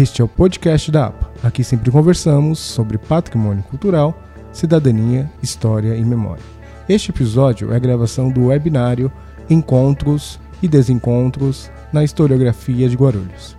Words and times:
Este 0.00 0.22
é 0.22 0.24
o 0.24 0.28
podcast 0.28 0.92
da 0.92 1.06
APA. 1.06 1.28
Aqui 1.42 1.64
sempre 1.64 1.90
conversamos 1.90 2.60
sobre 2.60 2.96
patrimônio 2.96 3.64
cultural, 3.64 4.16
cidadania, 4.52 5.28
história 5.42 5.96
e 5.96 6.04
memória. 6.04 6.44
Este 6.88 7.10
episódio 7.10 7.72
é 7.72 7.76
a 7.76 7.80
gravação 7.80 8.30
do 8.30 8.46
webinário 8.46 9.10
Encontros 9.50 10.38
e 10.62 10.68
Desencontros 10.68 11.68
na 11.92 12.04
Historiografia 12.04 12.88
de 12.88 12.94
Guarulhos. 12.94 13.56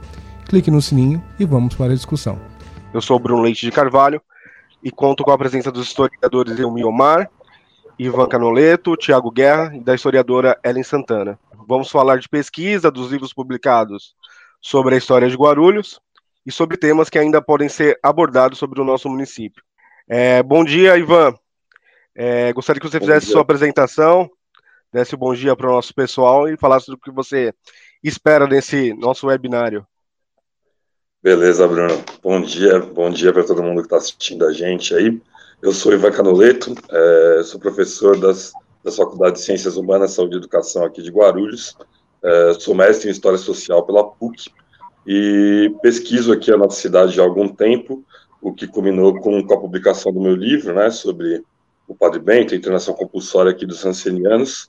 Clique 0.47 0.71
no 0.71 0.81
sininho 0.81 1.21
e 1.37 1.43
vamos 1.43 1.75
para 1.75 1.91
a 1.91 1.95
discussão. 1.95 2.39
Eu 2.93 3.01
sou 3.01 3.19
Bruno 3.19 3.41
Leite 3.41 3.65
de 3.65 3.71
Carvalho 3.73 4.21
e 4.81 4.89
conto 4.89 5.25
com 5.25 5.31
a 5.31 5.37
presença 5.37 5.69
dos 5.69 5.87
historiadores 5.87 6.57
Elmi 6.57 6.85
Omar, 6.85 7.29
Ivan 7.99 8.29
Canoleto, 8.29 8.95
Tiago 8.95 9.29
Guerra 9.29 9.75
e 9.75 9.81
da 9.81 9.93
historiadora 9.93 10.57
Ellen 10.63 10.83
Santana. 10.83 11.37
Vamos 11.67 11.91
falar 11.91 12.17
de 12.17 12.29
pesquisa, 12.29 12.89
dos 12.89 13.11
livros 13.11 13.33
publicados 13.33 14.15
sobre 14.61 14.95
a 14.95 14.97
história 14.97 15.29
de 15.29 15.35
Guarulhos 15.35 15.99
e 16.45 16.51
sobre 16.51 16.77
temas 16.77 17.09
que 17.09 17.19
ainda 17.19 17.41
podem 17.41 17.69
ser 17.69 17.99
abordados 18.01 18.57
sobre 18.57 18.81
o 18.81 18.85
nosso 18.85 19.09
município. 19.09 19.63
É, 20.07 20.41
bom 20.41 20.63
dia, 20.63 20.97
Ivan. 20.97 21.33
É, 22.15 22.51
gostaria 22.53 22.81
que 22.81 22.89
você 22.89 22.99
fizesse 22.99 23.27
sua 23.27 23.41
apresentação, 23.41 24.29
desse 24.91 25.15
um 25.15 25.19
bom 25.19 25.33
dia 25.33 25.55
para 25.55 25.69
o 25.69 25.71
nosso 25.71 25.93
pessoal 25.93 26.49
e 26.49 26.57
falasse 26.57 26.87
do 26.87 26.97
que 26.97 27.11
você 27.11 27.53
espera 28.03 28.47
nesse 28.47 28.93
nosso 28.93 29.27
webinário. 29.27 29.85
Beleza, 31.21 31.67
Bruno. 31.67 32.03
Bom 32.23 32.41
dia, 32.41 32.79
bom 32.79 33.09
dia 33.09 33.31
para 33.31 33.43
todo 33.43 33.61
mundo 33.61 33.81
que 33.81 33.87
está 33.87 33.97
assistindo 33.97 34.45
a 34.45 34.53
gente 34.53 34.95
aí. 34.95 35.21
Eu 35.61 35.73
sou 35.73 35.93
Ivan 35.93 36.11
Canoleto, 36.11 36.73
é, 36.89 37.41
sou 37.43 37.59
professor 37.59 38.17
das, 38.17 38.53
da 38.83 38.91
Faculdade 38.91 39.35
de 39.35 39.41
Ciências 39.41 39.75
Humanas, 39.75 40.13
Saúde 40.13 40.35
e 40.35 40.37
Educação 40.39 40.85
aqui 40.85 41.01
de 41.01 41.11
Guarulhos. 41.11 41.77
É, 42.23 42.53
sou 42.53 42.73
mestre 42.73 43.09
em 43.09 43.11
História 43.11 43.37
Social 43.37 43.85
pela 43.85 44.03
PUC 44.03 44.49
e 45.11 45.75
pesquiso 45.81 46.31
aqui 46.31 46.53
a 46.53 46.57
nossa 46.57 46.79
cidade 46.79 47.19
há 47.19 47.23
algum 47.23 47.47
tempo, 47.47 48.05
o 48.39 48.53
que 48.53 48.67
culminou 48.67 49.19
com, 49.19 49.39
a 49.39 49.59
publicação 49.59 50.13
do 50.13 50.21
meu 50.21 50.35
livro, 50.35 50.71
né, 50.71 50.91
sobre 50.91 51.43
o 51.87 51.95
Padre 51.95 52.19
Bento, 52.19 52.53
a 52.53 52.57
internação 52.57 52.93
compulsória 52.93 53.51
aqui 53.51 53.65
dos 53.65 53.83
ancenianos. 53.83 54.67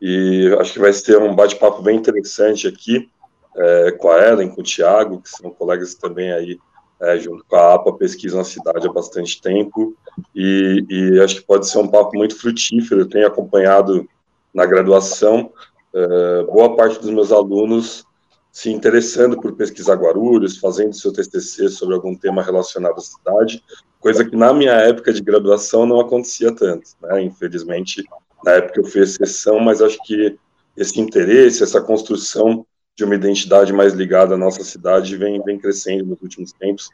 E 0.00 0.50
acho 0.58 0.72
que 0.72 0.78
vai 0.78 0.94
ser 0.94 1.18
um 1.18 1.34
bate-papo 1.34 1.82
bem 1.82 1.98
interessante 1.98 2.66
aqui, 2.66 3.06
é, 3.54 3.92
com 3.92 4.08
a 4.08 4.26
Ellen, 4.26 4.48
com 4.48 4.62
o 4.62 4.64
Tiago, 4.64 5.20
que 5.20 5.28
são 5.28 5.50
colegas 5.50 5.94
também 5.94 6.32
aí, 6.32 6.58
é, 6.98 7.18
junto 7.18 7.44
com 7.44 7.56
a 7.56 7.74
APA, 7.74 7.92
pesquisam 7.92 8.40
a 8.40 8.44
cidade 8.44 8.88
há 8.88 8.92
bastante 8.92 9.42
tempo, 9.42 9.94
e, 10.34 10.86
e, 10.88 11.20
acho 11.20 11.34
que 11.34 11.46
pode 11.46 11.68
ser 11.68 11.76
um 11.76 11.88
papo 11.88 12.16
muito 12.16 12.34
frutífero. 12.40 13.02
Eu 13.02 13.08
tenho 13.10 13.26
acompanhado 13.26 14.08
na 14.54 14.64
graduação 14.64 15.52
é, 15.94 16.44
boa 16.44 16.74
parte 16.74 16.98
dos 16.98 17.10
meus 17.10 17.30
alunos 17.30 18.06
se 18.52 18.70
interessando 18.70 19.40
por 19.40 19.56
pesquisar 19.56 19.94
Guarulhos, 19.94 20.58
fazendo 20.58 20.94
seu 20.94 21.10
TCC 21.10 21.70
sobre 21.70 21.94
algum 21.94 22.14
tema 22.14 22.42
relacionado 22.42 22.98
à 22.98 23.00
cidade, 23.00 23.64
coisa 23.98 24.28
que 24.28 24.36
na 24.36 24.52
minha 24.52 24.72
época 24.72 25.10
de 25.10 25.22
graduação 25.22 25.86
não 25.86 25.98
acontecia 25.98 26.54
tanto, 26.54 26.90
né? 27.00 27.22
Infelizmente, 27.22 28.04
na 28.44 28.52
época 28.52 28.80
eu 28.80 28.84
fiz 28.84 29.18
exceção, 29.18 29.58
mas 29.58 29.80
acho 29.80 29.98
que 30.04 30.38
esse 30.76 31.00
interesse, 31.00 31.62
essa 31.62 31.80
construção 31.80 32.66
de 32.94 33.04
uma 33.04 33.14
identidade 33.14 33.72
mais 33.72 33.94
ligada 33.94 34.34
à 34.34 34.38
nossa 34.38 34.62
cidade 34.62 35.16
vem, 35.16 35.42
vem 35.42 35.58
crescendo 35.58 36.04
nos 36.04 36.20
últimos 36.20 36.52
tempos. 36.52 36.90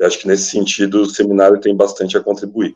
E 0.00 0.04
acho 0.04 0.18
que 0.18 0.26
nesse 0.26 0.50
sentido 0.50 1.02
o 1.02 1.06
seminário 1.06 1.60
tem 1.60 1.76
bastante 1.76 2.16
a 2.16 2.22
contribuir. 2.22 2.74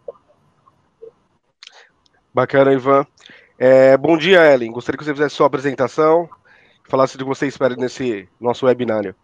Bacana, 2.35 2.75
Ivan. 2.75 3.07
É, 3.59 3.97
bom 3.97 4.19
dia, 4.19 4.53
Ellen. 4.53 4.73
Gostaria 4.73 4.99
que 4.99 5.05
você 5.05 5.15
fizesse 5.15 5.35
sua 5.35 5.47
apresentação, 5.47 6.29
falasse 6.89 7.17
do 7.17 7.25
que 7.25 7.29
você 7.29 7.47
espera 7.47 7.75
nesse 7.77 8.29
nosso 8.41 8.67
webinário. 8.67 9.15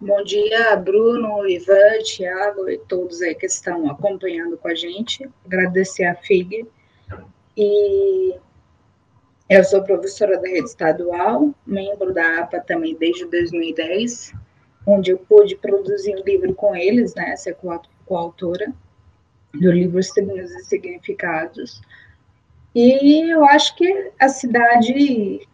Bom 0.00 0.22
dia, 0.24 0.76
Bruno, 0.76 1.46
Ivan, 1.46 1.98
Thiago 2.02 2.68
e 2.70 2.78
todos 2.78 3.20
aí 3.20 3.34
que 3.34 3.46
estão 3.46 3.90
acompanhando 3.90 4.56
com 4.56 4.68
a 4.68 4.74
gente. 4.74 5.28
Agradecer 5.44 6.04
a 6.04 6.14
FIG. 6.14 6.66
E 7.56 8.34
eu 9.48 9.64
sou 9.64 9.82
professora 9.82 10.40
da 10.40 10.48
rede 10.48 10.68
estadual, 10.68 11.54
membro 11.66 12.14
da 12.14 12.40
APA 12.40 12.60
também 12.60 12.96
desde 12.96 13.26
2010, 13.26 14.32
onde 14.86 15.10
eu 15.10 15.18
pude 15.18 15.56
produzir 15.56 16.14
um 16.14 16.24
livro 16.24 16.54
com 16.54 16.74
eles, 16.74 17.14
né, 17.14 17.36
ser 17.36 17.58
coautora 18.06 18.72
do 19.52 19.72
livro 19.72 20.02
Signos 20.02 20.50
e 20.50 20.64
Significados. 20.64 21.82
E 22.74 23.28
eu 23.30 23.44
acho 23.44 23.76
que 23.76 24.12
a 24.18 24.28
cidade, 24.28 25.46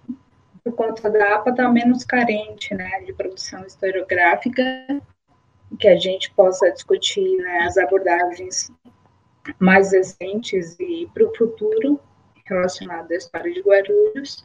por 0.67 0.73
conta 0.73 1.09
da 1.09 1.37
APA, 1.37 1.51
está 1.51 1.69
menos 1.69 2.03
carente 2.03 2.75
né, 2.75 3.01
de 3.07 3.13
produção 3.13 3.65
historiográfica, 3.65 4.63
que 5.79 5.87
a 5.87 5.97
gente 5.97 6.33
possa 6.33 6.69
discutir 6.73 7.37
né, 7.37 7.61
as 7.61 7.77
abordagens 7.79 8.73
mais 9.61 9.93
recentes 9.93 10.77
e 10.81 11.09
para 11.15 11.25
o 11.25 11.37
futuro 11.37 12.01
relacionado 12.45 13.13
à 13.13 13.15
história 13.15 13.53
de 13.53 13.61
Guarulhos. 13.61 14.45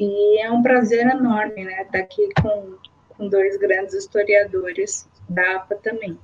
E 0.00 0.40
é 0.42 0.50
um 0.50 0.62
prazer 0.62 1.06
enorme, 1.06 1.64
né, 1.64 1.82
estar 1.82 1.98
aqui 1.98 2.30
com, 2.40 2.76
com 3.10 3.28
dois 3.28 3.58
grandes 3.58 3.92
historiadores 3.92 5.06
da 5.28 5.56
APA 5.56 5.76
também. 5.76 6.18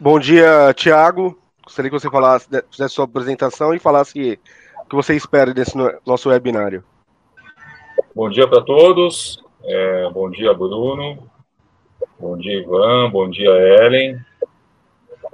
Bom 0.00 0.18
dia, 0.18 0.72
Tiago. 0.74 1.38
Gostaria 1.62 1.90
que 1.90 2.00
você 2.00 2.10
falasse, 2.10 2.48
fizesse 2.70 2.94
sua 2.94 3.04
apresentação 3.04 3.74
e 3.74 3.78
falasse 3.78 4.40
o 4.84 4.88
que 4.88 4.96
você 4.96 5.14
espera 5.14 5.52
desse 5.52 5.76
nosso 6.06 6.30
webinário. 6.30 6.82
Bom 8.18 8.28
dia 8.28 8.48
para 8.48 8.60
todos. 8.60 9.40
É, 9.62 10.10
bom 10.10 10.28
dia, 10.28 10.52
Bruno. 10.52 11.30
Bom 12.18 12.36
dia, 12.36 12.58
Ivan. 12.58 13.08
Bom 13.12 13.30
dia, 13.30 13.48
Ellen. 13.48 14.18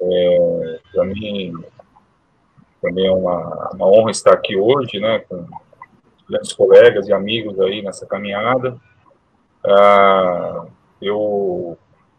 É, 0.03 0.81
para 0.93 1.05
mim, 1.07 1.55
também 2.83 3.07
é 3.07 3.11
uma, 3.11 3.71
uma 3.73 3.87
honra 3.87 4.11
estar 4.11 4.35
aqui 4.35 4.55
hoje, 4.55 5.01
né, 5.01 5.21
com 5.21 5.47
grandes 6.29 6.53
colegas 6.53 7.09
e 7.09 7.15
amigos 7.15 7.59
aí 7.59 7.81
nessa 7.81 8.05
caminhada. 8.05 8.77
Ah, 9.67 10.67
eu 11.01 11.79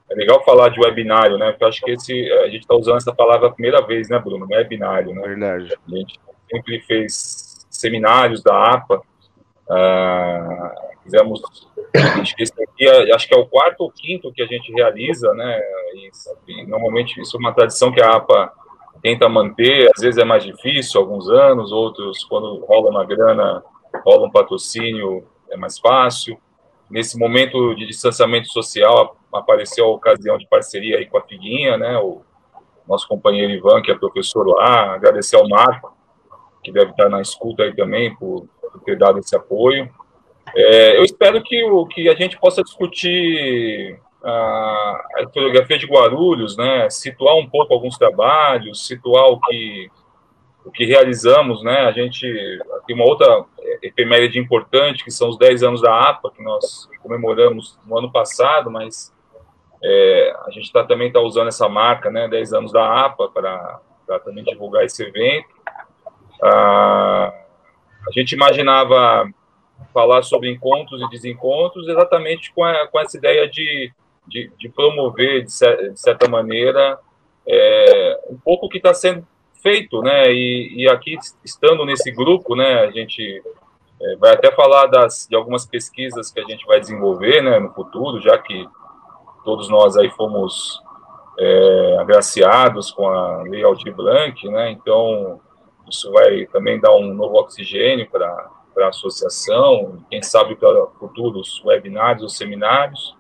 é 0.10 0.16
legal 0.16 0.44
falar 0.44 0.70
de 0.70 0.80
webinário, 0.80 1.38
né? 1.38 1.52
Porque 1.52 1.64
eu 1.64 1.68
acho 1.68 1.82
que 1.82 1.92
esse 1.92 2.32
a 2.40 2.48
gente 2.48 2.62
está 2.62 2.74
usando 2.74 2.98
essa 2.98 3.14
palavra 3.14 3.50
a 3.50 3.52
primeira 3.52 3.86
vez, 3.86 4.10
né, 4.10 4.18
Bruno? 4.18 4.48
Webinário, 4.50 5.14
né? 5.14 5.22
Verdade. 5.28 5.78
A 5.88 5.96
gente 5.96 6.20
sempre 6.50 6.80
fez 6.88 7.68
seminários 7.70 8.42
da 8.42 8.74
APA. 8.74 9.04
Ah, 9.70 10.74
que, 11.04 12.44
aqui, 12.64 13.12
acho 13.14 13.28
que 13.28 13.36
é 13.36 13.38
o 13.38 13.46
quarto 13.46 13.82
ou 13.82 13.92
quinto 13.92 14.32
que 14.32 14.42
a 14.42 14.46
gente 14.46 14.72
realiza, 14.74 15.34
né? 15.34 15.60
E 16.48 16.66
normalmente 16.66 17.20
isso 17.22 17.38
é 17.38 17.40
uma 17.40 17.54
tradição 17.54 17.92
que 17.92 18.02
a 18.02 18.16
APA 18.16 18.52
tenta 19.02 19.30
manter, 19.30 19.90
às 19.96 20.02
vezes 20.02 20.20
é 20.20 20.26
mais 20.26 20.44
difícil, 20.44 21.00
alguns 21.00 21.30
anos, 21.30 21.72
outros, 21.72 22.24
quando 22.24 22.66
rola 22.66 22.90
uma 22.90 23.06
grana, 23.06 23.64
rola 24.04 24.28
um 24.28 24.32
patrocínio, 24.32 25.24
é 25.50 25.58
mais 25.58 25.80
fácil. 25.80 26.38
Nesse 26.90 27.18
momento 27.18 27.76
de 27.76 27.86
distanciamento 27.86 28.48
social, 28.52 29.16
apareceu 29.34 29.86
a 29.86 29.90
ocasião 29.90 30.38
de 30.38 30.48
parceria 30.48 30.98
aí 30.98 31.06
com 31.06 31.18
a 31.18 31.22
Figuinha, 31.22 31.78
né, 31.78 31.98
o 31.98 32.22
nosso 32.88 33.08
companheiro 33.08 33.52
Ivan, 33.52 33.82
que 33.82 33.92
é 33.92 33.96
professor 33.96 34.48
lá, 34.48 34.94
agradecer 34.94 35.36
ao 35.36 35.48
Marco, 35.48 35.96
que 36.66 36.72
deve 36.72 36.92
estar 36.92 37.08
na 37.08 37.22
escuta 37.22 37.64
aí 37.64 37.76
também, 37.76 38.16
por, 38.16 38.48
por 38.60 38.82
ter 38.82 38.98
dado 38.98 39.20
esse 39.20 39.36
apoio. 39.36 39.88
É, 40.56 40.98
eu 40.98 41.04
espero 41.04 41.42
que, 41.44 41.64
o, 41.64 41.86
que 41.86 42.10
a 42.10 42.16
gente 42.16 42.40
possa 42.40 42.64
discutir 42.64 44.00
a 44.24 45.22
historiografia 45.22 45.78
de 45.78 45.86
Guarulhos, 45.86 46.58
né, 46.58 46.90
situar 46.90 47.36
um 47.36 47.48
pouco 47.48 47.72
alguns 47.72 47.96
trabalhos, 47.96 48.88
situar 48.88 49.26
o 49.26 49.40
que 49.40 49.92
o 50.66 50.72
que 50.72 50.84
realizamos, 50.84 51.64
né, 51.64 51.82
a 51.82 51.92
gente 51.92 52.28
tem 52.88 52.96
uma 52.96 53.06
outra 53.06 53.46
efeméride 53.84 54.40
importante, 54.40 55.04
que 55.04 55.12
são 55.12 55.30
os 55.30 55.38
10 55.38 55.62
anos 55.62 55.80
da 55.80 56.10
APA, 56.10 56.32
que 56.32 56.42
nós 56.42 56.90
comemoramos 57.04 57.78
no 57.86 57.96
ano 57.96 58.12
passado, 58.12 58.72
mas 58.72 59.14
é, 59.84 60.36
a 60.48 60.50
gente 60.50 60.74
tá, 60.74 60.84
também 60.84 61.10
está 61.10 61.20
usando 61.20 61.50
essa 61.50 61.70
marca, 61.70 62.10
né, 62.10 62.28
10 62.28 62.54
anos 62.54 62.72
da 62.72 63.06
APA, 63.06 63.30
para 63.30 64.20
também 64.24 64.44
divulgar 64.44 64.84
esse 64.84 65.04
evento. 65.04 65.55
Ah, 66.44 67.34
a 68.08 68.12
gente 68.12 68.34
imaginava 68.34 69.30
falar 69.94 70.24
sobre 70.24 70.52
encontros 70.52 71.02
e 71.02 71.10
desencontros 71.10 71.88
exatamente 71.88 72.54
com, 72.54 72.64
a, 72.64 72.88
com 72.88 73.00
essa 73.00 73.18
ideia 73.18 73.50
de 73.50 73.92
de, 74.28 74.52
de 74.58 74.70
promover, 74.70 75.44
de, 75.44 75.92
de, 75.92 76.00
certa 76.00 76.28
maneira, 76.28 77.00
é, 77.48 78.20
um 78.30 78.38
pouco 78.38 78.66
o 78.66 78.70
que 78.70 78.78
está 78.78 78.94
sendo 78.94 79.26
feito, 79.62 80.02
né? 80.02 80.32
E, 80.32 80.84
e, 80.84 80.90
aqui, 80.90 81.18
estando 81.44 81.86
nesse 81.86 82.12
grupo, 82.12 82.56
né, 82.56 82.82
a 82.82 82.92
gente 82.92 83.44
é, 84.02 84.16
vai 84.18 84.34
até 84.34 84.52
falar 84.52 84.88
das, 84.88 85.28
de 85.30 85.36
algumas 85.36 85.66
pesquisas 85.66 86.32
que 86.32 86.40
a 86.40 86.44
gente 86.44 86.66
vai 86.66 86.80
desenvolver 86.80 87.42
né, 87.42 87.60
no 87.60 87.72
futuro, 87.74 88.20
já 88.22 88.38
que 88.38 88.68
todos 89.44 89.70
nós 89.70 89.96
aí 89.96 90.10
fomos 90.12 90.82
é, 91.40 91.98
agraciados 92.00 92.92
com 92.92 93.08
a 93.08 93.44
Lei 93.44 93.64
Aldir 93.64 93.94
Blanc, 93.94 94.48
né? 94.50 94.72
Então, 94.72 95.40
isso 95.90 96.12
vai 96.12 96.46
também 96.48 96.80
dar 96.80 96.96
um 96.96 97.14
novo 97.14 97.36
oxigênio 97.36 98.10
para 98.10 98.50
a 98.78 98.88
associação, 98.88 100.04
quem 100.10 100.22
sabe 100.22 100.56
para 100.56 100.88
futuros 101.00 101.64
webinários 101.64 102.24
ou 102.24 102.30
seminários. 102.30 103.16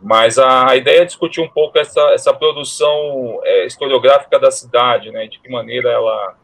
Mas 0.00 0.38
a, 0.38 0.70
a, 0.70 0.76
ideia 0.76 1.02
é 1.02 1.04
discutir 1.04 1.40
um 1.40 1.48
pouco 1.48 1.78
essa, 1.78 2.00
essa 2.12 2.32
produção 2.32 3.40
é, 3.42 3.66
historiográfica 3.66 4.38
da 4.38 4.50
cidade, 4.50 5.10
né? 5.10 5.26
De 5.26 5.40
que 5.40 5.50
maneira 5.50 5.90
ela, 5.90 6.36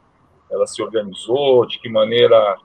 ela 0.50 0.66
se 0.66 0.82
organizou, 0.82 1.64
de 1.64 1.78
que 1.78 1.88
maneira 1.88 2.56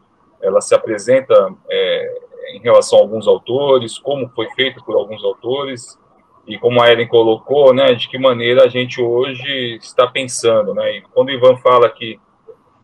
ela 0.42 0.62
se 0.62 0.74
apresenta 0.74 1.54
é, 1.70 2.20
em 2.54 2.60
relação 2.60 2.98
a 2.98 3.02
alguns 3.02 3.28
autores, 3.28 4.00
como 4.00 4.30
foi 4.30 4.50
feito 4.56 4.84
por 4.84 4.96
alguns 4.96 5.24
autores, 5.24 6.00
e 6.48 6.58
como 6.58 6.82
a 6.82 6.92
Ellen 6.92 7.08
colocou, 7.08 7.74
né, 7.74 7.94
de 7.94 8.10
que 8.10 8.18
maneira 8.18 8.66
a 8.66 8.68
gente 8.68 9.00
hoje 9.00 9.76
está 9.76 10.08
pensando, 10.08 10.74
né? 10.74 10.98
E 10.98 11.02
quando 11.14 11.28
o 11.28 11.32
Ivan 11.32 11.58
fala 11.58 11.88
que 11.90 12.20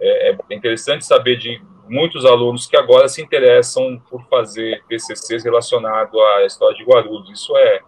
é, 0.05 0.37
é 0.49 0.55
interessante 0.55 1.05
saber 1.05 1.37
de 1.37 1.61
muitos 1.87 2.25
alunos 2.25 2.65
que 2.67 2.77
agora 2.77 3.07
se 3.07 3.21
interessam 3.21 4.01
por 4.09 4.23
fazer 4.27 4.83
TCCs 4.87 5.43
relacionados 5.43 6.19
à 6.19 6.45
história 6.45 6.75
de 6.75 6.83
Guarulhos, 6.83 7.29
isso 7.29 7.55
é 7.57 7.79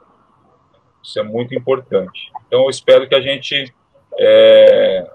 isso 1.04 1.20
é 1.20 1.24
muito 1.24 1.56
importante. 1.56 2.32
Então, 2.48 2.64
eu 2.64 2.70
espero 2.70 3.08
que 3.08 3.16
a 3.16 3.22
gente 3.22 3.74
é, 4.20 5.10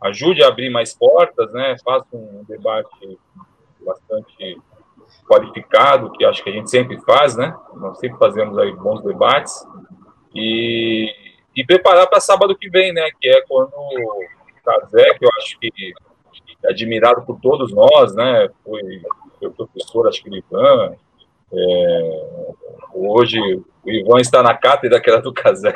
ajude 0.00 0.42
a 0.42 0.48
abrir 0.48 0.68
mais 0.68 0.94
portas, 0.94 1.52
né? 1.52 1.76
Faça 1.84 2.08
um 2.12 2.44
debate 2.48 3.18
bastante 3.80 4.60
qualificado, 5.28 6.10
que 6.12 6.24
acho 6.24 6.42
que 6.42 6.50
a 6.50 6.52
gente 6.52 6.68
sempre 6.68 7.00
faz, 7.02 7.36
né? 7.36 7.54
Nós 7.74 7.98
sempre 7.98 8.18
fazemos 8.18 8.58
aí 8.58 8.72
bons 8.72 9.00
debates 9.02 9.64
e, 10.34 11.08
e 11.54 11.64
preparar 11.64 12.08
para 12.08 12.18
sábado 12.20 12.56
que 12.56 12.68
vem, 12.68 12.92
né? 12.92 13.08
Que 13.20 13.28
é 13.28 13.42
quando 13.42 13.74
o 13.74 14.24
Kazé, 14.64 15.14
que 15.14 15.24
eu 15.24 15.30
acho 15.38 15.58
que 15.60 15.92
admirado 16.64 17.22
por 17.22 17.40
todos 17.40 17.72
nós, 17.72 18.14
né? 18.14 18.48
Foi, 18.64 19.02
foi 19.38 19.50
professor, 19.50 20.08
acho 20.08 20.22
que 20.22 20.30
Ivan. 20.30 20.94
É, 21.52 22.48
hoje 22.94 23.38
o 23.84 23.90
Ivan 23.90 24.20
está 24.20 24.42
na 24.42 24.56
cátedra 24.56 25.00
que 25.00 25.10
era 25.10 25.20
do 25.20 25.32
Kazé. 25.32 25.74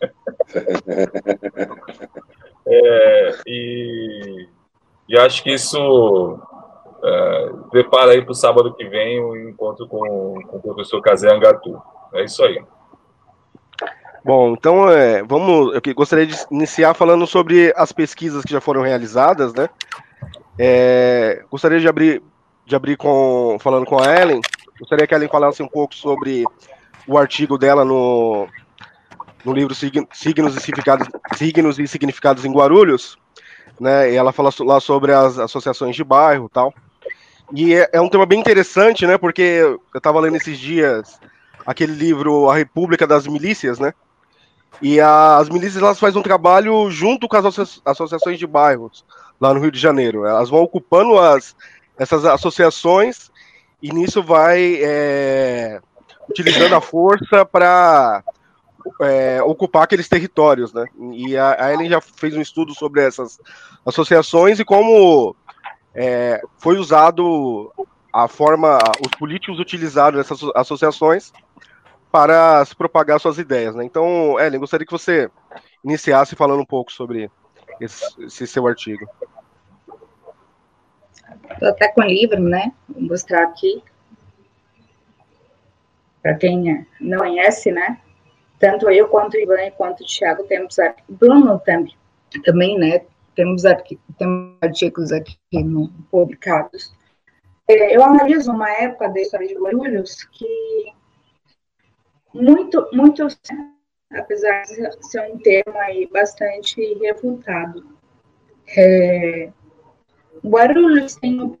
é, 2.66 3.30
e, 3.46 4.48
e 5.08 5.18
acho 5.18 5.42
que 5.42 5.52
isso 5.52 6.38
é, 7.02 7.50
prepara 7.70 8.12
aí 8.12 8.22
para 8.22 8.32
o 8.32 8.34
sábado 8.34 8.74
que 8.74 8.84
vem 8.84 9.20
o 9.20 9.32
um 9.32 9.48
encontro 9.48 9.86
com, 9.86 10.40
com 10.46 10.56
o 10.56 10.62
professor 10.62 11.02
Kazé 11.02 11.30
Angatu. 11.30 11.80
É 12.14 12.24
isso 12.24 12.42
aí. 12.44 12.62
Bom, 14.24 14.52
então 14.52 14.88
é, 14.90 15.22
vamos. 15.22 15.74
Eu 15.74 15.94
gostaria 15.94 16.26
de 16.26 16.36
iniciar 16.50 16.94
falando 16.94 17.26
sobre 17.26 17.72
as 17.76 17.90
pesquisas 17.90 18.44
que 18.44 18.52
já 18.52 18.60
foram 18.60 18.82
realizadas, 18.82 19.54
né? 19.54 19.68
É, 20.58 21.42
gostaria 21.50 21.80
de 21.80 21.88
abrir, 21.88 22.22
de 22.66 22.76
abrir 22.76 22.96
com 22.96 23.56
falando 23.60 23.86
com 23.86 23.98
a 23.98 24.20
Ellen. 24.20 24.40
Gostaria 24.78 25.06
que 25.06 25.14
a 25.14 25.16
Ellen 25.16 25.28
falasse 25.28 25.62
um 25.62 25.68
pouco 25.68 25.94
sobre 25.94 26.44
o 27.06 27.16
artigo 27.16 27.56
dela 27.56 27.82
no, 27.82 28.46
no 29.42 29.54
livro 29.54 29.74
Signos 29.74 30.56
e 30.56 30.60
Significados, 30.60 31.08
Signos 31.36 31.78
e 31.78 31.88
Significados 31.88 32.44
em 32.44 32.52
Guarulhos, 32.52 33.16
né? 33.80 34.12
E 34.12 34.16
ela 34.16 34.32
fala 34.32 34.50
lá 34.60 34.80
sobre 34.80 35.12
as 35.12 35.38
associações 35.38 35.96
de 35.96 36.04
bairro, 36.04 36.48
tal. 36.48 36.74
E 37.54 37.74
é, 37.74 37.88
é 37.94 38.00
um 38.00 38.08
tema 38.08 38.26
bem 38.26 38.38
interessante, 38.38 39.06
né? 39.06 39.16
Porque 39.16 39.42
eu 39.42 39.80
estava 39.96 40.20
lendo 40.20 40.36
esses 40.36 40.58
dias 40.58 41.18
aquele 41.66 41.94
livro 41.94 42.50
A 42.50 42.56
República 42.56 43.06
das 43.06 43.26
Milícias, 43.26 43.78
né? 43.78 43.94
E 44.82 45.00
a, 45.00 45.36
as 45.36 45.48
milícias 45.48 45.82
elas 45.82 45.98
fazem 45.98 46.18
um 46.18 46.22
trabalho 46.22 46.90
junto 46.90 47.28
com 47.28 47.36
as 47.36 47.44
associa 47.44 47.82
associações 47.84 48.38
de 48.38 48.46
bairros 48.46 49.04
lá 49.40 49.52
no 49.52 49.60
Rio 49.60 49.70
de 49.70 49.78
Janeiro. 49.78 50.24
Elas 50.24 50.48
vão 50.48 50.62
ocupando 50.62 51.18
as, 51.18 51.54
essas 51.98 52.24
associações 52.24 53.30
e 53.82 53.92
nisso 53.92 54.22
vai 54.22 54.78
é, 54.82 55.80
utilizando 56.28 56.74
a 56.74 56.80
força 56.80 57.44
para 57.44 58.22
é, 59.00 59.42
ocupar 59.42 59.84
aqueles 59.84 60.08
territórios, 60.08 60.72
né? 60.72 60.86
E 61.12 61.36
a, 61.36 61.66
a, 61.66 61.72
Ellen 61.72 61.90
já 61.90 62.00
fez 62.00 62.34
um 62.36 62.40
estudo 62.40 62.74
sobre 62.74 63.02
essas 63.02 63.38
associações 63.84 64.60
e 64.60 64.64
como 64.64 65.34
é, 65.94 66.40
foi 66.58 66.78
usado 66.78 67.72
a 68.12 68.26
forma, 68.26 68.78
os 69.04 69.14
políticos 69.18 69.60
utilizaram 69.60 70.18
essas 70.18 70.40
associações 70.54 71.32
para 72.10 72.64
se 72.64 72.74
propagar 72.74 73.20
suas 73.20 73.38
ideias. 73.38 73.74
Né? 73.74 73.84
Então, 73.84 74.38
Ellen, 74.38 74.60
gostaria 74.60 74.86
que 74.86 74.92
você 74.92 75.30
iniciasse 75.84 76.34
falando 76.34 76.60
um 76.60 76.66
pouco 76.66 76.92
sobre 76.92 77.30
esse, 77.80 78.04
esse 78.24 78.46
seu 78.46 78.66
artigo. 78.66 79.08
Estou 81.52 81.68
até 81.68 81.88
com 81.88 82.00
o 82.00 82.04
livro, 82.04 82.40
né? 82.40 82.72
Vou 82.88 83.02
mostrar 83.02 83.44
aqui. 83.44 83.82
Para 86.22 86.34
quem 86.34 86.86
não 87.00 87.18
conhece, 87.18 87.70
né? 87.72 87.98
Tanto 88.58 88.90
eu 88.90 89.08
quanto 89.08 89.34
o 89.34 89.40
Ivan 89.40 89.70
quanto 89.70 90.02
o 90.02 90.06
Thiago 90.06 90.44
temos 90.44 90.76
Bruno 91.08 91.58
também, 91.60 91.96
também, 92.44 92.78
né? 92.78 93.02
Temos, 93.34 93.64
aqui, 93.64 93.98
temos 94.18 94.54
artigos 94.60 95.12
aqui 95.12 95.38
no, 95.52 95.88
publicados. 96.10 96.94
É, 97.66 97.96
eu 97.96 98.04
analiso 98.04 98.52
uma 98.52 98.70
época 98.70 99.08
da 99.08 99.20
história 99.20 99.48
de 99.48 99.54
Guarulhos 99.54 100.24
que 100.24 100.92
muito, 102.32 102.88
muito, 102.92 103.26
apesar 104.12 104.62
de 104.62 105.06
ser 105.06 105.30
um 105.30 105.38
tema 105.38 105.78
aí 105.80 106.06
bastante 106.06 106.80
refutado. 106.94 107.98
É, 108.76 109.50
Guarulhos 110.44 111.16
tem 111.16 111.40
um 111.42 111.56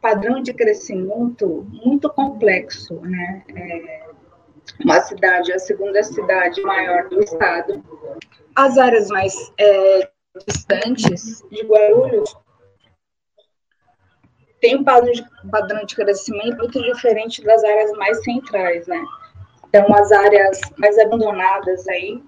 padrão 0.00 0.42
de 0.42 0.54
crescimento 0.54 1.66
muito 1.70 2.08
complexo, 2.10 2.94
né? 3.02 3.44
É 3.54 4.06
uma 4.84 5.00
cidade, 5.00 5.52
a 5.52 5.58
segunda 5.58 6.02
cidade 6.02 6.60
maior 6.62 7.08
do 7.08 7.20
estado. 7.22 7.82
As 8.54 8.78
áreas 8.78 9.08
mais 9.08 9.34
é, 9.58 10.10
distantes 10.46 11.42
de 11.50 11.62
Guarulhos 11.62 12.36
têm 14.60 14.76
um 14.76 14.84
padrão 14.84 15.12
padrão 15.50 15.84
de 15.84 15.94
crescimento 15.94 16.56
muito 16.56 16.82
diferente 16.82 17.42
das 17.44 17.62
áreas 17.62 17.92
mais 17.92 18.22
centrais, 18.24 18.86
né? 18.86 19.02
Então, 19.68 19.86
as 19.94 20.12
áreas 20.12 20.60
mais 20.78 20.98
abandonadas 20.98 21.86
aí, 21.88 22.22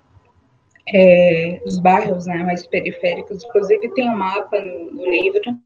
é, 0.93 1.61
os 1.65 1.79
bairros 1.79 2.27
né, 2.27 2.39
mais 2.39 2.67
periféricos, 2.67 3.45
inclusive 3.45 3.93
tem 3.95 4.09
um 4.09 4.17
mapa 4.17 4.59
no, 4.61 4.91
no 4.93 5.11
livro. 5.11 5.59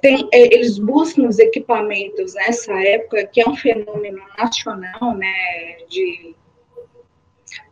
Tem, 0.00 0.28
é, 0.32 0.54
eles 0.54 0.78
buscam 0.78 1.26
os 1.28 1.38
equipamentos 1.38 2.34
nessa 2.34 2.72
época, 2.82 3.26
que 3.26 3.40
é 3.40 3.48
um 3.48 3.56
fenômeno 3.56 4.22
nacional, 4.36 5.14
né, 5.16 5.76
de, 5.88 6.34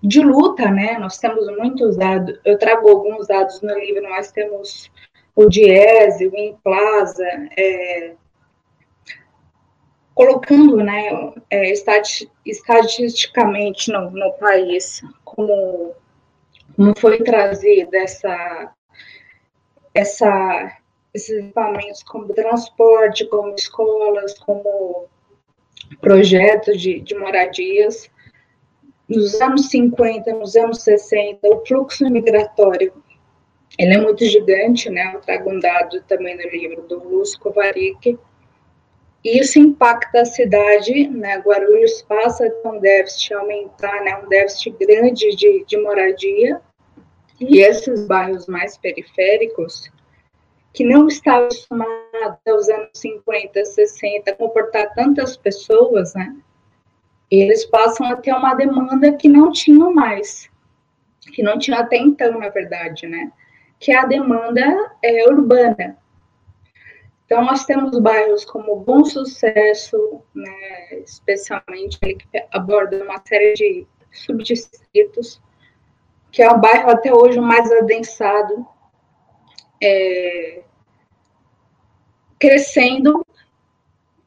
de 0.03 0.21
luta, 0.21 0.71
né, 0.71 0.99
nós 0.99 1.19
temos 1.19 1.47
muitos 1.57 1.97
dados, 1.97 2.38
eu 2.45 2.59
trago 2.59 2.88
alguns 2.88 3.26
dados 3.26 3.61
no 3.61 3.79
livro, 3.79 4.03
nós 4.09 4.33
temos 4.33 4.91
o 5.37 5.47
Diese, 5.49 6.26
o 6.26 6.37
Implaza, 6.37 7.26
é, 7.57 8.14
colocando 10.14 10.76
né, 10.76 11.33
é, 11.50 11.73
estatisticamente 12.44 13.90
no, 13.90 14.11
no 14.11 14.33
país 14.35 15.02
como, 15.25 15.94
como 16.76 16.99
foi 16.99 17.23
trazida 17.23 17.99
essa, 17.99 18.73
essa, 19.92 20.78
esses 21.12 21.38
equipamentos 21.38 22.02
como 22.04 22.33
transporte, 22.33 23.26
como 23.26 23.54
escolas, 23.54 24.38
como 24.38 25.09
projetos 26.00 26.80
de, 26.80 27.00
de 27.00 27.14
moradias. 27.16 28.09
Nos 29.09 29.40
anos 29.40 29.68
50, 29.68 30.33
nos 30.33 30.56
anos 30.56 30.83
60, 30.83 31.47
o 31.49 31.66
fluxo 31.66 32.09
migratório 32.09 32.92
ele 33.78 33.94
é 33.94 33.99
muito 33.99 34.25
gigante, 34.25 34.88
né? 34.88 35.12
Eu 35.14 35.21
trago 35.21 35.50
um 35.50 35.59
dado 35.59 36.00
também 36.02 36.37
no 36.37 36.49
livro 36.49 36.83
do 36.83 37.02
Lúcio 37.02 37.38
Kovarik, 37.40 38.18
isso 39.25 39.59
impacta 39.59 40.21
a 40.21 40.25
cidade, 40.25 41.09
né? 41.09 41.38
Guarulhos 41.38 42.02
passa 42.02 42.47
a 42.47 42.69
um 42.69 42.78
déficit 42.78 43.33
aumentar, 43.33 44.02
né? 44.02 44.16
Um 44.19 44.28
déficit 44.28 44.76
grande 44.78 45.35
de, 45.35 45.64
de 45.64 45.76
moradia. 45.78 46.61
E 47.40 47.61
esses 47.61 48.07
bairros 48.07 48.47
mais 48.47 48.76
periféricos, 48.76 49.90
que 50.75 50.85
não 50.85 51.09
estavam 51.09 51.47
acostumados 51.47 52.38
aos 52.47 52.69
anos 52.69 52.90
50, 52.95 53.64
60 53.64 54.31
a 54.31 54.37
comportar 54.37 54.93
tantas 54.95 55.37
pessoas, 55.37 56.14
né? 56.14 56.37
Eles 57.31 57.64
passam 57.64 58.07
a 58.07 58.16
ter 58.16 58.33
uma 58.33 58.54
demanda 58.54 59.12
que 59.12 59.28
não 59.28 59.50
tinham 59.50 59.93
mais, 59.93 60.50
que 61.33 61.43
não 61.43 61.59
tinham 61.59 61.81
até 61.81 61.97
então, 61.97 62.38
na 62.38 62.50
verdade, 62.50 63.07
né? 63.07 63.33
Que 63.81 63.93
é 63.93 63.99
a 63.99 64.07
demanda 64.07 64.93
é, 65.02 65.28
urbana, 65.28 65.97
então, 67.26 67.43
nós 67.43 67.64
temos 67.64 67.99
bairros 67.99 68.45
como 68.45 68.81
Bom 68.81 69.04
Sucesso, 69.04 70.21
né, 70.35 70.99
especialmente 71.04 71.99
que 71.99 72.19
aborda 72.52 73.02
uma 73.02 73.23
série 73.26 73.54
de 73.54 73.87
subdistritos, 74.12 75.40
que 76.31 76.43
é 76.43 76.50
o 76.50 76.59
bairro 76.59 76.90
até 76.90 77.12
hoje 77.12 77.40
mais 77.40 77.71
adensado, 77.73 78.66
é, 79.83 80.62
crescendo 82.38 83.26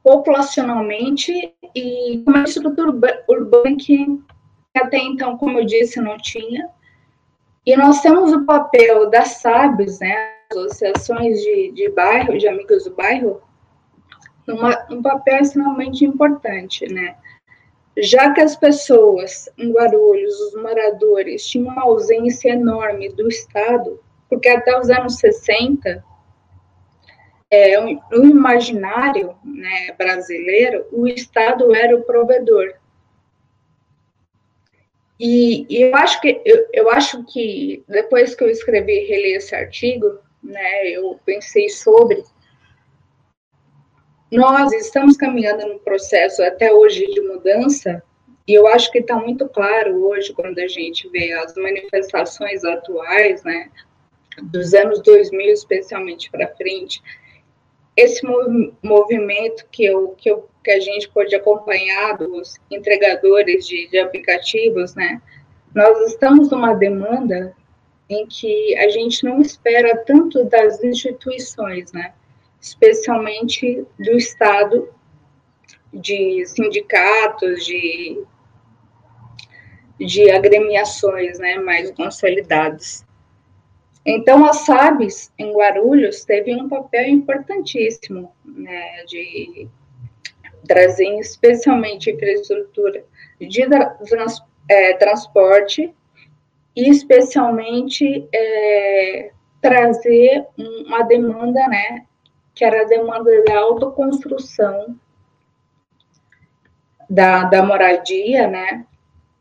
populacionalmente 0.03 1.53
e 1.75 2.23
uma 2.25 2.43
estrutura 2.43 3.21
urbana 3.27 3.75
que 3.77 4.19
até 4.75 4.97
então, 4.97 5.37
como 5.37 5.59
eu 5.59 5.65
disse, 5.65 5.99
não 5.99 6.17
tinha. 6.17 6.69
E 7.65 7.75
nós 7.75 8.01
temos 8.01 8.31
o 8.31 8.45
papel 8.45 9.09
das 9.09 9.39
SABs, 9.41 9.99
né, 9.99 10.36
associações 10.51 11.41
de, 11.41 11.71
de 11.71 11.89
bairro, 11.89 12.37
de 12.37 12.47
amigos 12.47 12.85
do 12.85 12.95
bairro, 12.95 13.41
uma, 14.47 14.87
um 14.89 15.01
papel 15.01 15.41
extremamente 15.41 16.05
importante, 16.05 16.91
né? 16.91 17.17
Já 17.97 18.31
que 18.31 18.41
as 18.41 18.55
pessoas 18.55 19.49
em 19.57 19.71
Guarulhos, 19.71 20.39
os 20.39 20.61
moradores, 20.61 21.47
tinham 21.47 21.67
uma 21.67 21.83
ausência 21.83 22.51
enorme 22.51 23.09
do 23.09 23.27
Estado, 23.27 23.99
porque 24.29 24.47
até 24.47 24.79
os 24.79 24.89
anos 24.89 25.15
60, 25.15 26.03
é, 27.49 27.79
no 28.11 28.25
imaginário 28.25 29.35
né, 29.43 29.93
brasileiro, 29.97 30.85
o 30.91 31.07
Estado 31.07 31.73
era 31.73 31.95
o 31.95 32.03
provedor. 32.03 32.73
E, 35.19 35.65
e, 35.67 35.81
eu 35.81 35.95
acho 35.95 36.21
que 36.21 36.39
eu, 36.45 36.67
eu, 36.71 36.89
acho 36.91 37.23
que 37.25 37.83
depois 37.87 38.35
que 38.35 38.43
eu 38.43 38.49
escrevi 38.49 38.93
e 38.93 39.07
reli 39.07 39.33
esse 39.33 39.55
artigo, 39.55 40.19
né, 40.47 40.87
eu 40.89 41.19
pensei 41.25 41.69
sobre 41.69 42.23
nós 44.31 44.73
estamos 44.73 45.15
caminhando 45.15 45.67
no 45.67 45.79
processo 45.79 46.43
até 46.43 46.73
hoje 46.73 47.05
de 47.07 47.21
mudança 47.21 48.03
e 48.47 48.53
eu 48.53 48.67
acho 48.67 48.91
que 48.91 48.99
está 48.99 49.15
muito 49.15 49.47
claro 49.49 50.05
hoje 50.05 50.33
quando 50.33 50.59
a 50.59 50.67
gente 50.67 51.09
vê 51.09 51.33
as 51.33 51.53
manifestações 51.55 52.63
atuais, 52.63 53.43
né, 53.43 53.69
dos 54.43 54.73
anos 54.73 55.01
2000 55.01 55.53
especialmente 55.53 56.31
para 56.31 56.55
frente, 56.55 57.01
esse 57.95 58.25
mov 58.25 58.73
movimento 58.81 59.65
que, 59.71 59.85
eu, 59.85 60.09
que, 60.09 60.29
eu, 60.29 60.47
que 60.63 60.71
a 60.71 60.79
gente 60.79 61.09
pode 61.09 61.35
acompanhar 61.35 62.17
dos 62.17 62.55
entregadores 62.69 63.65
de, 63.67 63.87
de 63.87 63.97
aplicativos, 63.97 64.93
né? 64.93 65.19
Nós 65.73 66.11
estamos 66.11 66.51
numa 66.51 66.75
demanda 66.75 67.55
em 68.09 68.25
que 68.25 68.77
a 68.77 68.89
gente 68.89 69.23
não 69.23 69.41
espera 69.41 69.97
tanto 70.05 70.43
das 70.45 70.83
instituições, 70.83 71.91
né? 71.91 72.13
Especialmente 72.59 73.85
do 73.99 74.11
Estado, 74.11 74.89
de 75.93 76.45
sindicatos, 76.45 77.65
de, 77.65 78.23
de 79.99 80.31
agremiações, 80.31 81.37
né? 81.39 81.55
Mais 81.55 81.91
consolidadas. 81.91 83.05
Então, 84.09 84.45
a 84.45 84.53
SABS, 84.53 85.33
em 85.37 85.51
Guarulhos, 85.51 86.23
teve 86.23 86.55
um 86.55 86.69
papel 86.69 87.09
importantíssimo, 87.09 88.31
né, 88.45 89.03
de 89.03 89.67
trazer 90.65 91.19
especialmente 91.19 92.11
infraestrutura 92.11 93.03
de 93.37 93.67
trans, 94.07 94.41
é, 94.69 94.93
transporte 94.93 95.93
e 96.77 96.91
especialmente 96.91 98.29
é, 98.31 99.31
trazer 99.59 100.45
uma 100.55 101.01
demanda, 101.01 101.67
né, 101.67 102.05
que 102.53 102.63
era 102.63 102.83
a 102.83 102.85
demanda 102.85 103.43
da 103.45 103.57
autoconstrução 103.57 104.95
da, 107.09 107.45
da 107.45 107.63
moradia, 107.63 108.47
né, 108.47 108.85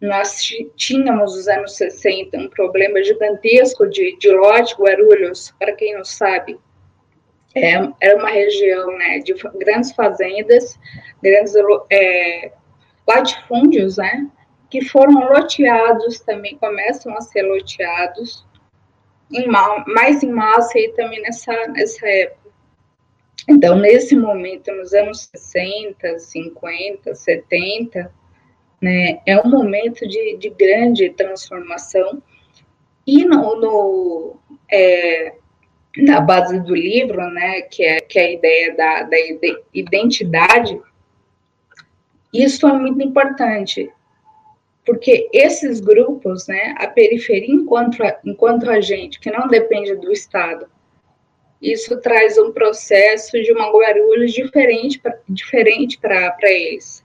nós 0.01 0.41
tínhamos 0.77 1.37
nos 1.37 1.47
anos 1.47 1.77
60 1.77 2.39
um 2.39 2.49
problema 2.49 3.05
gigantesco 3.05 3.87
de, 3.87 4.17
de 4.17 4.31
lote 4.31 4.75
Guarulhos, 4.75 5.55
para 5.59 5.75
quem 5.75 5.95
não 5.95 6.07
sabe, 6.07 6.59
é, 7.55 7.75
era 8.01 8.17
uma 8.19 8.31
região 8.31 8.97
né, 8.97 9.19
de 9.19 9.35
grandes 9.59 9.93
fazendas, 9.93 10.79
grandes 11.23 11.53
é, 11.91 12.53
latifúndios, 13.07 13.99
né, 13.99 14.27
que 14.71 14.85
foram 14.85 15.33
loteados, 15.33 16.21
também 16.21 16.57
começam 16.59 17.17
a 17.17 17.21
ser 17.21 17.43
loteados, 17.43 18.45
em, 19.31 19.47
mais 19.49 20.23
em 20.23 20.31
massa 20.31 20.79
e 20.79 20.93
também 20.93 21.21
nessa, 21.23 21.53
nessa 21.69 22.07
época. 22.09 22.47
Então, 23.49 23.77
nesse 23.77 24.17
momento, 24.17 24.73
nos 24.73 24.93
anos 24.93 25.31
60, 25.33 26.19
50, 26.19 27.15
70, 27.15 28.13
né? 28.81 29.21
É 29.25 29.41
um 29.41 29.49
momento 29.49 30.07
de, 30.07 30.37
de 30.37 30.51
grande 30.51 31.11
transformação. 31.11 32.23
E 33.07 33.25
no, 33.25 33.61
no 33.61 34.37
é, 34.71 35.35
na 35.97 36.21
base 36.21 36.61
do 36.61 36.75
livro, 36.75 37.23
né, 37.31 37.63
que 37.63 37.83
é, 37.83 38.01
que 38.01 38.19
é 38.19 38.27
a 38.27 38.33
ideia 38.33 38.77
da, 38.77 39.03
da 39.03 39.17
identidade, 39.73 40.81
isso 42.33 42.67
é 42.67 42.73
muito 42.73 43.03
importante, 43.03 43.91
porque 44.87 45.29
esses 45.33 45.81
grupos, 45.81 46.47
né, 46.47 46.73
a 46.79 46.87
periferia 46.87 47.53
enquanto, 47.53 47.99
enquanto 48.25 48.71
agente, 48.71 49.19
que 49.19 49.33
não 49.33 49.49
depende 49.49 49.97
do 49.97 50.13
Estado, 50.13 50.69
isso 51.61 52.01
traz 52.01 52.39
um 52.39 52.53
processo 52.53 53.33
de 53.43 53.53
uma 53.53 53.71
Guarulhos 53.71 54.33
diferente 54.33 55.01
para 55.01 55.19
diferente 55.29 55.99
eles. 56.43 57.05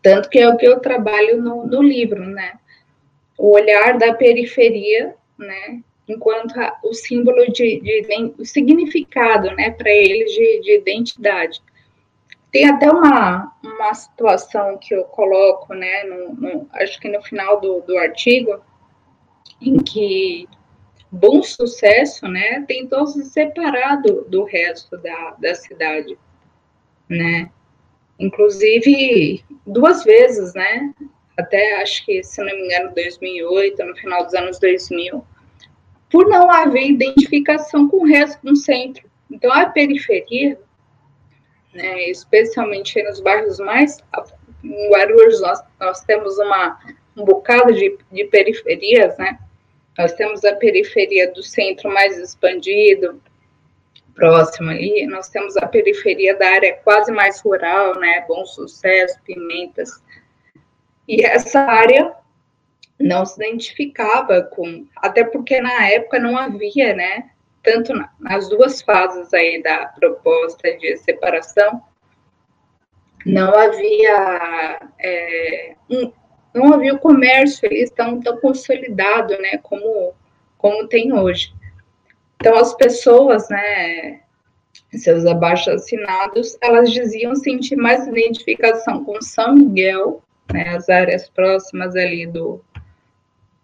Tanto 0.00 0.30
que 0.30 0.38
é 0.38 0.48
o 0.48 0.56
que 0.56 0.66
eu 0.66 0.80
trabalho 0.80 1.40
no, 1.42 1.66
no 1.66 1.82
livro, 1.82 2.24
né? 2.24 2.54
O 3.36 3.50
olhar 3.54 3.98
da 3.98 4.14
periferia, 4.14 5.14
né? 5.38 5.80
Enquanto 6.08 6.58
a, 6.58 6.78
o 6.82 6.94
símbolo 6.94 7.52
de, 7.52 7.80
de, 7.80 8.32
o 8.38 8.44
significado, 8.44 9.50
né, 9.54 9.70
para 9.72 9.90
eles 9.90 10.32
de, 10.32 10.60
de 10.60 10.76
identidade. 10.76 11.60
Tem 12.56 12.70
até 12.70 12.90
uma, 12.90 13.52
uma 13.62 13.92
situação 13.92 14.78
que 14.78 14.94
eu 14.94 15.04
coloco, 15.04 15.74
né, 15.74 16.04
no, 16.04 16.32
no, 16.32 16.68
acho 16.72 16.98
que 16.98 17.06
no 17.06 17.20
final 17.20 17.60
do, 17.60 17.82
do 17.82 17.98
artigo, 17.98 18.62
em 19.60 19.76
que 19.76 20.48
bom 21.12 21.42
sucesso, 21.42 22.26
né, 22.26 22.64
tentou 22.66 23.06
se 23.08 23.26
separar 23.26 24.00
do, 24.00 24.24
do 24.24 24.44
resto 24.44 24.96
da, 24.96 25.36
da 25.38 25.54
cidade, 25.54 26.18
né, 27.10 27.50
inclusive 28.18 29.44
duas 29.66 30.02
vezes, 30.02 30.54
né? 30.54 30.94
Até 31.36 31.82
acho 31.82 32.06
que, 32.06 32.24
se 32.24 32.42
não 32.42 32.56
me 32.56 32.64
engano, 32.64 32.94
2008, 32.94 33.84
no 33.84 33.96
final 33.96 34.24
dos 34.24 34.32
anos 34.32 34.58
2000, 34.58 35.22
por 36.10 36.26
não 36.26 36.50
haver 36.50 36.88
identificação 36.88 37.86
com 37.86 37.98
o 37.98 38.06
resto 38.06 38.42
do 38.42 38.56
centro. 38.56 39.06
Então, 39.30 39.52
a 39.52 39.68
periferia, 39.68 40.58
né, 41.76 42.08
especialmente 42.10 43.02
nos 43.02 43.20
bairros 43.20 43.58
mais. 43.60 43.98
Em 44.64 44.90
Guarulhos, 44.90 45.40
nós, 45.40 45.62
nós 45.78 46.00
temos 46.00 46.36
uma, 46.38 46.78
um 47.16 47.24
bocado 47.24 47.72
de, 47.72 47.96
de 48.10 48.24
periferias, 48.24 49.16
né? 49.18 49.38
Nós 49.98 50.12
temos 50.12 50.44
a 50.44 50.54
periferia 50.56 51.32
do 51.32 51.42
centro 51.42 51.88
mais 51.90 52.18
expandido, 52.18 53.20
próximo 54.16 54.70
ali, 54.70 55.06
nós 55.06 55.28
temos 55.28 55.56
a 55.58 55.66
periferia 55.66 56.36
da 56.36 56.48
área 56.48 56.76
quase 56.82 57.12
mais 57.12 57.40
rural, 57.40 57.98
né? 58.00 58.24
Bom 58.26 58.44
Sucesso, 58.46 59.20
Pimentas. 59.24 60.02
E 61.06 61.24
essa 61.24 61.60
área 61.60 62.12
não 62.98 63.24
se 63.24 63.36
identificava 63.36 64.42
com, 64.42 64.86
até 64.96 65.22
porque 65.22 65.60
na 65.60 65.88
época 65.88 66.18
não 66.18 66.36
havia, 66.36 66.94
né? 66.94 67.30
Tanto 67.66 67.92
nas 68.20 68.48
duas 68.48 68.80
fases 68.80 69.34
aí 69.34 69.60
da 69.60 69.88
proposta 69.88 70.72
de 70.78 70.96
separação, 70.98 71.82
não 73.24 73.52
havia 73.52 74.88
é, 75.00 75.74
um, 75.90 76.12
não 76.54 76.72
havia 76.72 76.94
o 76.94 76.98
comércio 77.00 77.66
eles 77.66 77.90
tão, 77.90 78.20
tão 78.20 78.36
consolidado, 78.38 79.36
né? 79.38 79.58
Como 79.58 80.14
como 80.56 80.86
tem 80.86 81.12
hoje. 81.12 81.52
Então, 82.36 82.56
as 82.56 82.72
pessoas, 82.74 83.48
né, 83.48 84.20
seus 84.92 85.26
abaixo-assinados, 85.26 86.56
elas 86.60 86.92
diziam 86.92 87.34
sentir 87.34 87.74
mais 87.74 88.06
identificação 88.06 89.04
com 89.04 89.20
São 89.20 89.56
Miguel, 89.56 90.22
né, 90.52 90.68
as 90.76 90.88
áreas 90.88 91.28
próximas 91.28 91.96
ali 91.96 92.26
do, 92.26 92.64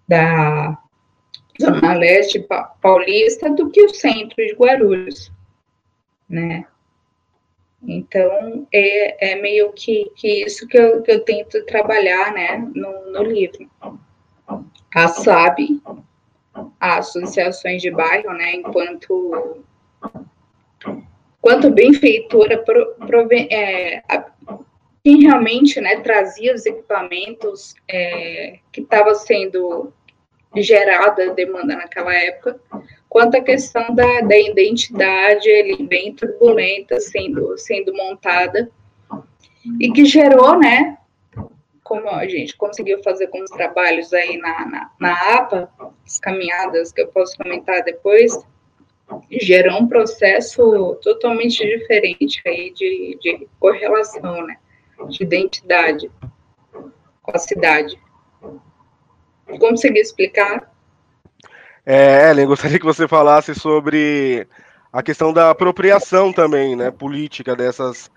da 0.08 0.76
Zona 1.60 1.94
Leste 1.94 2.46
paulista, 2.80 3.50
do 3.50 3.70
que 3.70 3.82
o 3.82 3.94
centro 3.94 4.36
de 4.36 4.54
Guarulhos, 4.54 5.32
né. 6.28 6.66
Então, 7.86 8.66
é, 8.72 9.32
é 9.32 9.42
meio 9.42 9.72
que, 9.72 10.10
que 10.14 10.44
isso 10.44 10.68
que 10.68 10.78
eu, 10.78 11.02
que 11.02 11.10
eu 11.10 11.20
tento 11.24 11.64
trabalhar, 11.66 12.32
né, 12.32 12.56
no, 12.74 13.10
no 13.10 13.22
livro. 13.24 13.68
A 14.94 15.08
SAB, 15.08 15.80
as 16.78 17.08
associações 17.08 17.82
de 17.82 17.90
bairro, 17.90 18.32
né, 18.34 18.54
enquanto 18.54 19.64
quanto 21.40 21.70
benfeitora 21.70 22.58
pro, 22.58 23.28
é, 23.32 24.00
quem 25.02 25.22
realmente 25.22 25.80
né, 25.80 26.00
trazia 26.00 26.54
os 26.54 26.64
equipamentos 26.64 27.74
é, 27.88 28.60
que 28.70 28.80
estava 28.80 29.14
sendo 29.16 29.92
gerada 30.56 31.32
demanda 31.34 31.76
naquela 31.76 32.14
época, 32.14 32.60
quanto 33.08 33.36
a 33.36 33.42
questão 33.42 33.94
da, 33.94 34.20
da 34.20 34.38
identidade 34.38 35.50
ali, 35.50 35.86
bem 35.86 36.14
turbulenta 36.14 37.00
sendo, 37.00 37.56
sendo 37.56 37.94
montada 37.94 38.70
e 39.80 39.92
que 39.92 40.04
gerou, 40.04 40.58
né, 40.58 40.98
como 41.82 42.08
a 42.08 42.26
gente 42.26 42.56
conseguiu 42.56 43.02
fazer 43.02 43.28
com 43.28 43.42
os 43.42 43.50
trabalhos 43.50 44.12
aí 44.12 44.36
na, 44.38 44.66
na, 44.66 44.90
na 44.98 45.34
APA, 45.34 45.70
as 46.06 46.18
caminhadas 46.18 46.92
que 46.92 47.02
eu 47.02 47.08
posso 47.08 47.36
comentar 47.36 47.82
depois, 47.82 48.38
gerou 49.30 49.80
um 49.80 49.86
processo 49.86 50.98
totalmente 51.02 51.58
diferente 51.58 52.40
aí 52.46 52.72
de, 52.72 53.18
de 53.20 53.48
correlação, 53.60 54.46
né, 54.46 54.56
de 55.08 55.22
identidade 55.22 56.10
com 57.22 57.32
a 57.34 57.38
cidade. 57.38 57.98
Consegui 59.58 60.00
explicar? 60.00 60.70
É, 61.84 62.30
Ellen, 62.30 62.46
gostaria 62.46 62.78
que 62.78 62.84
você 62.84 63.08
falasse 63.08 63.54
sobre 63.54 64.46
a 64.92 65.02
questão 65.02 65.32
da 65.32 65.50
apropriação 65.50 66.32
também, 66.32 66.76
né, 66.76 66.90
política 66.90 67.56
dessas, 67.56 68.10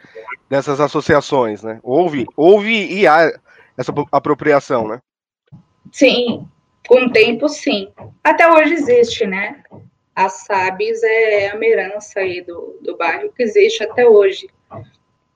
dessas 0.50 0.80
associações, 0.80 1.64
né? 1.64 1.80
Houve, 1.82 2.26
houve 2.36 2.94
e 2.94 3.08
há 3.08 3.32
essa 3.78 3.94
apropriação, 4.12 4.88
né? 4.88 5.00
Sim, 5.92 6.48
com 6.88 7.06
o 7.06 7.12
tempo, 7.12 7.48
sim. 7.48 7.92
Até 8.24 8.52
hoje 8.52 8.74
existe, 8.74 9.26
né? 9.26 9.64
A 10.16 10.30
SABs 10.30 11.02
é 11.04 11.52
a 11.52 11.66
herança 11.66 12.20
aí 12.20 12.42
do, 12.42 12.78
do 12.82 12.96
bairro 12.98 13.32
que 13.36 13.44
existe 13.44 13.84
até 13.84 14.08
hoje. 14.08 14.48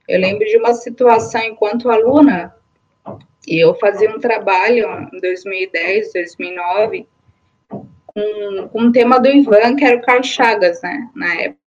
Eu 0.07 0.19
lembro 0.19 0.45
de 0.45 0.57
uma 0.57 0.73
situação 0.73 1.41
enquanto 1.41 1.89
aluna, 1.89 2.55
e 3.47 3.63
eu 3.63 3.73
fazia 3.75 4.09
um 4.09 4.19
trabalho 4.19 5.09
em 5.13 5.19
2010, 5.19 6.13
2009, 6.13 7.07
com, 7.67 8.67
com 8.71 8.81
um 8.81 8.91
tema 8.91 9.19
do 9.19 9.27
Ivan, 9.27 9.75
que 9.75 9.85
era 9.85 9.97
o 9.97 10.01
Carlos 10.01 10.27
Chagas, 10.27 10.81
né, 10.81 11.09
na 11.15 11.35
época. 11.35 11.59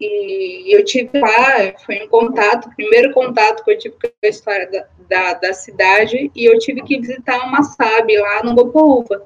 E 0.00 0.74
eu 0.74 0.84
tive 0.84 1.18
lá, 1.18 1.78
foi 1.84 2.02
um 2.02 2.08
contato, 2.08 2.68
primeiro 2.74 3.12
contato 3.12 3.64
que 3.64 3.70
eu 3.72 3.78
tive 3.78 3.94
com 3.94 4.08
a 4.22 4.28
história 4.28 4.70
da, 4.70 4.86
da, 5.08 5.34
da 5.34 5.52
cidade, 5.52 6.30
e 6.34 6.44
eu 6.44 6.58
tive 6.58 6.82
que 6.82 7.00
visitar 7.00 7.46
uma 7.46 7.62
SAB 7.62 8.10
lá 8.18 8.42
no 8.42 8.54
Gopoúva. 8.54 9.24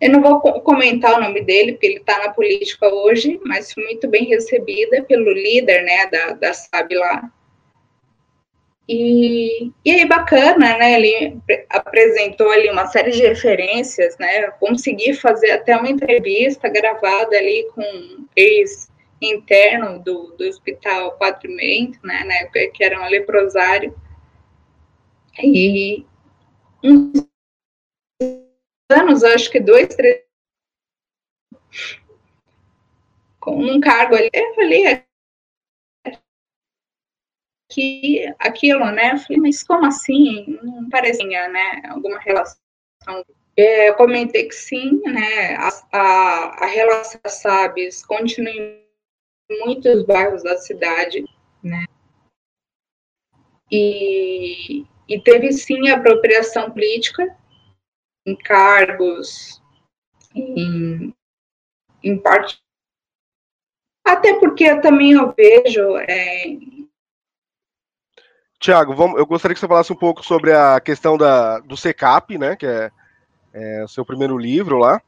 Eu 0.00 0.10
não 0.12 0.20
vou 0.20 0.40
comentar 0.60 1.16
o 1.16 1.20
nome 1.20 1.40
dele, 1.42 1.72
porque 1.72 1.86
ele 1.86 1.96
está 1.96 2.18
na 2.18 2.32
política 2.32 2.88
hoje, 2.88 3.40
mas 3.44 3.72
fui 3.72 3.82
muito 3.84 4.06
bem 4.06 4.26
recebida 4.26 5.02
pelo 5.02 5.32
líder 5.32 5.82
né, 5.82 6.06
da, 6.06 6.32
da 6.34 6.52
SAB 6.52 6.92
lá. 6.92 7.32
E, 8.88 9.70
e 9.84 9.90
aí, 9.90 10.06
bacana, 10.06 10.78
né? 10.78 10.94
Ele 10.94 11.38
apresentou 11.68 12.50
ali 12.50 12.70
uma 12.70 12.86
série 12.86 13.10
de 13.10 13.20
referências, 13.20 14.16
né? 14.16 14.50
Consegui 14.52 15.12
fazer 15.12 15.50
até 15.50 15.76
uma 15.76 15.90
entrevista 15.90 16.70
gravada 16.70 17.36
ali 17.36 17.68
com 17.74 18.26
ex-interno 18.34 19.98
do, 19.98 20.34
do 20.38 20.48
Hospital 20.48 21.18
Quatrimento, 21.18 21.98
né? 22.02 22.24
Na 22.24 22.34
época 22.36 22.70
que 22.72 22.82
era 22.82 22.98
um 22.98 23.08
leprosário. 23.10 23.94
E 25.42 26.06
uns 26.82 27.28
anos, 28.90 29.22
acho 29.22 29.50
que 29.50 29.60
dois, 29.60 29.88
três, 29.94 30.22
com 33.38 33.62
um 33.62 33.80
cargo 33.80 34.14
ali, 34.14 34.30
eu 34.32 34.54
falei, 34.54 35.02
que 37.68 38.24
aquilo, 38.38 38.90
né? 38.90 39.12
Eu 39.12 39.18
falei, 39.18 39.38
mas 39.38 39.62
como 39.62 39.86
assim? 39.86 40.58
Não 40.62 40.88
parecia, 40.88 41.48
né? 41.48 41.82
Alguma 41.88 42.18
relação. 42.18 42.58
É, 43.56 43.88
eu 43.88 43.94
comentei 43.96 44.48
que 44.48 44.54
sim, 44.54 45.00
né? 45.04 45.56
A, 45.56 45.68
a, 45.92 46.64
a 46.64 46.66
relação 46.66 47.20
SABs 47.26 48.04
continua 48.04 48.50
em 48.50 48.86
muitos 49.64 50.04
bairros 50.04 50.42
da 50.42 50.56
cidade, 50.56 51.24
né? 51.62 51.84
E, 53.70 54.86
e 55.08 55.20
teve 55.22 55.52
sim 55.52 55.90
apropriação 55.90 56.70
política 56.70 57.36
em 58.26 58.36
cargos, 58.36 59.62
em, 60.34 61.14
em 62.02 62.18
parte. 62.18 62.62
Até 64.06 64.38
porque 64.38 64.80
também 64.80 65.12
eu 65.12 65.32
vejo 65.32 65.96
é, 65.98 66.44
Tiago, 68.58 68.92
eu 69.16 69.24
gostaria 69.24 69.54
que 69.54 69.60
você 69.60 69.68
falasse 69.68 69.92
um 69.92 69.96
pouco 69.96 70.24
sobre 70.24 70.52
a 70.52 70.80
questão 70.80 71.16
da, 71.16 71.60
do 71.60 71.76
CECAP, 71.76 72.36
né, 72.36 72.56
que 72.56 72.66
é, 72.66 72.90
é, 73.52 73.84
o 73.84 73.88
seu 73.88 74.04
primeiro 74.04 74.36
livro 74.36 74.78
lá, 74.78 75.00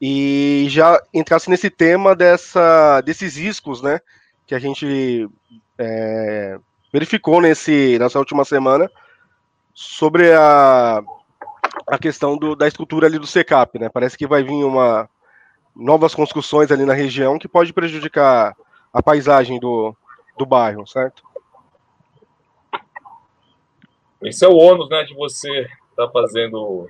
e 0.00 0.66
já 0.70 1.00
entrasse 1.12 1.50
nesse 1.50 1.68
tema 1.68 2.16
dessa, 2.16 3.02
desses 3.02 3.36
riscos, 3.36 3.82
né, 3.82 4.00
que 4.46 4.54
a 4.54 4.58
gente 4.58 5.28
é, 5.76 6.58
verificou 6.90 7.42
nesse, 7.42 7.98
nessa 7.98 8.18
última 8.18 8.44
semana 8.44 8.90
sobre 9.74 10.32
a, 10.32 11.02
a 11.86 11.98
questão 11.98 12.38
do, 12.38 12.56
da 12.56 12.66
estrutura 12.66 13.06
ali 13.06 13.18
do 13.18 13.26
CECAP, 13.26 13.78
né, 13.78 13.90
parece 13.90 14.16
que 14.16 14.26
vai 14.26 14.42
vir 14.42 14.64
uma 14.64 15.08
novas 15.76 16.12
construções 16.12 16.72
ali 16.72 16.84
na 16.84 16.94
região 16.94 17.38
que 17.38 17.46
pode 17.46 17.72
prejudicar 17.72 18.56
a 18.92 19.00
paisagem 19.00 19.60
do, 19.60 19.94
do 20.36 20.44
bairro, 20.44 20.84
certo? 20.86 21.22
Esse 24.22 24.44
é 24.44 24.48
o 24.48 24.56
ônus, 24.56 24.88
né, 24.88 25.04
de 25.04 25.14
você 25.14 25.60
estar 25.90 26.06
tá 26.06 26.10
fazendo 26.10 26.88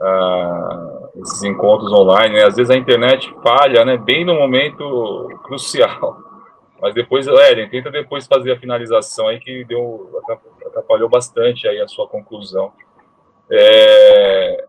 uh, 0.00 1.20
esses 1.20 1.42
encontros 1.42 1.92
online. 1.92 2.34
Né? 2.34 2.44
Às 2.44 2.56
vezes 2.56 2.70
a 2.70 2.76
internet 2.76 3.32
falha, 3.42 3.84
né, 3.84 3.96
bem 3.96 4.24
no 4.24 4.34
momento 4.34 5.28
crucial. 5.44 6.18
Mas 6.80 6.94
depois, 6.94 7.28
Ellen, 7.28 7.68
tenta 7.68 7.90
depois 7.90 8.26
fazer 8.26 8.52
a 8.52 8.58
finalização 8.58 9.28
aí 9.28 9.38
que 9.38 9.64
deu 9.64 10.20
atrapalhou 10.66 11.08
bastante 11.08 11.68
aí 11.68 11.80
a 11.80 11.86
sua 11.86 12.08
conclusão. 12.08 12.72
É, 13.50 14.64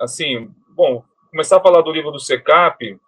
assim, 0.00 0.50
bom, 0.70 1.04
começar 1.30 1.58
a 1.58 1.62
falar 1.62 1.82
do 1.82 1.92
livro 1.92 2.10
do 2.10 2.18
SECAP, 2.18 2.98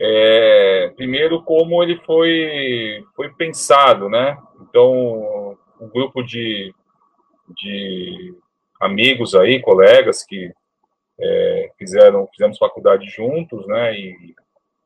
é, 0.00 0.92
primeiro 0.96 1.42
como 1.42 1.82
ele 1.82 1.96
foi 2.04 3.04
foi 3.16 3.30
pensado, 3.30 4.08
né? 4.08 4.36
Então, 4.60 5.56
um 5.80 5.88
grupo 5.88 6.22
de 6.22 6.74
de 7.56 8.34
amigos 8.80 9.34
aí, 9.34 9.60
colegas 9.60 10.24
que 10.24 10.52
é, 11.20 11.70
fizeram, 11.78 12.28
fizemos 12.28 12.58
faculdade 12.58 13.06
juntos, 13.08 13.66
né, 13.66 13.98
e, 13.98 14.34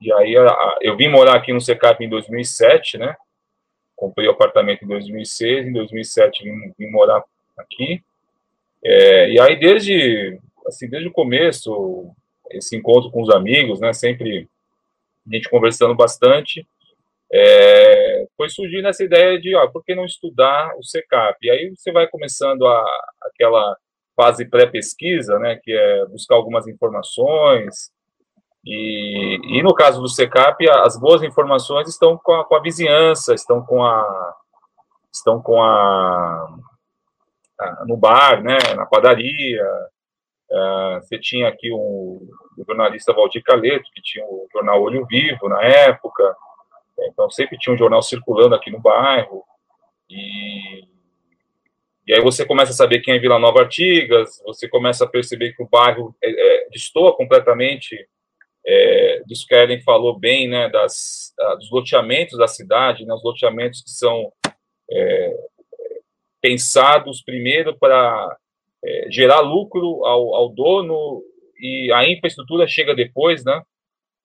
e 0.00 0.12
aí 0.12 0.36
a, 0.36 0.46
a, 0.46 0.78
eu 0.80 0.96
vim 0.96 1.08
morar 1.08 1.36
aqui 1.36 1.52
no 1.52 1.60
Secap 1.60 2.02
em 2.02 2.08
2007, 2.08 2.98
né, 2.98 3.14
comprei 3.94 4.26
o 4.26 4.32
apartamento 4.32 4.84
em 4.84 4.88
2006, 4.88 5.66
em 5.66 5.72
2007 5.72 6.44
vim, 6.44 6.72
vim 6.78 6.90
morar 6.90 7.22
aqui, 7.56 8.02
é, 8.84 9.30
e 9.30 9.40
aí 9.40 9.58
desde, 9.58 10.38
assim, 10.66 10.88
desde 10.88 11.08
o 11.08 11.12
começo, 11.12 12.10
esse 12.50 12.76
encontro 12.76 13.10
com 13.10 13.22
os 13.22 13.30
amigos, 13.30 13.80
né, 13.80 13.92
sempre 13.92 14.48
a 15.26 15.34
gente 15.34 15.48
conversando 15.48 15.94
bastante, 15.94 16.66
é, 17.32 18.26
foi 18.36 18.48
surgindo 18.48 18.88
essa 18.88 19.02
ideia 19.04 19.40
de, 19.40 19.54
ó, 19.56 19.66
por 19.68 19.82
que 19.84 19.94
não 19.94 20.04
estudar 20.04 20.72
o 20.76 20.84
SECAP? 20.84 21.38
E 21.42 21.50
aí 21.50 21.70
você 21.70 21.90
vai 21.92 22.06
começando 22.08 22.66
a, 22.66 22.86
aquela 23.22 23.76
fase 24.14 24.44
pré-pesquisa, 24.44 25.38
né, 25.38 25.58
que 25.62 25.72
é 25.72 26.06
buscar 26.06 26.34
algumas 26.34 26.66
informações, 26.66 27.90
e, 28.64 29.40
e, 29.58 29.62
no 29.62 29.74
caso 29.74 30.00
do 30.00 30.08
SECAP, 30.08 30.68
as 30.68 30.96
boas 30.98 31.22
informações 31.22 31.88
estão 31.88 32.16
com 32.16 32.32
a, 32.32 32.44
com 32.44 32.54
a 32.54 32.60
vizinhança, 32.60 33.34
estão 33.34 33.64
com 33.64 33.84
a 33.84 34.34
estão 35.12 35.42
com 35.42 35.60
a, 35.60 36.48
a 37.60 37.84
no 37.86 37.96
bar, 37.96 38.42
né, 38.42 38.58
na 38.76 38.86
padaria. 38.86 39.62
Uh, 40.50 41.00
você 41.00 41.18
tinha 41.18 41.48
aqui 41.48 41.72
um, 41.72 42.20
o 42.56 42.64
jornalista 42.66 43.12
Valdir 43.12 43.42
Caleto, 43.42 43.90
que 43.92 44.02
tinha 44.02 44.24
o 44.24 44.46
jornal 44.52 44.80
Olho 44.80 45.04
Vivo 45.06 45.48
na 45.48 45.62
época. 45.62 46.36
Então, 47.08 47.30
sempre 47.30 47.58
tinha 47.58 47.74
um 47.74 47.78
jornal 47.78 48.02
circulando 48.02 48.54
aqui 48.54 48.70
no 48.70 48.80
bairro. 48.80 49.44
E, 50.08 50.84
e 52.06 52.14
aí 52.14 52.20
você 52.20 52.44
começa 52.44 52.72
a 52.72 52.74
saber 52.74 53.00
quem 53.00 53.14
é 53.14 53.18
Vila 53.18 53.38
Nova 53.38 53.60
Artigas, 53.60 54.42
você 54.44 54.68
começa 54.68 55.04
a 55.04 55.08
perceber 55.08 55.52
que 55.52 55.62
o 55.62 55.68
bairro 55.68 56.14
é, 56.22 56.30
é, 56.30 56.68
destoa 56.70 57.16
completamente 57.16 57.96
é, 58.64 59.22
disso 59.26 59.46
que 59.46 59.54
a 59.54 59.62
Ellen 59.62 59.82
falou 59.82 60.18
bem, 60.18 60.48
né, 60.48 60.68
das, 60.68 61.32
dos 61.58 61.70
loteamentos 61.70 62.38
da 62.38 62.46
cidade, 62.46 63.04
né, 63.04 63.12
os 63.12 63.24
loteamentos 63.24 63.82
que 63.82 63.90
são 63.90 64.32
é, 64.90 65.36
pensados 66.40 67.22
primeiro 67.22 67.76
para 67.78 68.36
é, 68.84 69.06
gerar 69.10 69.40
lucro 69.40 70.04
ao, 70.04 70.34
ao 70.34 70.48
dono 70.48 71.22
e 71.58 71.92
a 71.92 72.08
infraestrutura 72.08 72.66
chega 72.66 72.94
depois, 72.94 73.44
né? 73.44 73.62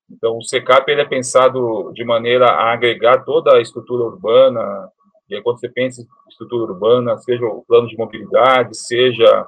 Então, 0.09 0.37
o 0.37 0.43
SECAP 0.43 0.89
ele 0.89 1.01
é 1.01 1.05
pensado 1.05 1.91
de 1.93 2.03
maneira 2.05 2.47
a 2.47 2.71
agregar 2.71 3.23
toda 3.25 3.55
a 3.55 3.61
estrutura 3.61 4.03
urbana, 4.03 4.89
e 5.29 5.35
aí, 5.35 5.41
quando 5.41 5.59
você 5.59 5.67
pensa 5.67 6.01
em 6.01 6.07
estrutura 6.29 6.71
urbana, 6.71 7.17
seja 7.17 7.45
o 7.45 7.63
plano 7.67 7.87
de 7.87 7.97
mobilidade, 7.97 8.77
seja 8.77 9.47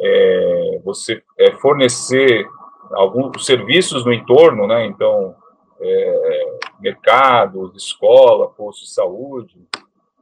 é, 0.00 0.80
você 0.84 1.22
é, 1.38 1.52
fornecer 1.52 2.48
alguns 2.92 3.46
serviços 3.46 4.04
no 4.04 4.12
entorno, 4.12 4.66
né? 4.66 4.86
Então, 4.86 5.36
é, 5.80 6.58
mercados, 6.80 7.76
escola, 7.76 8.48
posto 8.48 8.82
de 8.82 8.90
saúde, 8.90 9.56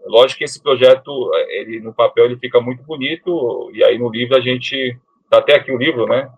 lógico 0.05 0.39
que 0.39 0.45
esse 0.45 0.63
projeto, 0.63 1.31
ele 1.49 1.81
no 1.81 1.95
papel 1.95 2.27
ele 2.27 2.37
fica 2.37 2.61
muito 2.61 2.83
bonito 2.83 3.71
e 3.73 3.83
aí 3.83 3.99
no 3.99 4.11
livro 4.11 4.37
a 4.37 4.41
gente 4.41 4.99
tá 5.31 5.39
até 5.39 5.55
aqui 5.57 5.73
o 5.73 5.79
livro, 5.79 6.07
né? 6.07 6.31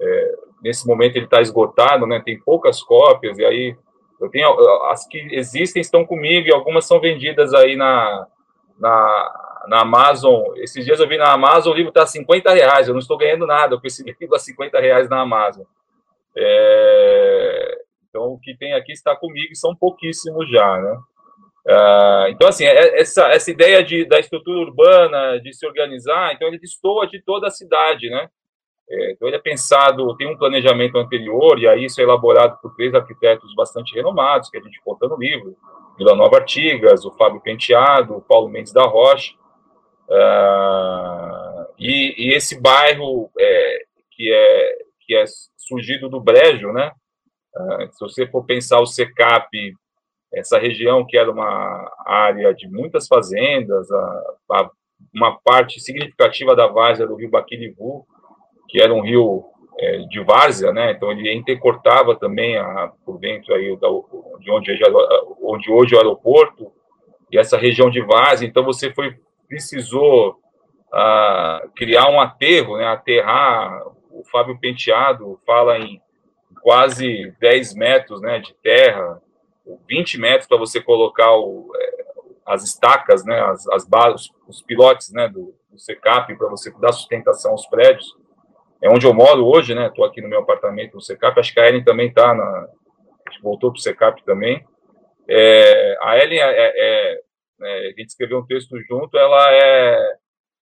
É, 0.00 0.34
nesse 0.64 0.86
momento 0.86 1.16
ele 1.16 1.26
está 1.26 1.42
esgotado, 1.42 2.06
né? 2.06 2.22
Tem 2.24 2.40
poucas 2.40 2.82
cópias 2.82 3.38
e 3.38 3.44
aí 3.44 3.76
eu 4.18 4.30
tenho 4.30 4.48
as 4.90 5.06
que 5.06 5.18
existem 5.32 5.82
estão 5.82 6.06
comigo 6.06 6.48
e 6.48 6.52
algumas 6.52 6.86
são 6.86 6.98
vendidas 6.98 7.52
aí 7.52 7.76
na 7.76 8.26
na, 8.78 9.64
na 9.68 9.80
Amazon. 9.82 10.42
Esses 10.56 10.84
dias 10.84 10.98
eu 10.98 11.06
vi 11.06 11.18
na 11.18 11.32
Amazon 11.32 11.72
o 11.72 11.76
livro 11.76 11.90
está 11.90 12.02
a 12.02 12.06
50 12.06 12.52
reais. 12.52 12.88
Eu 12.88 12.94
não 12.94 13.00
estou 13.00 13.18
ganhando 13.18 13.46
nada 13.46 13.78
com 13.78 13.86
esse 13.86 14.02
livro 14.02 14.34
a 14.34 14.38
50 14.38 14.80
reais 14.80 15.08
na 15.08 15.20
Amazon. 15.20 15.64
É, 16.36 17.78
então 18.08 18.32
o 18.32 18.38
que 18.40 18.56
tem 18.56 18.72
aqui 18.72 18.92
está 18.92 19.14
comigo 19.14 19.52
e 19.52 19.56
são 19.56 19.76
pouquíssimos 19.76 20.50
já, 20.50 20.80
né? 20.80 20.98
Uh, 21.66 22.28
então, 22.28 22.46
assim, 22.48 22.64
é, 22.64 23.00
essa, 23.00 23.26
essa 23.28 23.50
ideia 23.50 23.82
de, 23.82 24.04
da 24.04 24.18
estrutura 24.20 24.58
urbana, 24.58 25.40
de 25.40 25.50
se 25.54 25.66
organizar, 25.66 26.34
então 26.34 26.46
ele 26.46 26.58
destoa 26.58 27.06
de 27.06 27.22
toda 27.22 27.46
a 27.46 27.50
cidade, 27.50 28.10
né? 28.10 28.28
É, 28.88 29.12
então 29.12 29.28
ele 29.28 29.36
é 29.36 29.40
pensado, 29.40 30.16
tem 30.16 30.30
um 30.30 30.36
planejamento 30.36 30.98
anterior, 30.98 31.58
e 31.58 31.66
aí 31.66 31.84
isso 31.86 32.00
é 32.00 32.04
elaborado 32.04 32.58
por 32.60 32.74
três 32.74 32.94
arquitetos 32.94 33.54
bastante 33.54 33.94
renomados, 33.94 34.50
que 34.50 34.58
a 34.58 34.60
gente 34.60 34.80
conta 34.84 35.08
no 35.08 35.16
livro, 35.16 35.56
Vila 35.96 36.14
Nova 36.14 36.36
Artigas, 36.36 37.04
o 37.04 37.12
Fábio 37.12 37.40
Penteado, 37.40 38.16
o 38.16 38.22
Paulo 38.22 38.48
Mendes 38.48 38.72
da 38.72 38.84
Rocha, 38.84 39.32
uh, 40.08 41.66
e, 41.78 42.28
e, 42.28 42.34
esse 42.34 42.60
bairro 42.60 43.30
é, 43.38 43.84
que, 44.10 44.32
é, 44.32 44.78
que 45.00 45.14
é 45.16 45.24
surgido 45.56 46.08
do 46.08 46.20
Brejo, 46.20 46.72
né? 46.72 46.92
Uh, 47.56 47.92
se 47.92 48.00
você 48.00 48.26
for 48.26 48.44
pensar 48.44 48.80
o 48.80 48.86
SECAP 48.86 49.74
essa 50.34 50.58
região 50.58 51.06
que 51.06 51.16
era 51.16 51.30
uma 51.30 51.90
área 52.04 52.52
de 52.52 52.68
muitas 52.68 53.06
fazendas, 53.06 53.90
a, 53.90 54.22
a, 54.52 54.70
uma 55.14 55.38
parte 55.40 55.80
significativa 55.80 56.56
da 56.56 56.66
várzea 56.66 57.06
do 57.06 57.14
rio 57.14 57.30
Baquilivu, 57.30 58.06
que 58.74 58.80
era 58.80 58.92
um 58.92 59.00
rio 59.00 59.44
é, 59.78 59.98
de 59.98 60.20
várzea, 60.24 60.72
né? 60.72 60.90
Então 60.90 61.12
ele 61.12 61.32
intercortava 61.32 62.16
também 62.16 62.58
a, 62.58 62.90
por 63.06 63.20
dentro 63.20 63.54
aí 63.54 63.76
da, 63.76 63.86
de 64.40 64.50
onde, 64.50 64.72
onde 65.40 65.70
hoje 65.70 65.94
é 65.94 65.96
o 65.96 66.00
aeroporto 66.00 66.72
e 67.30 67.38
essa 67.38 67.56
região 67.56 67.88
de 67.88 68.00
várzea. 68.00 68.48
Então 68.48 68.64
você 68.64 68.92
foi 68.92 69.16
precisou 69.46 70.40
criar 71.76 72.08
um 72.08 72.20
aterro, 72.20 72.76
né? 72.78 72.86
Aterrar. 72.86 73.86
O 74.10 74.24
Fábio 74.24 74.58
Penteado 74.58 75.38
fala 75.46 75.78
em 75.78 76.00
quase 76.60 77.32
10 77.38 77.74
metros, 77.74 78.20
né? 78.20 78.40
De 78.40 78.54
terra 78.54 79.22
20 79.88 80.18
metros 80.18 80.48
para 80.48 80.58
você 80.58 80.80
colocar 80.80 81.30
o, 81.36 81.70
é, 81.76 82.04
as 82.46 82.64
estacas, 82.64 83.24
né, 83.24 83.40
as, 83.40 83.66
as 83.68 83.86
os 84.46 84.60
pilotes 84.62 85.10
né, 85.12 85.28
do, 85.28 85.54
do 85.70 85.78
SECAP 85.78 86.36
para 86.36 86.48
você 86.48 86.70
dar 86.78 86.92
sustentação 86.92 87.52
aos 87.52 87.66
prédios. 87.66 88.16
É 88.82 88.88
onde 88.88 89.06
eu 89.06 89.14
moro 89.14 89.46
hoje, 89.46 89.74
né? 89.74 89.86
Estou 89.86 90.04
aqui 90.04 90.20
no 90.20 90.28
meu 90.28 90.40
apartamento 90.40 90.94
no 90.94 91.00
SECAP. 91.00 91.38
Acho 91.38 91.52
que 91.52 91.60
a 91.60 91.68
Ellen 91.68 91.84
também 91.84 92.08
está 92.08 92.34
na. 92.34 92.68
voltou 93.42 93.70
para 93.70 93.78
o 93.78 93.82
SECAP 93.82 94.22
também. 94.24 94.64
É, 95.28 95.96
a 96.02 96.18
Ellen 96.18 96.40
é, 96.40 96.50
é, 96.50 97.20
é, 97.62 97.86
a 97.88 97.90
gente 97.90 98.08
escreveu 98.08 98.38
um 98.38 98.46
texto 98.46 98.78
junto. 98.82 99.16
Ela 99.16 99.52
é 99.52 100.16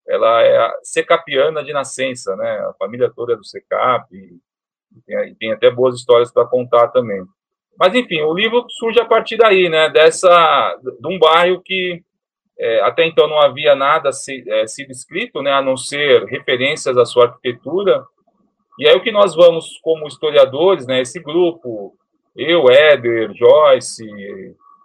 ela 0.07 0.43
é 0.43 0.73
secapiana 0.83 1.63
de 1.63 1.73
nascença, 1.73 2.35
né? 2.37 2.51
A 2.69 2.75
família 2.79 3.13
toda 3.15 3.35
é 3.35 3.37
do 3.37 3.45
SECAP 3.45 4.15
e 4.15 5.01
tem, 5.07 5.35
tem 5.37 5.53
até 5.53 5.71
boas 5.71 5.97
histórias 5.97 6.33
para 6.33 6.47
contar 6.47 6.89
também. 6.89 7.23
Mas, 7.79 7.95
enfim, 7.95 8.21
o 8.21 8.35
livro 8.35 8.67
surge 8.69 9.01
a 9.01 9.05
partir 9.05 9.37
daí, 9.37 9.69
né? 9.69 9.89
Dessa, 9.91 10.77
de 10.83 11.09
um 11.09 11.19
bairro 11.19 11.63
que 11.63 12.03
é, 12.59 12.81
até 12.83 13.07
então 13.07 13.27
não 13.27 13.41
havia 13.41 13.75
nada 13.75 14.13
se, 14.13 14.45
é, 14.49 14.67
sido 14.67 14.91
escrito, 14.91 15.43
né? 15.43 15.53
A 15.53 15.63
não 15.63 15.77
ser 15.77 16.25
referências 16.25 16.97
à 16.97 17.05
sua 17.05 17.27
arquitetura. 17.27 18.05
E 18.79 18.89
aí 18.89 18.97
o 18.97 19.03
que 19.03 19.13
nós 19.13 19.35
vamos, 19.35 19.79
como 19.83 20.07
historiadores, 20.07 20.87
né? 20.87 21.01
Esse 21.01 21.21
grupo, 21.21 21.95
eu, 22.37 22.71
Éder, 22.71 23.33
Joyce, 23.35 24.07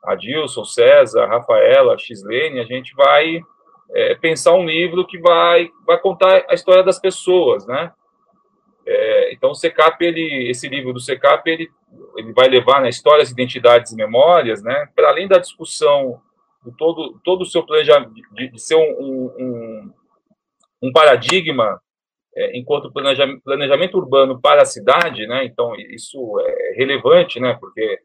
Adilson, 0.03 0.63
César, 0.63 1.27
Rafaela, 1.27 1.97
Xlene, 1.97 2.59
a 2.59 2.65
gente 2.65 2.93
vai 2.95 3.41
é, 3.93 4.15
pensar 4.15 4.53
um 4.53 4.65
livro 4.65 5.05
que 5.05 5.19
vai, 5.19 5.69
vai 5.85 5.99
contar 5.99 6.45
a 6.49 6.53
história 6.53 6.83
das 6.83 6.99
pessoas, 6.99 7.65
né? 7.67 7.91
É, 8.85 9.33
então, 9.33 9.51
o 9.51 9.55
SECAP, 9.55 10.01
ele, 10.01 10.49
esse 10.49 10.69
livro 10.69 10.93
do 10.93 10.99
SECAP, 10.99 11.45
ele, 11.49 11.69
ele 12.15 12.31
vai 12.31 12.47
levar 12.47 12.81
né, 12.81 12.87
histórias, 12.87 13.29
identidades 13.29 13.91
e 13.91 13.97
memórias, 13.97 14.63
né, 14.63 14.87
para 14.95 15.09
além 15.09 15.27
da 15.27 15.37
discussão 15.37 16.21
todo, 16.77 17.19
todo 17.23 17.41
o 17.41 17.45
seu 17.45 17.63
planejamento, 17.63 18.13
de, 18.33 18.49
de 18.49 18.59
ser 18.59 18.75
um, 18.75 19.31
um, 19.37 19.93
um 20.83 20.91
paradigma 20.91 21.79
é, 22.35 22.57
enquanto 22.57 22.91
planejamento, 22.91 23.41
planejamento, 23.43 23.97
urbano 23.97 24.39
para 24.39 24.61
a 24.61 24.65
cidade, 24.65 25.25
né, 25.27 25.45
então 25.45 25.75
isso 25.75 26.19
é 26.39 26.73
relevante, 26.75 27.39
né, 27.39 27.57
porque 27.59 27.99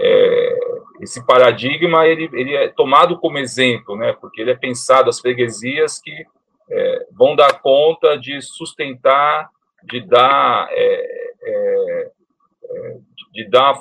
é, 0.00 0.58
esse 1.00 1.24
paradigma 1.24 2.06
ele, 2.06 2.28
ele 2.32 2.54
é 2.54 2.68
tomado 2.68 3.18
como 3.18 3.38
exemplo, 3.38 3.96
né, 3.96 4.12
porque 4.20 4.40
ele 4.40 4.50
é 4.50 4.56
pensado 4.56 5.08
as 5.08 5.20
freguesias 5.20 6.00
que 6.00 6.24
é, 6.68 7.06
vão 7.12 7.36
dar 7.36 7.60
conta 7.60 8.16
de 8.18 8.42
sustentar 8.42 9.48
de 9.86 10.00
dar, 10.00 10.68
é, 10.70 11.32
é, 11.42 12.10
é, 12.64 12.96
de 13.32 13.48
dar 13.48 13.78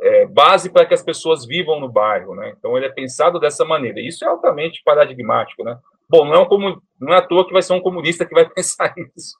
é, 0.00 0.26
base 0.26 0.70
para 0.70 0.86
que 0.86 0.94
as 0.94 1.02
pessoas 1.02 1.44
vivam 1.44 1.80
no 1.80 1.88
bairro, 1.88 2.34
né? 2.34 2.54
Então 2.56 2.76
ele 2.76 2.86
é 2.86 2.90
pensado 2.90 3.40
dessa 3.40 3.64
maneira. 3.64 4.00
Isso 4.00 4.24
é 4.24 4.28
altamente 4.28 4.82
paradigmático, 4.84 5.64
né? 5.64 5.78
Bom, 6.08 6.24
não 6.24 6.34
é, 6.34 6.40
um 6.40 6.80
não 7.00 7.12
é 7.12 7.18
à 7.18 7.22
toa 7.22 7.46
que 7.46 7.52
vai 7.52 7.62
ser 7.62 7.74
um 7.74 7.80
comunista 7.80 8.24
que 8.24 8.34
vai 8.34 8.48
pensar 8.50 8.94
isso. 9.16 9.36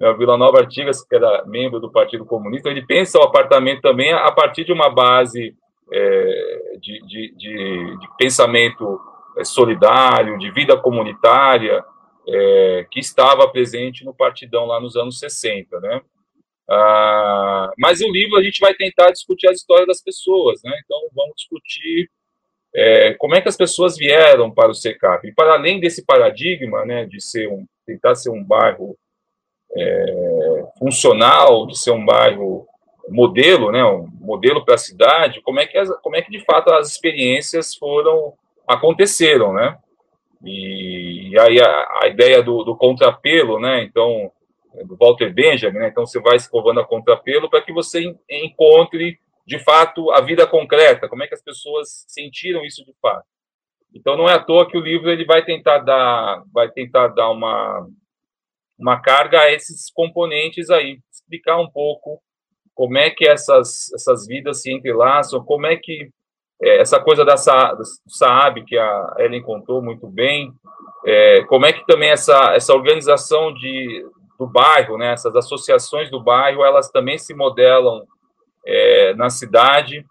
O 0.00 0.16
Vila 0.16 0.36
Nova 0.36 0.60
Artigas, 0.60 1.04
que 1.04 1.14
era 1.14 1.44
membro 1.46 1.80
do 1.80 1.90
Partido 1.90 2.24
Comunista, 2.24 2.68
ele 2.68 2.86
pensa 2.86 3.18
o 3.18 3.22
apartamento 3.22 3.80
também 3.80 4.12
a 4.12 4.30
partir 4.30 4.64
de 4.64 4.72
uma 4.72 4.88
base 4.88 5.56
é, 5.92 6.76
de, 6.80 7.00
de, 7.06 7.34
de, 7.36 7.98
de 7.98 8.08
pensamento 8.16 9.00
é, 9.36 9.44
solidário, 9.44 10.38
de 10.38 10.50
vida 10.52 10.76
comunitária, 10.76 11.84
é, 12.28 12.86
que 12.90 13.00
estava 13.00 13.48
presente 13.48 14.04
no 14.04 14.14
Partidão 14.14 14.66
lá 14.66 14.80
nos 14.80 14.96
anos 14.96 15.18
60, 15.18 15.80
né? 15.80 16.00
Ah, 16.70 17.70
mas 17.78 18.00
o 18.00 18.10
livro 18.10 18.36
a 18.36 18.42
gente 18.42 18.60
vai 18.60 18.74
tentar 18.74 19.10
discutir 19.10 19.48
a 19.48 19.52
história 19.52 19.86
das 19.86 20.02
pessoas, 20.02 20.60
né? 20.62 20.72
Então 20.84 20.98
vamos 21.14 21.34
discutir 21.36 22.10
é, 22.74 23.14
como 23.14 23.34
é 23.34 23.40
que 23.40 23.48
as 23.48 23.56
pessoas 23.56 23.96
vieram 23.96 24.50
para 24.50 24.70
o 24.70 24.74
SECAP. 24.74 25.28
E 25.28 25.34
para 25.34 25.54
além 25.54 25.80
desse 25.80 26.04
paradigma, 26.04 26.84
né, 26.84 27.06
de 27.06 27.20
ser 27.20 27.48
um, 27.48 27.64
tentar 27.86 28.14
ser 28.14 28.30
um 28.30 28.44
bairro 28.44 28.96
é, 29.76 30.64
funcional, 30.78 31.66
de 31.66 31.78
ser 31.78 31.92
um 31.92 32.04
bairro 32.04 32.66
modelo, 33.08 33.72
né, 33.72 33.82
um 33.84 34.06
modelo 34.20 34.64
para 34.64 34.74
a 34.74 34.78
cidade, 34.78 35.40
como 35.42 35.60
é 35.60 35.66
que 35.66 35.78
as, 35.78 35.88
como 36.02 36.16
é 36.16 36.22
que 36.22 36.30
de 36.30 36.44
fato 36.44 36.70
as 36.72 36.90
experiências 36.90 37.74
foram 37.74 38.34
aconteceram, 38.66 39.54
né? 39.54 39.78
E, 40.44 41.30
e 41.30 41.38
aí 41.38 41.60
a, 41.60 41.88
a, 42.02 42.08
ideia 42.08 42.42
do, 42.42 42.62
do, 42.62 42.76
contrapelo, 42.76 43.58
né? 43.58 43.82
Então, 43.82 44.30
Walter 44.98 45.32
Benjamin, 45.32 45.78
né? 45.78 45.88
Então 45.88 46.06
você 46.06 46.20
vai 46.20 46.36
escovando 46.36 46.80
a 46.80 46.86
contrapelo 46.86 47.48
para 47.48 47.62
que 47.62 47.72
você 47.72 48.14
encontre 48.28 49.18
de 49.46 49.58
fato 49.58 50.10
a 50.10 50.20
vida 50.20 50.46
concreta, 50.46 51.08
como 51.08 51.22
é 51.22 51.26
que 51.26 51.34
as 51.34 51.42
pessoas 51.42 52.04
sentiram 52.06 52.64
isso 52.64 52.84
de 52.84 52.94
fato. 53.00 53.24
Então 53.94 54.16
não 54.16 54.28
é 54.28 54.34
à 54.34 54.38
toa 54.38 54.68
que 54.68 54.76
o 54.76 54.82
livro 54.82 55.10
ele 55.10 55.24
vai 55.24 55.44
tentar 55.44 55.78
dar, 55.78 56.42
vai 56.52 56.70
tentar 56.70 57.08
dar 57.08 57.30
uma 57.30 57.86
uma 58.78 59.00
carga 59.00 59.40
a 59.40 59.50
esses 59.50 59.90
componentes 59.90 60.70
aí, 60.70 61.00
explicar 61.10 61.58
um 61.58 61.68
pouco 61.68 62.22
como 62.74 62.96
é 62.96 63.10
que 63.10 63.26
essas 63.26 63.92
essas 63.92 64.26
vidas 64.26 64.62
se 64.62 64.72
entrelaçam, 64.72 65.44
como 65.44 65.66
é 65.66 65.76
que 65.76 66.10
é, 66.62 66.80
essa 66.80 67.00
coisa 67.00 67.24
da 67.24 67.36
Saab, 67.36 68.64
que 68.64 68.76
a 68.76 69.14
Ellen 69.18 69.42
contou 69.42 69.80
muito 69.82 70.08
bem, 70.08 70.52
é, 71.06 71.44
como 71.44 71.66
é 71.66 71.72
que 71.72 71.86
também 71.86 72.10
essa, 72.10 72.54
essa 72.54 72.74
organização 72.74 73.52
de, 73.54 74.04
do 74.38 74.46
bairro, 74.46 74.96
né, 74.96 75.12
essas 75.12 75.34
associações 75.34 76.10
do 76.10 76.22
bairro, 76.22 76.64
elas 76.64 76.90
também 76.90 77.18
se 77.18 77.34
modelam 77.34 78.06
é, 78.64 79.14
na 79.14 79.28
cidade, 79.28 80.04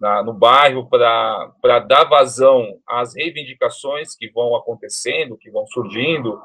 na, 0.00 0.22
no 0.22 0.32
bairro, 0.32 0.88
para 0.88 1.78
dar 1.86 2.04
vazão 2.04 2.78
às 2.86 3.14
reivindicações 3.14 4.14
que 4.16 4.30
vão 4.30 4.54
acontecendo, 4.54 5.36
que 5.36 5.50
vão 5.50 5.66
surgindo, 5.66 6.40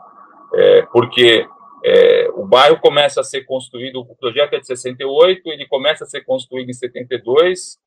é, 0.54 0.82
porque 0.84 1.48
é, 1.84 2.30
o 2.34 2.46
bairro 2.46 2.80
começa 2.80 3.22
a 3.22 3.24
ser 3.24 3.44
construído, 3.44 4.00
o 4.00 4.16
projeto 4.16 4.54
é 4.54 4.60
de 4.60 4.68
68, 4.68 5.42
ele 5.52 5.68
começa 5.68 6.04
a 6.04 6.08
ser 6.08 6.22
construído 6.24 6.70
em 6.70 6.74
72, 6.74 7.78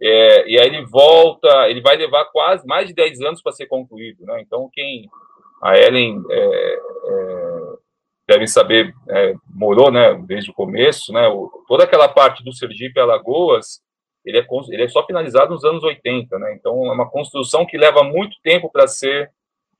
é, 0.00 0.48
e 0.48 0.58
aí 0.58 0.66
ele 0.66 0.84
volta, 0.86 1.68
ele 1.68 1.80
vai 1.80 1.96
levar 1.96 2.24
quase 2.26 2.66
mais 2.66 2.88
de 2.88 2.94
10 2.94 3.20
anos 3.20 3.42
para 3.42 3.52
ser 3.52 3.66
concluído. 3.66 4.24
Né? 4.24 4.40
Então, 4.40 4.68
quem 4.72 5.08
a 5.62 5.78
Ellen 5.78 6.22
é, 6.30 6.78
é, 8.28 8.32
deve 8.32 8.46
saber, 8.46 8.92
é, 9.08 9.34
morou 9.48 9.90
né, 9.90 10.14
desde 10.26 10.50
o 10.50 10.54
começo, 10.54 11.12
né, 11.12 11.26
o, 11.28 11.50
toda 11.68 11.84
aquela 11.84 12.08
parte 12.08 12.42
do 12.44 12.52
Sergipe 12.52 13.00
Alagoas, 13.00 13.82
ele 14.24 14.38
é, 14.38 14.46
ele 14.70 14.82
é 14.82 14.88
só 14.88 15.04
finalizado 15.04 15.52
nos 15.52 15.64
anos 15.64 15.84
80, 15.84 16.38
né? 16.38 16.54
Então, 16.54 16.86
é 16.86 16.92
uma 16.92 17.08
construção 17.10 17.66
que 17.66 17.76
leva 17.76 18.02
muito 18.02 18.36
tempo 18.42 18.70
para 18.70 18.88
ser 18.88 19.30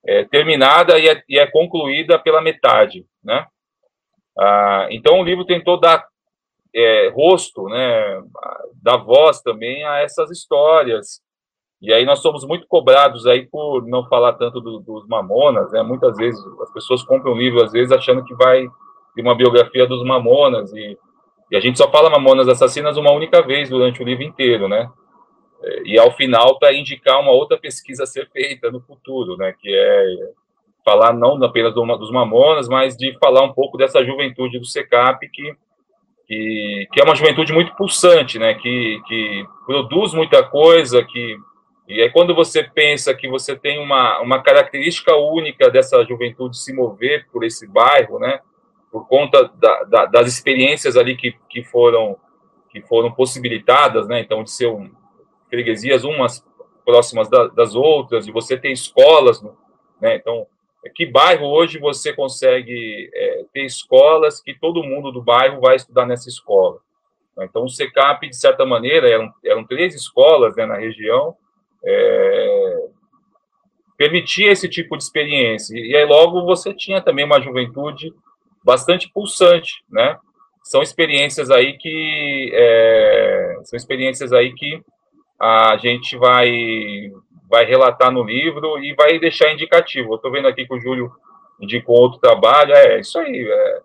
é, 0.07 0.25
terminada 0.25 0.99
e 0.99 1.09
é, 1.09 1.23
e 1.27 1.39
é, 1.39 1.47
concluída 1.47 2.19
pela 2.19 2.43
metade, 2.43 3.07
né? 3.23 3.47
Ah, 4.39 4.89
então, 4.91 5.21
o 5.21 5.25
livro 5.25 5.47
tentou 5.47 5.81
dar 5.81 6.07
é, 6.75 7.09
rosto, 7.09 7.69
né, 7.69 8.23
dar 8.83 8.99
voz 8.99 9.41
também 9.41 9.85
a 9.85 10.01
essas 10.01 10.31
histórias. 10.31 11.23
E 11.85 11.93
aí 11.93 12.07
nós 12.07 12.21
somos 12.21 12.47
muito 12.47 12.67
cobrados 12.67 13.27
aí 13.27 13.47
por 13.47 13.87
não 13.87 14.09
falar 14.09 14.33
tanto 14.33 14.59
do, 14.59 14.81
dos 14.81 15.07
Mamonas, 15.07 15.71
né? 15.71 15.83
Muitas 15.83 16.17
vezes 16.17 16.43
as 16.63 16.73
pessoas 16.73 17.03
compram 17.03 17.33
o 17.33 17.37
livro 17.37 17.63
às 17.63 17.73
vezes 17.73 17.93
achando 17.93 18.25
que 18.25 18.35
vai 18.35 18.67
ter 19.15 19.21
uma 19.21 19.35
biografia 19.35 19.87
dos 19.87 20.03
Mamonas 20.03 20.73
e, 20.73 20.99
e 21.51 21.57
a 21.57 21.61
gente 21.61 21.77
só 21.77 21.91
fala 21.91 22.09
Mamonas 22.09 22.49
Assassinas 22.49 22.97
uma 22.97 23.13
única 23.13 23.43
vez 23.43 23.69
durante 23.69 24.03
o 24.03 24.05
livro 24.05 24.25
inteiro, 24.25 24.67
né? 24.67 24.91
E 25.85 25.99
ao 25.99 26.11
final 26.13 26.59
para 26.59 26.73
indicar 26.73 27.21
uma 27.21 27.33
outra 27.33 27.59
pesquisa 27.59 28.05
a 28.05 28.07
ser 28.07 28.31
feita 28.31 28.71
no 28.71 28.81
futuro, 28.81 29.37
né? 29.37 29.55
Que 29.61 29.69
é 29.69 30.05
falar 30.83 31.13
não 31.13 31.43
apenas 31.45 31.75
do, 31.75 31.85
dos 31.99 32.11
Mamonas, 32.11 32.67
mas 32.67 32.97
de 32.97 33.15
falar 33.19 33.43
um 33.43 33.53
pouco 33.53 33.77
dessa 33.77 34.03
juventude 34.03 34.59
do 34.59 34.65
SECAP 34.65 35.29
que 35.29 35.55
que, 36.27 36.89
que 36.91 37.01
é 37.01 37.05
uma 37.05 37.15
juventude 37.15 37.53
muito 37.53 37.75
pulsante, 37.77 38.39
né? 38.39 38.55
Que, 38.55 39.03
que 39.07 39.45
produz 39.67 40.15
muita 40.15 40.43
coisa, 40.43 41.05
que 41.05 41.37
e 41.87 42.01
aí 42.01 42.11
quando 42.11 42.35
você 42.35 42.63
pensa 42.63 43.15
que 43.15 43.29
você 43.29 43.57
tem 43.57 43.79
uma, 43.79 44.21
uma 44.21 44.43
característica 44.43 45.15
única 45.17 45.71
dessa 45.71 46.03
juventude 46.05 46.57
se 46.57 46.73
mover 46.73 47.27
por 47.31 47.45
esse 47.45 47.67
bairro, 47.67 48.19
né? 48.19 48.41
Por 48.91 49.07
conta 49.07 49.51
da, 49.55 49.85
da, 49.85 50.07
das 50.07 50.29
experiências 50.29 50.97
ali 50.97 51.17
que, 51.17 51.37
que 51.49 51.63
foram 51.63 52.17
que 52.71 52.81
foram 52.83 53.13
possibilitadas, 53.13 54.09
né? 54.09 54.21
Então 54.21 54.43
de 54.43 54.51
ser 54.51 54.67
um, 54.67 54.91
freguesias 55.49 56.05
umas 56.05 56.45
próximas 56.85 57.29
da, 57.29 57.47
das 57.49 57.75
outras, 57.75 58.27
de 58.27 58.33
você 58.33 58.57
ter 58.57 58.73
escolas, 58.73 59.43
né? 60.01 60.17
Então 60.17 60.47
que 60.95 61.07
bairro 61.07 61.47
hoje 61.47 61.79
você 61.79 62.13
consegue 62.13 63.11
é, 63.15 63.45
ter 63.53 63.65
escolas 63.65 64.41
que 64.41 64.55
todo 64.55 64.83
mundo 64.83 65.11
do 65.13 65.23
bairro 65.23 65.61
vai 65.61 65.77
estudar 65.77 66.07
nessa 66.07 66.29
escola? 66.29 66.79
Então, 67.43 67.65
o 67.65 67.69
SECAP, 67.69 68.29
de 68.29 68.37
certa 68.37 68.65
maneira, 68.65 69.09
eram, 69.09 69.33
eram 69.45 69.65
três 69.65 69.95
escolas 69.95 70.55
né, 70.57 70.67
na 70.67 70.77
região, 70.77 71.37
é, 71.85 72.87
permitia 73.97 74.51
esse 74.51 74.69
tipo 74.69 74.97
de 74.97 75.05
experiência. 75.05 75.77
E 75.77 75.95
aí, 75.97 76.05
logo, 76.05 76.45
você 76.45 76.75
tinha 76.75 77.01
também 77.01 77.25
uma 77.25 77.41
juventude 77.41 78.13
bastante 78.65 79.11
pulsante, 79.13 79.85
né? 79.91 80.19
São 80.63 80.83
experiências 80.83 81.51
aí 81.51 81.77
que 81.77 82.51
é, 82.55 83.57
são 83.65 83.77
experiências 83.77 84.33
aí 84.33 84.55
que 84.55 84.81
a 85.39 85.77
gente 85.77 86.17
vai 86.17 87.13
vai 87.51 87.67
relatar 87.67 88.11
no 88.11 88.25
livro 88.25 88.83
e 88.83 88.95
vai 88.95 89.19
deixar 89.19 89.53
indicativo. 89.53 90.15
Estou 90.15 90.33
vendo 90.33 90.49
aqui 90.49 90.67
que 90.67 90.75
o 90.75 90.81
Júlio 90.81 91.13
indicou 91.61 91.97
outro 91.97 92.19
trabalho, 92.19 92.73
é 92.73 92.99
isso 92.99 93.19
aí. 93.19 93.47
É, 93.47 93.81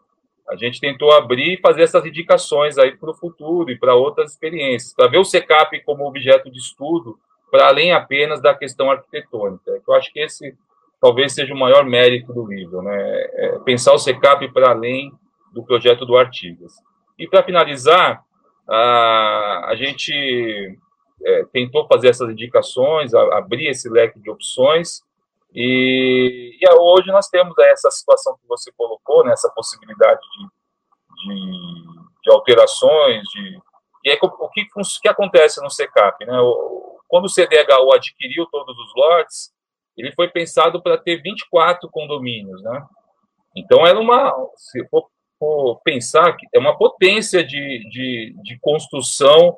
a 0.49 0.55
gente 0.55 0.79
tentou 0.79 1.11
abrir 1.11 1.53
e 1.53 1.61
fazer 1.61 1.83
essas 1.83 2.03
indicações 2.05 2.77
aí 2.77 2.95
para 2.97 3.11
o 3.11 3.13
futuro 3.13 3.69
e 3.69 3.77
para 3.77 3.93
outras 3.93 4.31
experiências, 4.31 4.93
para 4.93 5.07
ver 5.07 5.19
o 5.19 5.25
SECAP 5.25 5.81
como 5.81 6.07
objeto 6.07 6.49
de 6.49 6.57
estudo, 6.57 7.19
para 7.49 7.67
além 7.67 7.91
apenas 7.91 8.41
da 8.41 8.53
questão 8.53 8.89
arquitetônica. 8.91 9.81
Eu 9.87 9.93
acho 9.93 10.11
que 10.11 10.19
esse 10.19 10.55
talvez 10.99 11.33
seja 11.33 11.53
o 11.53 11.57
maior 11.57 11.85
mérito 11.85 12.33
do 12.33 12.45
livro, 12.45 12.81
né? 12.81 12.97
É 13.33 13.59
pensar 13.59 13.93
o 13.93 13.99
SECAP 13.99 14.51
para 14.51 14.71
além 14.71 15.11
do 15.53 15.63
projeto 15.63 16.05
do 16.05 16.17
Artigas. 16.17 16.73
E 17.17 17.27
para 17.27 17.43
finalizar, 17.43 18.23
a, 18.67 19.69
a 19.69 19.75
gente 19.75 20.77
é, 21.23 21.45
tentou 21.51 21.87
fazer 21.87 22.09
essas 22.09 22.29
indicações, 22.29 23.13
a, 23.13 23.37
abrir 23.37 23.67
esse 23.67 23.89
leque 23.89 24.19
de 24.19 24.29
opções, 24.29 25.01
e, 25.53 26.57
e, 26.61 26.73
hoje 26.79 27.07
nós 27.07 27.27
temos 27.27 27.57
essa 27.57 27.89
situação 27.89 28.35
que 28.35 28.47
você 28.47 28.71
colocou, 28.77 29.25
né, 29.25 29.31
essa 29.31 29.49
possibilidade 29.49 30.19
de, 30.21 31.33
de, 31.33 31.81
de 32.23 32.31
alterações, 32.31 33.23
de, 33.29 33.59
e 34.05 34.11
é 34.11 34.17
o 34.21 34.49
que, 34.49 34.65
que 35.01 35.09
acontece 35.09 35.61
no 35.61 35.69
SECAP? 35.69 36.25
Né? 36.25 36.39
Quando 37.09 37.25
o 37.25 37.29
CDHU 37.29 37.91
adquiriu 37.93 38.45
todos 38.45 38.77
os 38.77 38.95
lotes, 38.95 39.51
ele 39.97 40.13
foi 40.13 40.29
pensado 40.29 40.81
para 40.81 40.97
ter 40.97 41.21
24 41.21 41.89
condomínios. 41.89 42.61
Né? 42.61 42.85
Então, 43.57 43.85
era 43.85 43.99
uma, 43.99 44.31
se 44.55 44.87
for, 44.87 45.07
for 45.37 45.81
pensar, 45.83 46.37
é 46.53 46.59
uma 46.59 46.77
potência 46.77 47.43
de, 47.43 47.89
de, 47.89 48.35
de 48.43 48.59
construção 48.61 49.57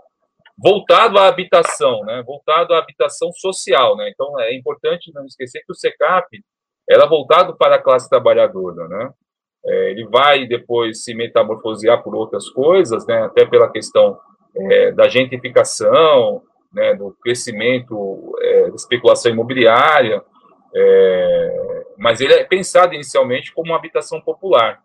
voltado 0.57 1.19
à 1.19 1.27
habitação, 1.27 2.01
né? 2.05 2.23
voltado 2.25 2.73
à 2.73 2.79
habitação 2.79 3.31
social. 3.33 3.97
Né? 3.97 4.09
Então, 4.09 4.39
é 4.39 4.55
importante 4.55 5.11
não 5.13 5.25
esquecer 5.25 5.61
que 5.65 5.71
o 5.71 5.75
SECAP 5.75 6.41
era 6.89 7.05
voltado 7.05 7.55
para 7.57 7.75
a 7.75 7.81
classe 7.81 8.09
trabalhadora. 8.09 8.87
Né? 8.87 9.13
É, 9.65 9.91
ele 9.91 10.07
vai 10.07 10.47
depois 10.47 11.03
se 11.03 11.13
metamorfosear 11.13 12.01
por 12.01 12.15
outras 12.15 12.49
coisas, 12.49 13.05
né? 13.05 13.23
até 13.23 13.45
pela 13.45 13.69
questão 13.69 14.17
é, 14.55 14.91
da 14.93 15.09
gentrificação, 15.09 16.41
né? 16.73 16.95
do 16.95 17.11
crescimento 17.21 18.35
é, 18.39 18.69
da 18.69 18.75
especulação 18.75 19.31
imobiliária, 19.31 20.23
é, 20.73 21.85
mas 21.97 22.21
ele 22.21 22.33
é 22.33 22.43
pensado 22.43 22.93
inicialmente 22.93 23.53
como 23.53 23.71
uma 23.71 23.77
habitação 23.77 24.21
popular 24.21 24.81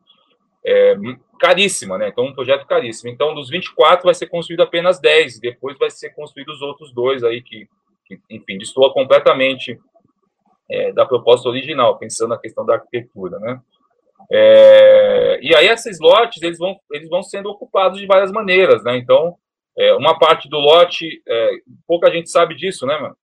é, 0.64 0.96
caríssima, 1.38 1.96
né? 1.96 2.08
Então, 2.08 2.24
um 2.24 2.34
projeto 2.34 2.66
caríssimo. 2.66 3.08
Então, 3.08 3.34
dos 3.34 3.48
24 3.48 4.04
vai 4.04 4.14
ser 4.14 4.26
construído 4.26 4.62
apenas 4.62 4.98
10, 4.98 5.38
depois 5.38 5.78
vai 5.78 5.90
ser 5.90 6.10
construído 6.10 6.48
os 6.48 6.60
outros 6.60 6.92
dois 6.92 7.22
aí 7.22 7.40
que, 7.40 7.68
que 8.04 8.18
enfim, 8.28 8.58
destoa 8.58 8.92
completamente 8.92 9.78
é, 10.68 10.92
da 10.92 11.06
proposta 11.06 11.48
original, 11.48 11.98
pensando 11.98 12.30
na 12.30 12.38
questão 12.38 12.66
da 12.66 12.74
arquitetura, 12.74 13.38
né? 13.38 13.60
É, 14.30 15.38
e 15.40 15.54
aí 15.54 15.68
esses 15.68 16.00
lotes 16.00 16.42
eles 16.42 16.58
vão 16.58 16.76
eles 16.90 17.08
vão 17.08 17.22
sendo 17.22 17.48
ocupados 17.48 18.00
de 18.00 18.06
várias 18.06 18.32
maneiras, 18.32 18.82
né? 18.82 18.96
Então, 18.96 19.36
é, 19.78 19.94
uma 19.94 20.18
parte 20.18 20.48
do 20.48 20.58
lote, 20.58 21.22
é, 21.26 21.50
pouca 21.86 22.10
gente 22.10 22.30
sabe 22.30 22.54
disso, 22.54 22.86
né, 22.86 22.98
mano? 22.98 23.16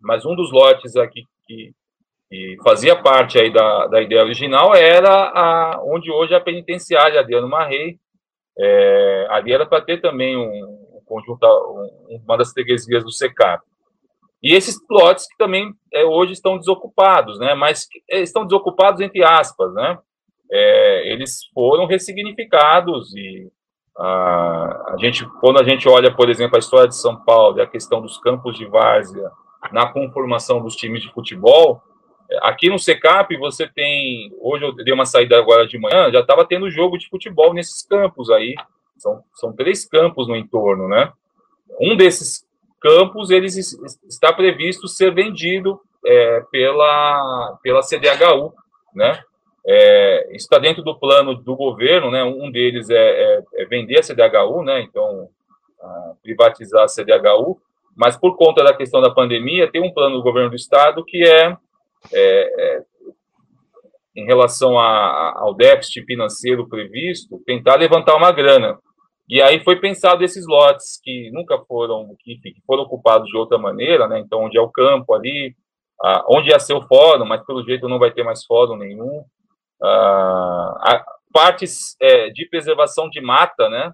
Mas 0.00 0.24
um 0.26 0.34
dos 0.34 0.52
lotes 0.52 0.96
aqui 0.96 1.22
que 1.46 1.72
que 2.28 2.56
fazia 2.62 3.00
parte 3.00 3.38
aí 3.38 3.52
da, 3.52 3.86
da 3.86 4.02
ideia 4.02 4.22
original, 4.22 4.74
era 4.74 5.30
a, 5.30 5.80
onde 5.84 6.10
hoje 6.10 6.34
é 6.34 6.36
a 6.36 6.40
penitenciária 6.40 7.20
Adriano 7.20 7.48
Marrei. 7.48 7.98
É, 8.58 9.26
ali 9.30 9.52
era 9.52 9.66
para 9.66 9.82
ter 9.82 10.00
também 10.00 10.36
um, 10.36 10.64
um 10.96 11.02
conjunto, 11.04 11.46
um, 11.46 12.16
uma 12.24 12.36
das 12.36 12.52
freguesias 12.52 13.04
do 13.04 13.12
SECAP. 13.12 13.62
E 14.42 14.54
esses 14.54 14.84
plots 14.86 15.26
que 15.26 15.36
também 15.36 15.72
é, 15.92 16.04
hoje 16.04 16.32
estão 16.32 16.58
desocupados, 16.58 17.38
né? 17.38 17.54
Mas 17.54 17.86
é, 18.10 18.20
estão 18.20 18.44
desocupados 18.44 19.00
entre 19.00 19.22
aspas, 19.24 19.72
né? 19.74 19.98
É, 20.50 21.12
eles 21.12 21.40
foram 21.52 21.86
ressignificados 21.86 23.14
e 23.14 23.50
a, 23.98 24.94
gente, 24.98 25.26
quando 25.40 25.58
a 25.58 25.64
gente 25.64 25.88
olha, 25.88 26.14
por 26.14 26.28
exemplo, 26.28 26.56
a 26.56 26.58
história 26.58 26.88
de 26.88 26.96
São 26.96 27.16
Paulo 27.16 27.58
e 27.58 27.62
a 27.62 27.66
questão 27.66 28.00
dos 28.00 28.18
campos 28.18 28.56
de 28.56 28.66
várzea 28.66 29.30
na 29.72 29.86
conformação 29.86 30.60
dos 30.60 30.76
times 30.76 31.02
de 31.02 31.12
futebol, 31.12 31.82
Aqui 32.42 32.68
no 32.68 32.78
Secap 32.78 33.34
você 33.36 33.68
tem. 33.68 34.32
Hoje 34.40 34.64
eu 34.64 34.72
dei 34.72 34.92
uma 34.92 35.06
saída 35.06 35.38
agora 35.38 35.66
de 35.66 35.78
manhã, 35.78 36.10
já 36.10 36.20
estava 36.20 36.44
tendo 36.44 36.70
jogo 36.70 36.98
de 36.98 37.08
futebol 37.08 37.54
nesses 37.54 37.82
campos 37.82 38.30
aí. 38.30 38.54
São, 38.96 39.22
são 39.34 39.52
três 39.52 39.86
campos 39.86 40.26
no 40.26 40.34
entorno, 40.34 40.88
né? 40.88 41.12
Um 41.80 41.96
desses 41.96 42.44
campos 42.80 43.30
eles 43.30 43.56
está 44.08 44.32
previsto 44.32 44.88
ser 44.88 45.14
vendido 45.14 45.80
é, 46.04 46.40
pela, 46.50 47.58
pela 47.62 47.82
CDHU, 47.82 48.52
né? 48.94 49.22
É, 49.68 50.36
está 50.36 50.58
dentro 50.58 50.82
do 50.82 50.98
plano 50.98 51.34
do 51.34 51.56
governo, 51.56 52.10
né? 52.10 52.22
Um 52.22 52.50
deles 52.50 52.88
é, 52.88 52.96
é, 52.96 53.42
é 53.56 53.64
vender 53.66 53.98
a 53.98 54.02
CDHU, 54.02 54.62
né? 54.62 54.82
Então, 54.82 55.28
a, 55.80 56.12
privatizar 56.22 56.84
a 56.84 56.88
CDHU, 56.88 57.58
mas 57.96 58.16
por 58.16 58.36
conta 58.36 58.62
da 58.62 58.74
questão 58.74 59.00
da 59.00 59.10
pandemia, 59.10 59.70
tem 59.70 59.82
um 59.82 59.92
plano 59.92 60.16
do 60.16 60.22
governo 60.22 60.50
do 60.50 60.56
estado 60.56 61.04
que 61.04 61.26
é 61.26 61.56
é, 62.12 62.76
é, 62.76 62.82
em 64.14 64.24
relação 64.24 64.78
a, 64.78 65.34
ao 65.40 65.54
déficit 65.54 66.04
financeiro 66.04 66.68
previsto, 66.68 67.42
tentar 67.44 67.76
levantar 67.76 68.16
uma 68.16 68.32
grana. 68.32 68.78
E 69.28 69.42
aí 69.42 69.62
foi 69.64 69.76
pensado 69.80 70.22
esses 70.22 70.46
lotes 70.46 71.00
que 71.02 71.30
nunca 71.32 71.58
foram, 71.66 72.14
que, 72.20 72.36
que 72.36 72.62
foram 72.66 72.84
ocupados 72.84 73.28
de 73.28 73.36
outra 73.36 73.58
maneira, 73.58 74.06
né? 74.06 74.20
Então, 74.20 74.44
onde 74.44 74.56
é 74.56 74.60
o 74.60 74.70
campo 74.70 75.12
ali, 75.14 75.54
ah, 76.02 76.24
onde 76.28 76.50
ia 76.50 76.60
ser 76.60 76.74
o 76.74 76.86
fórum, 76.86 77.24
mas 77.24 77.44
pelo 77.44 77.64
jeito 77.64 77.88
não 77.88 77.98
vai 77.98 78.12
ter 78.12 78.22
mais 78.22 78.44
fórum 78.44 78.76
nenhum. 78.76 79.24
Ah, 79.82 81.04
partes 81.32 81.96
é, 82.00 82.30
de 82.30 82.48
preservação 82.48 83.10
de 83.10 83.20
mata, 83.20 83.68
né? 83.68 83.92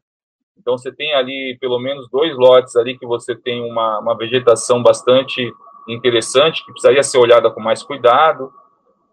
Então, 0.57 0.79
você 0.79 0.95
tem 0.95 1.13
ali 1.13 1.57
pelo 1.61 1.79
menos 1.79 2.09
dois 2.09 2.37
lotes 2.37 2.77
ali 2.77 2.97
que 2.97 3.07
você 3.07 3.35
tem 3.35 3.63
uma, 3.63 3.99
uma 3.99 4.17
vegetação 4.17 4.81
bastante 4.81 5.53
interessante, 5.89 6.65
que 6.65 6.71
precisaria 6.71 7.03
ser 7.03 7.19
olhada 7.19 7.51
com 7.51 7.61
mais 7.61 7.83
cuidado. 7.83 8.53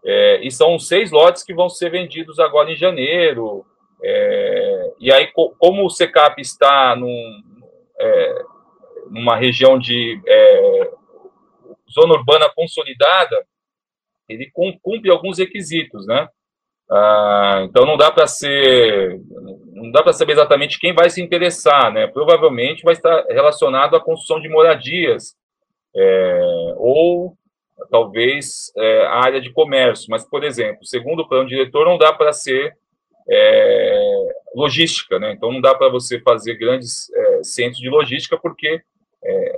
É, 0.04 0.46
e 0.46 0.50
são 0.50 0.78
seis 0.78 1.10
lotes 1.10 1.42
que 1.42 1.52
vão 1.52 1.68
ser 1.68 1.90
vendidos 1.90 2.38
agora 2.38 2.70
em 2.70 2.76
janeiro. 2.76 3.66
É, 4.02 4.92
e 5.00 5.12
aí, 5.12 5.26
co 5.32 5.54
como 5.58 5.84
o 5.84 5.90
SECAP 5.90 6.40
está 6.40 6.94
num, 6.94 7.42
é, 7.98 8.44
numa 9.10 9.36
região 9.36 9.78
de 9.78 10.20
é, 10.26 10.90
zona 11.92 12.14
urbana 12.14 12.48
consolidada, 12.54 13.44
ele 14.28 14.50
cumpre 14.52 15.10
alguns 15.10 15.38
requisitos, 15.38 16.06
né? 16.06 16.28
Ah, 16.90 17.62
então 17.68 17.86
não 17.86 17.96
dá 17.96 18.10
para 18.10 18.26
ser, 18.26 19.20
não 19.72 19.92
dá 19.92 20.02
para 20.02 20.12
saber 20.12 20.32
exatamente 20.32 20.78
quem 20.78 20.92
vai 20.92 21.08
se 21.08 21.22
interessar, 21.22 21.92
né? 21.92 22.08
Provavelmente 22.08 22.82
vai 22.82 22.94
estar 22.94 23.24
relacionado 23.28 23.94
à 23.94 24.00
construção 24.00 24.40
de 24.40 24.48
moradias 24.48 25.36
é, 25.94 26.40
ou 26.76 27.36
talvez 27.90 28.72
é, 28.76 29.06
a 29.06 29.24
área 29.24 29.40
de 29.40 29.52
comércio. 29.52 30.06
Mas, 30.10 30.28
por 30.28 30.42
exemplo, 30.42 30.84
segundo 30.84 31.20
o 31.20 31.28
plano 31.28 31.48
diretor, 31.48 31.86
não 31.86 31.96
dá 31.96 32.12
para 32.12 32.32
ser 32.32 32.76
é, 33.28 34.28
logística, 34.54 35.18
né? 35.20 35.32
Então 35.32 35.52
não 35.52 35.60
dá 35.60 35.74
para 35.74 35.88
você 35.88 36.20
fazer 36.20 36.54
grandes 36.56 37.08
é, 37.14 37.44
centros 37.44 37.78
de 37.78 37.88
logística 37.88 38.36
porque 38.36 38.82
é, 39.22 39.52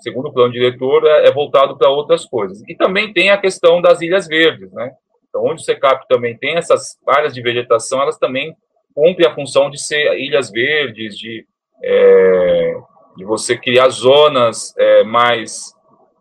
segundo 0.00 0.28
o 0.28 0.32
plano 0.32 0.52
diretor, 0.52 1.04
é, 1.06 1.26
é 1.26 1.32
voltado 1.32 1.76
para 1.76 1.90
outras 1.90 2.24
coisas. 2.24 2.62
E 2.68 2.74
também 2.74 3.12
tem 3.12 3.30
a 3.30 3.38
questão 3.38 3.80
das 3.80 4.00
ilhas 4.00 4.26
verdes, 4.26 4.70
né? 4.72 4.92
Então, 5.36 5.44
onde 5.44 5.60
o 5.60 5.64
SECAP 5.64 6.08
também 6.08 6.36
tem 6.36 6.56
essas 6.56 6.98
áreas 7.06 7.34
de 7.34 7.42
vegetação, 7.42 8.00
elas 8.00 8.18
também 8.18 8.56
cumprem 8.94 9.28
a 9.28 9.34
função 9.34 9.68
de 9.68 9.78
ser 9.78 10.18
ilhas 10.18 10.50
verdes, 10.50 11.18
de, 11.18 11.46
é, 11.82 12.74
de 13.18 13.24
você 13.24 13.56
criar 13.58 13.90
zonas 13.90 14.74
é, 14.78 15.04
mais 15.04 15.74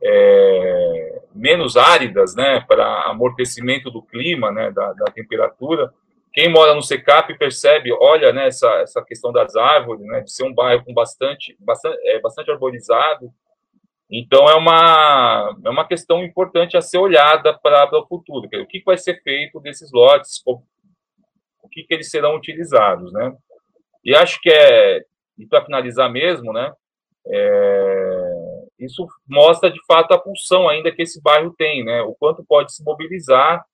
é, 0.03 1.21
menos 1.33 1.77
áridas, 1.77 2.35
né, 2.35 2.59
para 2.67 3.03
amortecimento 3.03 3.89
do 3.89 4.01
clima, 4.01 4.51
né, 4.51 4.69
da, 4.71 4.91
da, 4.91 5.05
temperatura. 5.05 5.93
Quem 6.33 6.49
mora 6.49 6.75
no 6.75 6.83
SECAP 6.83 7.37
percebe, 7.37 7.93
olha, 7.93 8.33
né, 8.33 8.47
essa, 8.47 8.69
essa 8.81 9.01
questão 9.01 9.31
das 9.31 9.55
árvores, 9.55 10.05
né, 10.05 10.19
de 10.19 10.31
ser 10.31 10.43
um 10.43 10.53
bairro 10.53 10.83
com 10.83 10.93
bastante, 10.93 11.55
bastante, 11.57 11.97
é, 12.09 12.19
bastante 12.19 12.51
arborizado, 12.51 13.31
então, 14.09 14.47
é 14.47 14.55
uma, 14.55 15.57
é 15.65 15.69
uma 15.69 15.87
questão 15.87 16.23
importante 16.23 16.77
a 16.77 16.81
ser 16.81 16.99
olhada 16.99 17.57
para 17.57 17.89
o 17.97 18.07
futuro. 18.07 18.47
O 18.61 18.67
que 18.67 18.83
vai 18.85 18.97
ser 18.97 19.21
feito 19.23 19.59
desses 19.59 19.91
lotes, 19.91 20.41
o 20.45 20.61
que, 21.71 21.83
que 21.83 21.93
eles 21.93 22.09
serão 22.09 22.35
utilizados, 22.35 23.11
né? 23.11 23.35
E 24.03 24.15
acho 24.15 24.39
que 24.39 24.49
é, 24.49 25.03
e 25.37 25.45
para 25.45 25.65
finalizar 25.65 26.09
mesmo, 26.11 26.53
né, 26.53 26.71
é, 27.27 28.65
isso 28.79 29.07
mostra 29.27 29.71
de 29.71 29.83
fato 29.85 30.13
a 30.13 30.21
função 30.21 30.69
ainda 30.69 30.91
que 30.91 31.01
esse 31.01 31.21
bairro 31.21 31.53
tem, 31.57 31.83
né, 31.83 32.01
o 32.03 32.13
quanto 32.13 32.45
pode 32.45 32.73
se 32.73 32.83
mobilizar 32.83 33.65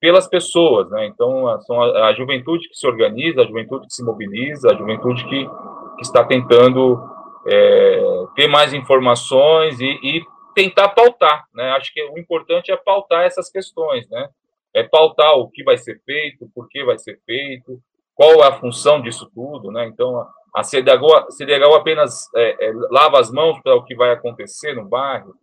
pelas 0.00 0.26
pessoas, 0.26 0.90
né, 0.90 1.06
então 1.06 1.60
são 1.62 1.82
a, 1.82 2.08
a 2.08 2.14
juventude 2.14 2.68
que 2.68 2.74
se 2.74 2.86
organiza, 2.86 3.42
a 3.42 3.46
juventude 3.46 3.86
que 3.86 3.94
se 3.94 4.02
mobiliza, 4.02 4.72
a 4.72 4.76
juventude 4.76 5.22
que, 5.28 5.46
que 5.46 6.02
está 6.02 6.24
tentando 6.24 7.15
é, 7.46 8.02
ter 8.34 8.48
mais 8.48 8.72
informações 8.72 9.80
e, 9.80 9.98
e, 10.02 10.24
tentar 10.54 10.88
pautar, 10.88 11.44
né? 11.54 11.70
Acho 11.72 11.92
que 11.92 12.02
o 12.02 12.18
importante 12.18 12.72
é 12.72 12.76
pautar 12.76 13.24
essas 13.24 13.50
questões, 13.50 14.08
né? 14.08 14.28
É 14.74 14.82
pautar 14.82 15.34
o 15.34 15.50
que 15.50 15.62
vai 15.62 15.76
ser 15.76 16.00
feito, 16.04 16.50
por 16.54 16.66
que 16.68 16.82
vai 16.82 16.98
ser 16.98 17.20
feito, 17.26 17.78
qual 18.14 18.42
é 18.42 18.48
a 18.48 18.58
função 18.58 19.02
disso 19.02 19.30
tudo, 19.34 19.70
né? 19.70 19.86
Então, 19.86 20.26
a 20.54 20.62
CDHU, 20.62 21.74
apenas 21.74 22.32
é, 22.34 22.68
é, 22.68 22.72
lava 22.90 23.20
as 23.20 23.30
mãos 23.30 23.60
para 23.62 23.74
o 23.74 23.84
que 23.84 23.94
vai 23.94 24.10
acontecer 24.12 24.74
no 24.74 24.88
bairro, 24.88 25.34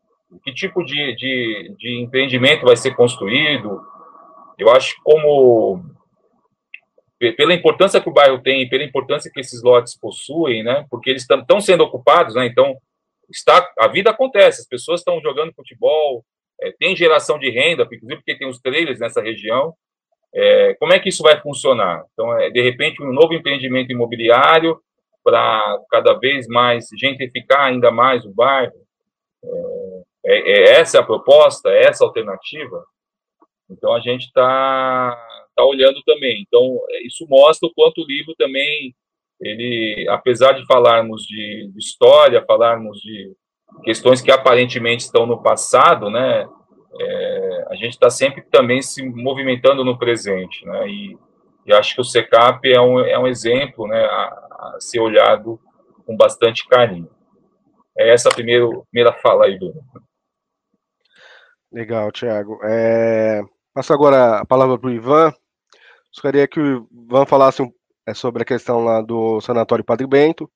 que 0.44 0.52
tipo 0.52 0.84
de, 0.84 1.16
de, 1.16 1.76
de 1.78 2.02
empreendimento 2.02 2.66
vai 2.66 2.76
ser 2.76 2.96
construído. 2.96 3.80
Eu 4.58 4.72
acho 4.72 4.96
que 4.96 5.02
como 5.04 5.86
pela 7.32 7.54
importância 7.54 8.02
que 8.02 8.10
o 8.10 8.14
bairro 8.14 8.42
tem, 8.42 8.68
pela 8.68 8.84
importância 8.84 9.32
que 9.32 9.40
esses 9.40 9.64
lotes 9.64 9.98
possuem, 9.98 10.64
né? 10.64 10.86
Porque 10.90 11.10
eles 11.10 11.26
estão 11.30 11.62
sendo 11.62 11.84
ocupados, 11.84 12.36
né? 12.36 12.46
Então, 12.46 12.78
está, 13.30 13.72
a 13.80 13.88
vida 13.88 14.10
acontece, 14.10 14.62
as 14.62 14.68
pessoas 14.68 15.00
estão 15.00 15.22
jogando 15.22 15.54
futebol, 15.54 16.26
é, 16.62 16.72
tem 16.80 16.96
geração 16.96 17.40
de 17.40 17.50
renda, 17.50 17.84
inclusive 17.84 18.18
porque 18.18 18.38
tem 18.38 18.48
os 18.48 18.60
trailers 18.60 19.00
nessa 19.00 19.22
região. 19.22 19.74
É, 20.34 20.74
como 20.80 20.94
é 20.94 21.00
que 21.00 21.10
isso 21.10 21.24
vai 21.24 21.40
funcionar? 21.40 22.04
Então, 22.14 22.38
é, 22.40 22.50
de 22.50 22.62
repente, 22.62 23.02
um 23.02 23.14
novo 23.14 23.34
empreendimento 23.34 23.92
imobiliário 23.92 24.80
para 25.24 25.80
cada 25.90 26.14
vez 26.14 26.48
mais 26.48 26.88
gentrificar 27.00 27.62
ainda 27.62 27.92
mais 27.92 28.26
o 28.26 28.34
bairro. 28.34 28.74
É, 29.44 30.04
é, 30.26 30.52
é 30.52 30.80
essa 30.80 31.00
a 31.00 31.04
proposta, 31.04 31.70
é 31.70 31.86
essa 31.86 32.04
a 32.04 32.08
alternativa. 32.08 32.84
Então, 33.70 33.94
a 33.94 34.00
gente 34.00 34.26
está 34.26 35.18
tá 35.56 35.64
olhando 35.64 36.02
também. 36.04 36.44
Então, 36.48 36.80
isso 37.06 37.26
mostra 37.30 37.68
o 37.68 37.74
quanto 37.74 38.02
o 38.02 38.08
livro 38.08 38.34
também, 38.38 38.96
ele, 39.40 40.08
apesar 40.10 40.54
de 40.54 40.66
falarmos 40.66 41.24
de, 41.24 41.72
história, 41.78 42.46
falarmos 42.46 43.00
de 43.00 43.34
questões 43.84 44.22
que 44.22 44.32
aparentemente 44.32 45.04
estão 45.04 45.26
no 45.26 45.42
passado, 45.42 46.10
né, 46.10 46.48
é, 47.00 47.66
a 47.70 47.76
gente 47.76 47.94
está 47.94 48.10
sempre 48.10 48.44
também 48.44 48.82
se 48.82 49.04
movimentando 49.04 49.84
no 49.84 49.98
presente, 49.98 50.66
né, 50.66 50.88
e, 50.88 51.18
e 51.66 51.74
acho 51.74 51.96
que 51.96 52.02
o 52.02 52.06
SECAP 52.06 52.72
é 52.72 52.80
um, 52.80 53.00
é 53.00 53.18
um 53.18 53.28
exemplo, 53.28 53.88
né, 53.88 54.04
a, 54.06 54.76
a 54.76 54.78
ser 54.80 55.00
olhado 55.00 55.60
com 56.06 56.16
bastante 56.16 56.68
carinho. 56.68 57.10
É 57.98 58.12
essa 58.12 58.30
a 58.30 58.34
primeira, 58.34 58.68
primeira 58.92 59.14
fala 59.14 59.46
aí, 59.46 59.58
Bruno. 59.58 59.84
Legal, 61.72 62.12
Tiago. 62.12 62.60
É... 62.64 63.42
Passo 63.74 63.94
agora 63.94 64.40
a 64.40 64.46
palavra 64.46 64.78
para 64.78 64.88
o 64.88 64.94
Ivan. 64.94 65.34
Gostaria 66.14 66.48
que 66.48 66.60
o 66.60 66.88
Ivan 66.92 67.26
falasse 67.26 67.64
é, 68.06 68.14
sobre 68.14 68.44
a 68.44 68.46
questão 68.46 68.84
lá 68.84 69.02
do 69.02 69.42
Sanatório 69.42 69.84
Padre 69.84 70.06
Bento, 70.06 70.50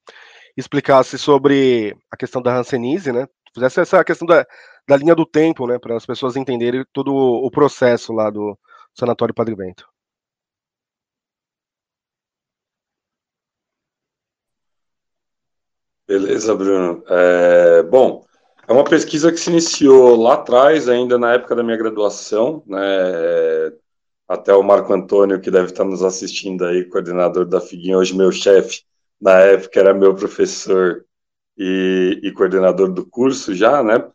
explicasse 0.56 1.18
sobre 1.18 1.96
a 2.12 2.18
questão 2.18 2.42
da 2.42 2.56
Hanseníase, 2.56 3.12
né? 3.12 3.28
Fizesse 3.54 3.80
essa 3.82 4.04
questão 4.04 4.28
da, 4.28 4.46
da 4.88 4.98
linha 4.98 5.16
do 5.16 5.26
tempo, 5.26 5.66
né? 5.68 5.80
Para 5.80 5.98
as 5.98 6.06
pessoas 6.06 6.36
entenderem 6.36 6.86
todo 6.94 7.14
o 7.14 7.50
processo 7.52 8.14
lá 8.14 8.30
do 8.30 8.58
Sanatório 8.94 9.34
Padre 9.34 9.56
Bento. 9.56 9.88
Beleza, 16.08 16.56
Bruno. 16.56 17.04
É, 17.08 17.84
bom, 17.84 18.24
é 18.68 18.72
uma 18.72 18.84
pesquisa 18.84 19.32
que 19.32 19.38
se 19.38 19.50
iniciou 19.50 20.16
lá 20.16 20.36
atrás, 20.36 20.88
ainda 20.88 21.18
na 21.18 21.34
época 21.34 21.56
da 21.56 21.64
minha 21.64 21.78
graduação, 21.78 22.64
né? 22.66 22.78
Até 24.28 24.54
o 24.54 24.64
Marco 24.64 24.94
Antônio, 24.94 25.40
que 25.40 25.50
deve 25.50 25.68
estar 25.68 25.86
nos 25.86 26.04
assistindo 26.04 26.66
aí, 26.66 26.84
coordenador 26.86 27.46
da 27.46 27.62
Figuinha, 27.62 27.98
hoje 27.98 28.16
meu 28.16 28.32
chefe, 28.32 28.84
na 29.20 29.40
época 29.40 29.80
era 29.80 29.94
meu 29.94 30.14
professor 30.14 31.06
e, 31.58 32.20
e 32.24 32.32
coordenador 32.32 32.92
do 32.92 33.06
curso 33.06 33.56
já, 33.56 33.82
né? 33.82 34.06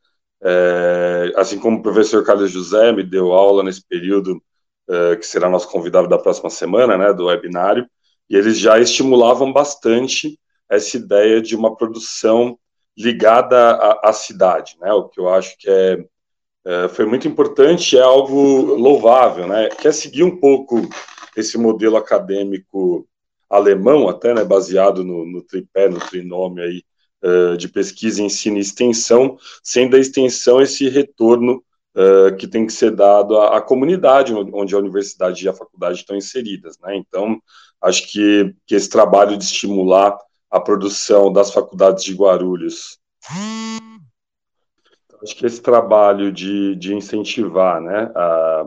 É, 0.42 1.33
assim 1.37 1.59
como 1.59 1.79
o 1.79 1.83
professor 1.83 2.25
Carlos 2.25 2.51
José 2.51 2.92
me 2.92 3.03
deu 3.03 3.33
aula 3.33 3.62
nesse 3.62 3.87
período, 3.87 4.42
é, 4.88 5.16
que 5.16 5.27
será 5.27 5.48
nosso 5.48 5.68
convidado 5.70 6.09
da 6.09 6.18
próxima 6.18 6.51
semana, 6.51 6.98
né, 6.98 7.12
do 7.12 7.27
webinário, 7.27 7.88
e 8.29 8.37
eles 8.37 8.59
já 8.59 8.79
estimulavam 8.79 9.53
bastante 9.53 10.38
essa 10.68 10.96
ideia 10.96 11.40
de 11.40 11.55
uma 11.55 11.77
produção 11.77 12.59
ligada 12.96 13.57
à, 13.72 14.11
à 14.11 14.12
cidade, 14.12 14.77
né, 14.81 14.92
o 14.92 15.09
que 15.09 15.20
eu 15.20 15.29
acho 15.29 15.57
que 15.59 15.70
é 15.70 16.05
é, 16.64 16.88
foi 16.88 17.07
muito 17.07 17.27
importante, 17.27 17.96
é 17.96 18.03
algo 18.03 18.75
louvável, 18.75 19.46
né? 19.46 19.68
Quer 19.68 19.92
seguir 19.92 20.22
um 20.22 20.38
pouco 20.38 20.81
esse 21.37 21.59
modelo 21.59 21.96
acadêmico 21.96 23.07
alemão, 23.51 24.09
até, 24.09 24.33
né, 24.33 24.44
baseado 24.44 25.05
no, 25.05 25.27
no 25.27 25.42
tripé, 25.42 25.88
no 25.88 25.98
trinômio 25.98 26.64
aí, 26.64 26.83
uh, 27.22 27.57
de 27.57 27.68
pesquisa, 27.68 28.22
ensino 28.22 28.57
e 28.57 28.61
extensão, 28.61 29.37
sendo 29.62 29.96
a 29.96 29.98
extensão 29.98 30.61
esse 30.61 30.88
retorno 30.88 31.62
uh, 31.94 32.35
que 32.37 32.46
tem 32.46 32.66
que 32.66 32.72
ser 32.72 32.92
dado 32.92 33.37
à, 33.37 33.59
à, 33.59 33.61
comunidade 33.61 34.33
onde 34.33 34.75
a 34.75 34.79
universidade 34.79 35.44
e 35.44 35.48
a 35.48 35.53
faculdade 35.53 35.98
estão 35.98 36.16
inseridas, 36.16 36.79
né? 36.79 36.96
Então, 36.96 37.40
acho 37.81 38.11
que, 38.11 38.55
que 38.66 38.75
esse 38.75 38.88
trabalho 38.88 39.37
de 39.37 39.44
estimular 39.44 40.16
a 40.51 40.61
produção 40.61 41.33
das 41.33 41.53
faculdades 41.53 42.05
de 42.05 42.15
Guarulhos 42.15 42.98
acho 45.23 45.37
que 45.37 45.46
esse 45.46 45.62
trabalho 45.62 46.33
de, 46.33 46.75
de 46.77 46.94
incentivar 46.94 47.81
né, 47.81 48.10
a, 48.14 48.66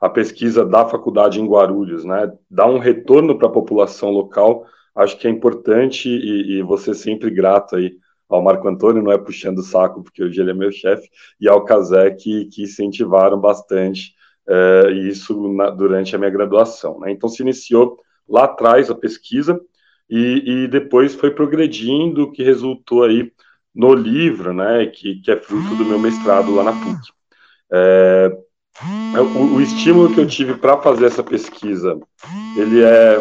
a 0.00 0.08
pesquisa 0.08 0.64
da 0.64 0.86
faculdade 0.86 1.40
em 1.40 1.46
Guarulhos, 1.46 2.04
né, 2.04 2.32
dar 2.50 2.66
um 2.66 2.78
retorno 2.78 3.36
para 3.36 3.48
a 3.48 3.52
população 3.52 4.10
local, 4.10 4.66
acho 4.94 5.18
que 5.18 5.26
é 5.26 5.30
importante 5.30 6.08
e, 6.08 6.58
e 6.58 6.62
você 6.62 6.94
sempre 6.94 7.30
grato 7.30 7.76
aí 7.76 7.96
ao 8.28 8.42
Marco 8.42 8.66
Antônio, 8.66 9.02
não 9.02 9.12
é 9.12 9.18
puxando 9.18 9.58
o 9.58 9.62
saco, 9.62 10.02
porque 10.02 10.24
hoje 10.24 10.40
ele 10.40 10.50
é 10.50 10.54
meu 10.54 10.72
chefe, 10.72 11.08
e 11.38 11.46
ao 11.46 11.64
Casé, 11.64 12.10
que, 12.10 12.46
que 12.46 12.62
incentivaram 12.62 13.38
bastante 13.38 14.14
é, 14.48 14.90
isso 14.92 15.52
na, 15.52 15.68
durante 15.68 16.16
a 16.16 16.18
minha 16.18 16.30
graduação. 16.30 16.98
Né? 17.00 17.12
Então, 17.12 17.28
se 17.28 17.42
iniciou 17.42 17.98
lá 18.26 18.44
atrás 18.44 18.90
a 18.90 18.94
pesquisa, 18.94 19.60
e, 20.08 20.64
e 20.64 20.68
depois 20.68 21.14
foi 21.14 21.30
progredindo, 21.30 22.32
que 22.32 22.42
resultou 22.42 23.04
aí 23.04 23.30
no 23.74 23.94
livro, 23.94 24.52
né, 24.52 24.86
que, 24.86 25.20
que 25.20 25.30
é 25.30 25.36
fruto 25.36 25.74
do 25.74 25.84
meu 25.84 25.98
mestrado 25.98 26.54
lá 26.54 26.64
na 26.64 26.72
PUC. 26.72 27.12
É, 27.72 28.38
é 29.14 29.20
o, 29.20 29.54
o, 29.54 29.60
estímulo 29.60 30.12
que 30.14 30.20
eu 30.20 30.26
tive 30.26 30.54
para 30.54 30.78
fazer 30.78 31.06
essa 31.06 31.22
pesquisa, 31.22 31.98
ele 32.56 32.82
é... 32.82 33.16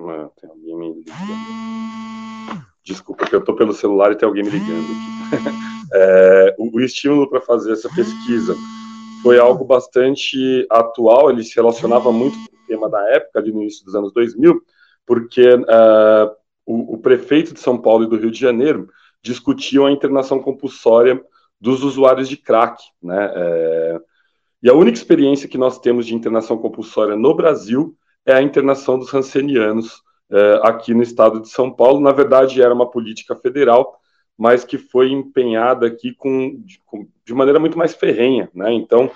Ah, 0.00 0.28
tem 0.38 0.50
alguém 0.50 0.76
me 0.76 0.94
ligando. 0.94 2.64
Desculpa, 2.84 3.26
que 3.26 3.34
eu 3.34 3.40
estou 3.40 3.56
pelo 3.56 3.72
celular 3.72 4.12
e 4.12 4.16
tem 4.16 4.26
alguém 4.28 4.44
me 4.44 4.50
ligando 4.50 4.84
aqui. 4.84 5.48
é, 5.94 6.54
o, 6.58 6.76
o 6.76 6.80
estímulo 6.80 7.28
para 7.30 7.40
fazer 7.40 7.72
essa 7.72 7.88
pesquisa 7.88 8.54
foi 9.22 9.38
algo 9.38 9.64
bastante 9.64 10.66
atual, 10.70 11.30
ele 11.30 11.42
se 11.42 11.56
relacionava 11.56 12.12
muito 12.12 12.36
com 12.36 12.56
o 12.56 12.66
tema 12.66 12.90
da 12.90 13.00
época, 13.14 13.38
ali 13.38 13.50
no 13.50 13.62
início 13.62 13.82
dos 13.82 13.94
anos 13.94 14.12
2000, 14.12 14.60
porque 15.06 15.54
uh, 15.54 16.36
o, 16.66 16.94
o, 16.94 16.98
prefeito 16.98 17.52
de 17.52 17.60
São 17.60 17.76
Paulo 17.76 18.04
e 18.04 18.08
do 18.08 18.16
Rio 18.16 18.30
de 18.30 18.40
Janeiro 18.40 18.88
discutiam 19.22 19.86
a 19.86 19.92
internação 19.92 20.40
compulsória 20.40 21.22
dos 21.60 21.82
usuários 21.82 22.28
de 22.28 22.36
crack, 22.36 22.82
né? 23.02 23.32
É, 23.34 24.00
e 24.62 24.70
a 24.70 24.74
única 24.74 24.96
experiência 24.96 25.46
que 25.46 25.58
nós 25.58 25.78
temos 25.78 26.06
de 26.06 26.14
internação 26.14 26.56
compulsória 26.56 27.14
no 27.14 27.34
Brasil 27.34 27.94
é 28.24 28.32
a 28.32 28.40
internação 28.40 28.98
dos 28.98 29.10
rancenianos 29.10 30.02
é, 30.30 30.60
aqui 30.62 30.94
no 30.94 31.02
estado 31.02 31.40
de 31.40 31.50
São 31.50 31.70
Paulo. 31.70 32.00
Na 32.00 32.12
verdade, 32.12 32.62
era 32.62 32.72
uma 32.72 32.90
política 32.90 33.36
federal, 33.36 34.00
mas 34.38 34.64
que 34.64 34.78
foi 34.78 35.10
empenhada 35.10 35.86
aqui 35.86 36.14
com, 36.14 36.62
de, 36.64 36.80
com, 36.86 37.06
de 37.24 37.34
maneira 37.34 37.60
muito 37.60 37.76
mais 37.76 37.94
ferrenha. 37.94 38.48
Né? 38.54 38.72
Então, 38.72 39.10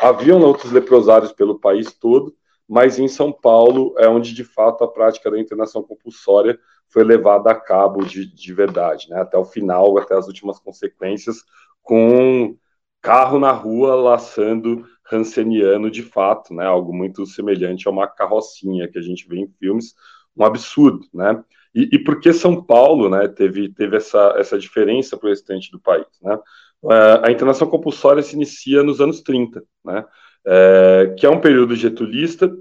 haviam 0.00 0.40
outros 0.40 0.72
leprosários 0.72 1.32
pelo 1.32 1.58
país 1.58 1.92
todo, 1.92 2.34
mas 2.66 2.98
em 2.98 3.06
São 3.06 3.30
Paulo 3.30 3.94
é 3.98 4.08
onde, 4.08 4.32
de 4.32 4.42
fato, 4.42 4.82
a 4.82 4.88
prática 4.88 5.30
da 5.30 5.38
internação 5.38 5.82
compulsória 5.82 6.58
foi 6.88 7.04
levada 7.04 7.50
a 7.50 7.54
cabo 7.54 8.04
de, 8.04 8.26
de 8.26 8.54
verdade, 8.54 9.08
né? 9.10 9.20
até 9.20 9.36
o 9.36 9.44
final, 9.44 9.98
até 9.98 10.16
as 10.16 10.26
últimas 10.26 10.58
consequências, 10.58 11.42
com 11.82 12.56
carro 13.02 13.38
na 13.38 13.52
rua 13.52 13.94
laçando 13.94 14.86
Hanseniano 15.12 15.90
de 15.90 16.02
fato, 16.02 16.54
né? 16.54 16.64
Algo 16.64 16.94
muito 16.94 17.26
semelhante 17.26 17.86
a 17.86 17.90
uma 17.90 18.08
carrocinha 18.08 18.88
que 18.88 18.98
a 18.98 19.02
gente 19.02 19.28
vê 19.28 19.36
em 19.36 19.48
filmes, 19.58 19.94
um 20.34 20.44
absurdo, 20.44 21.06
né? 21.12 21.44
E, 21.74 21.90
e 21.92 21.98
por 21.98 22.20
que 22.20 22.32
São 22.32 22.62
Paulo, 22.62 23.10
né, 23.10 23.28
teve, 23.28 23.68
teve 23.68 23.96
essa, 23.96 24.34
essa 24.38 24.58
diferença 24.58 25.16
para 25.16 25.26
o 25.26 25.30
restante 25.30 25.70
do 25.70 25.78
país, 25.78 26.06
né? 26.22 26.38
É, 26.90 27.28
a 27.28 27.30
internação 27.30 27.68
compulsória 27.68 28.22
se 28.22 28.34
inicia 28.34 28.82
nos 28.82 29.00
anos 29.00 29.20
30, 29.20 29.62
né? 29.84 30.04
É, 30.46 31.14
que 31.18 31.26
é 31.26 31.30
um 31.30 31.40
período 31.40 31.74
getulista 31.76 32.54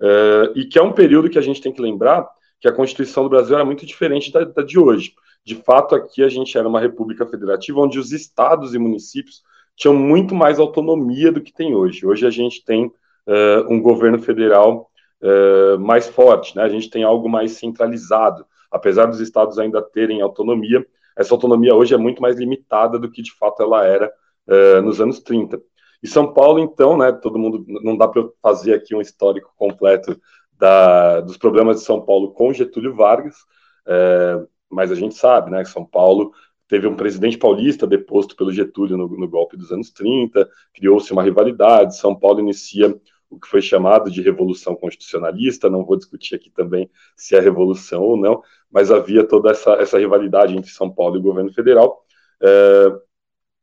é, 0.00 0.52
e 0.54 0.64
que 0.66 0.78
é 0.78 0.82
um 0.82 0.92
período 0.92 1.28
que 1.28 1.38
a 1.38 1.42
gente 1.42 1.60
tem 1.60 1.72
que 1.72 1.82
lembrar 1.82 2.26
que 2.60 2.68
a 2.68 2.72
Constituição 2.72 3.22
do 3.24 3.30
Brasil 3.30 3.54
era 3.54 3.64
muito 3.64 3.86
diferente 3.86 4.30
da, 4.30 4.44
da 4.44 4.62
de 4.62 4.78
hoje. 4.78 5.14
De 5.44 5.54
fato, 5.54 5.94
aqui 5.94 6.22
a 6.22 6.28
gente 6.28 6.56
era 6.56 6.68
uma 6.68 6.80
república 6.80 7.26
federativa 7.26 7.80
onde 7.80 7.98
os 7.98 8.12
estados 8.12 8.74
e 8.74 8.78
municípios 8.78 9.42
tinham 9.74 9.94
muito 9.94 10.34
mais 10.34 10.58
autonomia 10.58 11.32
do 11.32 11.40
que 11.40 11.52
tem 11.52 11.74
hoje. 11.74 12.06
Hoje 12.06 12.26
a 12.26 12.30
gente 12.30 12.62
tem 12.62 12.86
uh, 12.86 13.72
um 13.72 13.80
governo 13.80 14.18
federal 14.18 14.90
uh, 15.22 15.78
mais 15.78 16.06
forte, 16.08 16.54
né? 16.54 16.62
a 16.62 16.68
gente 16.68 16.90
tem 16.90 17.02
algo 17.02 17.28
mais 17.28 17.52
centralizado. 17.52 18.44
Apesar 18.70 19.06
dos 19.06 19.20
estados 19.20 19.58
ainda 19.58 19.80
terem 19.80 20.20
autonomia, 20.20 20.86
essa 21.16 21.34
autonomia 21.34 21.74
hoje 21.74 21.94
é 21.94 21.98
muito 21.98 22.20
mais 22.20 22.38
limitada 22.38 22.98
do 22.98 23.10
que 23.10 23.22
de 23.22 23.32
fato 23.32 23.62
ela 23.62 23.84
era 23.84 24.12
uh, 24.46 24.82
nos 24.82 25.00
anos 25.00 25.20
30. 25.20 25.60
E 26.02 26.08
São 26.08 26.32
Paulo, 26.32 26.58
então, 26.58 26.96
né, 26.96 27.12
todo 27.12 27.38
mundo, 27.38 27.64
não 27.82 27.96
dá 27.96 28.08
para 28.08 28.26
fazer 28.42 28.74
aqui 28.74 28.94
um 28.94 29.00
histórico 29.00 29.52
completo 29.56 30.18
da, 30.60 31.20
dos 31.20 31.38
problemas 31.38 31.78
de 31.78 31.84
São 31.84 32.00
Paulo 32.02 32.32
com 32.32 32.52
Getúlio 32.52 32.94
Vargas, 32.94 33.36
mas 34.70 34.92
a 34.92 34.94
gente 34.94 35.14
sabe, 35.14 35.50
né, 35.50 35.62
que 35.62 35.70
São 35.70 35.84
Paulo 35.84 36.32
teve 36.68 36.86
um 36.86 36.94
presidente 36.94 37.36
paulista 37.36 37.86
deposto 37.86 38.36
pelo 38.36 38.52
Getúlio 38.52 38.96
no, 38.96 39.08
no 39.08 39.28
golpe 39.28 39.56
dos 39.56 39.72
anos 39.72 39.90
30, 39.90 40.48
criou-se 40.72 41.12
uma 41.12 41.22
rivalidade, 41.22 41.96
São 41.96 42.14
Paulo 42.14 42.38
inicia 42.38 42.94
o 43.28 43.38
que 43.38 43.48
foi 43.48 43.62
chamado 43.62 44.10
de 44.10 44.20
Revolução 44.20 44.76
Constitucionalista, 44.76 45.70
não 45.70 45.84
vou 45.84 45.96
discutir 45.96 46.34
aqui 46.34 46.50
também 46.50 46.90
se 47.16 47.34
é 47.34 47.40
revolução 47.40 48.02
ou 48.02 48.16
não, 48.16 48.42
mas 48.70 48.90
havia 48.90 49.26
toda 49.26 49.50
essa, 49.50 49.72
essa 49.74 49.98
rivalidade 49.98 50.56
entre 50.56 50.70
São 50.70 50.90
Paulo 50.90 51.16
e 51.16 51.18
o 51.18 51.22
governo 51.22 51.52
federal, 51.52 52.04
é, 52.42 52.92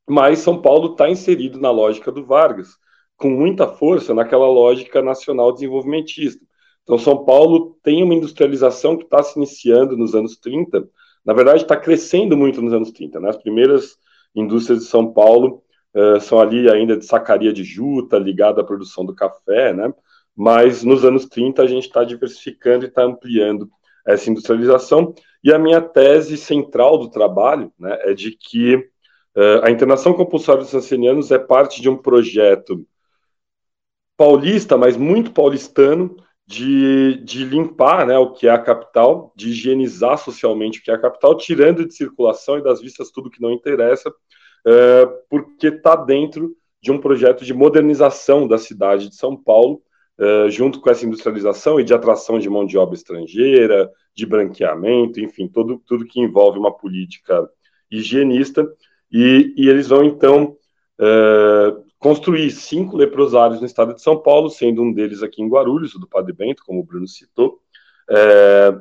mas 0.09 0.39
São 0.39 0.61
Paulo 0.61 0.93
está 0.93 1.09
inserido 1.09 1.59
na 1.59 1.69
lógica 1.69 2.11
do 2.11 2.25
Vargas, 2.25 2.77
com 3.17 3.29
muita 3.29 3.67
força 3.67 4.13
naquela 4.13 4.47
lógica 4.47 5.01
nacional 5.01 5.51
desenvolvimentista. 5.51 6.45
Então, 6.87 6.97
São 6.97 7.25
Paulo 7.25 7.77
tem 7.83 8.01
uma 8.01 8.15
industrialização 8.15 8.95
que 8.95 9.03
está 9.03 9.21
se 9.21 9.37
iniciando 9.37 9.97
nos 9.97 10.15
anos 10.15 10.37
30, 10.37 10.87
na 11.25 11.33
verdade, 11.33 11.63
está 11.63 11.75
crescendo 11.75 12.37
muito 12.37 12.61
nos 12.61 12.71
anos 12.71 12.89
30. 12.93 13.19
Né? 13.19 13.27
As 13.27 13.35
primeiras 13.35 13.97
indústrias 14.33 14.79
de 14.79 14.85
São 14.85 15.11
Paulo 15.11 15.61
uh, 15.93 16.21
são 16.21 16.39
ali 16.39 16.69
ainda 16.69 16.95
de 16.95 17.05
sacaria 17.05 17.51
de 17.51 17.65
juta, 17.65 18.17
ligada 18.17 18.61
à 18.61 18.63
produção 18.63 19.05
do 19.05 19.13
café, 19.13 19.73
né? 19.73 19.93
mas 20.33 20.85
nos 20.85 21.03
anos 21.03 21.25
30 21.25 21.61
a 21.61 21.67
gente 21.67 21.83
está 21.83 22.05
diversificando 22.05 22.85
e 22.85 22.87
está 22.87 23.03
ampliando 23.03 23.69
essa 24.05 24.29
industrialização. 24.29 25.13
E 25.43 25.51
a 25.51 25.59
minha 25.59 25.81
tese 25.81 26.37
central 26.37 26.97
do 26.97 27.09
trabalho 27.09 27.73
né, 27.77 27.99
é 28.03 28.13
de 28.13 28.31
que 28.31 28.75
uh, 28.77 29.63
a 29.63 29.69
internação 29.69 30.13
compulsória 30.13 30.63
dos 30.63 30.73
ancenianos 30.73 31.29
é 31.29 31.37
parte 31.37 31.81
de 31.81 31.89
um 31.89 31.97
projeto 31.97 32.87
paulista, 34.15 34.77
mas 34.77 34.95
muito 34.95 35.31
paulistano, 35.33 36.15
de, 36.47 37.17
de 37.25 37.43
limpar 37.43 38.07
né, 38.07 38.17
o 38.17 38.31
que 38.31 38.47
é 38.47 38.51
a 38.51 38.57
capital, 38.57 39.33
de 39.35 39.49
higienizar 39.49 40.17
socialmente 40.17 40.79
o 40.79 40.81
que 40.81 40.89
é 40.89 40.93
a 40.93 40.99
capital, 40.99 41.35
tirando 41.35 41.85
de 41.85 41.93
circulação 41.93 42.57
e 42.57 42.63
das 42.63 42.81
vistas 42.81 43.11
tudo 43.11 43.29
que 43.29 43.41
não 43.41 43.51
interessa, 43.51 44.11
é, 44.65 45.05
porque 45.29 45.67
está 45.67 45.95
dentro 45.95 46.55
de 46.81 46.89
um 46.89 46.99
projeto 46.99 47.43
de 47.43 47.53
modernização 47.53 48.47
da 48.47 48.57
cidade 48.57 49.09
de 49.09 49.15
São 49.15 49.35
Paulo, 49.35 49.81
é, 50.17 50.49
junto 50.49 50.79
com 50.79 50.89
essa 50.89 51.05
industrialização 51.05 51.79
e 51.79 51.83
de 51.83 51.93
atração 51.93 52.39
de 52.39 52.49
mão 52.49 52.65
de 52.65 52.77
obra 52.77 52.95
estrangeira, 52.95 53.91
de 54.15 54.25
branqueamento, 54.25 55.19
enfim, 55.19 55.49
todo, 55.49 55.81
tudo 55.85 56.05
que 56.05 56.21
envolve 56.21 56.57
uma 56.57 56.75
política 56.75 57.47
higienista, 57.91 58.65
e, 59.11 59.53
e 59.57 59.69
eles 59.69 59.89
vão 59.89 60.03
então 60.03 60.55
é, 60.99 61.75
construir 61.99 62.51
cinco 62.51 62.95
leprosários 62.95 63.59
no 63.59 63.65
estado 63.65 63.93
de 63.93 64.01
São 64.01 64.17
Paulo, 64.21 64.49
sendo 64.49 64.81
um 64.81 64.93
deles 64.93 65.23
aqui 65.23 65.41
em 65.41 65.49
Guarulhos, 65.49 65.95
o 65.95 65.99
do 65.99 66.07
Padre 66.07 66.33
Bento, 66.33 66.63
como 66.65 66.79
o 66.79 66.83
Bruno 66.83 67.07
citou, 67.07 67.59
é, 68.09 68.73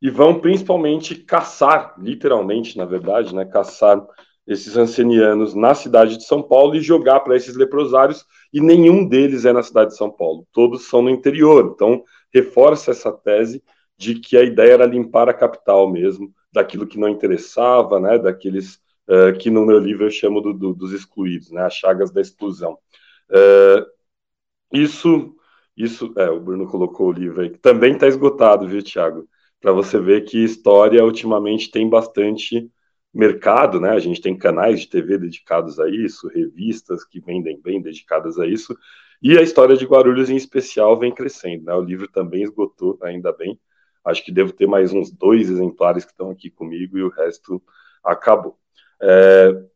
e 0.00 0.10
vão 0.10 0.38
principalmente 0.38 1.14
caçar, 1.14 1.94
literalmente, 1.98 2.76
na 2.76 2.84
verdade, 2.84 3.34
né, 3.34 3.44
caçar 3.44 4.06
esses 4.46 4.76
ancenianos 4.76 5.54
na 5.54 5.74
cidade 5.74 6.16
de 6.16 6.24
São 6.24 6.40
Paulo 6.40 6.76
e 6.76 6.80
jogar 6.80 7.20
para 7.20 7.34
esses 7.34 7.56
leprosários, 7.56 8.24
e 8.52 8.60
nenhum 8.60 9.06
deles 9.08 9.44
é 9.44 9.52
na 9.52 9.62
cidade 9.62 9.90
de 9.90 9.96
São 9.96 10.10
Paulo, 10.10 10.46
todos 10.52 10.88
são 10.88 11.02
no 11.02 11.10
interior. 11.10 11.72
Então, 11.74 12.04
reforça 12.32 12.92
essa 12.92 13.10
tese 13.10 13.62
de 13.98 14.14
que 14.20 14.36
a 14.36 14.44
ideia 14.44 14.74
era 14.74 14.86
limpar 14.86 15.28
a 15.28 15.34
capital 15.34 15.90
mesmo, 15.90 16.32
daquilo 16.52 16.86
que 16.86 16.98
não 16.98 17.08
interessava, 17.08 17.98
né, 17.98 18.18
daqueles 18.18 18.78
uh, 19.08 19.36
que 19.38 19.50
no 19.50 19.64
meu 19.66 19.78
livro 19.78 20.04
eu 20.04 20.10
chamo 20.10 20.40
do, 20.40 20.52
do, 20.52 20.74
dos 20.74 20.92
excluídos, 20.92 21.50
né, 21.50 21.62
as 21.62 21.74
chagas 21.74 22.10
da 22.10 22.20
exclusão. 22.20 22.78
Uh, 23.30 23.86
isso, 24.72 25.34
isso, 25.76 26.12
é, 26.16 26.30
o 26.30 26.40
Bruno 26.40 26.66
colocou 26.68 27.08
o 27.08 27.12
livro 27.12 27.40
aí, 27.42 27.50
também 27.50 27.94
está 27.94 28.06
esgotado, 28.06 28.68
viu, 28.68 28.82
Tiago? 28.82 29.28
Para 29.60 29.72
você 29.72 29.98
ver 29.98 30.24
que 30.24 30.42
história 30.42 31.04
ultimamente 31.04 31.70
tem 31.70 31.88
bastante 31.88 32.70
mercado, 33.12 33.80
né? 33.80 33.90
A 33.90 33.98
gente 33.98 34.20
tem 34.20 34.36
canais 34.36 34.80
de 34.80 34.88
TV 34.88 35.18
dedicados 35.18 35.80
a 35.80 35.88
isso, 35.88 36.28
revistas 36.28 37.04
que 37.04 37.20
vendem 37.20 37.60
bem 37.60 37.80
dedicadas 37.80 38.38
a 38.38 38.46
isso, 38.46 38.76
e 39.22 39.38
a 39.38 39.42
história 39.42 39.76
de 39.76 39.86
Guarulhos 39.86 40.28
em 40.28 40.36
especial 40.36 40.98
vem 40.98 41.14
crescendo, 41.14 41.64
né? 41.64 41.74
O 41.74 41.80
livro 41.80 42.08
também 42.08 42.42
esgotou, 42.42 42.98
ainda 43.02 43.32
bem. 43.32 43.58
Acho 44.04 44.24
que 44.24 44.30
devo 44.32 44.52
ter 44.52 44.66
mais 44.66 44.92
uns 44.92 45.10
dois 45.10 45.50
exemplares 45.50 46.04
que 46.04 46.12
estão 46.12 46.30
aqui 46.30 46.50
comigo 46.50 46.98
e 46.98 47.02
o 47.02 47.08
resto 47.08 47.62
acabou. 48.04 48.58
É, 49.00 49.66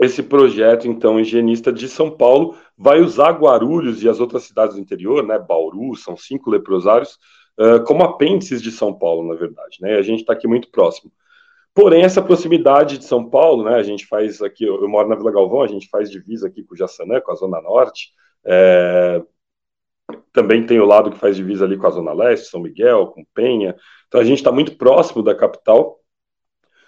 esse 0.00 0.22
projeto, 0.22 0.88
então, 0.88 1.20
higienista 1.20 1.72
de 1.72 1.88
São 1.88 2.10
Paulo, 2.10 2.56
vai 2.76 3.00
usar 3.00 3.32
Guarulhos 3.32 4.02
e 4.02 4.08
as 4.08 4.18
outras 4.18 4.44
cidades 4.44 4.76
do 4.76 4.80
interior, 4.80 5.26
né, 5.26 5.38
Bauru, 5.38 5.94
são 5.94 6.16
cinco 6.16 6.48
leprosários, 6.48 7.18
uh, 7.58 7.84
como 7.84 8.02
apêndices 8.02 8.62
de 8.62 8.70
São 8.70 8.94
Paulo, 8.94 9.28
na 9.28 9.34
verdade, 9.34 9.78
né, 9.80 9.96
a 9.96 10.02
gente 10.02 10.20
está 10.20 10.32
aqui 10.32 10.48
muito 10.48 10.70
próximo. 10.70 11.12
Porém, 11.74 12.02
essa 12.02 12.22
proximidade 12.22 12.98
de 12.98 13.04
São 13.04 13.28
Paulo, 13.28 13.64
né, 13.64 13.74
a 13.74 13.82
gente 13.82 14.06
faz 14.06 14.40
aqui, 14.40 14.64
eu, 14.64 14.88
moro 14.88 15.08
na 15.08 15.16
Vila 15.16 15.32
Galvão, 15.32 15.62
a 15.62 15.68
gente 15.68 15.88
faz 15.88 16.10
divisa 16.10 16.48
aqui 16.48 16.64
com 16.64 16.74
o 16.74 16.78
Jaçanã, 16.78 17.20
com 17.20 17.32
a 17.32 17.34
Zona 17.34 17.60
Norte, 17.60 18.12
é, 18.44 19.22
também 20.32 20.64
tem 20.64 20.80
o 20.80 20.86
lado 20.86 21.10
que 21.10 21.18
faz 21.18 21.36
divisa 21.36 21.66
ali 21.66 21.76
com 21.76 21.86
a 21.86 21.90
Zona 21.90 22.12
Leste, 22.12 22.48
São 22.48 22.60
Miguel, 22.60 23.08
com 23.08 23.24
Penha, 23.34 23.76
então 24.08 24.20
a 24.20 24.24
gente 24.24 24.38
está 24.38 24.50
muito 24.50 24.76
próximo 24.76 25.22
da 25.22 25.34
capital, 25.34 25.99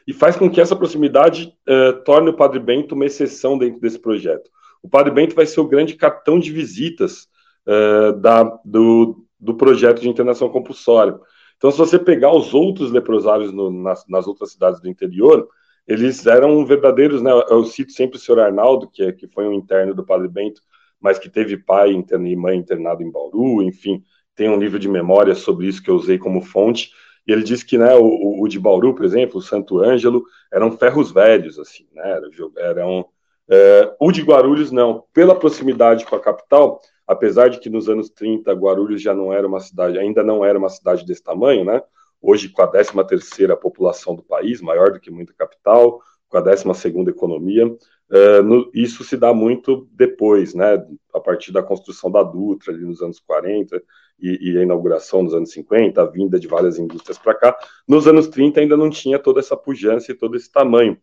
e 0.06 0.12
faz 0.12 0.36
com 0.36 0.50
que 0.50 0.60
essa 0.60 0.76
proximidade 0.76 1.54
uh, 1.68 2.02
torne 2.04 2.30
o 2.30 2.36
Padre 2.36 2.58
Bento 2.58 2.94
uma 2.94 3.06
exceção 3.06 3.56
dentro 3.56 3.80
desse 3.80 3.98
projeto. 3.98 4.50
O 4.82 4.88
Padre 4.88 5.12
Bento 5.12 5.34
vai 5.34 5.46
ser 5.46 5.60
o 5.60 5.68
grande 5.68 5.94
cartão 5.94 6.38
de 6.38 6.50
visitas 6.50 7.28
uh, 7.66 8.12
da, 8.18 8.42
do, 8.64 9.24
do 9.38 9.54
projeto 9.54 10.00
de 10.00 10.08
internação 10.08 10.48
compulsória. 10.48 11.18
Então, 11.56 11.70
se 11.70 11.78
você 11.78 11.98
pegar 11.98 12.34
os 12.34 12.52
outros 12.52 12.90
leprosários 12.90 13.52
no, 13.52 13.70
nas, 13.70 14.04
nas, 14.08 14.26
outras 14.26 14.50
cidades 14.50 14.80
do 14.80 14.88
interior, 14.88 15.48
eles 15.86 16.26
eram 16.26 16.66
verdadeiros, 16.66 17.22
né? 17.22 17.30
Eu 17.48 17.64
cito 17.64 17.92
sempre 17.92 18.16
o 18.16 18.20
senhor 18.20 18.40
Arnaldo, 18.40 18.88
que, 18.88 19.02
é, 19.04 19.12
que 19.12 19.28
foi 19.28 19.46
um 19.46 19.52
interno 19.52 19.94
do 19.94 20.04
Padre 20.04 20.26
Bento, 20.26 20.60
mas 21.00 21.18
que 21.18 21.28
teve 21.28 21.56
pai 21.56 21.92
interno, 21.92 22.26
e 22.26 22.34
mãe 22.34 22.56
internado 22.56 23.02
em 23.02 23.10
Bauru, 23.10 23.62
enfim, 23.62 24.02
tem 24.34 24.48
um 24.48 24.58
livro 24.58 24.78
de 24.78 24.88
memória 24.88 25.34
sobre 25.34 25.66
isso 25.66 25.82
que 25.82 25.90
eu 25.90 25.94
usei 25.94 26.18
como 26.18 26.40
fonte, 26.42 26.90
e 27.26 27.32
ele 27.32 27.42
disse 27.42 27.64
que 27.64 27.78
né, 27.78 27.94
o, 27.94 28.42
o 28.42 28.48
de 28.48 28.58
Bauru, 28.58 28.94
por 28.94 29.04
exemplo, 29.04 29.38
o 29.38 29.42
Santo 29.42 29.78
Ângelo, 29.78 30.24
eram 30.52 30.76
ferros 30.76 31.12
velhos, 31.12 31.58
assim, 31.58 31.86
né, 31.92 32.20
eram, 32.58 33.08
é, 33.48 33.94
o 34.00 34.10
de 34.10 34.22
Guarulhos 34.22 34.70
não, 34.70 35.04
pela 35.12 35.38
proximidade 35.38 36.04
com 36.04 36.16
a 36.16 36.20
capital, 36.20 36.80
apesar 37.06 37.48
de 37.48 37.60
que 37.60 37.70
nos 37.70 37.88
anos 37.88 38.10
30 38.10 38.52
Guarulhos 38.52 39.00
já 39.00 39.14
não 39.14 39.32
era 39.32 39.46
uma 39.46 39.60
cidade, 39.60 39.98
ainda 39.98 40.22
não 40.22 40.44
era 40.44 40.58
uma 40.58 40.68
cidade 40.68 41.06
desse 41.06 41.22
tamanho, 41.22 41.64
né, 41.64 41.82
hoje 42.20 42.48
com 42.48 42.62
a 42.62 42.66
13 42.66 42.92
terceira 43.06 43.56
população 43.56 44.14
do 44.14 44.22
país, 44.22 44.60
maior 44.60 44.92
do 44.92 45.00
que 45.00 45.10
muita 45.10 45.32
capital, 45.32 46.00
com 46.28 46.38
a 46.38 46.40
12 46.40 46.72
segunda 46.74 47.10
economia, 47.10 47.70
Uh, 48.12 48.42
no, 48.42 48.70
isso 48.74 49.02
se 49.02 49.16
dá 49.16 49.32
muito 49.32 49.88
depois, 49.90 50.52
né, 50.52 50.86
a 51.14 51.18
partir 51.18 51.50
da 51.50 51.62
construção 51.62 52.10
da 52.10 52.22
Dutra, 52.22 52.70
ali 52.70 52.84
nos 52.84 53.00
anos 53.00 53.18
40, 53.18 53.82
e, 54.22 54.52
e 54.52 54.58
a 54.58 54.62
inauguração 54.62 55.22
nos 55.22 55.34
anos 55.34 55.50
50, 55.52 56.00
a 56.00 56.06
vinda 56.06 56.38
de 56.38 56.46
várias 56.46 56.78
indústrias 56.78 57.18
para 57.18 57.34
cá. 57.34 57.56
Nos 57.86 58.06
anos 58.06 58.28
30 58.28 58.60
ainda 58.60 58.76
não 58.76 58.88
tinha 58.88 59.18
toda 59.18 59.40
essa 59.40 59.56
pujança 59.56 60.12
e 60.12 60.14
todo 60.14 60.36
esse 60.36 60.50
tamanho. 60.50 60.96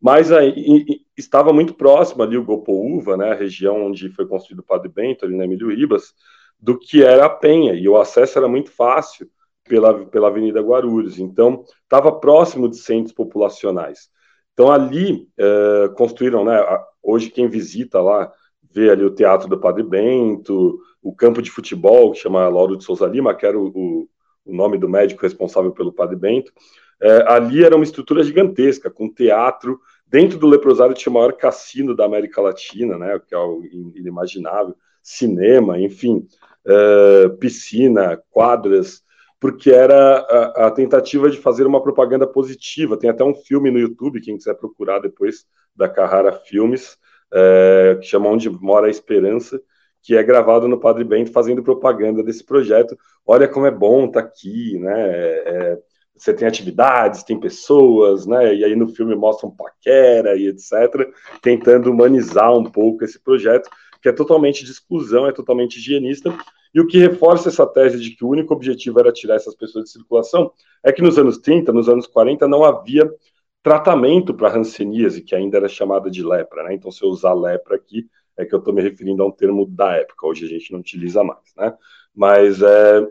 Mas 0.00 0.32
aí, 0.32 0.52
e, 0.56 1.00
estava 1.16 1.52
muito 1.52 1.72
próximo 1.74 2.22
ali 2.22 2.36
o 2.36 2.44
Gopoúva, 2.44 3.16
né, 3.16 3.30
a 3.30 3.34
região 3.34 3.86
onde 3.86 4.10
foi 4.10 4.26
construído 4.26 4.60
o 4.60 4.64
Padre 4.64 4.88
Bento, 4.88 5.24
ali 5.24 5.36
na 5.36 5.44
Emílio 5.44 5.74
Ribas, 5.74 6.12
do 6.58 6.78
que 6.78 7.02
era 7.02 7.26
a 7.26 7.30
Penha, 7.30 7.74
e 7.74 7.88
o 7.88 7.96
acesso 7.96 8.38
era 8.38 8.48
muito 8.48 8.70
fácil 8.70 9.30
pela, 9.62 10.04
pela 10.06 10.28
Avenida 10.28 10.60
Guarulhos. 10.60 11.18
Então, 11.18 11.64
estava 11.84 12.12
próximo 12.12 12.68
de 12.68 12.76
centros 12.76 13.14
populacionais. 13.14 14.10
Então 14.54 14.70
ali 14.70 15.28
é, 15.36 15.88
construíram, 15.96 16.44
né? 16.44 16.64
Hoje 17.02 17.28
quem 17.28 17.48
visita 17.48 18.00
lá 18.00 18.32
vê 18.74 18.90
ali 18.90 19.04
o 19.04 19.14
Teatro 19.14 19.48
do 19.48 19.58
Padre 19.58 19.82
Bento, 19.82 20.80
o 21.00 21.14
campo 21.14 21.40
de 21.40 21.50
futebol 21.50 22.12
que 22.12 22.18
chama 22.18 22.48
Lauro 22.48 22.76
de 22.76 22.84
Souza 22.84 23.06
Lima, 23.06 23.34
que 23.34 23.46
era 23.46 23.58
o, 23.58 23.68
o, 23.68 24.08
o 24.44 24.54
nome 24.54 24.76
do 24.76 24.88
médico 24.88 25.22
responsável 25.22 25.70
pelo 25.70 25.92
Padre 25.92 26.16
Bento. 26.16 26.52
É, 27.00 27.24
ali 27.32 27.64
era 27.64 27.76
uma 27.76 27.84
estrutura 27.84 28.24
gigantesca, 28.24 28.90
com 28.90 29.08
teatro. 29.08 29.80
Dentro 30.06 30.38
do 30.38 30.46
leprosário 30.46 30.94
tinha 30.94 31.10
o 31.10 31.14
maior 31.14 31.32
cassino 31.34 31.94
da 31.94 32.04
América 32.04 32.40
Latina, 32.40 32.98
né? 32.98 33.20
Que 33.26 33.34
é 33.34 33.38
o 33.38 33.62
inimaginável. 33.94 34.74
Cinema, 35.02 35.78
enfim, 35.78 36.26
é, 36.66 37.28
piscina, 37.38 38.20
quadras 38.30 39.04
porque 39.44 39.70
era 39.70 40.20
a, 40.20 40.68
a, 40.68 40.70
tentativa 40.70 41.28
de 41.28 41.36
fazer 41.36 41.66
uma 41.66 41.82
propaganda 41.82 42.26
positiva. 42.26 42.96
Tem 42.96 43.10
até 43.10 43.22
um 43.22 43.34
filme 43.34 43.70
no 43.70 43.78
YouTube, 43.78 44.22
quem 44.22 44.38
quiser 44.38 44.54
procurar 44.54 45.00
depois, 45.00 45.44
da 45.76 45.86
Carrara 45.86 46.32
Filmes, 46.32 46.96
é, 47.34 47.98
que 48.00 48.06
chama 48.06 48.28
Onde 48.28 48.48
Mora 48.48 48.86
a 48.86 48.90
Esperança, 48.90 49.60
que 50.02 50.14
é 50.14 50.22
gravado 50.22 50.68
no 50.68 50.78
Padre 50.78 51.02
Bento 51.02 51.32
fazendo 51.32 51.62
propaganda 51.62 52.22
desse 52.22 52.44
projeto. 52.44 52.96
Olha 53.26 53.48
como 53.48 53.66
é 53.66 53.70
bom 53.70 54.04
estar 54.04 54.22
tá 54.22 54.28
aqui, 54.28 54.78
né? 54.78 55.10
É, 55.10 55.78
você 56.16 56.32
tem 56.32 56.46
atividades, 56.46 57.24
tem 57.24 57.40
pessoas, 57.40 58.26
né? 58.26 58.54
E 58.54 58.64
aí 58.64 58.76
no 58.76 58.88
filme 58.88 59.16
mostram 59.16 59.50
paquera 59.50 60.36
e 60.36 60.46
etc., 60.46 61.10
tentando 61.42 61.90
humanizar 61.90 62.56
um 62.56 62.64
pouco 62.64 63.04
esse 63.04 63.18
projeto, 63.18 63.68
que 64.00 64.08
é 64.08 64.12
totalmente 64.12 64.64
de 64.64 64.70
exclusão, 64.70 65.26
é 65.26 65.32
totalmente 65.32 65.78
higienista, 65.78 66.32
e 66.74 66.80
o 66.80 66.86
que 66.86 66.98
reforça 66.98 67.48
essa 67.48 67.66
tese 67.66 67.98
de 67.98 68.10
que 68.10 68.24
o 68.24 68.28
único 68.28 68.52
objetivo 68.52 69.00
era 69.00 69.12
tirar 69.12 69.36
essas 69.36 69.54
pessoas 69.54 69.84
de 69.84 69.90
circulação 69.90 70.52
é 70.82 70.92
que 70.92 71.00
nos 71.00 71.16
anos 71.18 71.38
30, 71.38 71.72
nos 71.72 71.88
anos 71.88 72.06
40, 72.06 72.46
não 72.46 72.64
havia 72.64 73.08
tratamento 73.64 74.34
para 74.34 74.54
hanseníase, 74.54 75.22
que 75.22 75.34
ainda 75.34 75.56
era 75.56 75.68
chamada 75.68 76.10
de 76.10 76.22
lepra, 76.22 76.64
né? 76.64 76.74
Então, 76.74 76.92
se 76.92 77.02
eu 77.02 77.08
usar 77.08 77.32
lepra 77.32 77.76
aqui, 77.76 78.06
é 78.36 78.44
que 78.44 78.54
eu 78.54 78.58
estou 78.58 78.74
me 78.74 78.82
referindo 78.82 79.22
a 79.22 79.26
um 79.26 79.30
termo 79.30 79.64
da 79.66 79.92
época, 79.96 80.26
hoje 80.26 80.44
a 80.44 80.48
gente 80.48 80.70
não 80.70 80.80
utiliza 80.80 81.24
mais, 81.24 81.54
né? 81.56 81.74
Mas 82.14 82.60
é, 82.60 83.08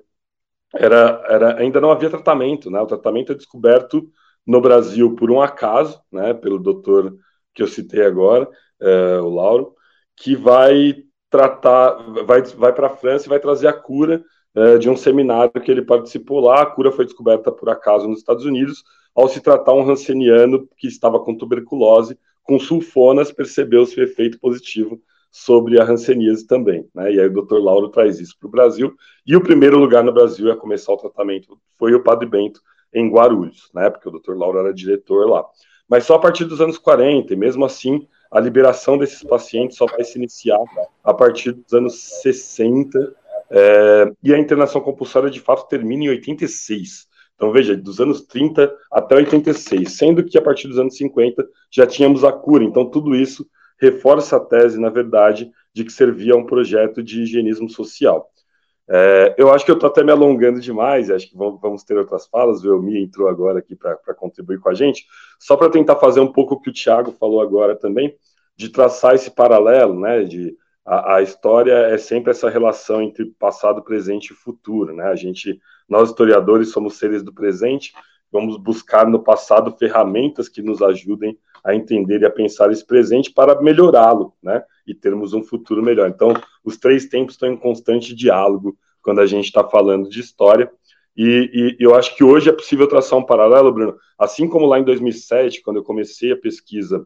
era, 0.76 1.24
era, 1.28 1.60
ainda 1.60 1.82
não 1.82 1.92
havia 1.92 2.10
tratamento, 2.10 2.70
né? 2.70 2.80
O 2.80 2.86
tratamento 2.86 3.32
é 3.32 3.36
descoberto 3.36 4.08
no 4.46 4.62
Brasil 4.62 5.16
por 5.16 5.32
um 5.32 5.42
acaso, 5.42 6.00
né? 6.12 6.36
Pelo 6.36 6.60
doutor 6.60 7.18
que 7.52 7.64
eu 7.64 7.68
citei 7.68 8.06
agora, 8.06 8.48
é, 8.80 9.20
o 9.22 9.30
Lauro, 9.30 9.74
que 10.16 10.36
vai 10.36 11.04
tratar, 11.32 11.94
vai, 12.26 12.44
vai 12.44 12.74
para 12.74 12.88
a 12.88 12.96
França 12.96 13.26
e 13.26 13.30
vai 13.30 13.40
trazer 13.40 13.68
a 13.68 13.74
cura 13.74 14.24
é, 14.56 14.78
de 14.78 14.90
um 14.90 14.96
seminário 14.96 15.52
que 15.62 15.72
ele 15.72 15.82
participou 15.82 16.40
lá. 16.40 16.62
A 16.62 16.66
cura 16.66 16.92
foi 16.92 17.06
descoberta 17.06 17.52
por 17.52 17.70
acaso 17.70 18.08
nos 18.08 18.20
Estados 18.20 18.46
Unidos, 18.46 18.84
ao 19.16 19.28
se 19.28 19.42
tratar 19.42 19.74
um 19.74 19.84
ranceniano 19.84 20.68
que 20.78 20.88
estava 20.88 21.20
com 21.20 21.36
tuberculose, 21.38 22.18
com 22.44 22.60
sulfonas, 22.60 23.32
percebeu-se 23.32 24.00
o 24.00 24.04
efeito 24.04 24.40
positivo 24.40 25.02
sobre 25.32 25.80
a 25.80 25.84
ranceníase 25.84 26.46
também. 26.46 26.88
Né? 26.94 27.14
E 27.14 27.20
aí 27.20 27.28
o 27.28 27.42
Dr. 27.42 27.58
Lauro 27.58 27.90
traz 27.90 28.20
isso 28.20 28.38
para 28.40 28.48
o 28.48 28.52
Brasil. 28.52 28.94
E 29.26 29.36
o 29.36 29.42
primeiro 29.42 29.80
lugar 29.80 30.04
no 30.04 30.12
Brasil 30.12 30.52
a 30.52 30.58
começar 30.58 30.94
o 30.94 30.98
tratamento 30.98 31.58
foi 31.78 31.94
o 31.94 32.04
Padre 32.04 32.28
Bento, 32.28 32.62
em 32.94 33.10
Guarulhos, 33.10 33.72
né? 33.74 33.90
porque 33.90 34.08
o 34.08 34.12
Dr. 34.12 34.36
Lauro 34.36 34.60
era 34.60 34.74
diretor 34.74 35.28
lá. 35.28 35.44
Mas 35.90 36.06
só 36.06 36.16
a 36.16 36.20
partir 36.20 36.46
dos 36.46 36.62
anos 36.62 36.78
40, 36.78 37.34
e 37.34 37.36
mesmo 37.36 37.66
assim 37.66 38.08
a 38.32 38.40
liberação 38.40 38.98
desses 38.98 39.24
pacientes 39.24 39.78
só 39.78 39.86
vai 39.86 40.04
se 40.04 40.18
iniciar 40.18 40.60
a 41.04 41.14
partir 41.14 41.52
dos 41.52 41.74
anos 41.74 42.22
60, 42.22 43.16
é, 43.56 44.12
e 44.24 44.34
a 44.34 44.40
internação 44.40 44.82
compulsória 44.82 45.30
de 45.30 45.40
fato 45.40 45.68
termina 45.68 46.06
em 46.06 46.10
86. 46.10 47.08
Então, 47.36 47.52
veja, 47.52 47.78
dos 47.78 48.00
anos 48.00 48.22
30 48.22 48.74
até 48.92 49.16
86, 49.16 49.92
sendo 49.92 50.24
que 50.24 50.38
a 50.38 50.42
partir 50.42 50.68
dos 50.68 50.80
anos 50.80 50.98
50 50.98 51.48
já 51.72 51.86
tínhamos 51.86 52.24
a 52.24 52.32
cura. 52.32 52.64
Então, 52.64 52.90
tudo 52.90 53.16
isso 53.16 53.46
reforça 53.80 54.38
a 54.38 54.40
tese, 54.40 54.80
na 54.80 54.90
verdade, 54.90 55.52
de 55.72 55.84
que 55.84 55.92
servia 55.92 56.34
a 56.34 56.38
um 56.38 56.46
projeto 56.46 57.04
de 57.04 57.22
higienismo 57.22 57.70
social. 57.70 58.28
É, 58.90 59.36
eu 59.38 59.52
acho 59.52 59.64
que 59.64 59.72
eu 59.72 59.76
estou 59.76 59.90
até 59.90 60.04
me 60.04 60.12
alongando 60.12 60.60
demais, 60.60 61.10
acho 61.10 61.30
que 61.30 61.38
vamos 61.38 61.84
ter 61.84 61.98
outras 61.98 62.28
falas, 62.28 62.64
o 62.64 62.74
Elmi 62.74 63.02
entrou 63.02 63.30
agora 63.30 63.60
aqui 63.60 63.76
para 63.76 63.96
contribuir 64.16 64.60
com 64.60 64.70
a 64.70 64.74
gente, 64.74 65.06
só 65.40 65.56
para 65.56 65.70
tentar 65.70 65.96
fazer 65.98 66.20
um 66.20 66.32
pouco 66.32 66.56
o 66.56 66.60
que 66.60 66.70
o 66.70 66.74
Tiago 66.74 67.16
falou 67.20 67.40
agora 67.40 67.76
também, 67.76 68.16
de 68.58 68.70
traçar 68.70 69.16
esse 69.16 69.32
paralelo, 69.32 70.00
né, 70.00 70.24
de 70.24 70.56
a, 70.86 71.16
a, 71.16 71.22
história 71.22 71.74
é 71.74 71.98
sempre 71.98 72.32
essa 72.32 72.50
relação 72.50 73.02
entre 73.02 73.26
passado, 73.40 73.82
presente 73.82 74.32
e 74.32 74.36
futuro, 74.36 74.94
né, 74.94 75.06
a 75.06 75.16
gente, 75.16 75.60
nós 75.88 76.10
historiadores 76.10 76.72
somos 76.72 76.98
seres 76.98 77.24
do 77.24 77.34
presente, 77.34 77.94
vamos 78.32 78.58
buscar 78.58 79.08
no 79.08 79.24
passado 79.24 79.76
ferramentas 79.78 80.50
que 80.50 80.62
nos 80.62 80.82
ajudem 80.82 81.38
a 81.64 81.74
entender 81.74 82.22
e 82.22 82.26
a 82.26 82.32
pensar 82.32 82.72
esse 82.72 82.86
presente 82.86 83.32
para 83.32 83.62
melhorá-lo, 83.62 84.34
né, 84.42 84.64
e 84.86 84.94
termos 84.94 85.34
um 85.34 85.44
futuro 85.44 85.82
melhor. 85.82 86.10
Então, 86.10 86.34
os 86.64 86.78
três 86.78 87.06
tempos 87.06 87.36
estão 87.36 87.50
em 87.50 87.58
constante 87.58 88.14
diálogo 88.14 88.78
quando 89.02 89.22
a 89.22 89.26
gente 89.26 89.46
está 89.46 89.64
falando 89.64 90.10
de 90.10 90.20
história. 90.20 90.72
E, 91.16 91.78
e, 91.80 91.84
eu 91.84 91.94
acho 91.94 92.16
que 92.16 92.24
hoje 92.24 92.50
é 92.50 92.54
possível 92.54 92.88
traçar 92.88 93.20
um 93.20 93.26
paralelo, 93.26 93.72
Bruno. 93.72 93.96
Assim 94.18 94.48
como 94.48 94.66
lá 94.66 94.80
em 94.80 94.84
2007, 94.84 95.62
quando 95.62 95.78
eu 95.78 95.84
comecei 95.84 96.32
a 96.32 96.38
pesquisa, 96.38 97.06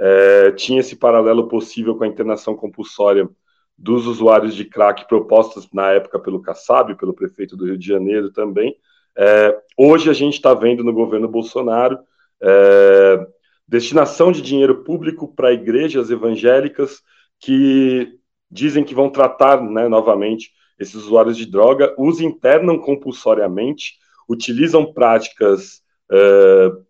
é, 0.00 0.50
tinha 0.52 0.80
esse 0.80 0.96
paralelo 0.96 1.46
possível 1.46 1.94
com 1.94 2.04
a 2.04 2.08
internação 2.08 2.56
compulsória 2.56 3.28
dos 3.76 4.06
usuários 4.06 4.54
de 4.54 4.64
crack 4.64 5.06
propostas 5.06 5.68
na 5.72 5.90
época 5.90 6.18
pelo 6.18 6.40
Kassab, 6.40 6.94
pelo 6.96 7.12
prefeito 7.12 7.56
do 7.56 7.66
Rio 7.66 7.76
de 7.76 7.86
Janeiro 7.86 8.32
também. 8.32 8.74
É, 9.16 9.54
hoje 9.76 10.08
a 10.08 10.14
gente 10.14 10.34
está 10.34 10.54
vendo 10.54 10.82
no 10.82 10.92
governo 10.92 11.28
Bolsonaro 11.28 11.98
é, 12.42 13.26
destinação 13.68 14.32
de 14.32 14.40
dinheiro 14.40 14.82
público 14.84 15.28
para 15.34 15.52
igrejas 15.52 16.10
evangélicas 16.10 17.02
que 17.38 18.18
dizem 18.50 18.82
que 18.82 18.94
vão 18.94 19.10
tratar 19.10 19.62
né, 19.62 19.86
novamente 19.86 20.50
esses 20.78 20.94
usuários 20.94 21.36
de 21.36 21.44
droga, 21.44 21.94
os 21.98 22.20
internam 22.20 22.78
compulsoriamente, 22.78 23.98
utilizam 24.26 24.92
práticas 24.92 25.82
uh, 26.10 26.84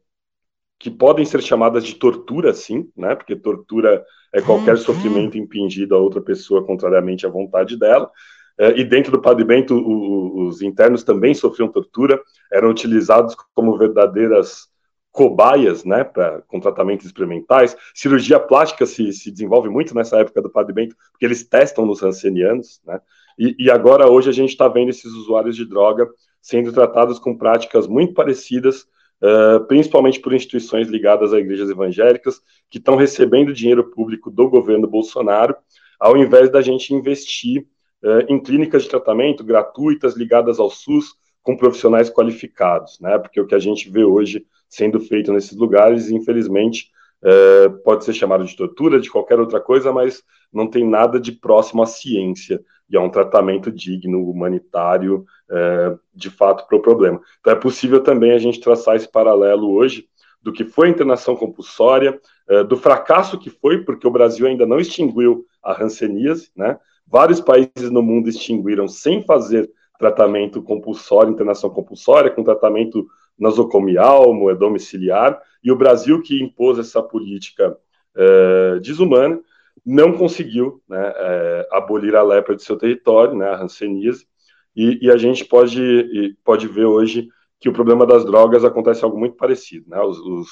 que 0.81 0.91
podem 0.91 1.27
ser 1.27 1.43
chamadas 1.43 1.85
de 1.85 1.95
tortura, 1.95 2.55
sim, 2.55 2.91
né, 2.97 3.15
porque 3.15 3.37
tortura 3.37 4.03
é 4.33 4.41
qualquer 4.41 4.77
uhum. 4.77 4.81
sofrimento 4.81 5.37
impingido 5.37 5.95
a 5.95 5.99
outra 5.99 6.23
pessoa 6.23 6.65
contrariamente 6.65 7.27
à 7.27 7.29
vontade 7.29 7.79
dela. 7.79 8.11
Uh, 8.59 8.77
e 8.77 8.83
dentro 8.83 9.13
do 9.13 9.21
Padre 9.21 9.45
Bento, 9.45 9.77
o, 9.77 10.47
os 10.47 10.63
internos 10.63 11.05
também 11.05 11.35
sofriam 11.35 11.69
tortura, 11.69 12.19
eram 12.51 12.71
utilizados 12.71 13.37
como 13.55 13.77
verdadeiras 13.77 14.69
cobaias, 15.13 15.85
né, 15.85 16.03
pra, 16.03 16.41
com 16.49 16.59
tratamentos 16.59 17.05
experimentais. 17.05 17.77
Cirurgia 17.95 18.41
plástica 18.41 18.87
se, 18.87 19.13
se 19.13 19.31
desenvolve 19.31 19.69
muito 19.69 19.95
nessa 19.95 20.19
época 20.19 20.41
do 20.41 20.51
Padre 20.51 20.73
Bento, 20.73 20.97
porque 21.13 21.27
eles 21.27 21.47
testam 21.47 21.85
nos 21.85 22.03
ancenianos, 22.03 22.81
né, 22.87 23.01
e, 23.39 23.55
e 23.59 23.71
agora, 23.71 24.11
hoje, 24.11 24.29
a 24.29 24.33
gente 24.33 24.51
está 24.51 24.69
vendo 24.69 24.91
esses 24.91 25.13
usuários 25.13 25.57
de 25.57 25.65
droga 25.65 26.09
sendo 26.43 26.73
tratados 26.73 27.19
com 27.19 27.37
práticas 27.37 27.87
muito 27.87 28.13
parecidas, 28.13 28.87
uh, 29.23 29.65
principalmente 29.67 30.21
por 30.21 30.33
instituições 30.33 30.89
ligadas 30.89 31.33
a 31.33 31.39
igrejas 31.39 31.71
evangélicas, 31.71 32.41
que 32.69 32.79
estão 32.79 32.97
recebendo 32.97 33.53
dinheiro 33.53 33.91
público 33.91 34.31
do 34.31 34.49
governo 34.49 34.87
Bolsonaro, 34.87 35.55
ao 35.99 36.17
invés 36.17 36.51
da 36.51 36.63
gente 36.63 36.95
investir 36.95 37.67
uh, 38.03 38.21
em 38.29 38.41
clínicas 38.41 38.85
de 38.85 38.89
tratamento 38.89 39.45
gratuitas 39.45 40.17
ligadas 40.17 40.59
ao 40.59 40.71
SUS, 40.71 41.15
com 41.43 41.57
profissionais 41.57 42.11
qualificados, 42.11 43.01
né? 43.01 43.19
Porque 43.19 43.41
o 43.41 43.47
que 43.47 43.55
a 43.55 43.59
gente 43.59 43.91
vê 43.91 44.05
hoje 44.05 44.47
sendo 44.69 45.01
feito 45.01 45.33
nesses 45.33 45.57
lugares, 45.57 46.11
infelizmente, 46.11 46.91
é, 47.23 47.69
pode 47.85 48.05
ser 48.05 48.15
chamado 48.15 48.45
de 48.45 48.57
tortura, 48.57 49.01
de 49.01 49.11
qualquer 49.11 49.39
outra 49.39 49.61
coisa, 49.61 49.93
mas 49.93 50.23
não 50.53 50.69
tem 50.69 50.89
nada 50.89 51.21
de 51.21 51.33
próximo 51.33 51.83
à 51.83 51.87
ciência 51.87 52.63
e 52.91 52.97
a 52.97 53.01
um 53.01 53.09
tratamento 53.09 53.71
digno, 53.71 54.29
humanitário, 54.29 55.25
é, 55.49 55.97
de 56.15 56.29
fato, 56.29 56.67
para 56.67 56.77
o 56.77 56.83
problema. 56.83 57.21
Então, 57.41 57.53
é 57.53 57.57
possível 57.57 58.03
também 58.03 58.33
a 58.33 58.39
gente 58.39 58.61
traçar 58.61 58.97
esse 58.97 59.11
paralelo 59.11 59.71
hoje 59.71 60.09
do 60.43 60.53
que 60.53 60.65
foi 60.65 60.89
a 60.89 60.91
internação 60.91 61.37
compulsória, 61.37 62.21
é, 62.49 62.65
do 62.65 62.77
fracasso 62.77 63.39
que 63.39 63.51
foi, 63.51 63.85
porque 63.85 64.07
o 64.07 64.11
Brasil 64.11 64.47
ainda 64.47 64.67
não 64.67 64.79
extinguiu 64.79 65.47
a 65.63 65.81
hanseníase, 65.83 66.51
né? 66.57 66.79
Vários 67.07 67.41
países 67.41 67.91
no 67.91 68.03
mundo 68.03 68.29
extinguiram 68.29 68.89
sem 68.89 69.23
fazer 69.23 69.71
tratamento 69.99 70.63
compulsório, 70.63 71.33
internação 71.33 71.69
compulsória, 71.69 72.31
com 72.31 72.43
tratamento 72.43 73.07
nosocomial, 73.39 74.33
moeda 74.33 74.61
domiciliar, 74.61 75.41
e 75.63 75.71
o 75.71 75.77
Brasil 75.77 76.23
que 76.23 76.43
impôs 76.43 76.79
essa 76.79 77.03
política 77.03 77.77
é, 78.17 78.79
desumana 78.81 79.41
não 79.85 80.13
conseguiu 80.13 80.83
né, 80.89 81.13
é, 81.17 81.69
abolir 81.73 82.15
a 82.15 82.23
lepra 82.23 82.55
de 82.55 82.63
seu 82.63 82.77
território, 82.77 83.35
né, 83.35 83.49
a 83.49 83.63
hanseníase, 83.63 84.27
e, 84.75 85.07
e, 85.07 85.11
a 85.11 85.17
gente 85.17 85.45
pode, 85.45 86.37
pode 86.45 86.69
ver 86.69 86.85
hoje 86.85 87.29
que 87.59 87.69
o 87.69 87.73
problema 87.73 88.07
das 88.07 88.25
drogas 88.25 88.65
acontece 88.65 89.05
algo 89.05 89.19
muito 89.19 89.37
parecido, 89.37 89.91
né, 89.91 90.01
os, 90.01 90.19
os, 90.19 90.49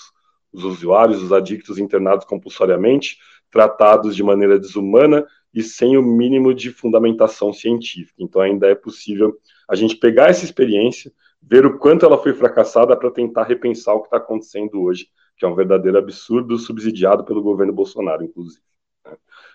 os 0.52 0.64
usuários, 0.64 1.22
os 1.22 1.32
adictos 1.32 1.78
internados 1.78 2.26
compulsoriamente, 2.26 3.16
tratados 3.50 4.16
de 4.16 4.22
maneira 4.22 4.58
desumana 4.58 5.26
e 5.54 5.62
sem 5.62 5.96
o 5.96 6.02
mínimo 6.02 6.52
de 6.52 6.70
fundamentação 6.70 7.52
científica. 7.52 8.22
Então 8.22 8.42
ainda 8.42 8.66
é 8.66 8.74
possível 8.74 9.36
a 9.68 9.74
gente 9.74 9.96
pegar 9.96 10.28
essa 10.28 10.44
experiência, 10.44 11.12
ver 11.42 11.64
o 11.64 11.78
quanto 11.78 12.04
ela 12.04 12.18
foi 12.18 12.32
fracassada 12.34 12.96
para 12.96 13.10
tentar 13.10 13.44
repensar 13.44 13.94
o 13.94 14.00
que 14.00 14.08
está 14.08 14.18
acontecendo 14.18 14.82
hoje, 14.82 15.08
que 15.36 15.44
é 15.44 15.48
um 15.48 15.54
verdadeiro 15.54 15.98
absurdo, 15.98 16.58
subsidiado 16.58 17.24
pelo 17.24 17.42
governo 17.42 17.72
Bolsonaro, 17.72 18.24
inclusive. 18.24 18.67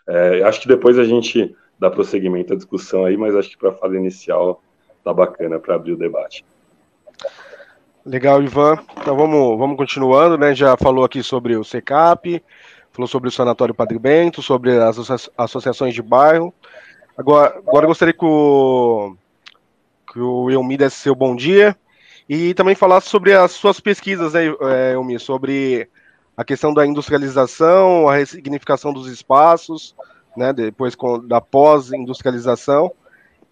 É, 0.08 0.43
acho 0.43 0.62
que 0.62 0.68
depois 0.68 0.99
a 0.99 1.04
gente 1.04 1.56
dá 1.80 1.89
prosseguimento 1.89 2.54
à 2.54 2.56
discussão 2.56 3.06
aí, 3.06 3.18
mas 3.18 3.36
acho 3.36 3.49
que 3.49 3.58
para 3.58 3.70
a 3.70 3.74
fase 3.74 3.95
inicial 3.95 4.62
tá 5.04 5.14
bacana 5.14 5.60
para 5.60 5.76
abrir 5.76 5.93
o 5.93 5.97
debate. 5.97 6.45
Legal, 8.06 8.43
Ivan. 8.43 8.78
Então 8.99 9.16
vamos, 9.16 9.58
vamos 9.58 9.78
continuando, 9.78 10.38
né? 10.38 10.54
Já 10.54 10.76
falou 10.76 11.06
aqui 11.06 11.24
sobre 11.24 11.56
o 11.56 11.64
SECAP, 11.64 12.43
falou 12.91 13.08
sobre 13.08 13.30
o 13.30 13.32
Sanatório 13.32 13.74
Padre 13.74 13.97
Bento, 13.97 14.41
sobre 14.41 14.78
as 14.78 14.97
associações 15.38 15.93
de 15.93 16.01
bairro. 16.01 16.54
Agora, 17.18 17.58
agora 17.66 17.86
eu 17.86 17.89
gostaria 17.89 18.14
que 18.14 18.26
o, 18.26 19.16
que 20.12 20.20
o 20.20 20.49
Elmi 20.49 20.76
desse 20.76 20.97
seu 20.97 21.16
bom 21.16 21.36
dia 21.36 21.78
e 22.28 22.54
também 22.54 22.76
falar 22.76 23.01
sobre 23.01 23.34
as 23.34 23.51
suas 23.51 23.80
pesquisas, 23.80 24.34
né, 24.34 24.47
é, 24.47 24.93
Elmi, 24.93 25.20
sobre 25.20 25.88
a 26.36 26.44
questão 26.44 26.74
da 26.74 26.86
industrialização, 26.86 28.08
a 28.10 28.16
ressignificação 28.16 28.92
dos 28.92 29.08
espaços, 29.08 29.96
né, 30.36 30.52
depois 30.52 30.96
da 31.26 31.40
pós-industrialização. 31.40 32.92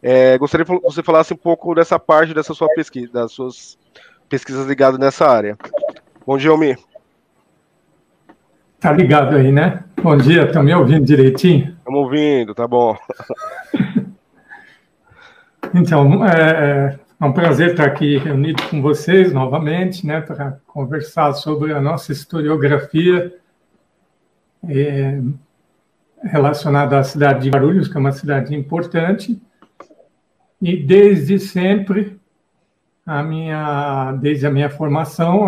É, 0.01 0.37
gostaria 0.37 0.65
que 0.65 0.79
você 0.79 1.03
falasse 1.03 1.33
um 1.33 1.37
pouco 1.37 1.75
dessa 1.75 1.99
parte 1.99 2.33
dessa 2.33 2.53
sua 2.53 2.67
pesquisa, 2.73 3.11
das 3.13 3.31
suas 3.31 3.77
pesquisas 4.27 4.65
ligadas 4.65 4.99
nessa 4.99 5.27
área. 5.27 5.57
Bom 6.25 6.37
dia, 6.37 6.49
Elmi. 6.49 6.75
Tá 8.79 8.91
ligado 8.91 9.35
aí, 9.35 9.51
né? 9.51 9.83
Bom 10.01 10.17
dia, 10.17 10.45
estão 10.45 10.63
me 10.63 10.73
ouvindo 10.73 11.05
direitinho? 11.05 11.75
Estamos 11.77 11.99
ouvindo, 11.99 12.55
tá 12.55 12.67
bom. 12.67 12.97
então, 15.75 16.25
é, 16.25 16.99
é 17.21 17.25
um 17.25 17.31
prazer 17.31 17.71
estar 17.71 17.85
aqui 17.85 18.17
reunido 18.17 18.63
com 18.67 18.81
vocês 18.81 19.31
novamente, 19.31 20.07
né, 20.07 20.21
para 20.21 20.59
conversar 20.65 21.33
sobre 21.33 21.71
a 21.71 21.79
nossa 21.79 22.11
historiografia 22.11 23.37
é, 24.67 25.21
relacionada 26.23 26.97
à 26.97 27.03
cidade 27.03 27.43
de 27.43 27.51
Guarulhos, 27.51 27.87
que 27.87 27.95
é 27.95 27.99
uma 27.99 28.11
cidade 28.11 28.55
importante, 28.55 29.39
e 30.59 30.75
desde 30.75 31.37
sempre 31.37 32.19
a 33.05 33.21
minha, 33.21 34.13
desde 34.13 34.47
a 34.47 34.51
minha 34.51 34.69
formação, 34.71 35.41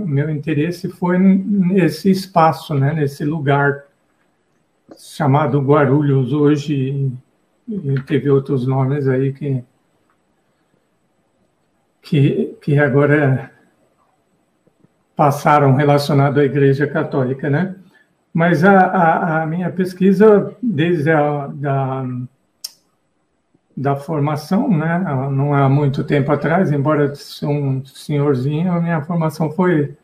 o 0.00 0.06
meu 0.06 0.30
interesse 0.30 0.88
foi 0.88 1.18
nesse 1.18 2.12
espaço, 2.12 2.74
né, 2.74 2.92
nesse 2.92 3.24
lugar 3.24 3.86
chamado 4.96 5.60
Guarulhos 5.60 6.32
hoje, 6.32 7.12
e 7.68 8.00
teve 8.02 8.30
outros 8.30 8.68
nomes 8.68 9.08
aí 9.08 9.32
que, 9.32 9.64
que, 12.02 12.56
que 12.62 12.78
agora 12.78 13.50
passaram 15.16 15.74
relacionado 15.74 16.38
à 16.38 16.44
Igreja 16.44 16.86
Católica, 16.86 17.50
né? 17.50 17.74
Mas 18.32 18.64
a, 18.64 18.78
a, 18.78 19.42
a 19.42 19.46
minha 19.46 19.70
pesquisa, 19.70 20.54
desde 20.62 21.10
a 21.10 21.48
da, 21.48 22.04
da 23.76 23.96
formação, 23.96 24.68
né? 24.68 24.98
Não 25.32 25.54
há 25.54 25.68
muito 25.68 26.04
tempo 26.04 26.30
atrás, 26.30 26.70
embora 26.70 27.14
sou 27.14 27.50
um 27.50 27.84
senhorzinho, 27.84 28.72
a 28.72 28.80
minha 28.80 29.00
formação 29.02 29.50
foi 29.50 29.96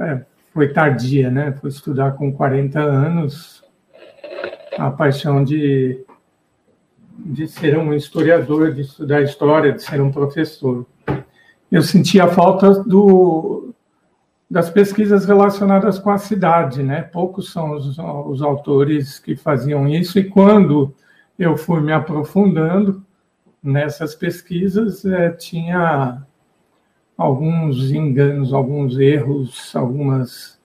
é, 0.00 0.22
foi 0.52 0.72
tardia, 0.72 1.30
né? 1.30 1.52
Fui 1.52 1.68
estudar 1.68 2.12
com 2.12 2.32
40 2.32 2.80
anos, 2.80 3.64
a 4.78 4.90
paixão 4.90 5.42
de 5.44 6.04
de 7.18 7.46
ser 7.46 7.78
um 7.78 7.94
historiador, 7.94 8.72
de 8.72 8.82
estudar 8.82 9.22
história, 9.22 9.72
de 9.72 9.82
ser 9.82 10.00
um 10.00 10.10
professor. 10.10 10.86
Eu 11.70 11.82
sentia 11.82 12.28
falta 12.28 12.82
do 12.82 13.74
das 14.50 14.68
pesquisas 14.68 15.24
relacionadas 15.24 15.98
com 15.98 16.10
a 16.10 16.18
cidade, 16.18 16.82
né? 16.82 17.00
Poucos 17.00 17.50
são 17.50 17.72
os, 17.72 17.98
os 17.98 18.42
autores 18.42 19.18
que 19.18 19.34
faziam 19.34 19.88
isso 19.88 20.18
e 20.18 20.24
quando 20.24 20.94
eu 21.38 21.56
fui 21.56 21.80
me 21.80 21.90
aprofundando 21.90 23.02
nessas 23.62 24.14
pesquisas, 24.14 25.06
é, 25.06 25.30
tinha 25.30 26.22
alguns 27.16 27.90
enganos, 27.92 28.52
alguns 28.52 28.98
erros, 28.98 29.74
algumas. 29.74 30.60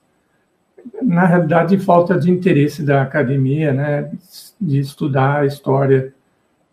Na 1.02 1.24
realidade, 1.24 1.78
falta 1.78 2.18
de 2.18 2.30
interesse 2.30 2.82
da 2.82 3.00
academia, 3.02 3.72
né, 3.72 4.10
de 4.60 4.80
estudar 4.80 5.40
a 5.40 5.46
história 5.46 6.12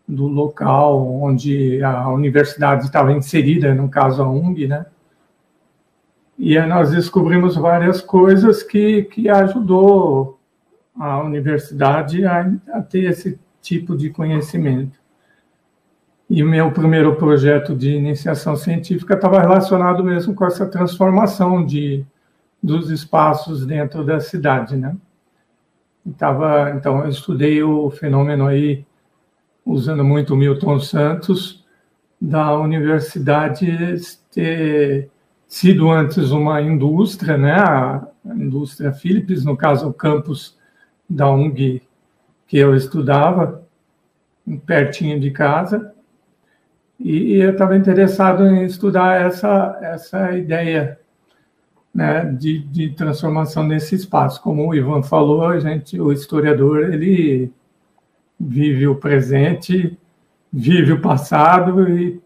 do 0.08 0.28
local 0.28 1.08
onde 1.22 1.84
a 1.84 2.10
universidade 2.10 2.86
estava 2.86 3.12
inserida, 3.12 3.74
no 3.74 3.89
caso 3.89 4.22
a 4.22 4.30
UNG, 4.30 4.68
né? 4.68 4.86
E 6.38 6.58
aí 6.58 6.68
nós 6.68 6.91
descobrimos 6.91 7.56
várias 7.56 8.01
coisas 8.01 8.62
que, 8.62 9.03
que 9.03 9.30
ajudou 9.30 10.39
a 10.97 11.20
universidade 11.22 12.26
a, 12.26 12.51
a 12.74 12.82
ter 12.82 13.10
esse 13.10 13.39
tipo 13.62 13.95
de 13.95 14.10
conhecimento. 14.10 14.99
E 16.30 16.43
o 16.43 16.47
meu 16.47 16.72
primeiro 16.72 17.16
projeto 17.16 17.76
de 17.76 17.91
iniciação 17.91 18.56
científica 18.56 19.14
estava 19.14 19.39
relacionado 19.39 20.03
mesmo 20.03 20.34
com 20.34 20.45
essa 20.45 20.66
transformação 20.66 21.66
de, 21.66 22.06
dos 22.62 22.89
espaços 22.89 23.66
dentro 23.66 24.03
da 24.03 24.20
cidade, 24.20 24.76
né? 24.76 24.95
Tava, 26.18 26.72
então, 26.72 26.99
eu 26.99 27.10
estudei 27.10 27.64
o 27.64 27.89
fenômeno 27.89 28.45
aí, 28.45 28.86
usando 29.66 30.03
muito 30.03 30.36
Milton 30.36 30.80
Santos, 30.80 31.66
da 32.22 32.57
universidade 32.57 33.97
ter 34.32 35.09
sido 35.47 35.89
antes 35.89 36.32
uma 36.32 36.61
indústria, 36.61 37.38
né? 37.38 37.53
A 37.53 38.07
indústria 38.36 38.91
Philips, 38.91 39.43
no 39.43 39.57
caso, 39.57 39.88
o 39.88 39.93
campus 39.93 40.57
da 41.09 41.30
UNG 41.30 41.82
que 42.47 42.57
eu 42.57 42.76
estudava, 42.76 43.63
pertinho 44.66 45.20
de 45.20 45.32
casa, 45.32 45.93
e, 46.99 47.36
eu 47.36 47.51
estava 47.51 47.76
interessado 47.76 48.45
em 48.45 48.63
estudar 48.66 49.22
essa, 49.22 49.78
essa 49.82 50.38
ideia 50.38 50.99
né, 51.93 52.26
de, 52.26 52.59
de 52.59 52.91
transformação 52.91 53.63
nesse 53.63 53.95
espaço. 53.95 54.41
Como 54.41 54.68
o 54.68 54.76
Ivan 54.76 55.01
falou, 55.03 55.45
a 55.45 55.59
gente, 55.59 55.99
o 55.99 56.11
historiador, 56.11 56.93
ele 56.93 57.51
vive 58.40 58.88
o 58.88 58.96
presente, 58.96 59.98
vive 60.52 60.94
o 60.94 61.02
passado 61.02 61.90
e, 61.90 62.22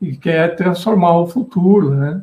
e 0.00 0.16
quer 0.16 0.56
transformar 0.56 1.18
o 1.18 1.26
futuro, 1.26 1.94
né? 1.94 2.22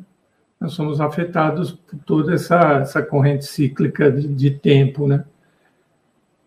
Nós 0.60 0.74
somos 0.74 1.02
afetados 1.02 1.72
por 1.72 2.00
toda 2.00 2.34
essa, 2.34 2.80
essa 2.82 3.02
corrente 3.02 3.46
cíclica 3.46 4.12
de, 4.12 4.28
de 4.28 4.52
tempo, 4.52 5.08
né? 5.08 5.26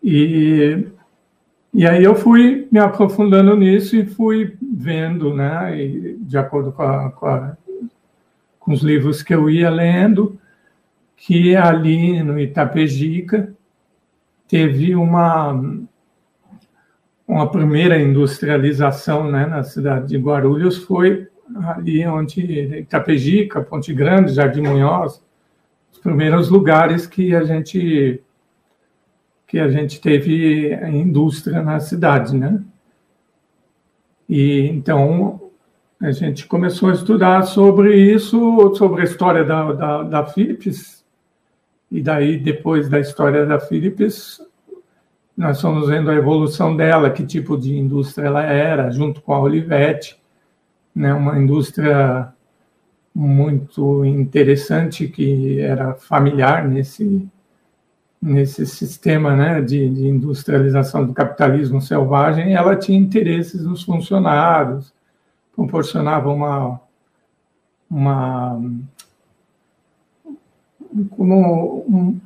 E, 0.03 0.87
e 1.73 1.85
aí 1.85 2.03
eu 2.03 2.15
fui 2.15 2.67
me 2.71 2.79
aprofundando 2.79 3.55
nisso 3.55 3.95
e 3.95 4.05
fui 4.05 4.57
vendo, 4.61 5.33
né, 5.33 5.79
e, 5.79 6.17
de 6.17 6.37
acordo 6.37 6.71
com, 6.71 6.81
a, 6.81 7.11
com, 7.11 7.25
a, 7.27 7.57
com 8.59 8.71
os 8.71 8.81
livros 8.81 9.21
que 9.21 9.35
eu 9.35 9.49
ia 9.49 9.69
lendo, 9.69 10.39
que 11.15 11.55
ali 11.55 12.23
no 12.23 12.39
Itapejica 12.39 13.53
teve 14.47 14.95
uma, 14.95 15.61
uma 17.29 17.47
primeira 17.47 18.01
industrialização 18.01 19.29
né, 19.29 19.45
na 19.45 19.61
cidade 19.61 20.07
de 20.07 20.17
Guarulhos, 20.17 20.77
foi 20.77 21.27
ali 21.77 22.03
onde 22.07 22.41
Itapejica, 22.79 23.61
Ponte 23.61 23.93
Grande, 23.93 24.33
Jardim 24.33 24.61
Munhoz, 24.61 25.23
os 25.93 25.99
primeiros 25.99 26.49
lugares 26.49 27.05
que 27.05 27.35
a 27.35 27.43
gente 27.43 28.19
que 29.45 29.59
a 29.59 29.69
gente 29.69 30.01
teve 30.01 30.73
indústria 30.91 31.61
na 31.61 31.79
cidade, 31.79 32.35
né? 32.35 32.61
E 34.27 34.67
então 34.67 35.51
a 36.01 36.11
gente 36.11 36.47
começou 36.47 36.89
a 36.89 36.93
estudar 36.93 37.43
sobre 37.43 37.95
isso, 37.95 38.73
sobre 38.75 39.01
a 39.01 39.05
história 39.05 39.43
da, 39.43 39.71
da, 39.73 40.03
da 40.03 40.25
Philips, 40.25 41.05
e 41.91 42.01
daí, 42.01 42.37
depois 42.37 42.89
da 42.89 42.99
história 42.99 43.45
da 43.45 43.59
Philips, 43.59 44.39
nós 45.39 45.61
fomos 45.61 45.87
vendo 45.87 46.11
a 46.11 46.15
evolução 46.15 46.75
dela, 46.75 47.09
que 47.09 47.25
tipo 47.25 47.57
de 47.57 47.73
indústria 47.73 48.25
ela 48.27 48.43
era, 48.43 48.91
junto 48.91 49.21
com 49.21 49.33
a 49.33 49.39
Olivetti, 49.39 50.19
né, 50.93 51.13
uma 51.13 51.39
indústria 51.39 52.33
muito 53.15 54.03
interessante 54.03 55.07
que 55.07 55.61
era 55.61 55.93
familiar 55.93 56.67
nesse 56.67 57.25
nesse 58.21 58.65
sistema 58.65 59.33
né, 59.33 59.61
de, 59.61 59.89
de 59.89 60.05
industrialização 60.09 61.05
do 61.05 61.13
capitalismo 61.13 61.81
selvagem, 61.81 62.53
ela 62.53 62.75
tinha 62.75 62.99
interesses 62.99 63.63
nos 63.63 63.83
funcionários, 63.83 64.93
proporcionava 65.55 66.29
uma, 66.29 66.81
uma 67.89 68.61
como 71.11 71.85
um, 71.87 72.19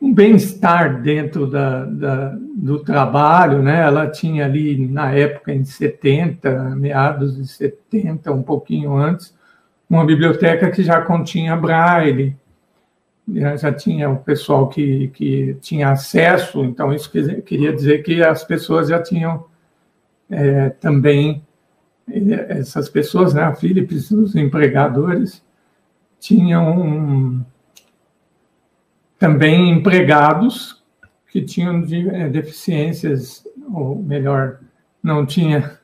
um 0.00 0.14
bem-estar 0.14 1.02
dentro 1.02 1.46
da, 1.46 1.84
da, 1.84 2.38
do 2.60 2.78
trabalho, 2.80 3.62
né? 3.62 3.80
Ela 3.80 4.06
tinha 4.06 4.44
ali 4.44 4.86
na 4.86 5.10
época 5.12 5.50
em 5.50 5.64
70, 5.64 6.76
meados 6.76 7.36
de 7.36 7.46
70, 7.48 8.30
um 8.32 8.42
pouquinho 8.42 8.94
antes, 8.94 9.34
uma 9.88 10.04
biblioteca 10.04 10.70
que 10.70 10.82
já 10.82 11.00
continha 11.00 11.56
braille, 11.56 12.36
já 13.56 13.72
tinha 13.72 14.10
o 14.10 14.18
pessoal 14.18 14.68
que, 14.68 15.08
que 15.08 15.56
tinha 15.62 15.90
acesso, 15.90 16.62
então 16.62 16.92
isso 16.92 17.10
queria 17.10 17.72
dizer 17.72 18.02
que 18.02 18.22
as 18.22 18.44
pessoas 18.44 18.88
já 18.88 19.00
tinham 19.00 19.46
é, 20.28 20.68
também 20.68 21.42
essas 22.48 22.90
pessoas, 22.90 23.32
né, 23.32 23.42
a 23.42 23.54
Philips, 23.54 24.10
os 24.10 24.36
empregadores, 24.36 25.42
tinham 26.18 27.44
também 29.18 29.70
empregados 29.70 30.79
que 31.30 31.42
tinham 31.42 31.84
eh, 32.12 32.28
deficiências, 32.28 33.46
ou 33.72 33.96
melhor, 33.96 34.58
não 35.02 35.24
tinha, 35.24 35.78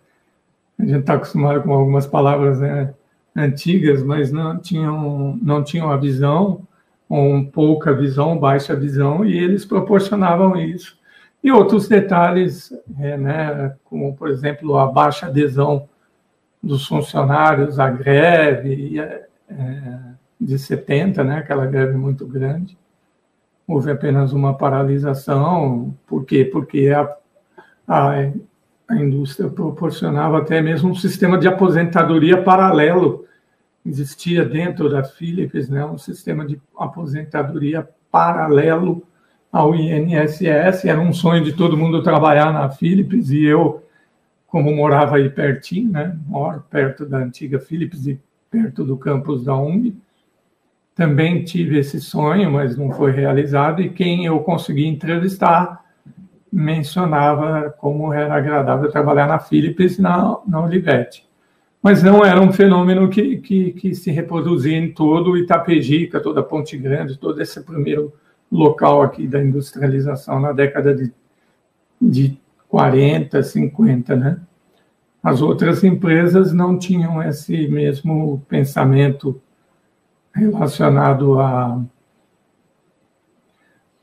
a 0.78 0.82
gente 0.84 0.98
está 0.98 1.14
acostumado 1.14 1.62
com 1.62 1.72
algumas 1.72 2.06
palavras 2.06 2.60
né, 2.60 2.92
antigas, 3.34 4.02
mas 4.02 4.32
não 4.32 4.58
tinham, 4.58 5.38
não 5.40 5.62
tinham 5.62 5.90
a 5.90 5.96
visão, 5.96 6.66
ou 7.08 7.46
pouca 7.46 7.94
visão, 7.94 8.36
baixa 8.36 8.74
visão, 8.74 9.24
e 9.24 9.38
eles 9.38 9.64
proporcionavam 9.64 10.56
isso. 10.56 10.98
E 11.42 11.52
outros 11.52 11.86
detalhes, 11.86 12.72
é, 12.98 13.16
né, 13.16 13.76
como, 13.84 14.16
por 14.16 14.28
exemplo, 14.28 14.76
a 14.76 14.86
baixa 14.86 15.26
adesão 15.26 15.88
dos 16.60 16.86
funcionários 16.88 17.78
à 17.78 17.88
greve 17.88 18.98
é, 19.48 20.00
de 20.40 20.58
70, 20.58 21.22
né, 21.22 21.38
aquela 21.38 21.66
greve 21.66 21.96
muito 21.96 22.26
grande. 22.26 22.76
Houve 23.66 23.90
apenas 23.90 24.32
uma 24.32 24.54
paralisação. 24.54 25.94
Por 26.06 26.24
quê? 26.24 26.44
Porque 26.44 26.88
a, 26.88 27.12
a, 27.86 28.30
a 28.88 28.96
indústria 28.96 29.50
proporcionava 29.50 30.38
até 30.38 30.60
mesmo 30.60 30.90
um 30.90 30.94
sistema 30.94 31.38
de 31.38 31.48
aposentadoria 31.48 32.42
paralelo. 32.42 33.24
Existia 33.84 34.44
dentro 34.44 34.88
da 34.88 35.02
Philips 35.02 35.68
né, 35.68 35.84
um 35.84 35.98
sistema 35.98 36.46
de 36.46 36.60
aposentadoria 36.76 37.88
paralelo 38.10 39.02
ao 39.50 39.74
INSS. 39.74 40.84
Era 40.84 41.00
um 41.00 41.12
sonho 41.12 41.42
de 41.42 41.52
todo 41.52 41.76
mundo 41.76 42.02
trabalhar 42.02 42.52
na 42.52 42.68
Philips 42.68 43.30
e 43.30 43.44
eu 43.44 43.82
como 44.46 44.74
morava 44.74 45.16
aí 45.16 45.28
pertinho, 45.28 45.90
né, 45.90 46.16
moro 46.26 46.64
perto 46.70 47.04
da 47.04 47.18
antiga 47.18 47.58
Philips 47.58 48.06
e 48.06 48.18
perto 48.50 48.84
do 48.84 48.96
campus 48.96 49.44
da 49.44 49.54
UNG, 49.54 49.94
também 50.96 51.44
tive 51.44 51.78
esse 51.78 52.00
sonho, 52.00 52.50
mas 52.50 52.74
não 52.74 52.90
foi 52.90 53.12
realizado, 53.12 53.82
e 53.82 53.90
quem 53.90 54.24
eu 54.24 54.40
consegui 54.40 54.86
entrevistar 54.86 55.84
mencionava 56.50 57.68
como 57.78 58.14
era 58.14 58.34
agradável 58.34 58.90
trabalhar 58.90 59.26
na 59.26 59.38
Philips 59.38 59.98
e 59.98 60.02
na, 60.02 60.38
na 60.48 60.64
Olivetti. 60.64 61.28
Mas 61.82 62.02
não 62.02 62.24
era 62.24 62.40
um 62.40 62.50
fenômeno 62.50 63.10
que, 63.10 63.36
que, 63.36 63.72
que 63.72 63.94
se 63.94 64.10
reproduzia 64.10 64.78
em 64.78 64.90
todo 64.90 65.36
Itapejica, 65.36 66.18
toda 66.18 66.42
Ponte 66.42 66.78
Grande, 66.78 67.18
todo 67.18 67.42
esse 67.42 67.62
primeiro 67.62 68.10
local 68.50 69.02
aqui 69.02 69.26
da 69.26 69.42
industrialização 69.42 70.40
na 70.40 70.52
década 70.52 70.94
de, 70.94 71.12
de 72.00 72.40
40, 72.68 73.42
50, 73.42 74.16
né? 74.16 74.40
As 75.22 75.42
outras 75.42 75.84
empresas 75.84 76.52
não 76.54 76.78
tinham 76.78 77.22
esse 77.22 77.68
mesmo 77.68 78.42
pensamento 78.48 79.40
relacionado 80.36 81.40
à, 81.40 81.82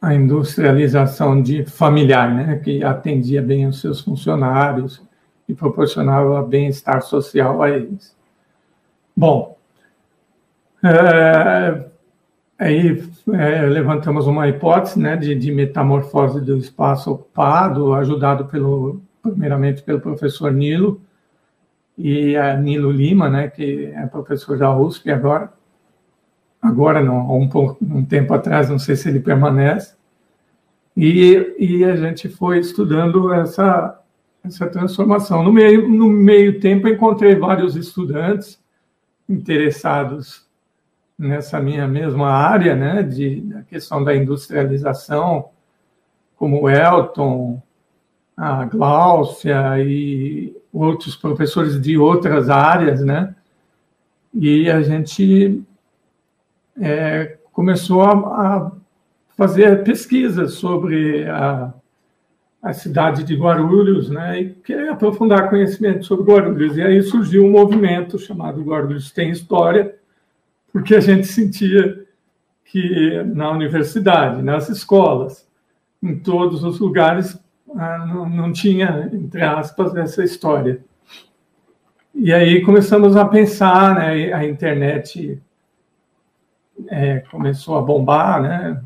à 0.01 0.13
industrialização 0.13 1.41
de 1.41 1.65
familiar, 1.65 2.33
né? 2.33 2.57
Que 2.57 2.83
atendia 2.83 3.41
bem 3.41 3.67
os 3.67 3.79
seus 3.79 4.01
funcionários 4.01 5.01
e 5.47 5.53
proporcionava 5.53 6.41
bem-estar 6.43 7.01
social 7.01 7.61
a 7.61 7.69
eles. 7.69 8.15
Bom, 9.15 9.57
é, 10.83 11.85
Aí 12.63 13.03
é, 13.33 13.61
levantamos 13.63 14.25
uma 14.25 14.47
hipótese 14.47 14.97
né, 14.97 15.17
de, 15.17 15.35
de, 15.35 15.51
metamorfose 15.51 16.39
do 16.39 16.57
espaço 16.57 17.11
ocupado, 17.11 17.93
ajudado 17.93 18.45
pelo, 18.45 19.01
primeiramente 19.21 19.81
pelo 19.81 19.99
professor 19.99 20.49
Nilo 20.51 21.01
e 21.97 22.37
a 22.37 22.55
Nilo 22.55 22.89
Lima, 22.89 23.29
né, 23.29 23.49
que 23.49 23.91
é 23.93 24.05
professor 24.05 24.57
da 24.57 24.73
USP 24.73 25.11
agora, 25.11 25.51
agora 26.63 27.03
não, 27.03 27.17
há 27.17 27.33
um, 27.33 27.49
um 27.81 28.05
tempo 28.05 28.33
atrás, 28.33 28.69
não 28.69 28.79
sei 28.79 28.95
se 28.95 29.09
ele 29.09 29.19
permanece, 29.19 29.95
e, 30.95 31.55
e 31.59 31.83
a 31.83 31.97
gente 31.97 32.29
foi 32.29 32.59
estudando 32.59 33.33
essa, 33.33 33.99
essa 34.45 34.67
transformação. 34.67 35.43
No 35.43 35.51
meio, 35.51 35.89
no 35.89 36.07
meio 36.07 36.61
tempo, 36.61 36.87
encontrei 36.87 37.35
vários 37.35 37.75
estudantes 37.75 38.61
interessados 39.27 40.47
nessa 41.19 41.59
minha 41.59 41.87
mesma 41.87 42.29
área, 42.29 42.75
né, 42.75 43.03
de 43.03 43.41
da 43.41 43.63
questão 43.63 44.03
da 44.03 44.15
industrialização, 44.15 45.49
como 46.37 46.61
o 46.61 46.69
Elton, 46.69 47.61
a 48.37 48.65
Gláucia 48.65 49.79
e 49.79 50.55
outros 50.71 51.15
professores 51.15 51.79
de 51.79 51.97
outras 51.97 52.49
áreas, 52.49 53.01
né, 53.01 53.35
e 54.33 54.69
a 54.69 54.81
gente 54.81 55.63
é, 56.79 57.37
começou 57.51 58.01
a, 58.01 58.11
a, 58.11 58.71
fazer 59.37 59.83
pesquisas 59.83 60.53
sobre 60.53 61.27
a, 61.27 61.73
a 62.61 62.73
cidade 62.73 63.23
de 63.23 63.35
Guarulhos, 63.35 64.09
né, 64.09 64.41
e 64.41 64.49
querer 64.49 64.89
aprofundar 64.89 65.49
conhecimento 65.49 66.05
sobre 66.05 66.31
Guarulhos. 66.31 66.77
E 66.77 66.81
aí 66.81 67.01
surgiu 67.01 67.43
um 67.43 67.51
movimento 67.51 68.17
chamado 68.17 68.63
Guarulhos 68.63 69.11
Tem 69.11 69.29
História, 69.29 69.95
porque 70.71 70.95
a 70.95 70.99
gente 70.99 71.27
sentia 71.27 72.05
que 72.65 73.23
na 73.35 73.51
universidade, 73.51 74.41
nas 74.41 74.69
escolas, 74.69 75.47
em 76.01 76.17
todos 76.17 76.63
os 76.63 76.79
lugares, 76.79 77.39
ah, 77.75 78.05
não, 78.05 78.29
não 78.29 78.53
tinha, 78.53 79.09
entre 79.13 79.41
aspas, 79.41 79.95
essa 79.95 80.23
história. 80.23 80.83
E 82.15 82.31
aí 82.31 82.61
começamos 82.61 83.15
a 83.15 83.25
pensar, 83.25 83.95
né, 83.95 84.33
a 84.33 84.45
internet 84.45 85.41
é, 86.87 87.19
começou 87.19 87.77
a 87.77 87.81
bombar, 87.81 88.41
né, 88.41 88.83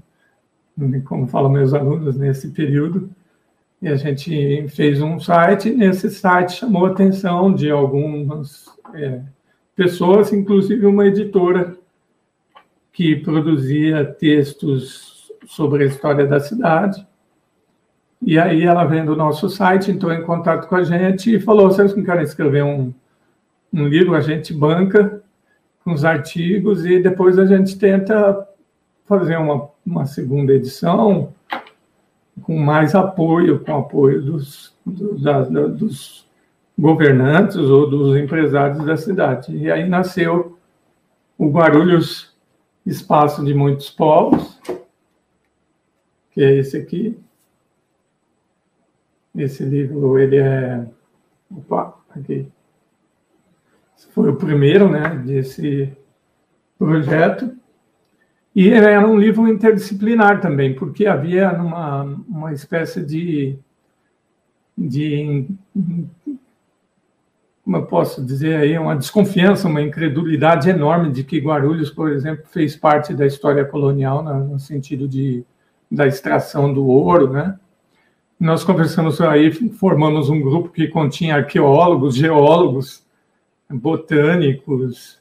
como 1.06 1.28
falam 1.28 1.52
meus 1.52 1.74
alunos 1.74 2.18
nesse 2.18 2.50
período, 2.50 3.10
e 3.82 3.88
a 3.88 3.96
gente 3.96 4.68
fez 4.70 5.02
um 5.02 5.20
site, 5.20 5.70
e 5.70 5.76
nesse 5.76 6.10
site 6.10 6.54
chamou 6.54 6.86
a 6.86 6.92
atenção 6.92 7.54
de 7.54 7.70
algumas 7.70 8.66
é, 8.94 9.22
pessoas, 9.76 10.34
inclusive 10.34 10.86
uma 10.86 11.06
editora 11.06 11.78
que 12.92 13.16
produzia 13.18 14.04
textos 14.04 15.32
sobre 15.46 15.84
a 15.84 15.88
história 15.88 16.26
da 16.26 16.40
cidade. 16.40 17.06
E 18.20 18.40
aí 18.40 18.64
ela 18.64 18.84
vendo 18.86 19.14
o 19.14 19.16
nosso 19.16 19.50
site, 19.50 19.92
entrou 19.92 20.12
em 20.12 20.24
contato 20.24 20.68
com 20.68 20.76
a 20.76 20.84
gente 20.84 21.36
e 21.36 21.40
falou: 21.40 21.70
vocês 21.70 21.96
não 21.96 22.04
querem 22.04 22.24
escrever 22.24 22.64
um, 22.64 22.92
um 23.72 23.88
livro? 23.88 24.16
A 24.16 24.22
gente 24.22 24.52
banca 24.52 25.22
os 25.94 26.06
artigos 26.06 26.86
e 26.86 27.00
depois 27.00 27.38
a 27.38 27.46
gente 27.46 27.78
tenta 27.78 28.48
fazer 29.06 29.38
uma, 29.38 29.70
uma 29.86 30.06
segunda 30.06 30.54
edição 30.54 31.34
com 32.42 32.58
mais 32.58 32.94
apoio, 32.94 33.64
com 33.64 33.76
apoio 33.76 34.22
dos, 34.22 34.76
dos, 34.86 35.22
da, 35.22 35.42
dos 35.42 36.28
governantes 36.78 37.58
ou 37.58 37.90
dos 37.90 38.16
empresários 38.18 38.86
da 38.86 38.96
cidade. 38.96 39.56
E 39.56 39.72
aí 39.72 39.88
nasceu 39.88 40.58
o 41.38 41.50
Guarulhos 41.50 42.36
Espaço 42.86 43.44
de 43.44 43.54
Muitos 43.54 43.90
Povos, 43.90 44.60
que 46.32 46.42
é 46.42 46.56
esse 46.56 46.78
aqui, 46.78 47.18
Esse 49.36 49.64
livro, 49.64 50.18
ele 50.18 50.38
é... 50.38 50.88
Opa, 51.52 51.98
aqui. 52.10 52.48
Foi 54.18 54.32
o 54.32 54.36
primeiro, 54.36 54.90
né, 54.90 55.10
desse 55.24 55.96
projeto. 56.76 57.56
E 58.56 58.68
era 58.68 59.08
um 59.08 59.16
livro 59.16 59.48
interdisciplinar 59.48 60.42
também, 60.42 60.74
porque 60.74 61.06
havia 61.06 61.52
uma, 61.52 62.02
uma 62.28 62.52
espécie 62.52 63.06
de, 63.06 63.60
de 64.76 65.46
como 67.64 67.78
eu 67.78 67.86
posso 67.86 68.26
dizer 68.26 68.56
aí, 68.56 68.76
uma 68.80 68.96
desconfiança, 68.96 69.68
uma 69.68 69.84
incredulidade 69.84 70.68
enorme 70.68 71.12
de 71.12 71.24
que 71.24 71.38
Guarulhos, 71.38 71.92
por 71.92 72.12
exemplo, 72.12 72.44
fez 72.48 72.76
parte 72.76 73.14
da 73.14 73.28
história 73.28 73.66
colonial 73.66 74.24
no 74.24 74.58
sentido 74.58 75.08
de 75.08 75.46
da 75.92 76.08
extração 76.08 76.74
do 76.74 76.88
ouro, 76.88 77.32
né? 77.32 77.56
Nós 78.40 78.64
conversamos 78.64 79.22
aí, 79.22 79.52
formamos 79.74 80.28
um 80.28 80.42
grupo 80.42 80.70
que 80.70 80.88
continha 80.88 81.36
arqueólogos, 81.36 82.16
geólogos, 82.16 83.06
botânicos, 83.70 85.20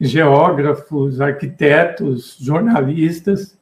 geógrafos, 0.00 1.20
arquitetos, 1.20 2.36
jornalistas, 2.40 3.58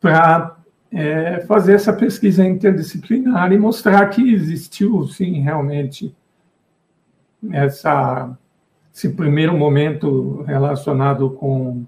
para 0.00 0.56
é, 0.92 1.40
fazer 1.40 1.74
essa 1.74 1.92
pesquisa 1.92 2.44
interdisciplinar 2.44 3.52
e 3.52 3.58
mostrar 3.58 4.08
que 4.08 4.32
existiu, 4.32 5.06
sim, 5.06 5.40
realmente, 5.40 6.14
essa, 7.52 8.36
esse 8.94 9.10
primeiro 9.10 9.56
momento 9.56 10.42
relacionado 10.42 11.30
com 11.30 11.84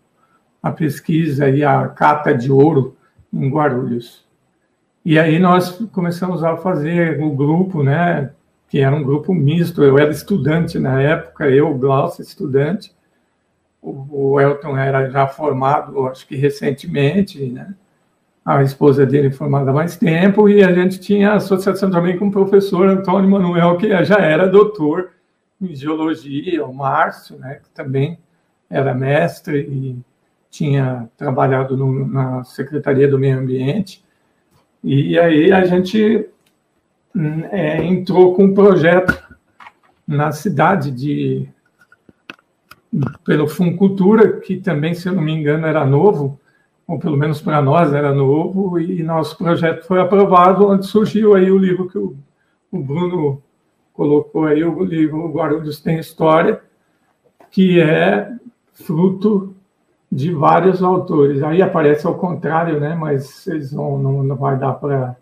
a 0.62 0.70
pesquisa 0.70 1.48
e 1.48 1.64
a 1.64 1.88
cata 1.88 2.34
de 2.34 2.50
ouro 2.50 2.96
em 3.32 3.48
Guarulhos. 3.48 4.26
E 5.04 5.18
aí 5.18 5.38
nós 5.38 5.70
começamos 5.92 6.44
a 6.44 6.56
fazer 6.56 7.22
o 7.22 7.30
grupo, 7.30 7.82
né, 7.82 8.30
que 8.68 8.80
era 8.80 8.94
um 8.94 9.02
grupo 9.02 9.34
misto. 9.34 9.82
Eu 9.82 9.98
era 9.98 10.10
estudante 10.10 10.78
na 10.78 11.00
época, 11.00 11.48
eu, 11.48 11.72
Glaucio, 11.74 12.22
estudante. 12.22 12.92
O, 13.80 14.40
Elton 14.40 14.76
era 14.76 15.08
já 15.08 15.26
formado, 15.26 16.06
acho 16.08 16.26
que 16.26 16.36
recentemente, 16.36 17.46
né? 17.46 17.74
A 18.44 18.62
esposa 18.62 19.04
dele 19.06 19.30
formada 19.30 19.70
há 19.70 19.74
mais 19.74 19.96
tempo, 19.96 20.48
e 20.48 20.64
a 20.64 20.72
gente 20.72 20.98
tinha 20.98 21.34
associação 21.34 21.90
também 21.90 22.18
com 22.18 22.28
o 22.28 22.32
professor 22.32 22.88
Antônio 22.88 23.30
Manuel, 23.30 23.76
que 23.76 23.88
já 24.04 24.16
era 24.16 24.48
doutor 24.48 25.10
em 25.60 25.74
geologia, 25.74 26.64
o 26.64 26.72
Márcio, 26.72 27.36
né, 27.36 27.60
que 27.62 27.68
também 27.70 28.18
era 28.70 28.94
mestre 28.94 29.60
e 29.60 29.96
tinha 30.50 31.08
trabalhado 31.16 31.76
no, 31.76 32.06
na 32.06 32.44
Secretaria 32.44 33.08
do 33.08 33.18
Meio 33.18 33.38
Ambiente. 33.38 34.04
E 34.82 35.18
aí 35.18 35.52
a 35.52 35.64
gente 35.64 36.28
é, 37.50 37.84
entrou 37.84 38.34
com 38.34 38.44
um 38.44 38.54
projeto 38.54 39.18
na 40.06 40.32
cidade 40.32 40.90
de 40.90 41.48
pelo 43.24 43.46
Funcultura, 43.46 44.40
que 44.40 44.56
também, 44.56 44.94
se 44.94 45.08
eu 45.08 45.12
não 45.12 45.22
me 45.22 45.32
engano, 45.32 45.66
era 45.66 45.84
novo, 45.84 46.40
ou 46.86 46.98
pelo 46.98 47.16
menos 47.16 47.40
para 47.40 47.60
nós 47.60 47.92
era 47.92 48.14
novo, 48.14 48.78
e 48.78 49.02
nosso 49.02 49.36
projeto 49.36 49.86
foi 49.86 50.00
aprovado, 50.00 50.66
onde 50.66 50.86
surgiu 50.86 51.34
aí 51.34 51.50
o 51.50 51.58
livro 51.58 51.88
que 51.88 51.98
o, 51.98 52.16
o 52.72 52.78
Bruno 52.78 53.42
colocou 53.92 54.46
aí, 54.46 54.64
o 54.64 54.82
livro 54.82 55.30
Guarulhos 55.30 55.80
tem 55.80 55.98
História, 55.98 56.62
que 57.50 57.80
é 57.80 58.32
fruto 58.72 59.54
de 60.10 60.32
vários 60.32 60.82
autores. 60.82 61.42
Aí 61.42 61.60
aparece 61.60 62.06
ao 62.06 62.14
contrário, 62.14 62.80
né? 62.80 62.94
Mas 62.94 63.26
vocês 63.26 63.72
vão, 63.72 63.98
não, 63.98 64.22
não 64.22 64.36
vai 64.36 64.56
dar 64.56 64.74
para 64.74 65.16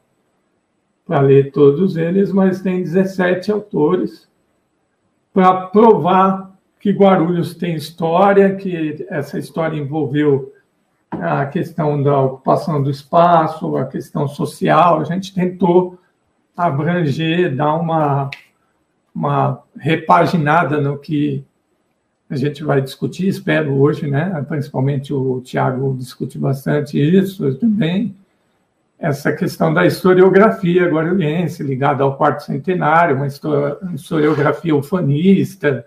para 1.06 1.20
ler 1.20 1.52
todos 1.52 1.96
eles, 1.96 2.32
mas 2.32 2.60
tem 2.60 2.82
17 2.82 3.52
autores 3.52 4.28
para 5.32 5.66
provar 5.66 6.56
que 6.80 6.90
Guarulhos 6.90 7.54
tem 7.54 7.76
história, 7.76 8.56
que 8.56 9.06
essa 9.08 9.38
história 9.38 9.76
envolveu 9.76 10.52
a 11.10 11.46
questão 11.46 12.02
da 12.02 12.20
ocupação 12.20 12.82
do 12.82 12.90
espaço, 12.90 13.76
a 13.76 13.86
questão 13.86 14.26
social. 14.26 15.00
A 15.00 15.04
gente 15.04 15.32
tentou 15.32 15.98
abranger, 16.56 17.54
dar 17.54 17.74
uma, 17.74 18.30
uma 19.14 19.62
repaginada 19.78 20.80
no 20.80 20.98
que 20.98 21.44
a 22.28 22.36
gente 22.36 22.64
vai 22.64 22.80
discutir, 22.82 23.28
espero 23.28 23.78
hoje, 23.78 24.08
né? 24.08 24.44
Principalmente 24.48 25.14
o 25.14 25.40
Tiago 25.40 25.94
discute 25.96 26.38
bastante 26.38 26.98
isso 26.98 27.54
também 27.56 28.16
essa 28.98 29.30
questão 29.32 29.74
da 29.74 29.84
historiografia 29.84 30.88
guarulhense, 30.88 31.62
ligada 31.62 32.02
ao 32.02 32.16
quarto 32.16 32.44
centenário, 32.44 33.16
uma 33.16 33.26
historiografia 33.26 34.74
ufanista, 34.74 35.86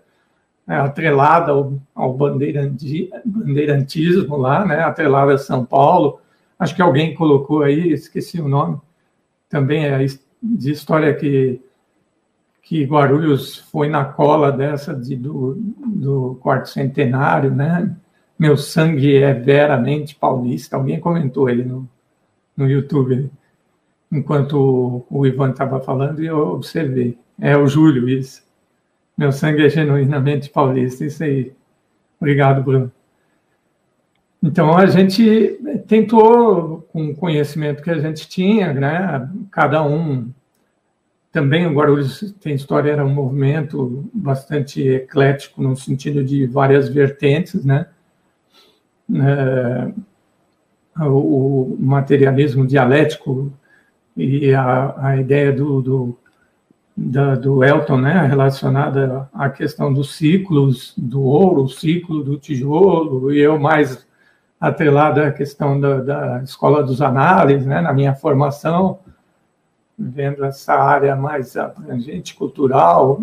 né, 0.66 0.80
atrelada 0.80 1.51
ao, 1.51 1.74
ao 1.95 2.14
bandeirantismo 2.14 4.38
lá, 4.38 4.64
né, 4.66 4.82
atrelada 4.82 5.34
a 5.34 5.39
São 5.39 5.66
Paulo. 5.66 6.22
Acho 6.57 6.74
que 6.76 6.82
alguém 6.82 7.14
colocou 7.16 7.64
aí, 7.64 7.91
esqueci 7.91 8.39
o 8.39 8.47
nome, 8.47 8.80
também 9.49 9.86
é 9.86 10.05
de 10.41 10.72
história 10.72 11.14
que, 11.16 11.60
que 12.62 12.84
Guarulhos 12.84 13.57
foi 13.57 13.89
na 13.89 14.05
cola 14.05 14.51
dessa 14.51 14.93
de, 14.93 15.16
do, 15.16 15.55
do 15.86 16.38
quarto 16.41 16.70
centenário, 16.70 17.49
né? 17.49 17.95
Meu 18.38 18.55
sangue 18.55 19.18
é 19.18 19.34
veramente 19.34 20.16
paulista. 20.16 20.78
Alguém 20.78 20.99
comentou 20.99 21.47
aí 21.47 21.66
no, 21.66 21.89
no 22.60 22.70
YouTube, 22.70 23.32
enquanto 24.12 25.05
o 25.10 25.26
Ivan 25.26 25.51
estava 25.51 25.80
falando, 25.80 26.22
e 26.22 26.28
eu 26.28 26.38
observei. 26.38 27.18
É 27.39 27.55
o 27.55 27.66
Júlio, 27.68 28.10
isso. 28.10 28.43
Meu 29.18 29.32
sangue 29.32 29.66
é 29.66 29.70
genuinamente 29.70 30.49
paulista, 30.49 31.05
isso 31.05 31.24
aí. 31.24 31.53
Obrigado, 32.20 32.62
Bruno. 32.62 32.91
Então, 34.43 34.78
a 34.78 34.86
gente 34.88 35.57
tentou, 35.88 36.88
com 36.91 37.12
o 37.12 37.16
conhecimento 37.16 37.82
que 37.82 37.89
a 37.89 37.97
gente 37.97 38.28
tinha, 38.28 38.74
né, 38.74 39.30
cada 39.51 39.82
um. 39.84 40.30
Também 41.32 41.66
o 41.66 41.74
Guarulhos 41.74 42.34
Tem 42.41 42.55
História 42.55 42.91
era 42.91 43.05
um 43.05 43.14
movimento 43.14 44.10
bastante 44.14 44.86
eclético, 44.86 45.62
no 45.62 45.76
sentido 45.78 46.24
de 46.24 46.45
várias 46.45 46.89
vertentes, 46.89 47.64
né? 47.64 47.88
É, 49.14 49.91
o 51.08 51.78
materialismo 51.80 52.66
dialético 52.66 53.52
e 54.16 54.54
a, 54.54 54.95
a 54.97 55.18
ideia 55.18 55.52
do, 55.52 55.82
do, 55.82 56.18
da, 56.95 57.36
do 57.36 57.64
Elton, 57.64 57.97
né, 57.97 58.26
relacionada 58.26 59.30
à 59.34 59.50
questão 59.50 59.93
dos 59.93 60.16
ciclos 60.16 60.93
do 60.97 61.22
ouro, 61.22 61.64
o 61.64 61.70
ciclo 61.70 62.24
do 62.24 62.38
tijolo, 62.38 63.32
e 63.32 63.39
eu 63.39 63.58
mais 63.58 64.06
atrelada 64.60 65.28
à 65.28 65.32
questão 65.32 65.80
da, 65.80 66.02
da 66.02 66.43
escola 66.43 66.84
dos 66.84 67.02
análises, 67.02 67.66
né, 67.66 67.80
na 67.80 67.93
minha 67.93 68.14
formação, 68.14 69.00
vendo 69.97 70.43
essa 70.43 70.74
área 70.74 71.16
mais 71.16 71.56
abrangente, 71.56 72.36
cultural, 72.36 73.22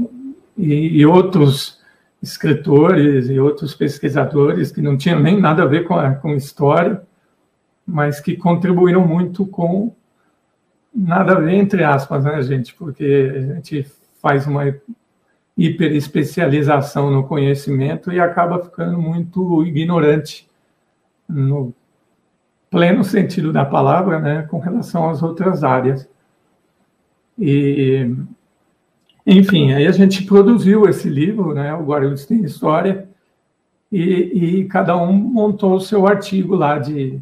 e, 0.57 0.99
e 0.99 1.07
outros 1.07 1.79
escritores 2.23 3.29
e 3.29 3.39
outros 3.39 3.75
pesquisadores 3.75 4.73
que 4.73 4.81
não 4.81 4.97
tinham 4.97 5.21
nem 5.21 5.39
nada 5.39 5.63
a 5.63 5.67
ver 5.67 5.85
com, 5.85 5.95
a, 5.95 6.15
com 6.15 6.35
história, 6.35 7.03
mas 7.87 8.19
que 8.19 8.37
contribuíram 8.37 9.07
muito 9.07 9.47
com 9.47 9.95
nada 10.95 11.33
a 11.33 11.41
ver, 11.41 11.55
entre 11.55 11.85
aspas, 11.85 12.25
né, 12.25 12.43
gente? 12.43 12.75
Porque 12.75 13.33
a 13.35 13.55
gente 13.55 13.87
faz 14.21 14.47
uma 14.47 14.75
hiperespecialização 15.57 17.11
no 17.11 17.25
conhecimento 17.25 18.13
e 18.13 18.21
acaba 18.21 18.63
ficando 18.63 19.01
muito 19.01 19.65
ignorante 19.65 20.49
no 21.29 21.73
pleno 22.71 23.05
sentido 23.05 23.53
da 23.53 23.65
palavra, 23.65 24.19
né, 24.19 24.43
com 24.43 24.59
relação 24.59 25.09
às 25.09 25.23
outras 25.23 25.65
áreas. 25.65 26.09
E, 27.39 28.11
enfim, 29.27 29.73
aí 29.73 29.87
a 29.87 29.93
gente 29.93 30.25
produziu 30.25 30.89
esse 30.89 31.09
livro, 31.09 31.55
né, 31.55 31.73
o 31.75 31.85
Guarulhos 31.85 32.27
tem 32.27 32.43
História, 32.43 33.09
e, 33.91 34.03
e 34.03 34.65
cada 34.67 34.97
um 34.97 35.13
montou 35.13 35.75
o 35.75 35.81
seu 35.81 36.07
artigo 36.07 36.55
lá 36.55 36.79
de 36.79 37.21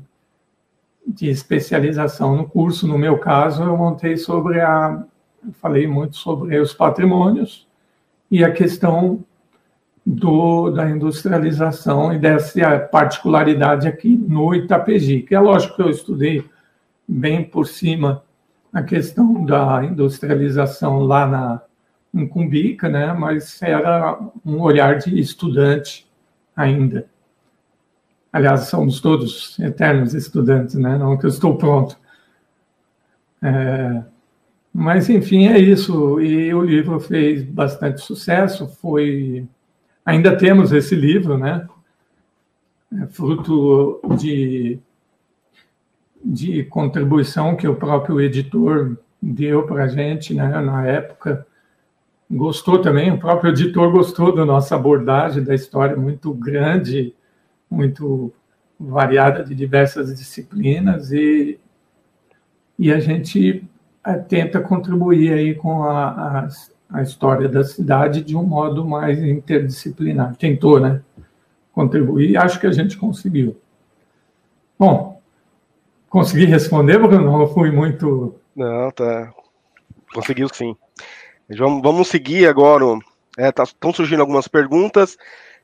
de 1.06 1.28
especialização 1.28 2.36
no 2.36 2.48
curso. 2.48 2.86
No 2.86 2.98
meu 2.98 3.18
caso, 3.18 3.62
eu 3.62 3.76
montei 3.76 4.16
sobre 4.16 4.60
a. 4.60 5.04
Falei 5.60 5.86
muito 5.86 6.16
sobre 6.16 6.58
os 6.58 6.72
patrimônios 6.72 7.66
e 8.30 8.42
a 8.42 8.50
questão 8.50 9.22
do, 10.04 10.70
da 10.70 10.88
industrialização 10.88 12.12
e 12.12 12.18
dessa 12.18 12.78
particularidade 12.78 13.86
aqui 13.86 14.16
no 14.16 14.54
Itapeji, 14.54 15.22
que 15.22 15.34
é 15.34 15.40
lógico 15.40 15.76
que 15.76 15.82
eu 15.82 15.90
estudei 15.90 16.44
bem 17.06 17.44
por 17.44 17.66
cima 17.66 18.22
a 18.72 18.82
questão 18.82 19.44
da 19.44 19.84
industrialização 19.84 21.00
lá 21.00 21.26
na, 21.26 21.62
em 22.12 22.26
Cumbica, 22.26 22.88
né? 22.88 23.12
mas 23.12 23.62
era 23.62 24.18
um 24.44 24.60
olhar 24.60 24.98
de 24.98 25.18
estudante 25.18 26.06
ainda. 26.56 27.06
Aliás, 28.34 28.62
somos 28.62 29.00
todos 29.00 29.56
eternos 29.60 30.12
estudantes, 30.12 30.74
né? 30.74 30.98
Não 30.98 31.16
que 31.16 31.24
eu 31.24 31.30
estou 31.30 31.56
pronto. 31.56 31.96
É, 33.40 34.02
Mas, 34.72 35.08
enfim, 35.08 35.46
é 35.46 35.56
isso. 35.56 36.20
E 36.20 36.52
o 36.52 36.60
livro 36.60 36.98
fez 36.98 37.44
bastante 37.44 38.00
sucesso. 38.00 38.66
Foi. 38.82 39.46
Ainda 40.04 40.36
temos 40.36 40.72
esse 40.72 40.96
livro, 40.96 41.38
né? 41.38 41.64
É 43.00 43.06
fruto 43.06 44.00
de, 44.18 44.80
de 46.24 46.64
contribuição 46.64 47.54
que 47.54 47.68
o 47.68 47.76
próprio 47.76 48.20
editor 48.20 48.98
deu 49.22 49.62
para 49.62 49.84
a 49.84 49.88
gente 49.88 50.34
né, 50.34 50.60
na 50.60 50.84
época. 50.84 51.46
Gostou 52.28 52.80
também, 52.80 53.12
o 53.12 53.18
próprio 53.18 53.52
editor 53.52 53.92
gostou 53.92 54.34
da 54.34 54.44
nossa 54.44 54.74
abordagem 54.74 55.44
da 55.44 55.54
história, 55.54 55.96
muito 55.96 56.34
grande, 56.34 57.14
muito 57.74 58.32
variada 58.78 59.44
de 59.44 59.54
diversas 59.54 60.14
disciplinas, 60.16 61.12
e, 61.12 61.58
e 62.78 62.92
a 62.92 63.00
gente 63.00 63.64
é, 64.04 64.14
tenta 64.14 64.60
contribuir 64.60 65.32
aí 65.32 65.54
com 65.54 65.84
a, 65.84 66.08
a, 66.08 66.48
a, 66.90 67.02
história 67.02 67.48
da 67.48 67.64
cidade 67.64 68.22
de 68.22 68.36
um 68.36 68.42
modo 68.42 68.84
mais 68.84 69.22
interdisciplinar. 69.22 70.36
Tentou, 70.36 70.78
né? 70.78 71.00
Contribuir 71.72 72.30
e 72.30 72.36
acho 72.36 72.60
que 72.60 72.66
a 72.66 72.72
gente 72.72 72.96
conseguiu. 72.96 73.56
Bom, 74.78 75.20
consegui 76.08 76.44
responder, 76.44 76.98
porque 76.98 77.16
não 77.16 77.46
fui 77.48 77.70
muito. 77.70 78.34
Não, 78.54 78.90
tá. 78.90 79.32
Conseguiu 80.12 80.48
sim. 80.52 80.76
Vamos, 81.58 81.82
vamos 81.82 82.08
seguir 82.08 82.46
agora. 82.46 82.84
Estão 82.84 83.36
é, 83.38 83.52
tá, 83.52 83.64
surgindo 83.92 84.20
algumas 84.20 84.46
perguntas. 84.46 85.16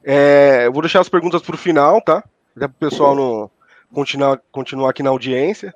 É, 0.04 0.66
eu 0.66 0.72
vou 0.72 0.82
deixar 0.82 1.00
as 1.00 1.08
perguntas 1.08 1.42
para 1.42 1.54
o 1.54 1.58
final, 1.58 2.00
tá? 2.00 2.24
Para 2.54 2.66
o 2.66 2.70
pessoal 2.70 3.14
não 3.14 3.50
continuar, 3.92 4.40
continuar 4.50 4.90
aqui 4.90 5.02
na 5.02 5.10
audiência. 5.10 5.74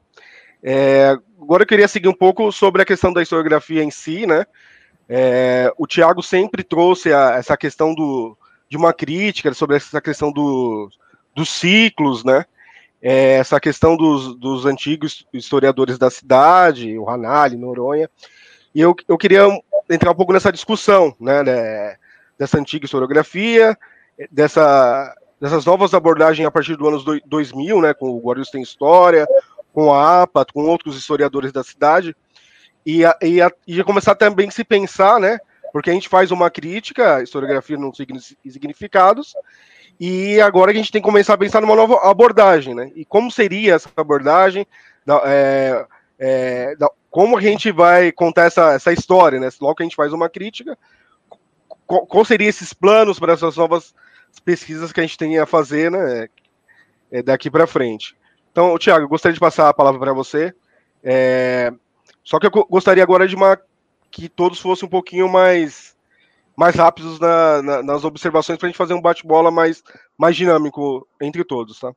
É, 0.62 1.16
agora 1.40 1.62
eu 1.62 1.66
queria 1.66 1.88
seguir 1.88 2.08
um 2.08 2.14
pouco 2.14 2.50
sobre 2.50 2.82
a 2.82 2.86
questão 2.86 3.12
da 3.12 3.22
historiografia 3.22 3.82
em 3.82 3.90
si, 3.90 4.26
né? 4.26 4.46
É, 5.08 5.70
o 5.76 5.86
Tiago 5.86 6.22
sempre 6.22 6.62
trouxe 6.62 7.12
a, 7.12 7.32
essa 7.32 7.56
questão 7.56 7.94
do, 7.94 8.36
de 8.68 8.76
uma 8.76 8.92
crítica 8.92 9.52
sobre 9.52 9.76
essa 9.76 10.00
questão 10.00 10.32
do, 10.32 10.88
dos 11.34 11.50
ciclos, 11.50 12.24
né? 12.24 12.46
É, 13.02 13.34
essa 13.34 13.60
questão 13.60 13.96
dos, 13.98 14.34
dos, 14.36 14.64
antigos 14.64 15.26
historiadores 15.30 15.98
da 15.98 16.08
cidade, 16.08 16.98
o 16.98 17.08
Hanali, 17.08 17.54
Noronha. 17.54 18.08
E 18.74 18.80
eu, 18.80 18.96
eu 19.06 19.18
queria 19.18 19.42
entrar 19.90 20.10
um 20.10 20.14
pouco 20.14 20.32
nessa 20.32 20.50
discussão, 20.50 21.14
né? 21.20 21.42
né 21.42 21.96
dessa 22.38 22.58
antiga 22.58 22.86
historiografia, 22.86 23.76
dessa, 24.30 25.14
dessas 25.40 25.64
novas 25.64 25.94
abordagens 25.94 26.46
a 26.46 26.50
partir 26.50 26.76
do 26.76 26.88
ano 26.88 27.02
2000, 27.26 27.80
né? 27.80 27.94
Com 27.94 28.10
o 28.10 28.20
Guarulhos 28.20 28.50
tem 28.50 28.62
História, 28.62 29.26
com 29.72 29.92
a 29.92 30.22
APA, 30.22 30.46
com 30.52 30.64
outros 30.64 30.96
historiadores 30.96 31.52
da 31.52 31.64
cidade, 31.64 32.16
e, 32.86 33.04
a, 33.04 33.16
e, 33.20 33.42
a, 33.42 33.50
e 33.66 33.82
começar 33.82 34.14
também 34.14 34.48
a 34.48 34.50
se 34.50 34.62
pensar, 34.62 35.18
né? 35.18 35.38
Porque 35.72 35.90
a 35.90 35.92
gente 35.92 36.08
faz 36.08 36.30
uma 36.30 36.48
crítica, 36.48 37.22
historiografia 37.22 37.76
não 37.76 37.92
significados, 37.92 39.34
e 39.98 40.40
agora 40.40 40.70
a 40.70 40.74
gente 40.74 40.92
tem 40.92 41.00
que 41.00 41.06
começar 41.06 41.34
a 41.34 41.38
pensar 41.38 41.60
numa 41.60 41.74
nova 41.74 42.08
abordagem, 42.08 42.74
né? 42.74 42.92
E 42.94 43.04
como 43.04 43.30
seria 43.30 43.74
essa 43.74 43.88
abordagem? 43.96 44.66
É, 45.24 45.86
é, 46.18 46.76
como 47.10 47.36
a 47.36 47.40
gente 47.40 47.72
vai 47.72 48.12
contar 48.12 48.44
essa, 48.44 48.72
essa 48.72 48.92
história, 48.92 49.40
né? 49.40 49.48
Logo 49.60 49.74
que 49.74 49.82
a 49.82 49.86
gente 49.86 49.96
faz 49.96 50.12
uma 50.12 50.28
crítica, 50.28 50.78
qual, 51.86 52.06
qual 52.06 52.24
seriam 52.24 52.48
esses 52.48 52.72
planos 52.72 53.18
para 53.18 53.32
essas 53.32 53.56
novas 53.56 53.94
pesquisas 54.44 54.92
que 54.92 55.00
a 55.00 55.02
gente 55.02 55.18
tem 55.18 55.38
a 55.38 55.46
fazer, 55.46 55.90
né? 55.90 56.28
É, 57.10 57.22
daqui 57.22 57.50
para 57.50 57.66
frente. 57.66 58.16
Então, 58.50 58.76
Tiago, 58.78 59.08
gostaria 59.08 59.34
de 59.34 59.40
passar 59.40 59.68
a 59.68 59.74
palavra 59.74 60.00
para 60.00 60.12
você. 60.12 60.54
É... 61.02 61.72
Só 62.22 62.38
que 62.38 62.46
eu 62.46 62.50
gostaria 62.50 63.02
agora 63.02 63.28
de 63.28 63.34
uma 63.34 63.60
que 64.10 64.28
todos 64.28 64.60
fossem 64.60 64.86
um 64.86 64.90
pouquinho 64.90 65.28
mais 65.28 65.94
mais 66.56 66.76
rápidos 66.76 67.18
na, 67.18 67.60
na, 67.62 67.82
nas 67.82 68.04
observações 68.04 68.56
para 68.58 68.68
a 68.68 68.70
gente 68.70 68.78
fazer 68.78 68.94
um 68.94 69.00
bate-bola 69.00 69.50
mais, 69.50 69.82
mais 70.16 70.36
dinâmico 70.36 71.06
entre 71.20 71.44
todos, 71.44 71.80
tá? 71.80 71.92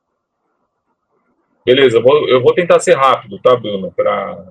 Beleza, 1.64 1.98
eu 1.98 2.02
vou, 2.02 2.28
eu 2.28 2.42
vou 2.42 2.54
tentar 2.54 2.80
ser 2.80 2.94
rápido, 2.94 3.38
tá, 3.40 3.54
Bruno? 3.54 3.92
Para 3.92 4.46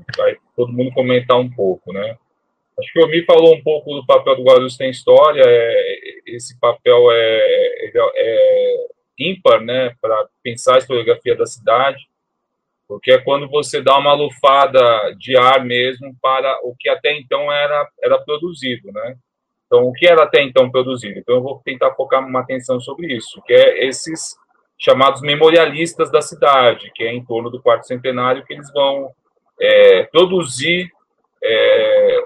todo 0.55 0.71
mundo 0.71 0.93
comentar 0.93 1.37
um 1.37 1.49
pouco, 1.49 1.91
né? 1.91 2.17
Acho 2.79 2.93
que 2.93 3.03
o 3.03 3.07
Mi 3.07 3.23
falou 3.25 3.55
um 3.55 3.63
pouco 3.63 3.95
do 3.95 4.05
papel 4.05 4.35
do 4.35 4.43
Guarulhos 4.43 4.77
tem 4.77 4.89
história. 4.89 5.43
É, 5.45 5.99
esse 6.27 6.59
papel 6.59 7.11
é, 7.11 7.15
é, 7.15 7.91
é 8.15 8.87
ímpar, 9.17 9.61
né, 9.61 9.95
para 9.99 10.27
pensar 10.43 10.75
a 10.75 10.77
historiografia 10.77 11.35
da 11.35 11.45
cidade, 11.45 12.07
porque 12.87 13.11
é 13.11 13.17
quando 13.17 13.49
você 13.49 13.81
dá 13.81 13.97
uma 13.97 14.13
lufada 14.13 14.79
de 15.17 15.35
ar 15.35 15.65
mesmo 15.65 16.15
para 16.21 16.59
o 16.63 16.75
que 16.77 16.87
até 16.87 17.17
então 17.17 17.51
era, 17.51 17.89
era 18.01 18.19
produzido, 18.19 18.91
né? 18.91 19.17
Então, 19.65 19.85
o 19.85 19.91
que 19.91 20.07
era 20.07 20.23
até 20.23 20.41
então 20.41 20.71
produzido? 20.71 21.19
Então, 21.19 21.35
eu 21.35 21.41
vou 21.41 21.61
tentar 21.65 21.93
focar 21.95 22.25
uma 22.25 22.39
atenção 22.39 22.79
sobre 22.79 23.13
isso, 23.13 23.41
que 23.45 23.53
é 23.53 23.85
esses 23.85 24.37
chamados 24.79 25.21
memorialistas 25.21 26.09
da 26.09 26.21
cidade, 26.21 26.91
que 26.93 27.03
é 27.03 27.11
em 27.11 27.25
torno 27.25 27.49
do 27.49 27.61
quarto 27.61 27.85
centenário 27.85 28.45
que 28.45 28.53
eles 28.53 28.71
vão 28.71 29.11
é, 29.59 30.03
produzir 30.03 30.89
é, 31.43 32.19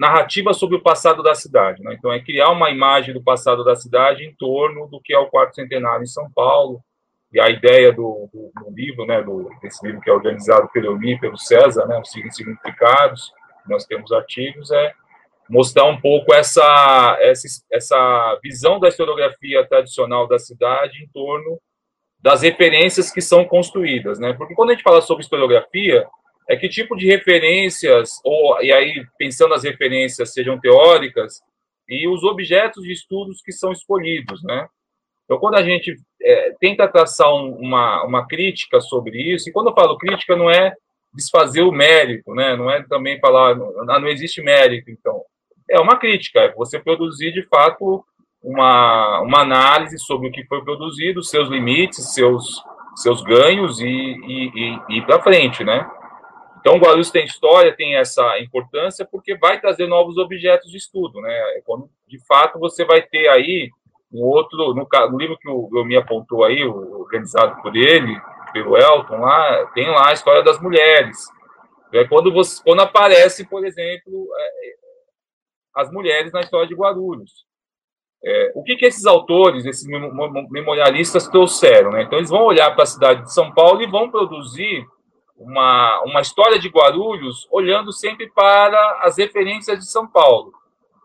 narrativa 0.00 0.54
sobre 0.54 0.76
o 0.76 0.82
passado 0.82 1.22
da 1.22 1.34
cidade. 1.34 1.82
Né? 1.82 1.94
Então, 1.94 2.10
é 2.10 2.18
criar 2.18 2.48
uma 2.48 2.70
imagem 2.70 3.12
do 3.12 3.22
passado 3.22 3.62
da 3.62 3.76
cidade 3.76 4.24
em 4.24 4.34
torno 4.34 4.88
do 4.88 4.98
que 4.98 5.12
é 5.12 5.18
o 5.18 5.28
quarto 5.28 5.54
centenário 5.54 6.02
em 6.02 6.06
São 6.06 6.30
Paulo. 6.34 6.80
E 7.30 7.38
a 7.38 7.50
ideia 7.50 7.92
do, 7.92 8.28
do, 8.32 8.50
do 8.64 8.74
livro, 8.74 9.04
né, 9.04 9.22
do, 9.22 9.50
desse 9.60 9.86
livro 9.86 10.00
que 10.00 10.08
é 10.08 10.12
organizado 10.12 10.70
pelo 10.72 10.86
Euni, 10.86 11.20
pelo 11.20 11.36
César, 11.36 11.86
né, 11.86 12.00
os 12.00 12.10
significados, 12.10 13.30
nós 13.68 13.84
temos 13.84 14.10
artigos, 14.10 14.70
é 14.70 14.94
mostrar 15.48 15.84
um 15.84 16.00
pouco 16.00 16.32
essa, 16.32 17.18
essa, 17.20 17.46
essa 17.70 18.40
visão 18.42 18.80
da 18.80 18.88
historiografia 18.88 19.66
tradicional 19.68 20.26
da 20.26 20.38
cidade 20.38 21.04
em 21.04 21.08
torno 21.08 21.60
das 22.18 22.40
referências 22.42 23.12
que 23.12 23.20
são 23.20 23.44
construídas, 23.44 24.18
né? 24.18 24.32
Porque 24.32 24.54
quando 24.54 24.70
a 24.70 24.72
gente 24.74 24.82
fala 24.82 25.00
sobre 25.00 25.22
historiografia, 25.22 26.06
é 26.50 26.56
que 26.56 26.68
tipo 26.68 26.96
de 26.96 27.06
referências, 27.06 28.20
ou 28.24 28.60
e 28.60 28.72
aí 28.72 29.06
pensando 29.16 29.54
as 29.54 29.62
referências 29.62 30.32
sejam 30.32 30.58
teóricas, 30.58 31.40
e 31.88 32.08
os 32.08 32.24
objetos 32.24 32.82
de 32.82 32.92
estudos 32.92 33.40
que 33.40 33.52
são 33.52 33.70
escolhidos, 33.70 34.42
né? 34.42 34.66
Então, 35.24 35.38
quando 35.38 35.54
a 35.54 35.62
gente 35.62 35.96
é, 36.20 36.52
tenta 36.58 36.88
traçar 36.88 37.32
um, 37.32 37.54
uma, 37.54 38.02
uma 38.04 38.26
crítica 38.26 38.80
sobre 38.80 39.32
isso, 39.32 39.48
e 39.48 39.52
quando 39.52 39.68
eu 39.68 39.74
falo 39.74 39.96
crítica, 39.96 40.34
não 40.34 40.50
é 40.50 40.74
desfazer 41.14 41.62
o 41.62 41.70
mérito, 41.70 42.34
né? 42.34 42.56
Não 42.56 42.68
é 42.68 42.82
também 42.82 43.20
falar, 43.20 43.54
não, 43.54 43.84
não 43.84 44.08
existe 44.08 44.42
mérito, 44.42 44.90
então. 44.90 45.22
É 45.70 45.78
uma 45.78 45.98
crítica, 45.98 46.40
é 46.40 46.52
você 46.52 46.80
produzir, 46.80 47.32
de 47.32 47.46
fato, 47.46 48.04
uma, 48.42 49.20
uma 49.20 49.42
análise 49.42 50.00
sobre 50.00 50.28
o 50.28 50.32
que 50.32 50.44
foi 50.46 50.64
produzido, 50.64 51.22
seus 51.22 51.48
limites, 51.48 52.12
seus, 52.12 52.60
seus 52.96 53.22
ganhos 53.22 53.78
e, 53.78 53.86
e, 53.86 54.50
e, 54.52 54.98
e 54.98 55.02
para 55.02 55.22
frente, 55.22 55.62
né? 55.62 55.88
Então, 56.60 56.76
o 56.76 56.78
Guarulhos 56.78 57.10
tem 57.10 57.24
história, 57.24 57.74
tem 57.74 57.96
essa 57.96 58.38
importância, 58.38 59.06
porque 59.10 59.34
vai 59.36 59.58
trazer 59.58 59.86
novos 59.86 60.18
objetos 60.18 60.70
de 60.70 60.76
estudo, 60.76 61.20
né? 61.20 61.34
É 61.56 61.62
quando, 61.64 61.88
de 62.06 62.18
fato, 62.26 62.58
você 62.58 62.84
vai 62.84 63.00
ter 63.00 63.28
aí 63.28 63.70
um 64.12 64.22
outro, 64.22 64.74
no, 64.74 64.86
no 65.10 65.18
livro 65.18 65.38
que 65.38 65.48
o 65.48 65.84
me 65.84 65.96
apontou 65.96 66.44
aí, 66.44 66.62
organizado 66.64 67.62
por 67.62 67.74
ele, 67.74 68.20
pelo 68.52 68.76
Elton, 68.76 69.20
lá, 69.20 69.66
tem 69.74 69.88
lá 69.88 70.10
a 70.10 70.12
história 70.12 70.42
das 70.42 70.60
mulheres. 70.60 71.16
É 71.92 72.06
quando, 72.06 72.32
você, 72.32 72.62
quando 72.62 72.80
aparece, 72.80 73.48
por 73.48 73.64
exemplo, 73.64 74.28
é, 74.36 74.74
as 75.76 75.90
mulheres 75.90 76.32
na 76.32 76.40
história 76.40 76.68
de 76.68 76.74
Guarulhos. 76.74 77.46
É, 78.22 78.52
o 78.54 78.62
que, 78.62 78.76
que 78.76 78.84
esses 78.84 79.06
autores, 79.06 79.64
esses 79.64 79.86
memorialistas 80.50 81.26
trouxeram? 81.26 81.90
Né? 81.90 82.02
Então, 82.02 82.18
eles 82.18 82.28
vão 82.28 82.42
olhar 82.42 82.70
para 82.74 82.82
a 82.82 82.86
cidade 82.86 83.22
de 83.22 83.32
São 83.32 83.52
Paulo 83.52 83.80
e 83.82 83.90
vão 83.90 84.10
produzir 84.10 84.84
uma, 85.40 86.02
uma 86.02 86.20
história 86.20 86.58
de 86.58 86.68
Guarulhos 86.68 87.48
olhando 87.50 87.92
sempre 87.92 88.30
para 88.30 89.00
as 89.02 89.16
referências 89.16 89.78
de 89.78 89.90
São 89.90 90.06
Paulo. 90.06 90.52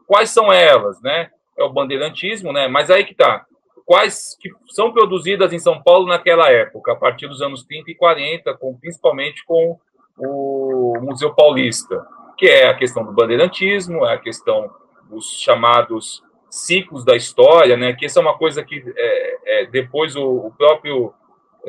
Quais 0.05 0.29
são 0.29 0.51
elas, 0.51 1.01
né? 1.01 1.31
É 1.57 1.63
o 1.63 1.71
bandeirantismo, 1.71 2.51
né? 2.51 2.67
Mas 2.67 2.91
aí 2.91 3.05
que 3.05 3.15
tá. 3.15 3.45
Quais 3.85 4.37
que 4.39 4.49
são 4.69 4.91
produzidas 4.91 5.53
em 5.53 5.59
São 5.59 5.81
Paulo 5.81 6.07
naquela 6.07 6.51
época, 6.51 6.91
a 6.91 6.95
partir 6.95 7.27
dos 7.27 7.41
anos 7.41 7.63
30 7.63 7.91
e 7.91 7.95
40, 7.95 8.53
com, 8.55 8.75
principalmente 8.77 9.43
com 9.45 9.79
o 10.17 10.99
Museu 11.01 11.33
Paulista, 11.33 12.05
que 12.37 12.47
é 12.47 12.67
a 12.67 12.73
questão 12.73 13.05
do 13.05 13.13
bandeirantismo, 13.13 14.05
é 14.05 14.13
a 14.13 14.17
questão 14.17 14.69
dos 15.09 15.39
chamados 15.39 16.23
ciclos 16.49 17.05
da 17.05 17.15
história, 17.15 17.77
né? 17.77 17.93
Que 17.93 18.05
essa 18.05 18.19
é 18.19 18.21
uma 18.21 18.37
coisa 18.37 18.63
que 18.63 18.83
é, 18.97 19.37
é, 19.45 19.65
depois 19.67 20.15
o, 20.15 20.47
o 20.47 20.51
próprio 20.57 21.13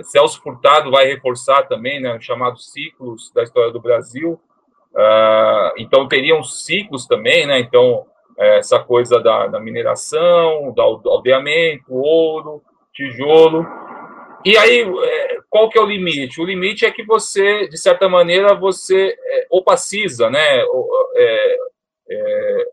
Celso 0.02 0.40
Furtado 0.42 0.90
vai 0.90 1.06
reforçar 1.06 1.64
também, 1.64 2.00
né, 2.00 2.18
chamados 2.20 2.72
ciclos 2.72 3.30
da 3.32 3.42
história 3.42 3.72
do 3.72 3.80
Brasil. 3.80 4.40
Uh, 4.94 5.72
então, 5.78 6.08
teriam 6.08 6.42
ciclos 6.42 7.06
também, 7.06 7.46
né? 7.46 7.58
Então, 7.58 8.06
é, 8.38 8.58
essa 8.58 8.78
coisa 8.78 9.20
da, 9.20 9.46
da 9.46 9.60
mineração, 9.60 10.72
do 10.72 11.10
aldeamento, 11.10 11.94
ouro, 11.94 12.62
tijolo. 12.92 13.66
E 14.44 14.56
aí, 14.56 14.82
é, 14.82 15.38
qual 15.48 15.68
que 15.68 15.78
é 15.78 15.82
o 15.82 15.86
limite? 15.86 16.40
O 16.40 16.44
limite 16.44 16.84
é 16.84 16.90
que 16.90 17.04
você, 17.04 17.66
de 17.68 17.78
certa 17.78 18.08
maneira, 18.08 18.54
você 18.54 19.16
é, 19.18 19.46
opaciza, 19.50 20.30
né? 20.30 20.62
É, 21.16 21.56
é, 22.08 22.64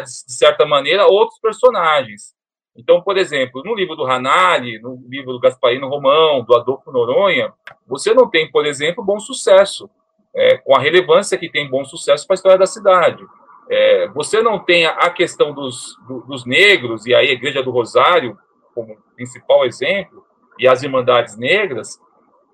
de 0.00 0.32
certa 0.32 0.66
maneira, 0.66 1.06
outros 1.06 1.38
personagens. 1.40 2.34
Então, 2.76 3.00
por 3.00 3.16
exemplo, 3.16 3.62
no 3.64 3.74
livro 3.74 3.96
do 3.96 4.04
Hanali, 4.04 4.78
no 4.78 5.02
livro 5.08 5.32
do 5.32 5.40
Gasparino 5.40 5.88
Romão, 5.88 6.44
do 6.44 6.54
Adolfo 6.54 6.92
Noronha, 6.92 7.52
você 7.86 8.12
não 8.12 8.28
tem, 8.28 8.50
por 8.50 8.66
exemplo, 8.66 9.04
bom 9.04 9.18
sucesso, 9.18 9.88
é, 10.34 10.58
com 10.58 10.76
a 10.76 10.78
relevância 10.78 11.38
que 11.38 11.50
tem 11.50 11.68
bom 11.68 11.84
sucesso 11.84 12.26
para 12.26 12.34
a 12.34 12.36
história 12.36 12.58
da 12.58 12.66
cidade. 12.66 13.24
É, 13.68 14.08
você 14.08 14.42
não 14.42 14.58
tem 14.58 14.86
a 14.86 15.10
questão 15.10 15.52
dos, 15.52 15.96
dos 16.28 16.44
negros, 16.44 17.06
e 17.06 17.14
aí 17.14 17.30
a 17.30 17.32
Igreja 17.32 17.62
do 17.62 17.70
Rosário, 17.70 18.38
como 18.74 18.96
principal 19.16 19.64
exemplo, 19.64 20.24
e 20.58 20.68
as 20.68 20.82
Irmandades 20.82 21.36
Negras, 21.36 21.98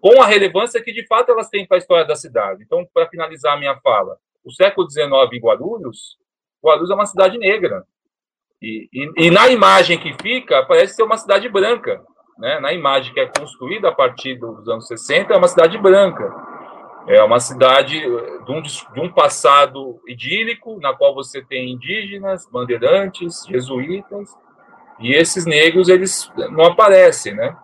com 0.01 0.23
a 0.23 0.27
relevância 0.27 0.83
que 0.83 0.93
de 0.93 1.07
fato 1.07 1.31
elas 1.31 1.49
têm 1.49 1.67
para 1.67 1.77
a 1.77 1.79
história 1.79 2.07
da 2.07 2.17
cidade. 2.17 2.63
Então, 2.63 2.87
para 2.93 3.09
finalizar 3.09 3.55
a 3.55 3.59
minha 3.59 3.77
fala, 3.81 4.17
o 4.45 4.51
século 4.51 4.89
XIX 4.91 5.11
em 5.33 5.41
Guarulhos, 5.41 6.19
Guarulhos 6.63 6.91
é 6.91 6.95
uma 6.95 7.07
cidade 7.07 7.39
negra. 7.39 7.85
E, 8.63 8.89
e, 8.93 9.27
e, 9.27 9.31
na 9.31 9.49
imagem 9.49 9.99
que 9.99 10.15
fica, 10.23 10.63
parece 10.63 10.95
ser 10.95 11.03
uma 11.03 11.17
cidade 11.17 11.49
branca. 11.49 12.01
Né? 12.39 12.61
Na 12.61 12.73
imagem 12.73 13.13
que 13.13 13.19
é 13.19 13.27
construída 13.27 13.89
a 13.89 13.93
partir 13.93 14.37
dos 14.37 14.69
anos 14.69 14.87
60, 14.87 15.35
é 15.35 15.37
uma 15.37 15.49
cidade 15.49 15.77
branca. 15.79 16.33
É 17.09 17.21
uma 17.25 17.41
cidade 17.41 17.99
eh, 17.99 18.39
de 18.45 18.53
um, 18.53 18.63
de 18.63 19.01
um 19.01 19.13
passado 19.13 20.01
idílico, 20.07 20.79
na 20.81 20.95
qual 20.95 21.13
você 21.13 21.43
tem 21.43 21.73
indígenas, 21.73 22.49
bandeirantes, 22.49 23.45
jesuítas, 23.49 24.31
e 25.01 25.13
esses 25.13 25.45
negros 25.45 25.89
eles 25.89 26.31
não 26.51 26.67
aparecem, 26.67 27.35
né? 27.35 27.57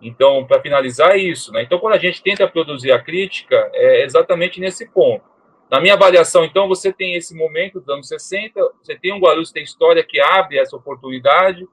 Então, 0.00 0.46
para 0.46 0.62
finalizar 0.62 1.10
é 1.10 1.18
isso, 1.18 1.52
né? 1.52 1.62
Então, 1.62 1.78
quando 1.78 1.92
a 1.92 1.98
gente 1.98 2.22
tenta 2.22 2.48
produzir 2.48 2.90
a 2.90 2.98
crítica, 2.98 3.70
é 3.74 4.02
exatamente 4.02 4.58
nesse 4.58 4.88
ponto. 4.88 5.29
Na 5.70 5.80
minha 5.80 5.94
avaliação, 5.94 6.44
então, 6.44 6.66
você 6.66 6.92
tem 6.92 7.14
esse 7.14 7.34
momento 7.34 7.78
dos 7.78 7.88
anos 7.88 8.08
60, 8.08 8.60
você 8.82 8.98
tem 8.98 9.12
um 9.12 9.20
Guarulhos 9.20 9.52
tem 9.52 9.62
história 9.62 10.02
que 10.02 10.20
abre 10.20 10.58
essa 10.58 10.76
oportunidade, 10.76 11.66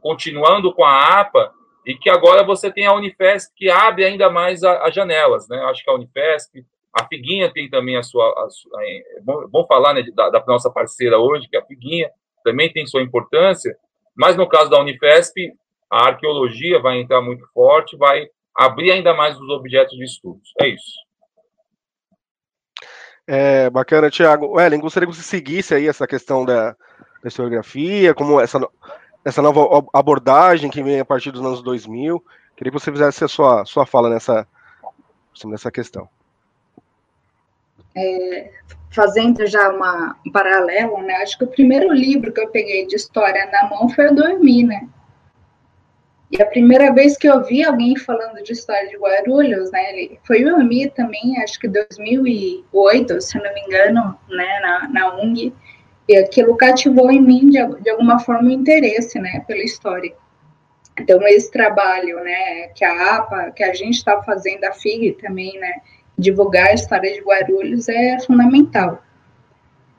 continuando 0.00 0.74
com 0.74 0.84
a 0.84 1.20
APA, 1.20 1.52
e 1.86 1.94
que 1.94 2.10
agora 2.10 2.42
você 2.42 2.70
tem 2.72 2.86
a 2.86 2.94
Unifesp 2.94 3.52
que 3.54 3.70
abre 3.70 4.04
ainda 4.04 4.30
mais 4.30 4.64
as 4.64 4.94
janelas, 4.94 5.48
né? 5.48 5.58
Acho 5.64 5.84
que 5.84 5.90
a 5.90 5.94
Unifesp, 5.94 6.64
a 6.92 7.06
Figuinha 7.06 7.52
tem 7.52 7.68
também 7.68 7.96
a 7.96 8.02
sua, 8.02 8.26
a 8.44 8.50
sua 8.50 8.82
é 8.82 9.20
bom, 9.22 9.66
falar 9.66 9.94
né, 9.94 10.02
da, 10.14 10.30
da, 10.30 10.44
nossa 10.46 10.70
parceira 10.70 11.18
hoje, 11.18 11.48
que 11.48 11.56
é 11.56 11.60
a 11.60 11.64
Figuinha, 11.64 12.10
também 12.42 12.72
tem 12.72 12.86
sua 12.86 13.02
importância, 13.02 13.76
mas 14.16 14.36
no 14.36 14.48
caso 14.48 14.70
da 14.70 14.80
Unifesp, 14.80 15.52
a 15.90 16.08
arqueologia 16.08 16.80
vai 16.80 16.98
entrar 16.98 17.20
muito 17.20 17.46
forte, 17.52 17.96
vai 17.96 18.26
abrir 18.56 18.92
ainda 18.92 19.12
mais 19.12 19.38
os 19.38 19.48
objetos 19.48 19.96
de 19.96 20.04
estudos. 20.04 20.52
É 20.60 20.68
isso. 20.68 21.03
É, 23.26 23.70
bacana, 23.70 24.10
Tiago. 24.10 24.60
Ellen, 24.60 24.80
gostaria 24.80 25.08
que 25.08 25.14
você 25.14 25.22
seguisse 25.22 25.74
aí 25.74 25.88
essa 25.88 26.06
questão 26.06 26.44
da, 26.44 26.72
da 27.22 27.28
historiografia, 27.28 28.14
como 28.14 28.40
essa, 28.40 28.60
essa 29.24 29.40
nova 29.40 29.86
abordagem 29.92 30.70
que 30.70 30.82
vem 30.82 31.00
a 31.00 31.04
partir 31.04 31.30
dos 31.30 31.40
anos 31.40 31.62
2000. 31.62 32.22
Queria 32.56 32.70
que 32.70 32.78
você 32.78 32.92
fizesse 32.92 33.24
a 33.24 33.28
sua, 33.28 33.64
sua 33.64 33.86
fala 33.86 34.10
nessa, 34.10 34.46
nessa 35.44 35.70
questão. 35.70 36.08
É, 37.96 38.50
fazendo 38.90 39.46
já 39.46 39.70
uma, 39.70 40.16
um 40.26 40.30
paralelo, 40.30 41.02
né? 41.02 41.14
Acho 41.16 41.38
que 41.38 41.44
o 41.44 41.48
primeiro 41.48 41.92
livro 41.92 42.32
que 42.32 42.40
eu 42.40 42.48
peguei 42.48 42.86
de 42.86 42.94
história 42.94 43.48
na 43.50 43.68
mão 43.68 43.88
foi 43.88 44.08
o 44.08 44.14
Dormir, 44.14 44.64
né? 44.64 44.88
E 46.36 46.42
a 46.42 46.46
primeira 46.46 46.92
vez 46.92 47.16
que 47.16 47.28
eu 47.28 47.44
vi 47.44 47.62
alguém 47.62 47.96
falando 47.96 48.42
de 48.42 48.52
história 48.52 48.88
de 48.88 48.96
Guarulhos, 48.96 49.70
né, 49.70 50.08
foi 50.26 50.44
o 50.44 50.56
Ami 50.56 50.90
também, 50.90 51.40
acho 51.40 51.60
que 51.60 51.68
2008, 51.68 53.20
se 53.20 53.38
não 53.38 53.54
me 53.54 53.60
engano, 53.60 54.18
né, 54.28 54.60
na, 54.60 54.88
na 54.88 55.16
UNG, 55.16 55.54
e 56.08 56.16
aquilo 56.16 56.56
cativou 56.56 57.08
em 57.12 57.20
mim, 57.20 57.50
de, 57.50 57.64
de 57.82 57.88
alguma 57.88 58.18
forma, 58.18 58.48
o 58.48 58.52
interesse, 58.52 59.16
né, 59.20 59.44
pela 59.46 59.62
história. 59.62 60.12
Então, 60.98 61.22
esse 61.22 61.52
trabalho, 61.52 62.18
né, 62.24 62.66
que 62.74 62.84
a 62.84 63.14
APA, 63.14 63.52
que 63.52 63.62
a 63.62 63.72
gente 63.72 63.98
está 63.98 64.20
fazendo, 64.24 64.64
a 64.64 64.72
FIG 64.72 65.12
também, 65.12 65.56
né, 65.60 65.74
divulgar 66.18 66.66
a 66.66 66.74
história 66.74 67.12
de 67.12 67.20
Guarulhos 67.20 67.88
é 67.88 68.18
fundamental. 68.18 69.00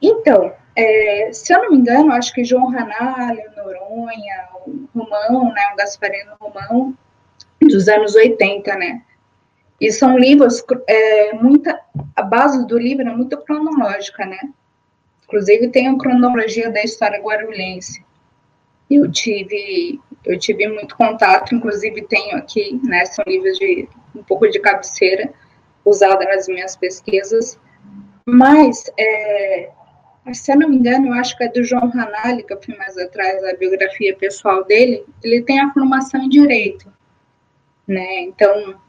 Então, 0.02 0.52
é, 0.76 1.30
se 1.32 1.54
eu 1.54 1.64
não 1.64 1.72
me 1.72 1.78
engano, 1.78 2.12
acho 2.12 2.34
que 2.34 2.44
João 2.44 2.70
Ranalho, 2.70 3.44
Noronha, 3.56 4.48
Romão, 4.94 5.54
né, 5.54 5.62
o 5.74 5.76
Gasparino 5.78 6.34
Romão, 6.40 6.98
dos 7.62 7.88
anos 7.88 8.16
80, 8.16 8.76
né? 8.76 9.02
E 9.80 9.92
são 9.92 10.18
livros, 10.18 10.64
é, 10.88 11.34
muita, 11.34 11.80
a 12.16 12.22
base 12.22 12.66
do 12.68 12.78
livro 12.78 13.08
é 13.08 13.14
muito 13.14 13.38
cronológica, 13.38 14.26
né? 14.26 14.40
Inclusive 15.24 15.70
tem 15.70 15.88
a 15.88 15.98
cronologia 15.98 16.70
da 16.72 16.84
história 16.84 17.22
guarulhense. 17.22 18.04
Eu 18.90 19.12
tive, 19.12 20.00
eu 20.24 20.38
tive 20.38 20.68
muito 20.68 20.96
contato, 20.96 21.56
inclusive 21.56 22.04
tenho 22.04 22.38
aqui, 22.38 22.80
né, 22.84 23.06
são 23.06 23.26
livros 23.28 23.58
de 23.58 23.90
um 24.14 24.24
pouco 24.24 24.48
de 24.48 24.60
cabeceira, 24.60 25.34
usada 25.84 26.24
nas 26.26 26.48
minhas 26.48 26.76
pesquisas, 26.76 27.60
mas 28.26 28.84
é, 28.98 29.70
se 30.34 30.52
eu 30.52 30.58
não 30.58 30.70
me 30.70 30.78
engano, 30.78 31.08
eu 31.08 31.14
acho 31.14 31.38
que 31.38 31.44
é 31.44 31.48
do 31.48 31.64
João 31.64 31.90
Ranalli, 31.90 32.44
que 32.44 32.54
eu 32.54 32.62
fui 32.62 32.76
mais 32.76 32.98
atrás, 32.98 33.44
a 33.44 33.56
biografia 33.56 34.16
pessoal 34.16 34.64
dele, 34.64 35.06
ele 35.24 35.42
tem 35.44 35.60
a 35.60 35.72
formação 35.72 36.22
em 36.22 36.30
Direito, 36.30 36.92
né, 37.88 38.22
então, 38.22 38.80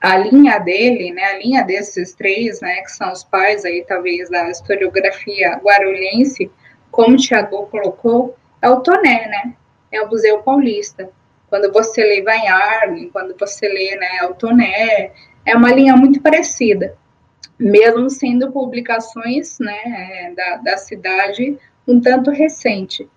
a 0.00 0.18
linha 0.18 0.58
dele, 0.58 1.12
né, 1.12 1.24
a 1.24 1.38
linha 1.38 1.62
desses 1.62 2.14
três, 2.14 2.60
né, 2.60 2.82
que 2.82 2.92
são 2.92 3.10
os 3.10 3.24
pais 3.24 3.64
aí, 3.64 3.84
talvez, 3.88 4.28
da 4.28 4.50
historiografia 4.50 5.56
guarulhense, 5.56 6.50
como 6.90 7.14
o 7.14 7.18
Tiago 7.18 7.66
colocou, 7.68 8.36
é 8.60 8.68
o 8.68 8.80
Toné, 8.80 9.28
né, 9.28 9.54
é 9.90 10.02
o 10.02 10.08
Museu 10.08 10.42
Paulista. 10.42 11.08
Quando 11.48 11.72
você 11.72 12.02
lê 12.02 12.22
Van 12.22 12.50
Arlen, 12.50 13.08
quando 13.10 13.34
você 13.38 13.66
lê, 13.68 13.96
né, 13.96 14.24
o 14.24 14.34
Toné, 14.34 15.12
é 15.44 15.56
uma 15.56 15.72
linha 15.72 15.96
muito 15.96 16.20
parecida 16.20 16.96
mesmo 17.58 18.10
sendo 18.10 18.50
publicações 18.50 19.58
né, 19.58 20.32
da, 20.36 20.56
da 20.56 20.76
cidade 20.76 21.58
um 21.86 22.00
tanto 22.00 22.30
recente. 22.30 23.08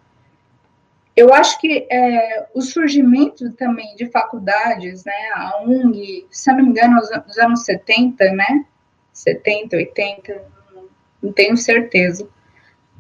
Eu 1.16 1.34
acho 1.34 1.60
que 1.60 1.88
é, 1.90 2.48
o 2.54 2.62
surgimento 2.62 3.52
também 3.54 3.96
de 3.96 4.06
faculdades, 4.08 5.06
né, 5.06 5.14
a 5.34 5.62
UNG, 5.64 6.28
se 6.30 6.52
não 6.52 6.58
me 6.58 6.70
engano, 6.70 6.96
nos 6.96 7.38
anos 7.38 7.64
70, 7.64 8.32
né, 8.32 8.66
70, 9.14 9.78
80, 9.78 10.46
não 11.22 11.32
tenho 11.32 11.56
certeza. 11.56 12.28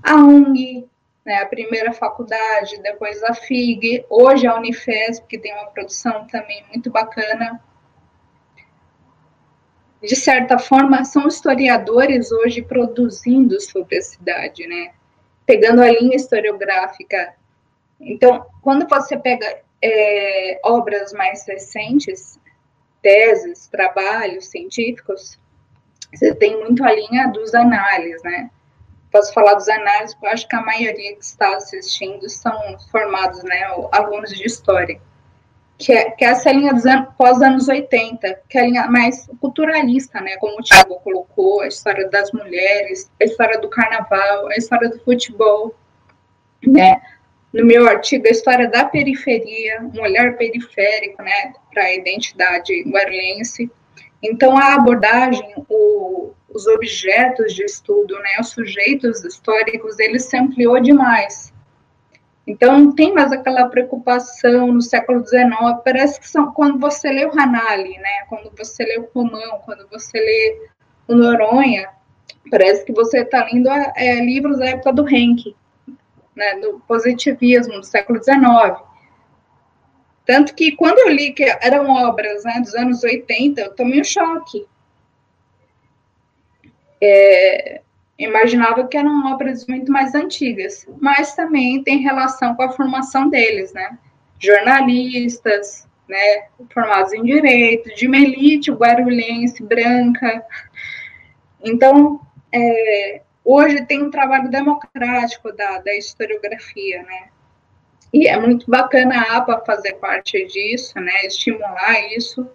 A 0.01 0.15
UNG, 0.15 0.87
né, 1.25 1.41
a 1.41 1.45
primeira 1.45 1.91
faculdade, 1.91 2.81
depois 2.81 3.21
a 3.21 3.33
FIG, 3.33 4.05
hoje 4.09 4.47
a 4.47 4.55
Unifesp, 4.55 5.27
que 5.27 5.37
tem 5.37 5.53
uma 5.53 5.67
produção 5.67 6.25
também 6.27 6.63
muito 6.69 6.89
bacana, 6.89 7.61
de 10.05 10.15
certa 10.15 10.57
forma, 10.57 11.03
são 11.03 11.27
historiadores 11.27 12.31
hoje 12.31 12.61
produzindo 12.61 13.59
sobre 13.59 13.97
a 13.97 14.01
cidade, 14.01 14.67
né? 14.67 14.93
Pegando 15.45 15.81
a 15.81 15.91
linha 15.91 16.15
historiográfica. 16.15 17.35
Então, 17.99 18.45
quando 18.61 18.87
você 18.87 19.17
pega 19.17 19.61
é, 19.81 20.59
obras 20.63 21.13
mais 21.13 21.45
recentes, 21.47 22.39
teses, 23.01 23.67
trabalhos 23.67 24.47
científicos, 24.47 25.39
você 26.13 26.33
tem 26.33 26.57
muito 26.59 26.83
a 26.83 26.91
linha 26.91 27.27
dos 27.27 27.53
análises, 27.53 28.23
né? 28.23 28.49
Posso 29.11 29.33
falar 29.33 29.53
dos 29.53 29.69
análises, 29.69 30.13
porque 30.15 30.27
eu 30.27 30.31
acho 30.31 30.47
que 30.47 30.55
a 30.55 30.61
maioria 30.61 31.15
que 31.15 31.23
está 31.23 31.55
assistindo 31.55 32.27
são 32.29 32.77
formados, 32.91 33.43
né, 33.43 33.63
alunos 33.91 34.31
de 34.31 34.45
história 34.45 34.99
que 35.77 35.91
é, 35.91 36.11
que 36.11 36.23
é 36.23 36.29
essa 36.29 36.51
linha 36.51 36.73
dos 36.73 36.83
pós-anos 37.17 37.67
80, 37.67 38.41
que 38.49 38.57
é 38.57 38.61
a 38.61 38.65
linha 38.65 38.87
mais 38.87 39.27
culturalista, 39.41 40.21
né? 40.21 40.37
Como 40.37 40.59
o 40.59 40.63
Thiago 40.63 40.99
colocou, 41.01 41.61
a 41.61 41.67
história 41.67 42.09
das 42.09 42.31
mulheres, 42.31 43.11
a 43.19 43.25
história 43.25 43.59
do 43.59 43.69
carnaval, 43.69 44.47
a 44.47 44.55
história 44.55 44.89
do 44.89 44.99
futebol, 44.99 45.75
né? 46.65 47.01
No 47.53 47.65
meu 47.65 47.87
artigo, 47.87 48.27
a 48.27 48.31
história 48.31 48.69
da 48.69 48.85
periferia, 48.85 49.81
um 49.81 50.01
olhar 50.01 50.37
periférico, 50.37 51.21
né? 51.21 51.53
Para 51.73 51.83
a 51.83 51.93
identidade 51.93 52.83
guarulhense. 52.83 53.69
Então, 54.23 54.57
a 54.57 54.75
abordagem, 54.75 55.53
o, 55.69 56.31
os 56.49 56.67
objetos 56.67 57.53
de 57.53 57.63
estudo, 57.63 58.17
né? 58.19 58.37
Os 58.39 58.49
sujeitos 58.49 59.25
históricos, 59.25 59.99
ele 59.99 60.19
se 60.19 60.37
ampliou 60.37 60.79
demais 60.79 61.53
então, 62.47 62.77
não 62.77 62.93
tem 62.93 63.11
mais 63.11 63.31
aquela 63.31 63.67
preocupação 63.67 64.71
no 64.71 64.81
século 64.81 65.25
XIX. 65.25 65.49
Parece 65.83 66.19
que 66.19 66.29
são, 66.29 66.51
quando 66.51 66.79
você 66.79 67.09
lê 67.09 67.25
o 67.25 67.31
Hanali, 67.31 67.97
né? 67.97 68.25
quando 68.29 68.51
você 68.55 68.83
lê 68.83 68.99
o 68.99 69.09
Romão, 69.13 69.61
quando 69.65 69.87
você 69.89 70.17
lê 70.19 70.69
o 71.07 71.15
Noronha, 71.15 71.89
parece 72.51 72.85
que 72.85 72.93
você 72.93 73.21
está 73.21 73.43
lendo 73.45 73.67
é, 73.95 74.15
livros 74.23 74.59
da 74.59 74.67
época 74.67 74.93
do 74.93 75.09
Henke, 75.09 75.55
né? 76.35 76.59
do 76.59 76.79
positivismo, 76.87 77.79
do 77.79 77.85
século 77.85 78.23
XIX. 78.23 78.79
Tanto 80.23 80.53
que 80.53 80.75
quando 80.75 80.99
eu 80.99 81.09
li 81.09 81.33
que 81.33 81.43
eram 81.61 81.89
obras 81.89 82.43
né, 82.43 82.59
dos 82.59 82.73
anos 82.75 83.03
80, 83.03 83.61
eu 83.61 83.75
tomei 83.75 84.01
um 84.01 84.03
choque. 84.03 84.65
É, 87.01 87.81
imaginava 88.17 88.87
que 88.87 88.97
eram 88.97 89.31
obras 89.31 89.67
muito 89.67 89.91
mais 89.91 90.15
antigas, 90.15 90.87
mas 91.01 91.35
também 91.35 91.83
tem 91.83 91.99
relação 91.99 92.55
com 92.55 92.63
a 92.63 92.71
formação 92.71 93.29
deles, 93.29 93.73
né? 93.73 93.97
Jornalistas, 94.39 95.87
né, 96.07 96.47
formados 96.73 97.13
em 97.13 97.23
direito, 97.23 97.93
de 97.95 98.07
uma 98.07 98.17
elite 98.17 98.71
guarulhense, 98.71 99.63
branca. 99.63 100.45
Então, 101.63 102.21
é, 102.53 103.21
hoje 103.43 103.85
tem 103.85 104.03
um 104.03 104.11
trabalho 104.11 104.49
democrático 104.49 105.51
da, 105.51 105.79
da 105.79 105.95
historiografia, 105.95 107.03
né? 107.03 107.29
E 108.13 108.27
é 108.27 108.39
muito 108.39 108.69
bacana 108.69 109.19
a 109.19 109.37
APA 109.37 109.63
fazer 109.65 109.93
parte 109.95 110.45
disso, 110.45 110.97
né? 110.99 111.25
Estimular 111.25 111.99
isso 112.15 112.47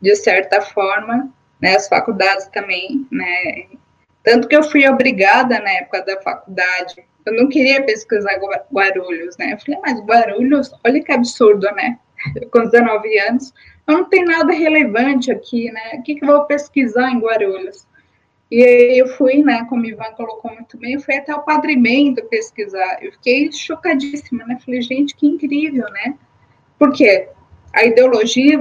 de 0.00 0.14
certa 0.16 0.60
forma, 0.60 1.32
né? 1.60 1.76
As 1.76 1.88
faculdades 1.88 2.46
também, 2.48 3.06
né? 3.10 3.66
Tanto 4.28 4.46
que 4.46 4.54
eu 4.54 4.62
fui 4.62 4.86
obrigada 4.86 5.58
na 5.58 5.70
época 5.70 6.02
da 6.02 6.20
faculdade, 6.20 7.02
eu 7.24 7.32
não 7.32 7.48
queria 7.48 7.82
pesquisar 7.82 8.38
Guarulhos, 8.70 9.38
né? 9.38 9.54
Eu 9.54 9.58
falei, 9.58 9.80
mas 9.80 10.00
Guarulhos, 10.00 10.70
olha 10.84 11.02
que 11.02 11.10
absurdo, 11.10 11.66
né? 11.74 11.98
Com 12.52 12.68
19 12.68 13.18
anos, 13.20 13.54
não 13.86 14.04
tem 14.04 14.26
nada 14.26 14.52
relevante 14.52 15.32
aqui, 15.32 15.72
né? 15.72 15.92
O 15.94 16.02
que, 16.02 16.16
que 16.16 16.24
eu 16.26 16.28
vou 16.28 16.44
pesquisar 16.44 17.10
em 17.10 17.20
Guarulhos? 17.20 17.86
E 18.50 18.62
aí 18.62 18.98
eu 18.98 19.08
fui, 19.08 19.42
né, 19.42 19.64
como 19.70 19.82
o 19.82 19.86
Ivan 19.86 20.12
colocou 20.14 20.52
muito 20.52 20.76
bem, 20.76 20.92
eu 20.92 21.00
fui 21.00 21.14
até 21.14 21.34
o 21.34 21.40
Padre 21.40 21.74
Bento 21.74 22.22
pesquisar. 22.26 22.98
Eu 23.02 23.12
fiquei 23.12 23.50
chocadíssima, 23.50 24.44
né? 24.44 24.58
Falei, 24.62 24.82
gente, 24.82 25.16
que 25.16 25.26
incrível, 25.26 25.88
né? 25.90 26.14
Porque 26.78 27.30
a 27.72 27.82
ideologia 27.82 28.58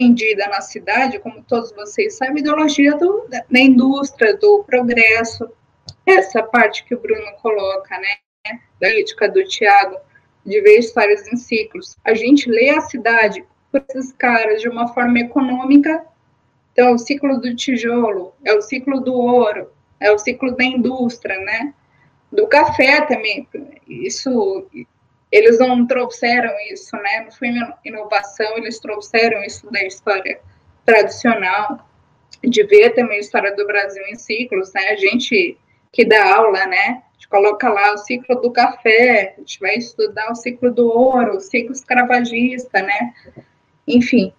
vendida 0.00 0.46
na 0.48 0.60
cidade, 0.60 1.18
como 1.18 1.42
todos 1.42 1.72
vocês 1.72 2.16
sabem, 2.16 2.38
ideologia 2.38 2.96
do, 2.96 3.26
da 3.28 3.60
indústria, 3.60 4.36
do 4.36 4.62
progresso. 4.64 5.50
Essa 6.06 6.42
parte 6.42 6.84
que 6.84 6.94
o 6.94 7.00
Bruno 7.00 7.32
coloca, 7.42 7.98
né? 7.98 8.58
Da 8.80 8.88
crítica 8.88 9.28
do 9.28 9.44
Tiago, 9.44 9.96
de 10.44 10.60
ver 10.60 10.78
histórias 10.78 11.26
em 11.26 11.36
ciclos. 11.36 11.96
A 12.04 12.14
gente 12.14 12.48
lê 12.48 12.70
a 12.70 12.80
cidade 12.80 13.44
por 13.70 13.84
esses 13.88 14.12
caras 14.12 14.62
de 14.62 14.68
uma 14.68 14.88
forma 14.94 15.18
econômica 15.18 16.06
então, 16.78 16.94
o 16.94 16.98
ciclo 16.98 17.40
do 17.40 17.56
tijolo, 17.56 18.32
é 18.44 18.54
o 18.54 18.62
ciclo 18.62 19.00
do 19.00 19.12
ouro, 19.12 19.68
é 19.98 20.12
o 20.12 20.18
ciclo 20.18 20.54
da 20.54 20.62
indústria, 20.62 21.36
né? 21.40 21.74
Do 22.30 22.46
café 22.46 23.00
também. 23.00 23.48
Isso, 23.88 24.64
eles 25.30 25.58
não 25.58 25.86
trouxeram 25.86 26.52
isso, 26.70 26.96
né? 26.96 27.24
Não 27.24 27.32
foi 27.32 27.48
inovação, 27.84 28.56
eles 28.56 28.78
trouxeram 28.78 29.42
isso 29.42 29.70
da 29.70 29.84
história 29.84 30.40
tradicional, 30.84 31.86
de 32.42 32.62
ver 32.64 32.90
também 32.90 33.18
a 33.18 33.20
história 33.20 33.54
do 33.54 33.66
Brasil 33.66 34.02
em 34.06 34.14
ciclos, 34.14 34.72
né? 34.72 34.88
A 34.88 34.96
gente 34.96 35.58
que 35.92 36.04
dá 36.04 36.34
aula, 36.34 36.66
né? 36.66 37.02
A 37.10 37.12
gente 37.14 37.28
coloca 37.28 37.68
lá 37.68 37.92
o 37.92 37.98
ciclo 37.98 38.40
do 38.40 38.50
café, 38.50 39.34
a 39.36 39.40
gente 39.40 39.58
vai 39.60 39.76
estudar 39.76 40.30
o 40.30 40.34
ciclo 40.34 40.70
do 40.70 40.88
ouro, 40.88 41.36
o 41.36 41.40
ciclo 41.40 41.72
escravagista, 41.72 42.80
né? 42.80 43.12
Enfim, 43.86 44.32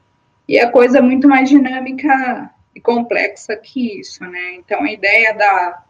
e 0.47 0.59
a 0.59 0.71
coisa 0.71 0.99
é 0.99 1.01
muito 1.01 1.27
mais 1.27 1.49
dinâmica 1.49 2.51
e 2.73 2.81
complexa 2.81 3.55
que 3.55 3.99
isso, 3.99 4.23
né? 4.23 4.55
Então, 4.55 4.81
a 4.83 4.91
ideia 4.91 5.33
da, 5.33 5.83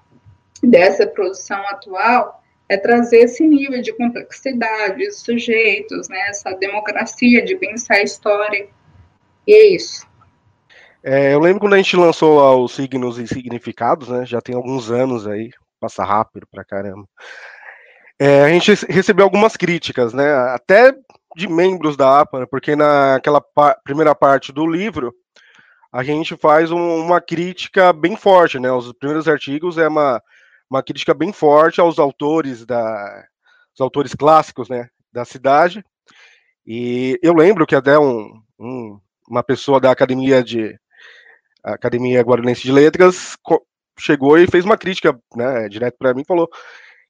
dessa 0.63 1.07
produção 1.07 1.59
atual 1.67 2.38
é 2.69 2.77
trazer 2.77 3.21
esse 3.21 3.45
nível 3.45 3.81
de 3.81 3.91
complexidade 3.91 4.99
de 4.99 5.11
sujeitos, 5.11 6.07
né? 6.07 6.29
Essa 6.29 6.51
democracia 6.53 7.43
de 7.43 7.55
pensar 7.55 7.95
a 7.95 8.03
história. 8.03 8.69
E 9.47 9.53
é 9.53 9.75
isso. 9.75 10.07
É, 11.03 11.33
eu 11.33 11.39
lembro 11.39 11.61
quando 11.61 11.73
a 11.73 11.77
gente 11.77 11.95
lançou 11.95 12.37
lá 12.37 12.55
os 12.55 12.73
signos 12.73 13.17
e 13.17 13.27
significados, 13.27 14.09
né? 14.09 14.25
Já 14.25 14.39
tem 14.39 14.53
alguns 14.53 14.91
anos 14.91 15.25
aí, 15.25 15.49
passa 15.79 16.03
rápido 16.03 16.45
pra 16.51 16.63
caramba. 16.63 17.07
É, 18.19 18.43
a 18.43 18.49
gente 18.49 18.85
recebeu 18.87 19.25
algumas 19.25 19.57
críticas, 19.57 20.13
né? 20.13 20.31
Até 20.53 20.93
de 21.35 21.47
membros 21.47 21.97
da 21.97 22.19
APA, 22.19 22.45
porque 22.45 22.75
naquela 22.75 23.41
pa 23.41 23.75
primeira 23.83 24.13
parte 24.13 24.51
do 24.51 24.67
livro 24.67 25.13
a 25.91 26.03
gente 26.03 26.35
faz 26.35 26.69
um, 26.69 26.97
uma 26.97 27.19
crítica 27.19 27.91
bem 27.91 28.15
forte, 28.15 28.59
né? 28.59 28.71
Os 28.71 28.93
primeiros 28.93 29.27
artigos 29.27 29.77
é 29.77 29.87
uma, 29.87 30.21
uma 30.69 30.83
crítica 30.83 31.13
bem 31.13 31.33
forte 31.33 31.81
aos 31.81 31.99
autores 31.99 32.65
da 32.65 33.25
os 33.73 33.81
autores 33.81 34.13
clássicos, 34.13 34.69
né, 34.69 34.89
da 35.11 35.23
cidade. 35.25 35.83
E 36.65 37.17
eu 37.23 37.33
lembro 37.33 37.65
que 37.65 37.75
até 37.75 37.97
um, 37.97 38.41
um 38.59 38.99
uma 39.29 39.43
pessoa 39.43 39.79
da 39.79 39.91
academia 39.91 40.43
de 40.43 40.77
Academia 41.63 42.23
de 42.23 42.71
Letras 42.71 43.37
chegou 43.97 44.37
e 44.37 44.47
fez 44.47 44.65
uma 44.65 44.77
crítica, 44.77 45.19
né, 45.35 45.67
direto 45.69 45.97
para 45.97 46.13
mim, 46.13 46.23
falou 46.23 46.49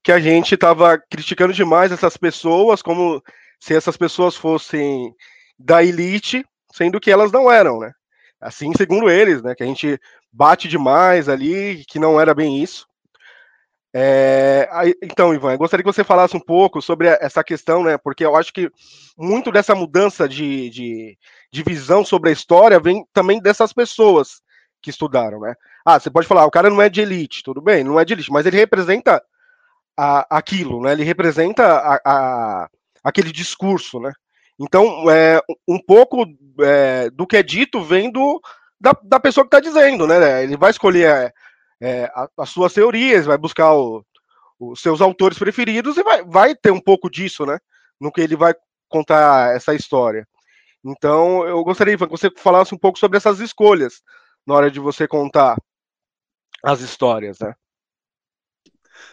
que 0.04 0.12
a 0.12 0.20
gente 0.20 0.56
estava 0.56 0.98
criticando 0.98 1.54
demais 1.54 1.92
essas 1.92 2.18
pessoas 2.18 2.82
como 2.82 3.22
se 3.60 3.76
essas 3.76 3.98
pessoas 3.98 4.36
fossem 4.36 5.14
da 5.58 5.84
elite, 5.84 6.46
sendo 6.72 7.00
que 7.00 7.12
elas 7.12 7.32
não 7.32 7.52
eram, 7.52 7.80
né? 7.80 7.92
Assim, 8.40 8.72
segundo 8.76 9.10
eles, 9.10 9.42
né? 9.42 9.54
Que 9.54 9.64
a 9.64 9.66
gente 9.66 10.00
bate 10.32 10.68
demais 10.68 11.28
ali, 11.28 11.84
que 11.86 12.00
não 12.00 12.20
era 12.20 12.34
bem 12.34 12.64
isso. 12.64 12.88
É, 13.94 14.70
então, 15.02 15.34
Ivan, 15.34 15.58
gostaria 15.58 15.84
que 15.84 15.92
você 15.92 16.04
falasse 16.04 16.38
um 16.38 16.40
pouco 16.40 16.82
sobre 16.82 17.08
essa 17.08 17.44
questão, 17.44 17.84
né? 17.84 17.98
Porque 17.98 18.24
eu 18.24 18.36
acho 18.36 18.54
que 18.54 18.70
muito 19.18 19.52
dessa 19.52 19.74
mudança 19.74 20.30
de, 20.30 20.70
de, 20.70 21.18
de 21.52 21.64
visão 21.64 22.06
sobre 22.06 22.30
a 22.30 22.34
história 22.34 22.80
vem 22.80 23.04
também 23.12 23.42
dessas 23.42 23.74
pessoas 23.74 24.42
que 24.82 24.90
estudaram, 24.90 25.40
né? 25.40 25.56
Ah, 25.84 26.00
você 26.00 26.10
pode 26.10 26.28
falar, 26.28 26.46
o 26.46 26.52
cara 26.52 26.70
não 26.70 26.82
é 26.82 26.88
de 26.88 27.02
elite, 27.02 27.42
tudo 27.44 27.62
bem, 27.62 27.84
não 27.84 28.00
é 28.00 28.06
de 28.06 28.14
elite, 28.14 28.32
mas 28.32 28.46
ele 28.46 28.58
representa 28.58 29.22
a, 29.98 30.38
aquilo, 30.38 30.82
né? 30.82 30.92
Ele 30.92 31.04
representa 31.04 31.66
a, 31.66 32.00
a, 32.06 32.70
aquele 33.04 33.32
discurso, 33.32 34.00
né? 34.00 34.14
Então, 34.60 35.10
é, 35.10 35.42
um 35.68 35.80
pouco 35.80 36.26
é, 36.60 37.10
do 37.10 37.26
que 37.26 37.38
é 37.38 37.44
dito 37.44 37.82
vem 37.82 38.12
do, 38.12 38.40
da, 38.80 38.94
da 39.04 39.20
pessoa 39.20 39.44
que 39.44 39.56
está 39.56 39.60
dizendo, 39.60 40.06
né? 40.06 40.44
Ele 40.44 40.56
vai 40.56 40.70
escolher 40.70 41.34
é, 41.82 42.12
as 42.38 42.50
suas 42.50 42.74
teorias, 42.74 43.26
vai 43.26 43.38
buscar 43.38 43.74
os 44.60 44.82
seus 44.82 45.02
autores 45.02 45.38
preferidos 45.38 45.98
e 45.98 46.04
vai, 46.04 46.24
vai 46.24 46.56
ter 46.56 46.72
um 46.72 46.82
pouco 46.82 47.10
disso, 47.10 47.46
né? 47.46 47.58
No 48.00 48.12
que 48.12 48.22
ele 48.22 48.36
vai 48.36 48.54
contar 48.88 49.56
essa 49.56 49.74
história. 49.74 50.28
Então, 50.84 51.46
eu 51.46 51.64
gostaria 51.64 51.98
que 51.98 52.06
você 52.06 52.30
falasse 52.36 52.74
um 52.74 52.78
pouco 52.78 52.98
sobre 52.98 53.18
essas 53.18 53.40
escolhas 53.40 54.02
na 54.46 54.56
hora 54.56 54.72
de 54.72 54.80
você 54.80 55.08
contar 55.08 55.58
as 56.64 56.82
histórias, 56.82 57.40
né? 57.40 57.54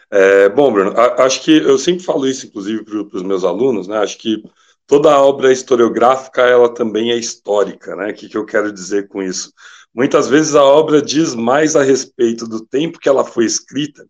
É, 0.09 0.47
bom, 0.49 0.71
Bruno, 0.71 0.93
acho 0.97 1.41
que 1.43 1.57
eu 1.57 1.77
sempre 1.77 2.03
falo 2.03 2.25
isso, 2.27 2.47
inclusive, 2.47 2.83
para 2.83 3.17
os 3.17 3.23
meus 3.23 3.43
alunos, 3.43 3.87
né? 3.87 3.97
Acho 3.97 4.17
que 4.17 4.41
toda 4.85 5.19
obra 5.19 5.51
historiográfica, 5.51 6.41
ela 6.43 6.73
também 6.73 7.11
é 7.11 7.15
histórica, 7.17 7.95
né? 7.95 8.11
O 8.11 8.13
que, 8.13 8.29
que 8.29 8.37
eu 8.37 8.45
quero 8.45 8.71
dizer 8.71 9.07
com 9.09 9.21
isso? 9.21 9.51
Muitas 9.93 10.27
vezes 10.27 10.55
a 10.55 10.63
obra 10.63 11.01
diz 11.01 11.33
mais 11.33 11.75
a 11.75 11.83
respeito 11.83 12.47
do 12.47 12.65
tempo 12.65 12.99
que 12.99 13.09
ela 13.09 13.23
foi 13.23 13.45
escrita 13.45 14.05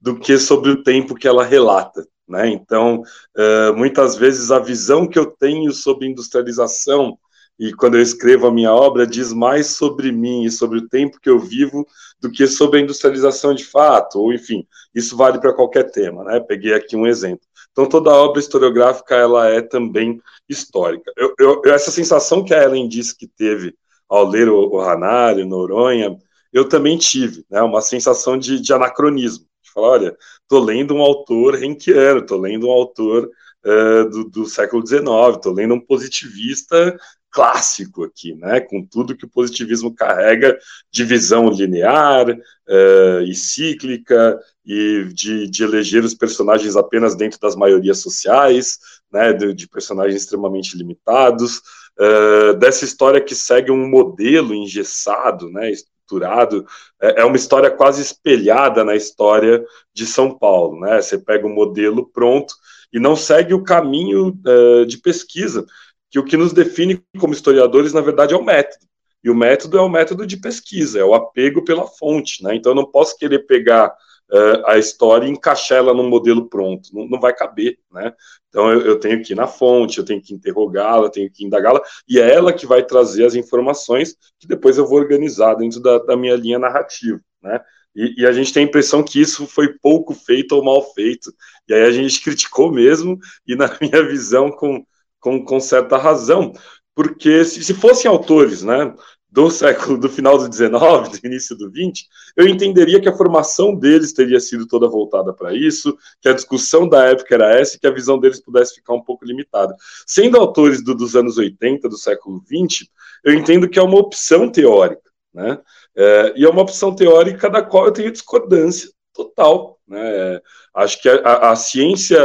do 0.00 0.18
que 0.18 0.38
sobre 0.38 0.70
o 0.70 0.82
tempo 0.82 1.14
que 1.14 1.28
ela 1.28 1.44
relata. 1.44 2.06
Né? 2.28 2.48
Então, 2.48 3.02
uh, 3.36 3.76
muitas 3.76 4.16
vezes 4.16 4.50
a 4.50 4.58
visão 4.58 5.06
que 5.06 5.18
eu 5.18 5.26
tenho 5.26 5.72
sobre 5.72 6.06
industrialização 6.06 7.18
e 7.60 7.74
quando 7.74 7.96
eu 7.96 8.02
escrevo 8.02 8.46
a 8.46 8.50
minha 8.50 8.72
obra 8.72 9.06
diz 9.06 9.34
mais 9.34 9.66
sobre 9.66 10.10
mim 10.10 10.44
e 10.44 10.50
sobre 10.50 10.78
o 10.78 10.88
tempo 10.88 11.20
que 11.20 11.28
eu 11.28 11.38
vivo 11.38 11.86
do 12.18 12.30
que 12.30 12.46
sobre 12.46 12.78
a 12.78 12.82
industrialização 12.82 13.54
de 13.54 13.66
fato, 13.66 14.18
ou 14.18 14.32
enfim, 14.32 14.66
isso 14.94 15.14
vale 15.14 15.38
para 15.38 15.52
qualquer 15.52 15.90
tema, 15.90 16.24
né? 16.24 16.40
Peguei 16.40 16.72
aqui 16.72 16.96
um 16.96 17.06
exemplo. 17.06 17.46
Então 17.70 17.86
toda 17.86 18.14
obra 18.14 18.40
historiográfica 18.40 19.14
ela 19.14 19.46
é 19.46 19.60
também 19.60 20.22
histórica. 20.48 21.12
Eu, 21.18 21.34
eu, 21.38 21.62
essa 21.66 21.90
sensação 21.90 22.42
que 22.42 22.54
a 22.54 22.62
Ellen 22.62 22.88
disse 22.88 23.14
que 23.14 23.26
teve 23.26 23.74
ao 24.10 24.28
ler 24.28 24.48
o, 24.48 24.68
o 24.68 25.46
Noronha, 25.46 26.18
eu 26.52 26.68
também 26.68 26.98
tive, 26.98 27.44
né? 27.48 27.62
Uma 27.62 27.80
sensação 27.80 28.36
de, 28.36 28.60
de 28.60 28.72
anacronismo. 28.72 29.46
De 29.62 29.70
falar, 29.72 29.88
olha, 29.88 30.16
estou 30.42 30.58
lendo 30.62 30.94
um 30.94 31.00
autor 31.00 31.54
renquiano, 31.54 32.18
estou 32.18 32.40
lendo 32.40 32.66
um 32.66 32.72
autor 32.72 33.30
uh, 33.64 34.10
do, 34.10 34.24
do 34.24 34.46
século 34.46 34.84
XIX, 34.84 35.04
estou 35.36 35.52
lendo 35.52 35.74
um 35.74 35.80
positivista 35.80 36.98
clássico 37.30 38.02
aqui, 38.02 38.34
né? 38.34 38.60
Com 38.60 38.84
tudo 38.84 39.16
que 39.16 39.24
o 39.24 39.30
positivismo 39.30 39.94
carrega 39.94 40.58
de 40.90 41.04
visão 41.04 41.48
linear 41.48 42.28
uh, 42.28 43.22
e 43.22 43.34
cíclica 43.34 44.40
e 44.66 45.04
de, 45.12 45.48
de, 45.48 45.62
eleger 45.62 46.02
os 46.04 46.14
personagens 46.14 46.74
apenas 46.76 47.14
dentro 47.14 47.38
das 47.40 47.54
maiorias 47.54 47.98
sociais, 47.98 48.78
né? 49.12 49.32
De, 49.32 49.52
de 49.54 49.68
personagens 49.68 50.22
extremamente 50.22 50.76
limitados, 50.76 51.58
uh, 51.98 52.54
dessa 52.54 52.84
história 52.84 53.20
que 53.20 53.34
segue 53.34 53.70
um 53.70 53.88
modelo 53.88 54.54
engessado, 54.54 55.50
né? 55.50 55.70
Estruturado, 55.70 56.66
é, 57.00 57.22
é 57.22 57.24
uma 57.24 57.36
história 57.36 57.70
quase 57.70 58.02
espelhada 58.02 58.84
na 58.84 58.96
história 58.96 59.64
de 59.94 60.06
São 60.06 60.36
Paulo, 60.36 60.80
né? 60.80 61.00
Você 61.00 61.18
pega 61.18 61.46
o 61.46 61.50
um 61.50 61.54
modelo 61.54 62.10
pronto 62.10 62.54
e 62.92 62.98
não 62.98 63.14
segue 63.14 63.54
o 63.54 63.62
caminho 63.62 64.38
uh, 64.46 64.86
de 64.86 64.98
pesquisa 64.98 65.64
que 66.10 66.18
o 66.18 66.24
que 66.24 66.36
nos 66.36 66.52
define 66.52 67.00
como 67.18 67.32
historiadores, 67.32 67.92
na 67.92 68.00
verdade, 68.00 68.34
é 68.34 68.36
o 68.36 68.44
método. 68.44 68.84
E 69.22 69.30
o 69.30 69.34
método 69.34 69.78
é 69.78 69.80
o 69.80 69.88
método 69.88 70.26
de 70.26 70.36
pesquisa, 70.36 70.98
é 70.98 71.04
o 71.04 71.14
apego 71.14 71.62
pela 71.62 71.86
fonte, 71.86 72.42
né? 72.42 72.54
Então 72.56 72.72
eu 72.72 72.76
não 72.76 72.90
posso 72.90 73.16
querer 73.16 73.40
pegar 73.40 73.94
uh, 74.32 74.66
a 74.66 74.78
história 74.78 75.26
e 75.26 75.30
encaixar 75.30 75.78
ela 75.78 75.94
num 75.94 76.08
modelo 76.08 76.48
pronto, 76.48 76.88
não, 76.92 77.06
não 77.06 77.20
vai 77.20 77.34
caber, 77.34 77.78
né? 77.90 78.12
Então 78.48 78.70
eu, 78.72 78.80
eu, 78.82 79.00
tenho 79.00 79.22
que 79.22 79.32
ir 79.32 79.36
na 79.36 79.46
fonte, 79.46 79.98
eu 79.98 80.04
tenho 80.04 80.20
que 80.20 80.34
interrogá-la, 80.34 81.10
tenho 81.10 81.30
que 81.30 81.44
indagá-la, 81.44 81.80
e 82.08 82.18
é 82.18 82.34
ela 82.34 82.52
que 82.52 82.66
vai 82.66 82.84
trazer 82.84 83.24
as 83.24 83.34
informações 83.34 84.16
que 84.38 84.46
depois 84.46 84.78
eu 84.78 84.86
vou 84.86 84.98
organizar 84.98 85.54
dentro 85.54 85.80
da, 85.80 85.98
da 85.98 86.16
minha 86.16 86.36
linha 86.36 86.58
narrativa, 86.58 87.20
né? 87.42 87.60
E, 87.94 88.22
e, 88.22 88.26
a 88.26 88.32
gente 88.32 88.52
tem 88.52 88.64
a 88.64 88.66
impressão 88.66 89.02
que 89.02 89.20
isso 89.20 89.48
foi 89.48 89.74
pouco 89.82 90.14
feito 90.14 90.52
ou 90.52 90.64
mal 90.64 90.80
feito. 90.94 91.34
E 91.68 91.74
aí 91.74 91.82
a 91.82 91.90
gente 91.90 92.20
criticou 92.22 92.70
mesmo, 92.70 93.18
e 93.46 93.56
na 93.56 93.76
minha 93.80 94.06
visão, 94.06 94.50
com, 94.50 94.84
com, 95.18 95.44
com 95.44 95.60
certa 95.60 95.96
razão, 95.96 96.52
porque 96.94 97.44
se, 97.44 97.64
se 97.64 97.74
fossem 97.74 98.08
autores, 98.10 98.62
né, 98.62 98.94
do 99.30 99.50
século, 99.50 99.96
do 99.96 100.08
final 100.08 100.36
do 100.36 100.48
19, 100.48 101.10
do 101.10 101.26
início 101.26 101.56
do 101.56 101.70
20, 101.70 102.06
eu 102.36 102.48
entenderia 102.48 103.00
que 103.00 103.08
a 103.08 103.16
formação 103.16 103.74
deles 103.74 104.12
teria 104.12 104.40
sido 104.40 104.66
toda 104.66 104.88
voltada 104.88 105.32
para 105.32 105.54
isso, 105.54 105.96
que 106.20 106.28
a 106.28 106.32
discussão 106.32 106.88
da 106.88 107.04
época 107.06 107.34
era 107.34 107.54
essa 107.58 107.76
e 107.76 107.78
que 107.78 107.86
a 107.86 107.92
visão 107.92 108.18
deles 108.18 108.40
pudesse 108.40 108.74
ficar 108.74 108.94
um 108.94 109.02
pouco 109.02 109.24
limitada. 109.24 109.74
Sendo 110.06 110.36
autores 110.36 110.82
do, 110.82 110.94
dos 110.94 111.14
anos 111.14 111.38
80, 111.38 111.88
do 111.88 111.96
século 111.96 112.42
20, 112.48 112.90
eu 113.24 113.34
entendo 113.34 113.68
que 113.68 113.78
é 113.78 113.82
uma 113.82 113.98
opção 113.98 114.50
teórica, 114.50 115.10
né? 115.32 115.58
É, 115.94 116.32
e 116.36 116.44
é 116.44 116.48
uma 116.48 116.62
opção 116.62 116.94
teórica 116.94 117.48
da 117.48 117.62
qual 117.62 117.86
eu 117.86 117.92
tenho 117.92 118.12
discordância 118.12 118.90
total. 119.12 119.78
Né? 119.86 120.40
Acho 120.74 121.00
que 121.02 121.08
a, 121.08 121.50
a 121.50 121.56
ciência 121.56 122.20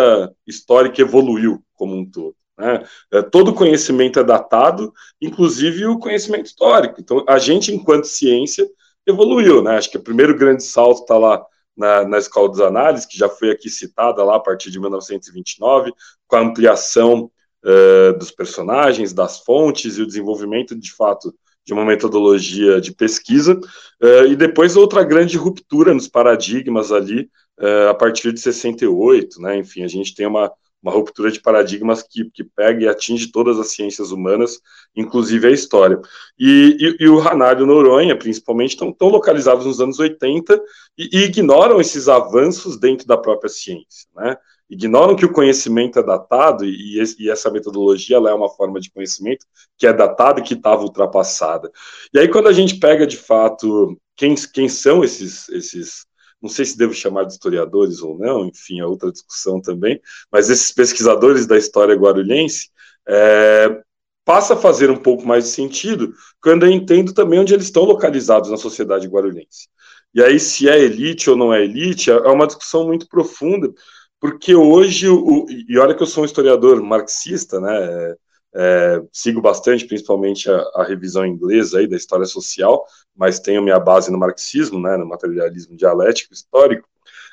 histórica 0.48 1.02
evoluiu 1.02 1.64
como 1.74 1.96
um 1.96 2.10
todo. 2.10 2.36
Né? 2.58 2.84
É, 3.12 3.22
todo 3.22 3.54
conhecimento 3.54 4.20
é 4.20 4.24
datado, 4.24 4.94
inclusive 5.22 5.86
o 5.86 6.00
conhecimento 6.00 6.46
histórico. 6.46 7.00
Então, 7.00 7.24
a 7.28 7.38
gente, 7.38 7.74
enquanto 7.74 8.06
ciência, 8.06 8.68
evoluiu. 9.06 9.62
Né? 9.62 9.78
Acho 9.78 9.92
que 9.92 9.98
o 9.98 10.04
primeiro 10.04 10.38
grande 10.38 10.64
salto 10.64 11.02
está 11.02 11.18
lá 11.18 11.46
na, 11.76 12.08
na 12.08 12.18
Escola 12.18 12.50
dos 12.50 12.62
Análises, 12.62 13.06
que 13.06 13.18
já 13.18 13.30
foi 13.30 13.52
aqui 13.52 13.70
citada 13.70 14.24
lá 14.24 14.38
a 14.38 14.40
partir 14.40 14.72
de 14.72 14.80
1929, 14.80 15.92
com 16.28 16.36
a 16.36 16.42
ampliação 16.42 17.30
uh, 17.64 18.18
dos 18.18 18.32
personagens, 18.32 19.14
das 19.14 19.40
fontes 19.40 19.98
e 19.98 20.02
o 20.02 20.08
desenvolvimento, 20.08 20.76
de 20.76 20.92
fato, 20.94 21.34
de 21.66 21.74
uma 21.74 21.84
metodologia 21.84 22.80
de 22.80 22.94
pesquisa, 22.94 23.60
uh, 24.02 24.26
e 24.28 24.36
depois 24.36 24.76
outra 24.76 25.04
grande 25.04 25.38
ruptura 25.38 25.94
nos 25.94 26.08
paradigmas 26.08 26.92
ali, 26.92 27.30
uh, 27.60 27.90
a 27.90 27.94
partir 27.94 28.32
de 28.32 28.40
68, 28.40 29.42
né? 29.42 29.58
Enfim, 29.58 29.84
a 29.84 29.88
gente 29.88 30.14
tem 30.16 30.28
uma, 30.28 30.52
uma 30.86 30.94
ruptura 30.94 31.32
de 31.32 31.42
paradigmas 31.42 32.04
que, 32.04 32.30
que 32.30 32.44
pega 32.44 32.84
e 32.84 32.88
atinge 32.88 33.32
todas 33.32 33.60
as 33.60 33.72
ciências 33.72 34.12
humanas, 34.12 34.60
inclusive 34.96 35.48
a 35.48 35.52
história. 35.52 36.00
E, 36.38 36.78
e, 36.80 37.06
e 37.06 37.10
o 37.10 37.20
Hanari 37.20 37.62
e 37.62 37.64
o 37.64 37.66
Noronha, 37.66 38.16
principalmente, 38.16 38.72
estão, 38.72 38.90
estão 38.90 39.08
localizados 39.08 39.66
nos 39.66 39.82
anos 39.82 39.98
80 39.98 40.62
e, 40.96 41.10
e, 41.12 41.24
ignoram 41.24 41.82
esses 41.82 42.08
avanços 42.08 42.78
dentro 42.78 43.08
da 43.08 43.18
própria 43.18 43.50
ciência, 43.50 44.08
né? 44.16 44.38
Ignoram 44.70 45.16
que 45.16 45.26
o 45.26 45.32
conhecimento 45.32 46.00
é 46.00 46.04
datado 46.04 46.66
e, 46.66 47.04
e 47.20 47.30
essa 47.30 47.52
metodologia 47.52 48.18
é 48.18 48.34
uma 48.34 48.50
forma 48.50 48.80
de 48.80 48.92
conhecimento 48.92 49.46
que 49.78 49.86
é 49.86 49.94
datada 49.94 50.40
e 50.40 50.44
que 50.44 50.54
estava 50.54 50.84
ultrapassada. 50.84 51.72
E 52.14 52.20
aí, 52.20 52.28
quando 52.28 52.48
a 52.48 52.54
gente 52.54 52.80
pega 52.80 53.06
de 53.08 53.18
fato 53.18 53.96
quem, 54.16 54.36
quem 54.54 54.70
são 54.70 55.04
esses, 55.04 55.50
esses 55.50 56.06
não 56.42 56.50
sei 56.50 56.66
se 56.66 56.78
devo 56.78 56.94
chamar 56.94 57.24
de 57.26 57.34
historiadores 57.34 58.02
ou 58.02 58.18
não, 58.18 58.46
enfim, 58.46 58.80
é 58.80 58.86
outra 58.86 59.12
discussão 59.12 59.62
também, 59.62 60.00
mas 60.32 60.50
esses 60.50 60.72
pesquisadores 60.72 61.46
da 61.46 61.58
história 61.58 61.96
guarulhense, 61.96 62.70
é, 63.08 63.82
passa 64.24 64.56
a 64.56 64.58
fazer 64.58 64.90
um 64.90 64.98
pouco 64.98 65.26
mais 65.26 65.46
de 65.46 65.52
sentido 65.52 66.14
quando 66.42 66.66
eu 66.66 66.72
entendo 66.72 67.14
também 67.14 67.40
onde 67.40 67.54
eles 67.54 67.66
estão 67.66 67.84
localizados 67.84 68.50
na 68.50 68.58
sociedade 68.58 69.08
guarulhense. 69.08 69.70
E 70.14 70.24
aí, 70.24 70.40
se 70.40 70.68
é 70.68 70.80
elite 70.80 71.30
ou 71.30 71.36
não 71.36 71.54
é 71.54 71.64
elite, 71.64 72.10
é 72.10 72.30
uma 72.30 72.48
discussão 72.48 72.88
muito 72.88 73.08
profunda, 73.08 73.72
porque 74.20 74.56
hoje, 74.56 75.08
o, 75.10 75.46
e 75.50 75.78
olha 75.78 75.94
que 75.94 76.02
eu 76.02 76.08
sou 76.08 76.24
um 76.24 76.26
historiador 76.26 76.82
marxista, 76.82 77.60
né, 77.60 78.16
é, 78.56 79.04
sigo 79.12 79.42
bastante, 79.42 79.86
principalmente 79.86 80.50
a, 80.50 80.58
a, 80.76 80.84
revisão 80.84 81.26
inglesa 81.26 81.80
aí 81.80 81.88
da 81.88 81.98
história 81.98 82.26
social, 82.26 82.86
mas 83.14 83.40
tenho 83.40 83.62
minha 83.62 83.80
base 83.80 84.10
no 84.10 84.18
marxismo, 84.18 84.80
né, 84.80 84.96
no 84.96 85.06
materialismo 85.06 85.76
dialético 85.76 86.34
histórico. 86.34 86.88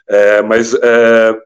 É, 0.09 0.43
mas 0.43 0.75
é, 0.75 1.41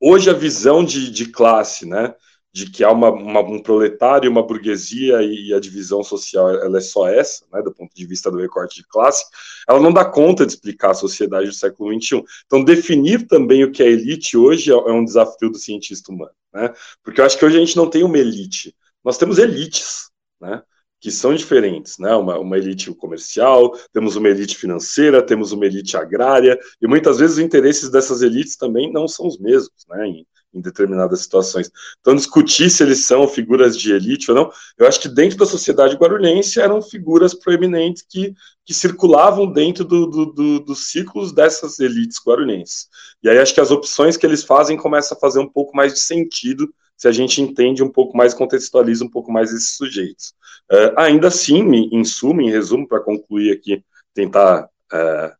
hoje 0.00 0.30
a 0.30 0.32
visão 0.32 0.82
de, 0.82 1.10
de 1.10 1.26
classe, 1.26 1.86
né, 1.86 2.14
de 2.56 2.70
que 2.70 2.82
há 2.82 2.90
uma, 2.90 3.10
uma, 3.10 3.40
um 3.40 3.58
proletário, 3.58 4.30
uma 4.30 4.42
burguesia 4.42 5.20
e, 5.20 5.48
e, 5.48 5.54
a 5.54 5.60
divisão 5.60 6.02
social 6.02 6.48
ela 6.48 6.78
é 6.78 6.80
só 6.80 7.06
essa, 7.06 7.44
né, 7.52 7.60
do 7.60 7.70
ponto 7.70 7.94
de 7.94 8.06
vista 8.06 8.30
do 8.30 8.38
recorte 8.38 8.76
de 8.76 8.88
classe, 8.88 9.26
ela 9.68 9.78
não 9.78 9.92
dá 9.92 10.06
conta 10.06 10.46
de 10.46 10.52
explicar 10.52 10.92
a 10.92 10.94
sociedade 10.94 11.48
do 11.48 11.52
século 11.52 11.92
XXI. 11.92 12.24
Então, 12.46 12.64
definir 12.64 13.26
também 13.26 13.62
o 13.62 13.70
que 13.70 13.82
é 13.82 13.86
elite 13.86 14.38
hoje 14.38 14.72
é, 14.72 14.74
é 14.74 14.90
um 14.90 15.04
desafio 15.04 15.50
do 15.50 15.58
cientista 15.58 16.10
humano, 16.10 16.32
né, 16.50 16.72
porque 17.04 17.20
eu 17.20 17.26
acho 17.26 17.38
que 17.38 17.44
hoje 17.44 17.58
a 17.58 17.60
gente 17.60 17.76
não 17.76 17.90
tem 17.90 18.02
uma 18.02 18.16
elite, 18.16 18.74
nós 19.04 19.18
temos 19.18 19.36
elites, 19.36 20.08
né, 20.40 20.62
que 20.98 21.10
são 21.10 21.34
diferentes, 21.34 21.98
né? 21.98 22.14
Uma, 22.16 22.38
uma, 22.38 22.56
elite 22.56 22.92
comercial, 22.94 23.78
temos 23.92 24.16
uma 24.16 24.28
elite 24.28 24.56
financeira, 24.56 25.22
temos 25.22 25.52
uma 25.52 25.66
elite 25.66 25.94
agrária, 25.94 26.58
e 26.80 26.86
muitas 26.88 27.18
vezes 27.18 27.36
os 27.36 27.42
interesses 27.42 27.90
dessas 27.90 28.22
elites 28.22 28.56
também 28.56 28.90
não 28.90 29.06
são 29.06 29.26
os 29.26 29.38
mesmos, 29.38 29.84
né? 29.88 30.08
Em, 30.08 30.26
em 30.56 30.60
determinadas 30.60 31.20
situações. 31.20 31.70
Então, 32.00 32.14
discutir 32.14 32.70
se 32.70 32.82
eles 32.82 33.04
são 33.04 33.28
figuras 33.28 33.78
de 33.78 33.92
elite 33.92 34.30
ou 34.30 34.36
não, 34.36 34.50
eu 34.78 34.86
acho 34.86 35.00
que 35.00 35.08
dentro 35.08 35.36
da 35.36 35.46
sociedade 35.46 35.96
guarulhense 35.96 36.60
eram 36.60 36.80
figuras 36.80 37.34
proeminentes 37.34 38.04
que, 38.08 38.34
que 38.64 38.72
circulavam 38.72 39.46
dentro 39.46 39.84
do, 39.84 40.06
do, 40.06 40.26
do, 40.26 40.60
dos 40.60 40.88
ciclos 40.90 41.32
dessas 41.32 41.78
elites 41.78 42.18
guarulhenses. 42.26 42.88
E 43.22 43.28
aí 43.28 43.38
acho 43.38 43.54
que 43.54 43.60
as 43.60 43.70
opções 43.70 44.16
que 44.16 44.24
eles 44.24 44.42
fazem 44.42 44.76
começam 44.76 45.16
a 45.16 45.20
fazer 45.20 45.38
um 45.38 45.48
pouco 45.48 45.76
mais 45.76 45.92
de 45.92 46.00
sentido 46.00 46.72
se 46.96 47.06
a 47.06 47.12
gente 47.12 47.42
entende 47.42 47.82
um 47.82 47.90
pouco 47.90 48.16
mais, 48.16 48.32
contextualiza 48.32 49.04
um 49.04 49.10
pouco 49.10 49.30
mais 49.30 49.52
esses 49.52 49.76
sujeitos. 49.76 50.32
Uh, 50.72 50.96
ainda 50.96 51.28
assim, 51.28 51.60
em 51.92 52.04
suma, 52.04 52.42
em 52.42 52.50
resumo, 52.50 52.88
para 52.88 53.00
concluir 53.00 53.52
aqui, 53.52 53.84
tentar 54.14 54.64
uh, 54.64 55.36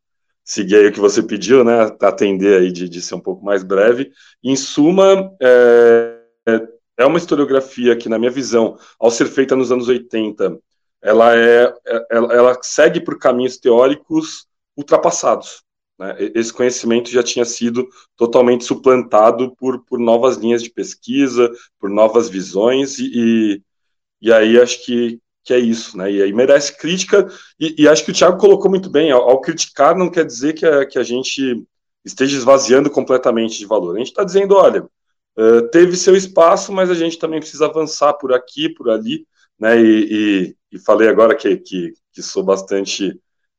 seguir 0.46 0.76
aí 0.76 0.86
o 0.86 0.92
que 0.92 1.00
você 1.00 1.20
pediu, 1.24 1.64
né, 1.64 1.90
atender 2.00 2.60
aí 2.60 2.70
de, 2.70 2.88
de 2.88 3.02
ser 3.02 3.16
um 3.16 3.20
pouco 3.20 3.44
mais 3.44 3.64
breve. 3.64 4.12
Em 4.42 4.54
suma, 4.54 5.34
é, 5.42 6.18
é 6.96 7.04
uma 7.04 7.18
historiografia 7.18 7.96
que, 7.96 8.08
na 8.08 8.16
minha 8.16 8.30
visão, 8.30 8.78
ao 8.98 9.10
ser 9.10 9.26
feita 9.26 9.56
nos 9.56 9.72
anos 9.72 9.88
80, 9.88 10.56
ela, 11.02 11.36
é, 11.36 11.74
ela, 12.10 12.32
ela 12.32 12.58
segue 12.62 13.00
por 13.00 13.18
caminhos 13.18 13.58
teóricos 13.58 14.46
ultrapassados. 14.76 15.64
Né? 15.98 16.16
Esse 16.34 16.52
conhecimento 16.52 17.10
já 17.10 17.24
tinha 17.24 17.44
sido 17.44 17.88
totalmente 18.16 18.64
suplantado 18.64 19.54
por, 19.56 19.84
por 19.84 19.98
novas 19.98 20.36
linhas 20.36 20.62
de 20.62 20.70
pesquisa, 20.70 21.50
por 21.80 21.90
novas 21.90 22.28
visões, 22.28 23.00
e, 23.00 23.10
e, 23.12 23.62
e 24.22 24.32
aí 24.32 24.60
acho 24.60 24.84
que, 24.84 25.20
que 25.46 25.54
é 25.54 25.58
isso, 25.60 25.96
né? 25.96 26.10
E 26.10 26.20
aí 26.20 26.32
merece 26.32 26.76
crítica, 26.76 27.28
e, 27.58 27.84
e 27.84 27.88
acho 27.88 28.04
que 28.04 28.10
o 28.10 28.14
Thiago 28.14 28.36
colocou 28.36 28.68
muito 28.68 28.90
bem, 28.90 29.12
ao, 29.12 29.30
ao, 29.30 29.40
criticar 29.40 29.96
não 29.96 30.10
quer 30.10 30.26
dizer 30.26 30.54
que 30.54 30.66
a, 30.66 30.84
que 30.84 30.98
a 30.98 31.04
gente 31.04 31.64
esteja 32.04 32.36
esvaziando 32.36 32.90
completamente 32.90 33.56
de 33.56 33.64
valor. 33.64 33.94
A 33.94 33.98
gente 33.98 34.08
está 34.08 34.24
dizendo, 34.24 34.56
olha, 34.56 34.82
uh, 35.38 35.68
teve 35.70 35.96
seu 35.96 36.16
espaço, 36.16 36.72
mas 36.72 36.90
a 36.90 36.94
gente 36.94 37.16
também 37.16 37.38
precisa 37.38 37.66
avançar 37.66 38.14
por 38.14 38.34
aqui, 38.34 38.68
por 38.68 38.90
ali, 38.90 39.24
né? 39.58 39.80
E, 39.80 40.52
e, 40.72 40.76
e 40.76 40.78
falei 40.80 41.08
agora 41.08 41.34
que, 41.36 41.56
que, 41.58 41.94
que 42.12 42.22
sou 42.22 42.42
bastante 42.42 43.10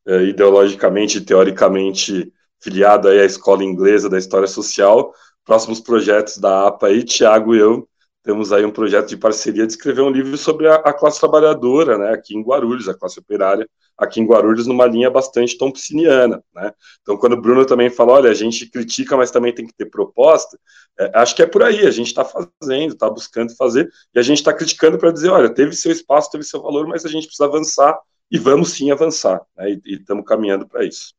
uh, 0.05 0.21
ideologicamente 0.23 1.19
e 1.19 1.21
teoricamente 1.21 2.33
filiado 2.59 3.07
aí 3.07 3.21
à 3.21 3.25
escola 3.25 3.63
inglesa 3.63 4.09
da 4.09 4.17
história 4.17 4.47
social. 4.47 5.13
Próximos 5.45 5.79
projetos 5.79 6.37
da 6.37 6.67
APA 6.67 6.87
aí, 6.87 7.05
Thiago 7.05 7.55
e 7.55 7.59
eu 7.59 7.87
temos 8.27 8.51
aí 8.51 8.65
um 8.65 8.71
projeto 8.71 9.07
de 9.07 9.15
parceria 9.15 9.65
de 9.65 9.71
escrever 9.71 10.01
um 10.01 10.09
livro 10.09 10.37
sobre 10.37 10.67
a, 10.67 10.75
a, 10.75 10.91
classe 10.91 11.17
trabalhadora, 11.17 11.97
né, 11.97 12.11
aqui 12.11 12.35
em 12.35 12.41
Guarulhos, 12.41 12.89
a 12.89 12.93
classe 12.93 13.17
operária, 13.17 13.65
aqui 13.97 14.19
em 14.19 14.25
Guarulhos, 14.25 14.67
numa 14.67 14.85
linha 14.85 15.09
bastante 15.09 15.57
thompsoniana, 15.57 16.43
né. 16.53 16.73
Então, 17.01 17.15
quando 17.15 17.33
o 17.33 17.41
Bruno 17.41 17.65
também 17.65 17.89
fala, 17.89 18.11
olha, 18.11 18.29
a 18.29 18.33
gente 18.33 18.69
critica, 18.69 19.15
mas 19.15 19.31
também 19.31 19.55
tem 19.55 19.65
que 19.65 19.73
ter 19.73 19.85
proposta, 19.85 20.59
é, 20.99 21.09
acho 21.13 21.37
que 21.37 21.41
é 21.41 21.45
por 21.45 21.63
aí, 21.63 21.87
a 21.87 21.89
gente 21.89 22.07
está 22.07 22.25
fazendo, 22.25 22.95
está 22.95 23.09
buscando 23.09 23.55
fazer, 23.55 23.89
e 24.13 24.19
a 24.19 24.21
gente 24.21 24.39
está 24.39 24.51
criticando 24.51 24.97
para 24.97 25.11
dizer, 25.11 25.29
olha, 25.29 25.49
teve 25.49 25.71
seu 25.71 25.93
espaço, 25.93 26.29
teve 26.29 26.43
seu 26.43 26.61
valor, 26.61 26.85
mas 26.85 27.05
a 27.05 27.09
gente 27.09 27.27
precisa 27.27 27.45
avançar, 27.45 27.97
e 28.29 28.37
vamos 28.37 28.71
sim 28.71 28.91
avançar, 28.91 29.41
né, 29.55 29.69
e 29.85 29.93
estamos 29.93 30.25
caminhando 30.25 30.67
para 30.67 30.83
isso. 30.83 31.15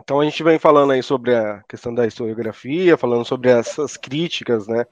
Então 0.00 0.18
a 0.18 0.24
gente 0.24 0.42
vem 0.42 0.58
falando 0.58 0.92
aí 0.92 1.02
sobre 1.02 1.34
a 1.34 1.62
questão 1.68 1.94
da 1.94 2.06
historiografia, 2.06 2.96
falando 2.96 3.26
sobre 3.26 3.50
essas 3.50 3.98
críticas, 3.98 4.66
né, 4.66 4.86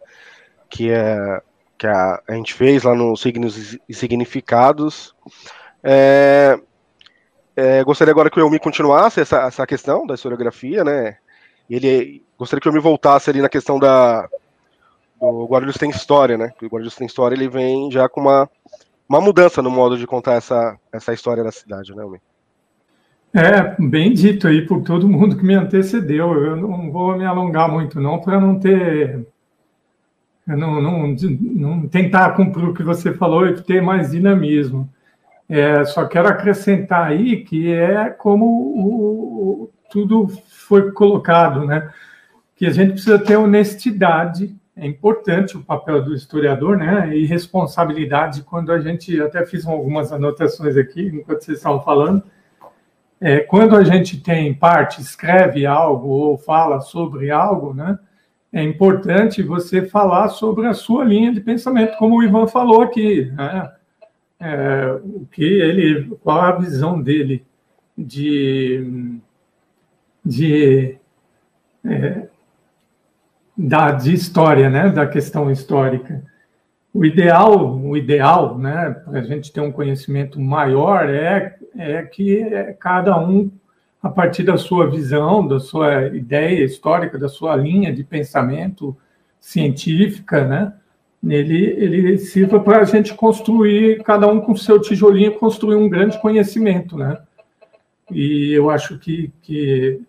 que, 0.68 0.90
é, 0.90 1.40
que 1.78 1.86
a, 1.86 2.22
a 2.28 2.34
gente 2.34 2.54
fez 2.54 2.82
lá 2.82 2.94
no 2.94 3.16
Signos 3.16 3.78
e 3.88 3.94
Significados. 3.94 5.14
É, 5.82 6.58
é, 7.54 7.84
gostaria 7.84 8.12
agora 8.12 8.30
que 8.30 8.38
o 8.38 8.42
Elmi 8.42 8.58
continuasse 8.58 9.20
essa, 9.20 9.42
essa 9.42 9.66
questão 9.66 10.06
da 10.06 10.14
historiografia, 10.14 10.84
né? 10.84 11.16
Ele 11.68 12.24
gostaria 12.38 12.60
que 12.60 12.68
eu 12.68 12.72
me 12.72 12.80
voltasse 12.80 13.30
ali 13.30 13.40
na 13.40 13.48
questão 13.48 13.78
da, 13.78 14.28
do 15.20 15.46
Guarulhos 15.46 15.76
tem 15.76 15.90
história, 15.90 16.36
né? 16.36 16.52
O 16.62 16.66
Guarulhos 16.66 16.94
tem 16.94 17.06
história, 17.06 17.34
ele 17.34 17.48
vem 17.48 17.90
já 17.90 18.08
com 18.08 18.20
uma, 18.20 18.48
uma 19.08 19.20
mudança 19.20 19.62
no 19.62 19.70
modo 19.70 19.96
de 19.96 20.06
contar 20.06 20.34
essa, 20.34 20.78
essa 20.92 21.12
história 21.12 21.42
da 21.42 21.52
cidade, 21.52 21.94
né, 21.94 22.02
Almir? 22.02 22.20
É, 23.34 23.76
bem 23.78 24.12
dito 24.12 24.48
aí 24.48 24.66
por 24.66 24.82
todo 24.82 25.08
mundo 25.08 25.36
que 25.36 25.44
me 25.44 25.54
antecedeu. 25.54 26.32
Eu 26.42 26.56
não 26.56 26.90
vou 26.90 27.16
me 27.16 27.24
alongar 27.24 27.70
muito, 27.70 28.00
não, 28.00 28.18
para 28.20 28.40
não 28.40 28.58
ter. 28.58 29.26
Não, 30.46 30.80
não, 30.80 31.16
não 31.40 31.88
tentar 31.88 32.30
cumprir 32.36 32.68
o 32.68 32.74
que 32.74 32.82
você 32.82 33.12
falou 33.12 33.48
e 33.48 33.60
ter 33.60 33.82
mais 33.82 34.12
dinamismo. 34.12 34.88
É, 35.48 35.84
só 35.84 36.06
quero 36.06 36.28
acrescentar 36.28 37.06
aí 37.06 37.44
que 37.44 37.72
é 37.72 38.10
como 38.10 38.46
o, 38.46 39.62
o, 39.62 39.70
tudo 39.90 40.28
foi 40.68 40.92
colocado, 40.92 41.64
né? 41.64 41.90
Que 42.54 42.66
a 42.66 42.70
gente 42.70 42.92
precisa 42.92 43.18
ter 43.18 43.36
honestidade, 43.36 44.56
é 44.76 44.86
importante 44.86 45.56
o 45.56 45.62
papel 45.62 46.02
do 46.02 46.14
historiador, 46.14 46.76
né? 46.76 47.16
E 47.16 47.24
responsabilidade, 47.24 48.42
quando 48.42 48.70
a 48.70 48.78
gente, 48.78 49.20
até 49.20 49.44
fiz 49.46 49.66
algumas 49.66 50.12
anotações 50.12 50.76
aqui, 50.76 51.06
enquanto 51.06 51.42
vocês 51.42 51.58
estavam 51.58 51.82
falando, 51.82 52.22
é, 53.20 53.40
quando 53.40 53.74
a 53.74 53.82
gente 53.82 54.20
tem 54.20 54.52
parte, 54.52 55.00
escreve 55.00 55.64
algo 55.64 56.08
ou 56.08 56.36
fala 56.36 56.80
sobre 56.80 57.30
algo, 57.30 57.72
né? 57.72 57.98
É 58.52 58.62
importante 58.62 59.42
você 59.42 59.84
falar 59.86 60.28
sobre 60.28 60.66
a 60.66 60.74
sua 60.74 61.04
linha 61.04 61.32
de 61.32 61.40
pensamento, 61.40 61.96
como 61.98 62.16
o 62.16 62.22
Ivan 62.22 62.46
falou 62.46 62.82
aqui, 62.82 63.30
né? 63.32 63.72
É, 64.38 64.98
o 65.02 65.26
que 65.32 65.42
ele, 65.42 66.14
qual 66.22 66.40
a 66.40 66.52
visão 66.52 67.00
dele 67.00 67.44
de 67.96 69.18
de, 70.26 70.98
é, 71.84 72.26
da, 73.56 73.92
de 73.92 74.12
história, 74.12 74.68
né, 74.68 74.88
da 74.88 75.06
questão 75.06 75.50
histórica. 75.50 76.24
O 76.92 77.04
ideal, 77.04 77.76
o 77.78 77.96
ideal, 77.96 78.58
né, 78.58 78.90
para 78.90 79.20
a 79.20 79.22
gente 79.22 79.52
ter 79.52 79.60
um 79.60 79.70
conhecimento 79.70 80.40
maior 80.40 81.08
é, 81.08 81.56
é 81.76 82.02
que 82.02 82.42
cada 82.80 83.16
um, 83.20 83.50
a 84.06 84.08
partir 84.08 84.44
da 84.44 84.56
sua 84.56 84.88
visão, 84.88 85.46
da 85.46 85.58
sua 85.58 86.06
ideia 86.06 86.64
histórica, 86.64 87.18
da 87.18 87.28
sua 87.28 87.56
linha 87.56 87.92
de 87.92 88.04
pensamento 88.04 88.96
científica, 89.40 90.46
né, 90.46 90.72
ele, 91.24 91.64
ele 91.64 92.18
sirva 92.18 92.60
para 92.60 92.80
a 92.80 92.84
gente 92.84 93.14
construir, 93.14 94.02
cada 94.04 94.28
um 94.28 94.40
com 94.40 94.54
seu 94.54 94.80
tijolinho, 94.80 95.38
construir 95.38 95.74
um 95.74 95.88
grande 95.88 96.20
conhecimento, 96.20 96.96
né? 96.96 97.18
E 98.12 98.52
eu 98.52 98.70
acho 98.70 98.96
que, 98.98 99.32
que 99.42 100.00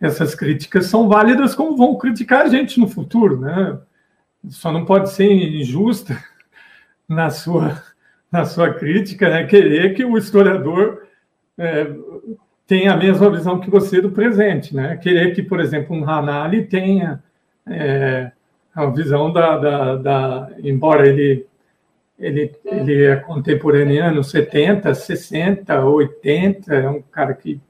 essas 0.00 0.32
críticas 0.34 0.86
são 0.86 1.08
válidas 1.08 1.54
como 1.54 1.76
vão 1.76 1.98
criticar 1.98 2.42
a 2.42 2.48
gente 2.48 2.78
no 2.78 2.86
futuro, 2.86 3.40
né? 3.40 3.78
Só 4.48 4.70
não 4.70 4.84
pode 4.84 5.10
ser 5.10 5.28
injusta 5.28 6.22
na 7.08 7.30
sua, 7.30 7.82
na 8.30 8.44
sua 8.44 8.72
crítica, 8.72 9.28
né? 9.28 9.44
Querer 9.44 9.94
que 9.94 10.04
o 10.04 10.16
historiador 10.16 11.02
é, 11.58 11.92
tenha 12.70 12.92
a 12.92 12.96
mesma 12.96 13.28
visão 13.28 13.58
que 13.58 13.68
você 13.68 14.00
do 14.00 14.12
presente, 14.12 14.76
né? 14.76 14.96
Querer 14.96 15.34
que, 15.34 15.42
por 15.42 15.58
exemplo, 15.58 15.96
um 15.96 16.08
Hanali 16.08 16.66
tenha 16.66 17.20
é, 17.66 18.30
a 18.72 18.86
visão 18.86 19.32
da, 19.32 19.58
da, 19.58 19.96
da, 19.96 20.50
embora 20.62 21.04
ele 21.08 21.46
ele, 22.16 22.54
ele 22.64 23.06
é 23.06 23.16
contemporâneo, 23.16 24.22
70, 24.22 24.94
60, 24.94 25.84
80, 25.84 26.72
é 26.72 26.88
um 26.88 27.02
cara 27.02 27.34
que 27.34 27.60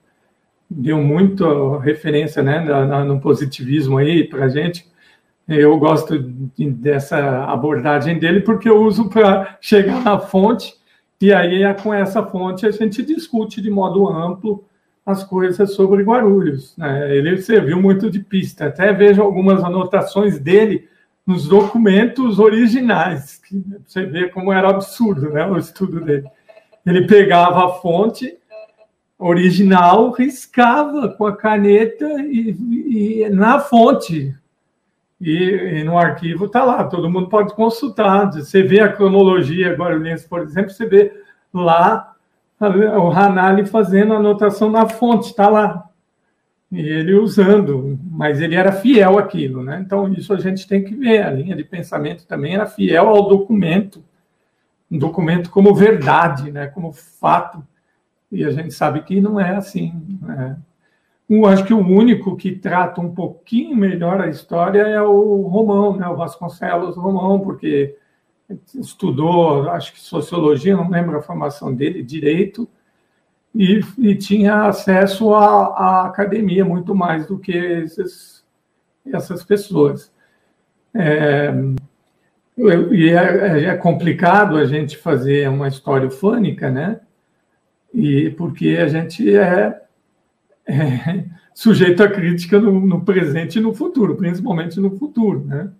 deu 0.69 0.99
muito 0.99 1.79
referência 1.79 2.43
né, 2.43 2.61
no 3.03 3.19
positivismo 3.23 3.97
aí 3.97 4.25
para 4.25 4.49
gente. 4.49 4.87
Eu 5.49 5.79
gosto 5.79 6.19
de, 6.19 6.71
dessa 6.71 7.45
abordagem 7.45 8.19
dele 8.19 8.41
porque 8.43 8.69
eu 8.69 8.83
uso 8.83 9.09
para 9.09 9.57
chegar 9.63 10.05
na 10.05 10.19
fonte 10.19 10.75
e 11.19 11.33
aí 11.33 11.63
com 11.83 11.95
essa 11.95 12.23
fonte 12.23 12.67
a 12.67 12.71
gente 12.71 13.03
discute 13.03 13.63
de 13.63 13.71
modo 13.71 14.07
amplo 14.07 14.69
as 15.05 15.25
coisas 15.25 15.75
sobre 15.75 16.03
Guarulhos. 16.03 16.77
Né? 16.77 17.17
Ele 17.17 17.41
serviu 17.41 17.81
muito 17.81 18.11
de 18.11 18.21
pista. 18.21 18.67
Até 18.67 18.93
vejo 18.93 19.23
algumas 19.23 19.63
anotações 19.65 20.39
dele 20.39 20.89
nos 21.27 21.47
documentos 21.47 22.39
originais, 22.39 23.41
você 23.87 24.05
vê 24.05 24.29
como 24.29 24.53
era 24.53 24.71
absurdo 24.71 25.31
né, 25.31 25.47
o 25.47 25.57
estudo 25.59 26.01
dele. 26.01 26.27
Ele 26.85 27.07
pegava 27.07 27.67
a 27.67 27.69
fonte 27.75 28.41
original 29.21 30.11
riscava 30.13 31.11
com 31.11 31.27
a 31.27 31.37
caneta 31.37 32.07
e, 32.23 33.25
e 33.25 33.29
na 33.29 33.61
fonte. 33.61 34.35
E, 35.21 35.35
e 35.35 35.85
no 35.85 35.99
arquivo 35.99 36.47
está 36.47 36.65
lá, 36.65 36.83
todo 36.85 37.11
mundo 37.11 37.29
pode 37.29 37.55
consultar. 37.55 38.33
Você 38.33 38.63
vê 38.63 38.81
a 38.81 38.91
cronologia 38.91 39.75
guarulhense, 39.75 40.27
por 40.27 40.41
exemplo, 40.41 40.71
você 40.71 40.87
vê 40.87 41.13
lá 41.53 42.17
o 42.61 43.11
Hanali 43.11 43.65
fazendo 43.67 44.13
anotação 44.13 44.71
na 44.71 44.87
fonte, 44.87 45.29
está 45.29 45.49
lá. 45.49 45.89
E 46.71 46.81
ele 46.81 47.15
usando, 47.15 47.99
mas 48.11 48.41
ele 48.41 48.55
era 48.55 48.71
fiel 48.71 49.19
àquilo, 49.19 49.63
né? 49.63 49.83
Então, 49.85 50.13
isso 50.13 50.33
a 50.33 50.39
gente 50.39 50.69
tem 50.69 50.85
que 50.85 50.95
ver. 50.95 51.23
A 51.23 51.31
linha 51.31 51.57
de 51.57 51.65
pensamento 51.65 52.27
também 52.27 52.55
era 52.55 52.67
fiel 52.67 53.09
ao 53.09 53.29
documento, 53.29 54.05
um 54.91 54.99
documento 54.99 55.51
como 55.51 55.75
verdade, 55.75 56.53
né? 56.53 56.67
como 56.67 56.93
fato 56.93 57.65
e 58.31 58.45
a 58.45 58.51
gente 58.51 58.73
sabe 58.73 59.03
que 59.03 59.21
não 59.21 59.41
é 59.41 59.57
assim. 59.57 60.19
Né? 60.23 60.57
Eu 61.29 61.47
acho 61.47 61.65
que 61.65 61.75
o 61.75 61.79
único 61.79 62.37
que 62.37 62.53
trata 62.53 63.01
um 63.01 63.13
pouquinho 63.13 63.77
melhor 63.77 64.21
a 64.21 64.29
história 64.29 64.83
é 64.83 65.03
o 65.03 65.43
Romão, 65.43 65.97
né? 65.97 66.07
o 66.09 66.17
Vasconcelos 66.17 66.97
Romão, 66.97 67.41
porque 67.41 67.97
estudou, 68.75 69.69
acho 69.71 69.93
que 69.93 70.01
sociologia, 70.01 70.77
não 70.77 70.91
lembro 70.91 71.17
a 71.17 71.23
formação 71.23 71.75
dele, 71.75 72.03
direito, 72.03 72.69
e, 73.55 73.81
e 73.99 74.15
tinha 74.15 74.65
acesso 74.65 75.35
à, 75.35 75.67
à, 75.67 76.07
academia 76.07 76.65
muito 76.65 76.95
mais 76.95 77.27
do 77.27 77.39
que 77.39 77.53
esses, 77.53 78.45
essas 79.13 79.43
pessoas. 79.43 80.13
É, 80.95 81.53
e 82.57 83.09
é, 83.09 83.65
é, 83.65 83.77
complicado 83.77 84.57
a 84.57 84.67
gente 84.67 84.97
fazer 84.97 85.49
uma 85.49 85.69
história 85.69 86.07
ufânica, 86.07 86.71
né? 86.71 87.01
e 87.93 88.31
porque 88.31 88.79
a 88.81 88.89
gente 88.89 89.37
é, 89.37 89.81
é 90.67 91.25
sujeito 91.55 92.03
a 92.03 92.09
crítica 92.09 92.59
no, 92.59 92.81
no, 92.81 93.05
presente 93.05 93.59
e 93.59 93.63
no 93.63 93.75
futuro, 93.75 94.17
principalmente 94.17 94.79
no 94.81 94.97
futuro, 94.97 95.45
né? 95.45 95.71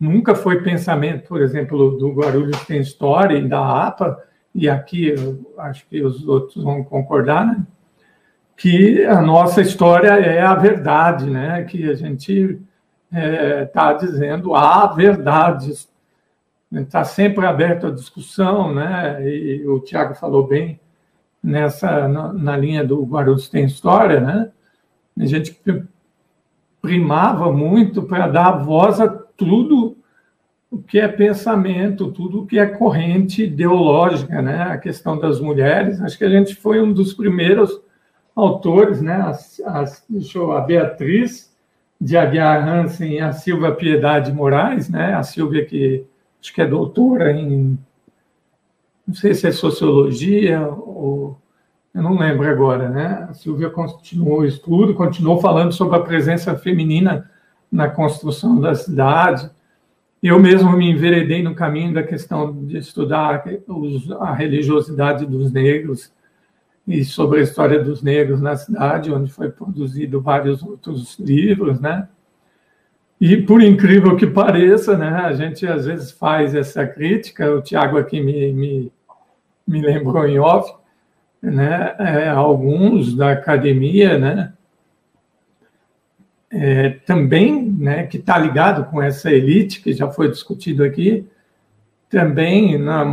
Nunca 0.00 0.34
foi 0.34 0.62
pensamento, 0.62 1.28
por 1.28 1.42
exemplo, 1.42 1.98
do 1.98 2.10
Guarulhos 2.12 2.64
tem 2.64 2.80
história 2.80 3.36
e 3.36 3.46
da 3.46 3.86
APA, 3.86 4.18
e 4.54 4.68
aqui 4.68 5.14
acho 5.58 5.86
que 5.86 6.02
os 6.02 6.26
outros 6.26 6.64
vão 6.64 6.82
concordar, 6.82 7.46
né? 7.46 7.66
que 8.60 9.06
a 9.06 9.22
nossa 9.22 9.62
história 9.62 10.10
é 10.10 10.42
a 10.42 10.54
verdade, 10.54 11.30
né? 11.30 11.64
Que 11.64 11.88
a 11.88 11.94
gente 11.94 12.60
está 13.10 13.18
é, 13.18 13.64
tá 13.64 13.94
dizendo 13.94 14.54
a 14.54 14.86
verdade, 14.88 15.72
está 16.70 17.02
sempre 17.02 17.46
aberto 17.46 17.86
à 17.86 17.90
discussão, 17.90 18.74
né? 18.74 19.26
E 19.26 19.66
o 19.66 19.80
Tiago 19.80 20.14
falou 20.14 20.46
bem 20.46 20.78
nessa 21.42 22.06
na, 22.06 22.34
na, 22.34 22.54
linha 22.54 22.84
do 22.84 23.02
Guarulhos 23.02 23.48
tem 23.48 23.64
história, 23.64 24.20
né? 24.20 24.50
A 25.18 25.24
gente 25.24 25.58
primava 26.82 27.50
muito 27.50 28.02
para 28.02 28.28
dar 28.28 28.52
voz 28.62 29.00
a 29.00 29.19
tudo 29.40 29.96
o 30.70 30.76
que 30.78 31.00
é 31.00 31.08
pensamento, 31.08 32.12
tudo 32.12 32.42
o 32.42 32.46
que 32.46 32.58
é 32.58 32.66
corrente 32.66 33.44
ideológica, 33.44 34.42
né? 34.42 34.64
A 34.64 34.76
questão 34.76 35.18
das 35.18 35.40
mulheres, 35.40 35.98
acho 36.02 36.18
que 36.18 36.24
a 36.24 36.28
gente 36.28 36.54
foi 36.54 36.80
um 36.80 36.92
dos 36.92 37.14
primeiros 37.14 37.80
autores, 38.36 39.00
né? 39.00 39.14
A, 39.14 39.30
a, 39.80 39.84
deixa 40.08 40.38
a 40.56 40.60
Beatriz 40.60 41.50
de 41.98 42.18
Aguiar 42.18 42.68
Hansen 42.68 43.14
e 43.14 43.20
a 43.20 43.32
Silvia 43.32 43.72
Piedade 43.72 44.30
Moraes, 44.30 44.90
né? 44.90 45.14
A 45.14 45.22
Silvia 45.22 45.64
que 45.64 46.04
acho 46.40 46.52
que 46.52 46.60
é 46.60 46.66
doutora 46.66 47.32
em 47.32 47.78
não 49.06 49.14
sei 49.14 49.34
se 49.34 49.46
é 49.46 49.50
sociologia 49.52 50.68
ou 50.68 51.36
eu 51.92 52.02
não 52.02 52.16
lembro 52.16 52.48
agora, 52.48 52.88
né? 52.88 53.26
A 53.28 53.34
Silvia 53.34 53.70
continuou 53.70 54.40
o 54.40 54.46
estudo, 54.46 54.94
continuou 54.94 55.40
falando 55.40 55.72
sobre 55.72 55.96
a 55.96 56.02
presença 56.02 56.54
feminina 56.54 57.28
na 57.70 57.88
construção 57.88 58.60
da 58.60 58.74
cidade. 58.74 59.50
Eu 60.22 60.38
mesmo 60.38 60.72
me 60.72 60.90
enveredei 60.90 61.42
no 61.42 61.54
caminho 61.54 61.94
da 61.94 62.02
questão 62.02 62.52
de 62.64 62.76
estudar 62.78 63.44
a 64.20 64.34
religiosidade 64.34 65.24
dos 65.26 65.50
negros 65.52 66.12
e 66.86 67.04
sobre 67.04 67.40
a 67.40 67.42
história 67.42 67.82
dos 67.82 68.02
negros 68.02 68.40
na 68.40 68.56
cidade, 68.56 69.12
onde 69.12 69.30
foi 69.30 69.50
produzido 69.50 70.20
vários 70.20 70.62
outros 70.62 71.18
livros, 71.18 71.80
né? 71.80 72.08
E 73.20 73.36
por 73.36 73.62
incrível 73.62 74.16
que 74.16 74.26
pareça, 74.26 74.96
né, 74.96 75.08
a 75.08 75.32
gente 75.34 75.66
às 75.66 75.84
vezes 75.84 76.10
faz 76.10 76.54
essa 76.54 76.86
crítica, 76.86 77.54
o 77.54 77.60
Tiago 77.60 77.98
aqui 77.98 78.18
me, 78.20 78.50
me 78.52 78.92
me 79.70 79.80
lembrou 79.80 80.26
em 80.26 80.38
off, 80.38 80.74
né, 81.40 81.94
é, 81.98 82.28
alguns 82.28 83.14
da 83.14 83.30
academia, 83.30 84.18
né, 84.18 84.52
é, 86.50 86.90
também, 87.06 87.62
né, 87.62 88.06
que 88.06 88.16
está 88.16 88.36
ligado 88.36 88.84
com 88.90 89.00
essa 89.00 89.30
elite 89.30 89.80
que 89.80 89.92
já 89.92 90.10
foi 90.10 90.28
discutido 90.28 90.82
aqui, 90.82 91.26
também 92.08 92.76
na, 92.76 93.04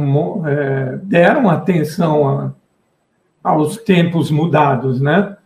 é, 0.47 0.97
deram 1.03 1.49
atenção 1.49 2.27
a, 2.27 2.51
aos 3.43 3.77
tempos 3.77 4.31
mudados, 4.31 4.99
né? 4.99 5.38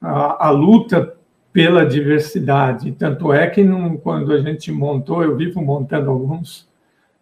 A, 0.00 0.48
a, 0.48 0.50
luta 0.50 1.14
pela 1.52 1.86
diversidade. 1.86 2.92
Tanto 2.92 3.32
é 3.32 3.46
que 3.46 3.64
quando 4.02 4.32
a 4.32 4.40
gente 4.40 4.72
montou, 4.72 5.22
eu 5.22 5.36
vivo 5.36 5.62
montando 5.62 6.10
alguns 6.10 6.68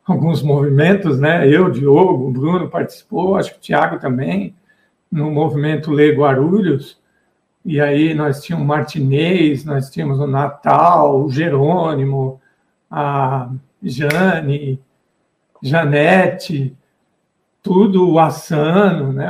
alguns 0.06 0.42
movimentos, 0.42 1.20
né? 1.20 1.46
Eu, 1.46 1.70
Diogo, 1.70 2.30
Bruno 2.30 2.70
participou, 2.70 3.36
acho 3.36 3.52
que 3.52 3.58
o 3.58 3.60
Tiago 3.60 3.98
também, 3.98 4.54
no 5.12 5.30
movimento 5.30 5.90
Lê 5.90 6.12
Guarulhos. 6.12 6.98
E 7.64 7.80
aí 7.80 8.14
nós 8.14 8.42
tínhamos 8.42 8.66
Martinez, 8.66 9.64
nós 9.64 9.90
tínhamos 9.90 10.18
o 10.18 10.26
Natal, 10.26 11.24
o 11.24 11.30
Jerônimo, 11.30 12.40
a 12.90 13.50
Jane, 13.82 14.80
Janete, 15.62 16.76
tudo 17.62 18.10
o 18.10 18.18
Assano, 18.18 19.12
né? 19.12 19.28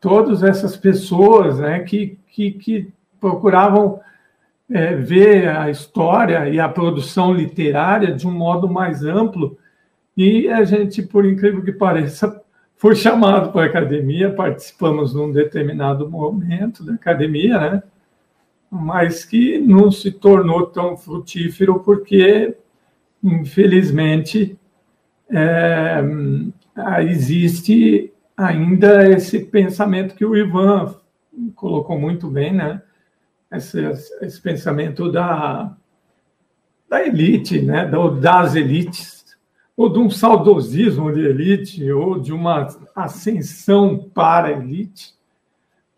Todas 0.00 0.42
essas 0.42 0.76
pessoas, 0.76 1.58
né? 1.58 1.80
Que, 1.80 2.18
que, 2.28 2.52
que 2.52 2.92
procuravam 3.20 4.00
é, 4.70 4.96
ver 4.96 5.48
a 5.48 5.70
história 5.70 6.48
e 6.48 6.58
a 6.58 6.68
produção 6.68 7.32
literária 7.32 8.12
de 8.12 8.26
um 8.26 8.32
modo 8.32 8.68
mais 8.68 9.04
amplo 9.04 9.56
e 10.16 10.48
a 10.48 10.62
gente, 10.64 11.02
por 11.02 11.24
incrível 11.24 11.62
que 11.62 11.72
pareça, 11.72 12.41
foi 12.82 12.96
chamado 12.96 13.52
para 13.52 13.62
a 13.62 13.66
academia, 13.66 14.34
participamos 14.34 15.14
num 15.14 15.30
determinado 15.30 16.10
momento 16.10 16.82
da 16.82 16.94
academia, 16.94 17.56
né? 17.56 17.82
mas 18.68 19.24
que 19.24 19.60
não 19.60 19.88
se 19.92 20.10
tornou 20.10 20.66
tão 20.66 20.96
frutífero 20.96 21.78
porque, 21.78 22.56
infelizmente, 23.22 24.58
é, 25.30 26.02
existe 27.02 28.12
ainda 28.36 29.08
esse 29.08 29.44
pensamento 29.44 30.16
que 30.16 30.24
o 30.24 30.36
Ivan 30.36 30.92
colocou 31.54 31.96
muito 31.96 32.28
bem, 32.28 32.52
né? 32.52 32.82
Esse, 33.52 33.78
esse 34.22 34.40
pensamento 34.40 35.12
da, 35.12 35.72
da 36.90 37.06
elite, 37.06 37.62
né? 37.62 37.88
das 38.20 38.56
elites, 38.56 39.21
ou 39.76 39.88
de 39.88 39.98
um 39.98 40.10
saudosismo 40.10 41.12
de 41.12 41.20
elite, 41.20 41.90
ou 41.90 42.20
de 42.20 42.32
uma 42.32 42.66
ascensão 42.94 44.10
para 44.14 44.48
a 44.48 44.52
elite. 44.52 45.14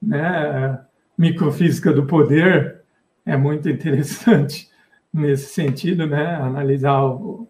Né? 0.00 0.80
Microfísica 1.18 1.92
do 1.92 2.06
poder 2.06 2.82
é 3.26 3.36
muito 3.36 3.68
interessante 3.68 4.68
nesse 5.12 5.52
sentido, 5.52 6.06
né? 6.06 6.36
analisar 6.36 7.04
o, 7.04 7.48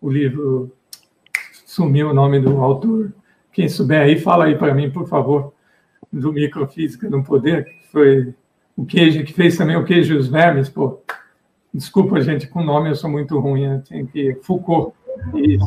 o 0.00 0.10
livro. 0.10 0.72
Sumiu 1.64 2.10
o 2.10 2.14
nome 2.14 2.40
do 2.40 2.58
autor. 2.62 3.12
Quem 3.52 3.68
souber 3.68 4.02
aí, 4.02 4.18
fala 4.18 4.46
aí 4.46 4.56
para 4.56 4.74
mim, 4.74 4.90
por 4.90 5.06
favor, 5.06 5.52
do 6.12 6.32
Microfísica 6.32 7.08
do 7.10 7.22
Poder, 7.22 7.64
que 7.64 7.88
foi 7.88 8.34
o 8.76 8.84
queijo, 8.84 9.24
que 9.24 9.32
fez 9.32 9.56
também 9.56 9.76
o 9.76 9.84
queijo 9.84 10.14
e 10.14 10.16
os 10.16 10.28
vermes, 10.28 10.68
pô. 10.68 11.00
Desculpa, 11.72 12.20
gente, 12.20 12.46
com 12.46 12.60
o 12.60 12.64
nome 12.64 12.88
eu 12.88 12.94
sou 12.94 13.10
muito 13.10 13.38
ruim, 13.38 13.80
tenho 13.80 14.06
que. 14.06 14.34
Foucault. 14.42 14.95
Isso. 15.34 15.66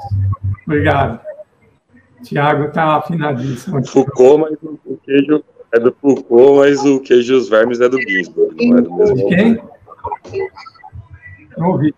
Obrigado. 0.66 1.20
Tiago 2.24 2.66
está 2.66 2.98
afinadíssimo. 2.98 3.86
Foucault, 3.88 4.42
mas 4.42 4.58
o 4.64 4.98
queijo 4.98 5.44
é 5.72 5.80
do 5.80 5.92
Foucault, 5.94 6.58
mas 6.58 6.84
o 6.84 7.00
queijo 7.00 7.34
e 7.34 7.38
os 7.38 7.50
vermes 7.50 7.80
é 7.80 7.90
do 7.90 8.00
Ginsburg, 8.02 8.68
não 8.68 8.78
é 8.78 8.82
do 8.82 8.96
mesmo. 8.96 9.16
De 9.16 9.26
quem? 9.26 9.60
Não 11.58 11.70
ouvi. 11.72 11.94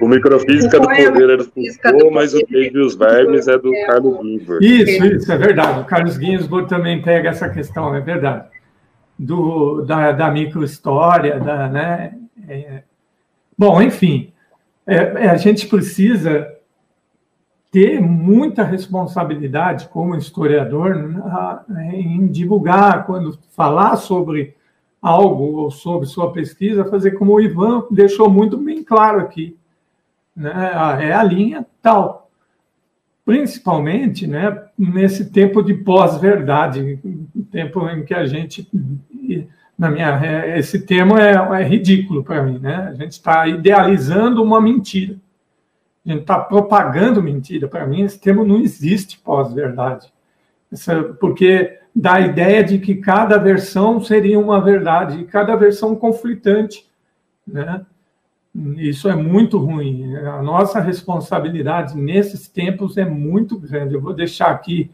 O 0.00 0.08
Microfísica 0.08 0.80
do 0.80 0.88
Poder 0.88 1.30
é 1.30 1.36
do 1.36 1.44
Foucault, 1.44 2.10
mas 2.14 2.32
o 2.34 2.44
queijo 2.46 2.78
e 2.78 2.80
os 2.80 2.94
vermes 2.94 3.46
é 3.48 3.58
do 3.58 3.70
Carlos 3.86 4.18
Ginsburg. 4.22 4.64
Isso, 4.64 5.04
isso, 5.04 5.32
é 5.32 5.36
verdade. 5.36 5.80
O 5.80 5.84
Carlos 5.84 6.14
Ginsburg 6.14 6.68
também 6.68 7.02
pega 7.02 7.28
essa 7.28 7.48
questão, 7.50 7.94
é 7.94 8.00
verdade. 8.00 8.46
Do, 9.18 9.82
da, 9.82 10.12
da 10.12 10.30
microhistória, 10.30 11.38
da, 11.38 11.68
né? 11.68 12.14
É, 12.48 12.82
bom, 13.58 13.82
enfim, 13.82 14.32
é, 14.90 15.26
é, 15.26 15.30
a 15.30 15.36
gente 15.36 15.68
precisa 15.68 16.52
ter 17.70 18.00
muita 18.00 18.64
responsabilidade 18.64 19.88
como 19.88 20.16
historiador 20.16 20.96
em 21.92 22.26
divulgar, 22.26 23.06
quando 23.06 23.38
falar 23.54 23.94
sobre 23.94 24.56
algo 25.00 25.60
ou 25.60 25.70
sobre 25.70 26.08
sua 26.08 26.32
pesquisa, 26.32 26.84
fazer 26.84 27.12
como 27.12 27.32
o 27.32 27.40
Ivan 27.40 27.84
deixou 27.92 28.28
muito 28.28 28.56
bem 28.56 28.82
claro 28.82 29.20
aqui. 29.20 29.56
Né? 30.34 30.50
É 31.00 31.12
a 31.12 31.22
linha 31.22 31.64
tal. 31.80 32.28
Principalmente 33.24 34.26
né, 34.26 34.64
nesse 34.76 35.30
tempo 35.30 35.62
de 35.62 35.74
pós-verdade, 35.74 36.98
tempo 37.52 37.88
em 37.88 38.04
que 38.04 38.14
a 38.14 38.26
gente 38.26 38.68
na 39.80 39.90
minha 39.90 40.20
é, 40.22 40.58
esse 40.58 40.84
termo 40.84 41.16
é, 41.16 41.32
é 41.32 41.64
ridículo 41.64 42.22
para 42.22 42.42
mim, 42.42 42.58
né? 42.58 42.88
A 42.90 42.92
gente 42.92 43.12
está 43.12 43.46
idealizando 43.48 44.42
uma 44.42 44.60
mentira, 44.60 45.16
a 46.04 46.10
gente 46.10 46.20
está 46.20 46.38
propagando 46.38 47.22
mentira. 47.22 47.66
Para 47.66 47.86
mim, 47.86 48.02
esse 48.02 48.20
termo 48.20 48.44
não 48.44 48.60
existe 48.60 49.18
pós-verdade, 49.18 50.12
porque 51.18 51.78
dá 51.96 52.16
a 52.16 52.20
ideia 52.20 52.62
de 52.62 52.78
que 52.78 52.96
cada 52.96 53.38
versão 53.38 54.02
seria 54.02 54.38
uma 54.38 54.60
verdade 54.60 55.24
cada 55.24 55.56
versão 55.56 55.96
conflitante, 55.96 56.86
né? 57.48 57.80
Isso 58.76 59.08
é 59.08 59.16
muito 59.16 59.56
ruim. 59.56 60.14
A 60.14 60.42
nossa 60.42 60.78
responsabilidade 60.78 61.96
nesses 61.96 62.48
tempos 62.48 62.98
é 62.98 63.04
muito 63.06 63.58
grande. 63.58 63.94
Eu 63.94 64.00
vou 64.02 64.12
deixar 64.12 64.50
aqui 64.50 64.90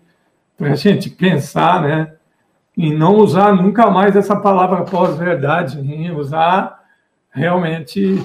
para 0.57 0.75
a 0.75 0.77
gente 0.77 1.11
pensar, 1.11 1.83
né? 1.83 2.16
Em 2.77 2.95
não 2.95 3.17
usar 3.17 3.55
nunca 3.55 3.91
mais 3.91 4.15
essa 4.15 4.37
palavra 4.37 4.85
pós-verdade, 4.85 5.81
usar 6.13 6.85
realmente 7.31 8.23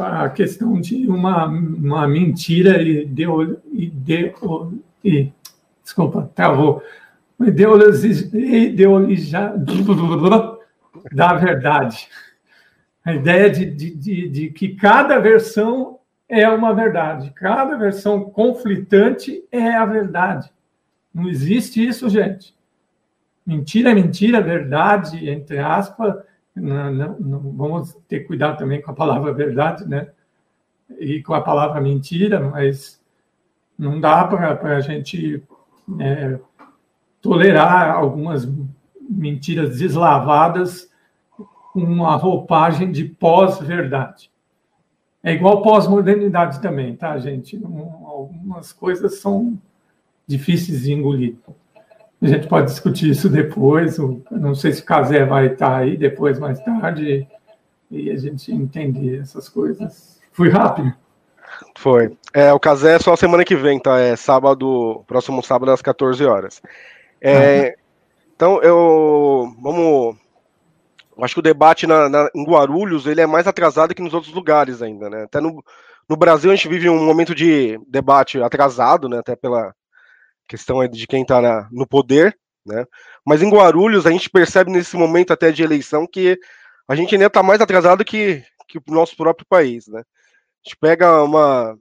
a 0.00 0.28
questão 0.28 0.78
de 0.78 1.08
uma, 1.08 1.46
uma 1.46 2.06
mentira 2.06 2.82
ideo, 2.82 3.58
ideo, 3.72 4.78
e, 5.02 5.32
desculpa, 5.82 6.30
travou, 6.34 6.82
ideologia 7.40 9.54
da 11.12 11.34
verdade. 11.34 12.08
A 13.04 13.14
ideia 13.14 13.48
de, 13.48 13.70
de, 13.70 13.94
de, 13.94 14.28
de 14.28 14.50
que 14.50 14.74
cada 14.74 15.18
versão 15.18 15.98
é 16.28 16.46
uma 16.48 16.74
verdade, 16.74 17.32
cada 17.34 17.76
versão 17.76 18.24
conflitante 18.24 19.44
é 19.50 19.74
a 19.74 19.86
verdade. 19.86 20.50
Não 21.14 21.28
existe 21.28 21.84
isso, 21.84 22.10
gente 22.10 22.55
mentira 23.46 23.90
é 23.90 23.94
mentira, 23.94 24.40
verdade, 24.40 25.30
entre 25.30 25.58
aspas, 25.58 26.16
não, 26.54 26.92
não, 26.92 27.18
não, 27.18 27.40
vamos 27.52 27.94
ter 28.08 28.20
cuidado 28.20 28.58
também 28.58 28.82
com 28.82 28.90
a 28.90 28.94
palavra 28.94 29.32
verdade, 29.32 29.86
né? 29.86 30.08
E 30.98 31.22
com 31.22 31.34
a 31.34 31.40
palavra 31.40 31.80
mentira, 31.80 32.40
mas 32.40 33.00
não 33.78 34.00
dá 34.00 34.24
para 34.24 34.76
a 34.76 34.80
gente 34.80 35.42
é, 36.00 36.38
tolerar 37.20 37.94
algumas 37.94 38.48
mentiras 39.00 39.78
deslavadas 39.78 40.90
com 41.72 41.80
uma 41.80 42.16
roupagem 42.16 42.90
de 42.90 43.04
pós-verdade. 43.04 44.30
É 45.22 45.32
igual 45.32 45.60
pós-modernidade 45.60 46.60
também, 46.62 46.96
tá, 46.96 47.18
gente? 47.18 47.60
Algumas 48.04 48.72
coisas 48.72 49.18
são 49.18 49.58
difíceis 50.26 50.82
de 50.82 50.92
engolir. 50.92 51.36
A 52.20 52.26
gente 52.26 52.48
pode 52.48 52.70
discutir 52.70 53.10
isso 53.10 53.28
depois. 53.28 53.98
Não 54.30 54.54
sei 54.54 54.72
se 54.72 54.82
o 54.82 54.84
Casé 54.84 55.24
vai 55.24 55.48
estar 55.48 55.76
aí 55.76 55.96
depois, 55.96 56.38
mais 56.38 56.58
tarde, 56.60 57.26
e 57.90 58.10
a 58.10 58.16
gente 58.16 58.52
entender 58.52 59.20
essas 59.20 59.48
coisas. 59.48 60.20
Fui 60.32 60.48
rápido. 60.48 60.92
Foi. 61.76 62.16
É, 62.32 62.52
o 62.52 62.60
Casé 62.60 62.94
é 62.94 62.98
só 62.98 63.14
semana 63.16 63.44
que 63.44 63.54
vem, 63.54 63.78
tá? 63.78 63.98
É 63.98 64.16
sábado, 64.16 65.04
próximo 65.06 65.42
sábado 65.42 65.70
às 65.70 65.82
14 65.82 66.24
horas. 66.24 66.62
É, 67.20 67.60
uhum. 67.60 67.72
Então, 68.34 68.62
eu. 68.62 69.54
Vamos. 69.60 70.16
Eu 71.16 71.24
acho 71.24 71.34
que 71.34 71.40
o 71.40 71.42
debate 71.42 71.86
na, 71.86 72.08
na, 72.08 72.28
em 72.34 72.44
Guarulhos 72.44 73.06
ele 73.06 73.22
é 73.22 73.26
mais 73.26 73.46
atrasado 73.46 73.94
que 73.94 74.02
nos 74.02 74.12
outros 74.12 74.34
lugares 74.34 74.82
ainda, 74.82 75.08
né? 75.08 75.22
Até 75.22 75.40
no, 75.40 75.64
no 76.06 76.16
Brasil 76.16 76.50
a 76.50 76.54
gente 76.54 76.68
vive 76.68 76.90
um 76.90 77.06
momento 77.06 77.34
de 77.34 77.80
debate 77.88 78.42
atrasado, 78.42 79.08
né? 79.08 79.18
Até 79.18 79.34
pela, 79.34 79.74
questão 80.46 80.82
é 80.82 80.88
de 80.88 81.06
quem 81.06 81.22
está 81.22 81.68
no 81.70 81.86
poder, 81.86 82.36
né? 82.64 82.84
Mas 83.24 83.42
em 83.42 83.50
Guarulhos 83.50 84.06
a 84.06 84.10
gente 84.10 84.30
percebe 84.30 84.70
nesse 84.70 84.96
momento 84.96 85.32
até 85.32 85.52
de 85.52 85.62
eleição 85.62 86.06
que 86.06 86.38
a 86.88 86.94
gente 86.94 87.14
ainda 87.14 87.26
está 87.26 87.42
mais 87.42 87.60
atrasado 87.60 88.04
que, 88.04 88.44
que 88.68 88.78
o 88.78 88.82
nosso 88.88 89.16
próprio 89.16 89.46
país, 89.48 89.86
né? 89.86 90.00
A 90.00 90.68
gente 90.68 90.76
pega 90.80 91.22
uma 91.22 91.76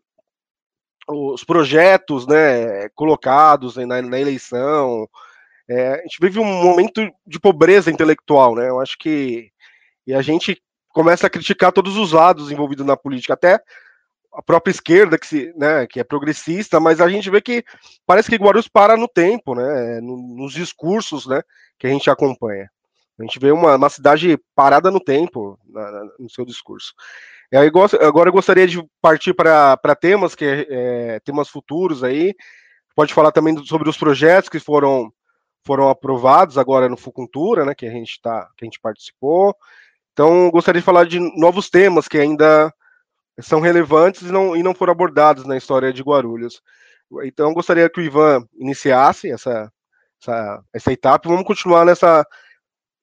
os 1.07 1.43
projetos, 1.43 2.25
né, 2.25 2.89
colocados 2.95 3.75
na, 3.77 4.01
na 4.01 4.19
eleição, 4.19 5.07
é, 5.69 5.93
a 5.93 6.01
gente 6.01 6.17
vive 6.19 6.39
um 6.39 6.63
momento 6.63 7.07
de 7.25 7.39
pobreza 7.39 7.91
intelectual, 7.91 8.55
né? 8.55 8.69
Eu 8.69 8.79
acho 8.79 8.97
que 8.97 9.51
e 10.07 10.13
a 10.13 10.21
gente 10.21 10.61
começa 10.89 11.27
a 11.27 11.29
criticar 11.29 11.71
todos 11.71 11.97
os 11.97 12.11
lados 12.11 12.51
envolvidos 12.51 12.85
na 12.85 12.95
política, 12.95 13.33
até 13.33 13.59
a 14.35 14.41
própria 14.41 14.71
esquerda 14.71 15.17
que, 15.17 15.25
se, 15.25 15.53
né, 15.55 15.87
que 15.87 15.99
é 15.99 16.03
progressista, 16.03 16.79
mas 16.79 16.99
a 16.99 17.07
gente 17.07 17.29
vê 17.29 17.41
que 17.41 17.63
parece 18.05 18.29
que 18.29 18.35
Guarulhos 18.35 18.67
para 18.67 18.97
no 18.97 19.07
tempo, 19.07 19.55
né, 19.55 19.99
nos 20.01 20.53
discursos, 20.53 21.25
né, 21.25 21.41
que 21.79 21.87
a 21.87 21.89
gente 21.89 22.09
acompanha. 22.09 22.69
A 23.17 23.23
gente 23.23 23.39
vê 23.39 23.51
uma, 23.51 23.75
uma 23.75 23.89
cidade 23.89 24.37
parada 24.53 24.91
no 24.91 24.99
tempo 24.99 25.57
na, 25.65 26.03
no 26.19 26.29
seu 26.29 26.45
discurso. 26.45 26.93
E 27.51 27.57
aí, 27.57 27.71
agora 28.01 28.29
eu 28.29 28.33
gostaria 28.33 28.67
de 28.67 28.83
partir 29.01 29.33
para 29.33 29.95
temas 29.99 30.35
que 30.35 30.67
é, 30.69 31.19
temas 31.21 31.47
futuros 31.47 32.03
aí. 32.03 32.35
Pode 32.93 33.13
falar 33.13 33.31
também 33.31 33.63
sobre 33.65 33.89
os 33.89 33.97
projetos 33.97 34.49
que 34.49 34.59
foram 34.59 35.11
foram 35.63 35.89
aprovados 35.89 36.59
agora 36.59 36.87
no 36.87 36.95
Fucultura, 36.95 37.65
né, 37.65 37.73
que 37.73 37.87
a 37.87 37.91
gente 37.91 38.21
tá, 38.21 38.47
que 38.55 38.63
a 38.63 38.67
gente 38.67 38.79
participou. 38.79 39.55
Então, 40.13 40.51
gostaria 40.51 40.79
de 40.79 40.85
falar 40.85 41.05
de 41.05 41.19
novos 41.19 41.69
temas 41.69 42.07
que 42.07 42.17
ainda 42.17 42.71
são 43.39 43.59
relevantes 43.59 44.21
e 44.23 44.31
não, 44.31 44.55
e 44.55 44.63
não 44.63 44.73
foram 44.73 44.91
abordados 44.91 45.45
na 45.45 45.57
história 45.57 45.91
de 45.91 46.01
Guarulhos. 46.01 46.61
Então, 47.23 47.53
gostaria 47.53 47.89
que 47.89 47.99
o 47.99 48.03
Ivan 48.03 48.45
iniciasse 48.57 49.29
essa, 49.29 49.71
essa, 50.21 50.63
essa 50.73 50.91
etapa. 50.91 51.29
Vamos 51.29 51.45
continuar 51.45 51.85
nessa, 51.85 52.25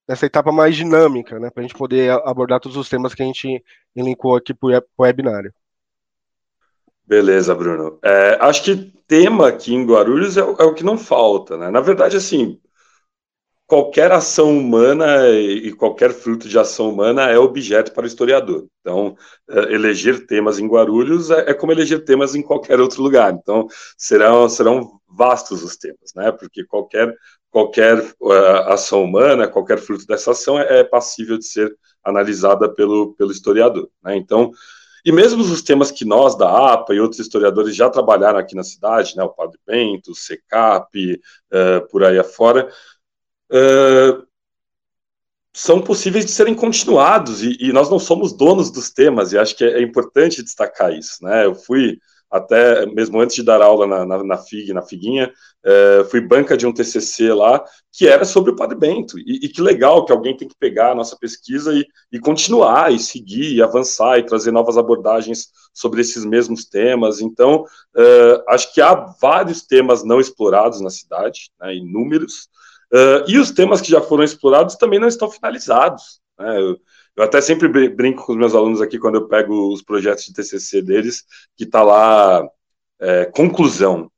nessa 0.08 0.26
etapa 0.26 0.50
mais 0.50 0.76
dinâmica, 0.76 1.38
né, 1.38 1.50
para 1.50 1.62
a 1.62 1.66
gente 1.66 1.76
poder 1.76 2.10
abordar 2.24 2.60
todos 2.60 2.76
os 2.76 2.88
temas 2.88 3.14
que 3.14 3.22
a 3.22 3.26
gente 3.26 3.62
elencou 3.94 4.36
aqui 4.36 4.52
para 4.54 4.82
o 4.98 5.02
webinário. 5.02 5.52
Beleza, 7.04 7.54
Bruno. 7.54 7.98
É, 8.02 8.38
acho 8.40 8.62
que 8.64 8.92
tema 9.06 9.48
aqui 9.48 9.74
em 9.74 9.84
Guarulhos 9.84 10.36
é, 10.36 10.40
é, 10.40 10.44
o 10.44 10.74
que 10.74 10.84
não 10.84 10.96
falta, 10.96 11.56
né? 11.56 11.70
Na 11.70 11.80
verdade, 11.80 12.16
assim, 12.16 12.60
qualquer 13.66 14.12
ação 14.12 14.56
humana 14.58 15.28
e 15.30 15.72
qualquer 15.72 16.12
fruto 16.12 16.48
de 16.48 16.58
ação 16.58 16.90
humana 16.90 17.30
é 17.30 17.38
objeto 17.38 17.92
para 17.92 18.04
o 18.04 18.06
historiador. 18.06 18.66
Então, 18.80 19.16
é, 19.48 19.74
eleger 19.74 20.26
temas 20.26 20.58
em 20.58 20.66
Guarulhos 20.66 21.30
é, 21.30 21.50
é, 21.50 21.54
como 21.54 21.72
eleger 21.72 22.04
temas 22.04 22.34
em 22.34 22.42
qualquer 22.42 22.80
outro 22.80 23.02
lugar. 23.02 23.32
Então, 23.32 23.66
serão, 23.96 24.48
serão 24.48 25.00
vastos 25.08 25.62
os 25.62 25.76
temas, 25.76 26.12
né? 26.14 26.30
Porque 26.32 26.64
qualquer, 26.64 27.14
qualquer 27.50 27.98
uh, 28.20 28.68
ação 28.68 29.04
humana, 29.04 29.48
qualquer 29.48 29.78
fruto 29.78 30.06
dessa 30.06 30.32
ação 30.32 30.58
é, 30.58 30.80
é, 30.80 30.84
passível 30.84 31.38
de 31.38 31.46
ser 31.46 31.74
analisada 32.04 32.68
pelo, 32.68 33.14
pelo 33.14 33.30
historiador. 33.30 33.88
Né? 34.02 34.16
Então, 34.16 34.52
e 35.04 35.10
mesmo 35.10 35.42
os 35.42 35.62
temas 35.62 35.90
que 35.90 36.04
nós, 36.04 36.36
da 36.36 36.72
APA 36.72 36.94
e 36.94 37.00
outros 37.00 37.20
historiadores 37.20 37.74
já 37.74 37.90
trabalharam 37.90 38.38
aqui 38.38 38.54
na 38.54 38.62
cidade, 38.62 39.16
né, 39.16 39.24
o 39.24 39.30
Padre 39.30 39.58
Bento, 39.66 40.12
o 40.12 40.14
SECAP, 40.14 41.20
uh, 41.52 41.88
por 41.90 42.04
aí 42.04 42.18
afora, 42.18 42.68
uh, 43.52 44.26
são 45.52 45.80
possíveis 45.80 46.24
de 46.24 46.30
serem 46.32 46.54
continuados, 46.54 47.42
e, 47.42 47.56
e, 47.60 47.72
nós 47.72 47.90
não 47.90 47.98
somos 47.98 48.32
donos 48.32 48.70
dos 48.70 48.90
temas, 48.90 49.32
e 49.32 49.38
acho 49.38 49.56
que 49.56 49.64
é, 49.64 49.78
é 49.78 49.82
importante 49.82 50.42
destacar 50.42 50.92
isso. 50.92 51.22
Né? 51.22 51.44
Eu 51.44 51.54
fui 51.54 51.98
até 52.32 52.86
mesmo 52.86 53.20
antes 53.20 53.36
de 53.36 53.42
dar 53.42 53.60
aula 53.60 53.86
na, 53.86 54.06
na, 54.06 54.24
na 54.24 54.38
FIG, 54.38 54.72
na 54.72 54.80
Figuinha, 54.80 55.30
é, 55.62 56.04
fui 56.10 56.18
banca 56.18 56.56
de 56.56 56.66
um 56.66 56.72
TCC 56.72 57.30
lá, 57.30 57.62
que 57.92 58.08
era 58.08 58.24
sobre 58.24 58.50
o 58.50 58.56
Padre 58.56 58.78
Bento, 58.78 59.18
e, 59.18 59.44
e, 59.44 59.48
que 59.50 59.60
legal 59.60 60.06
que 60.06 60.12
alguém 60.12 60.34
tem 60.34 60.48
que 60.48 60.56
pegar 60.58 60.92
a 60.92 60.94
nossa 60.94 61.14
pesquisa 61.14 61.74
e, 61.74 61.86
e, 62.10 62.18
continuar, 62.18 62.90
e 62.90 62.98
seguir, 62.98 63.52
e 63.54 63.62
avançar, 63.62 64.18
e 64.18 64.24
trazer 64.24 64.50
novas 64.50 64.78
abordagens 64.78 65.48
sobre 65.74 66.00
esses 66.00 66.24
mesmos 66.24 66.64
temas, 66.64 67.20
então, 67.20 67.66
é, 67.94 68.44
acho 68.48 68.72
que 68.72 68.80
há 68.80 68.94
vários 69.20 69.66
temas 69.66 70.02
não 70.02 70.18
explorados 70.18 70.80
na 70.80 70.88
cidade, 70.88 71.50
né, 71.60 71.74
inúmeros, 71.74 72.48
é, 72.92 73.24
e 73.26 73.38
os 73.38 73.50
temas 73.50 73.80
que 73.80 73.90
já 73.90 74.00
foram 74.00 74.24
explorados 74.24 74.76
também 74.76 74.98
não 74.98 75.08
estão 75.08 75.30
finalizados, 75.30 76.20
né, 76.38 76.58
eu, 76.58 76.78
eu 77.16 77.24
até 77.24 77.40
sempre 77.40 77.68
brinco 77.88 78.24
com 78.24 78.32
os 78.32 78.38
meus 78.38 78.54
alunos 78.54 78.80
aqui 78.80 78.98
quando 78.98 79.16
eu 79.16 79.28
pego 79.28 79.72
os 79.72 79.82
projetos 79.82 80.24
de 80.24 80.32
TCC 80.32 80.82
deles, 80.82 81.24
que 81.56 81.64
está 81.64 81.82
lá 81.82 82.46
é, 83.00 83.26
conclusão. 83.26 84.10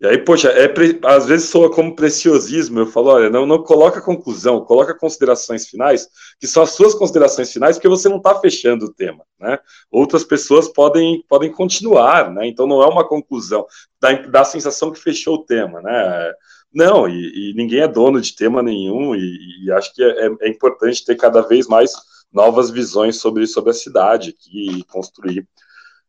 E 0.00 0.06
aí, 0.06 0.18
poxa, 0.18 0.48
é, 0.50 0.72
às 1.04 1.26
vezes 1.26 1.48
soa 1.48 1.72
como 1.72 1.96
preciosismo. 1.96 2.78
Eu 2.78 2.86
falo, 2.86 3.08
olha, 3.08 3.28
não, 3.28 3.44
não 3.44 3.64
coloca 3.64 4.00
conclusão, 4.00 4.64
coloca 4.64 4.94
considerações 4.94 5.66
finais, 5.66 6.08
que 6.38 6.46
são 6.46 6.62
as 6.62 6.70
suas 6.70 6.94
considerações 6.94 7.52
finais, 7.52 7.76
porque 7.76 7.88
você 7.88 8.08
não 8.08 8.18
está 8.18 8.38
fechando 8.38 8.84
o 8.84 8.94
tema, 8.94 9.24
né? 9.40 9.58
Outras 9.90 10.22
pessoas 10.22 10.68
podem, 10.68 11.24
podem 11.28 11.50
continuar, 11.50 12.30
né? 12.30 12.46
Então 12.46 12.64
não 12.66 12.80
é 12.80 12.86
uma 12.86 13.08
conclusão, 13.08 13.66
dá, 14.00 14.12
dá 14.12 14.40
a 14.42 14.44
sensação 14.44 14.92
que 14.92 15.00
fechou 15.00 15.36
o 15.36 15.44
tema, 15.44 15.82
né? 15.82 16.32
Não, 16.72 17.08
e, 17.08 17.50
e 17.50 17.54
ninguém 17.54 17.80
é 17.80 17.88
dono 17.88 18.20
de 18.20 18.34
tema 18.34 18.62
nenhum, 18.62 19.14
e, 19.14 19.64
e 19.64 19.72
acho 19.72 19.94
que 19.94 20.02
é, 20.02 20.26
é, 20.26 20.30
é 20.42 20.48
importante 20.48 21.04
ter 21.04 21.16
cada 21.16 21.40
vez 21.40 21.66
mais 21.66 21.92
novas 22.32 22.70
visões 22.70 23.16
sobre, 23.16 23.46
sobre 23.46 23.70
a 23.70 23.74
cidade 23.74 24.36
e 24.52 24.84
construir. 24.84 25.46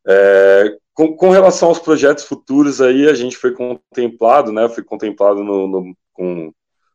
É, 0.05 0.77
com, 0.93 1.15
com, 1.15 1.29
relação 1.29 1.69
aos 1.69 1.79
projetos 1.79 2.25
futuros 2.25 2.81
aí, 2.81 3.07
a 3.07 3.13
gente 3.13 3.37
foi 3.37 3.53
contemplado, 3.53 4.51
né, 4.51 4.67
foi 4.67 4.83
contemplado 4.83 5.43
no, 5.43 5.67
no 5.67 5.95
com, 6.13 6.51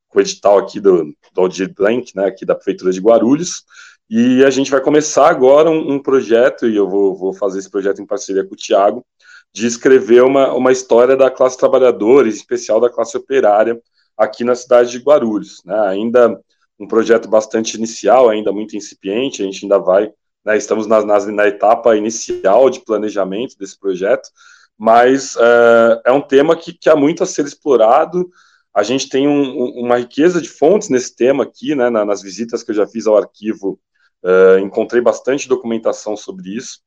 com, 0.08 0.18
o 0.18 0.20
edital 0.20 0.58
aqui 0.58 0.80
do, 0.80 1.04
do 1.32 1.40
Aldir 1.40 1.72
Blank, 1.74 2.14
né, 2.14 2.26
aqui 2.26 2.44
da 2.44 2.54
Prefeitura 2.54 2.92
de 2.92 3.00
Guarulhos, 3.00 3.64
e 4.10 4.44
a 4.44 4.50
gente 4.50 4.70
vai 4.70 4.80
começar 4.80 5.28
agora 5.28 5.70
um, 5.70 5.94
um 5.94 6.02
projeto, 6.02 6.66
e 6.66 6.76
eu 6.76 6.88
vou, 6.88 7.16
vou, 7.16 7.32
fazer 7.32 7.58
esse 7.58 7.70
projeto 7.70 8.02
em 8.02 8.06
parceria 8.06 8.44
com 8.44 8.54
o 8.54 8.56
Tiago, 8.56 9.04
de 9.54 9.68
escrever 9.68 10.24
uma, 10.24 10.52
uma 10.52 10.72
história 10.72 11.16
da 11.16 11.30
classe 11.30 11.56
trabalhadora, 11.56 12.26
em 12.26 12.30
especial 12.30 12.80
da 12.80 12.90
classe 12.90 13.16
operária, 13.16 13.80
aqui 14.18 14.42
na 14.42 14.56
cidade 14.56 14.90
de 14.90 14.98
Guarulhos. 14.98 15.62
Né? 15.64 15.78
Ainda 15.88 16.40
um 16.78 16.88
projeto 16.88 17.28
bastante 17.28 17.76
inicial, 17.76 18.28
ainda 18.28 18.50
muito 18.52 18.76
incipiente, 18.76 19.42
a 19.42 19.44
gente 19.44 19.64
ainda 19.64 19.78
vai, 19.78 20.12
né, 20.44 20.56
estamos 20.56 20.88
na, 20.88 21.04
na, 21.04 21.24
na, 21.26 21.46
etapa 21.46 21.96
inicial 21.96 22.68
de 22.68 22.80
planejamento 22.80 23.56
desse 23.56 23.78
projeto, 23.78 24.28
mas 24.76 25.36
é, 25.36 26.02
é 26.06 26.12
um 26.12 26.20
tema 26.20 26.56
que, 26.56 26.72
que, 26.72 26.90
há 26.90 26.96
muito 26.96 27.22
a 27.22 27.26
ser 27.26 27.46
explorado, 27.46 28.28
a 28.74 28.82
gente 28.82 29.08
tem 29.08 29.28
um, 29.28 29.84
uma 29.84 29.98
riqueza 29.98 30.42
de 30.42 30.48
fontes 30.48 30.88
nesse 30.88 31.14
tema 31.14 31.44
aqui, 31.44 31.76
né, 31.76 31.88
nas 31.90 32.20
visitas 32.20 32.64
que 32.64 32.72
eu 32.72 32.74
já 32.74 32.88
fiz 32.88 33.06
ao 33.06 33.16
arquivo, 33.16 33.78
é, 34.24 34.58
encontrei 34.58 35.00
bastante 35.00 35.48
documentação 35.48 36.16
sobre 36.16 36.56
isso, 36.56 36.80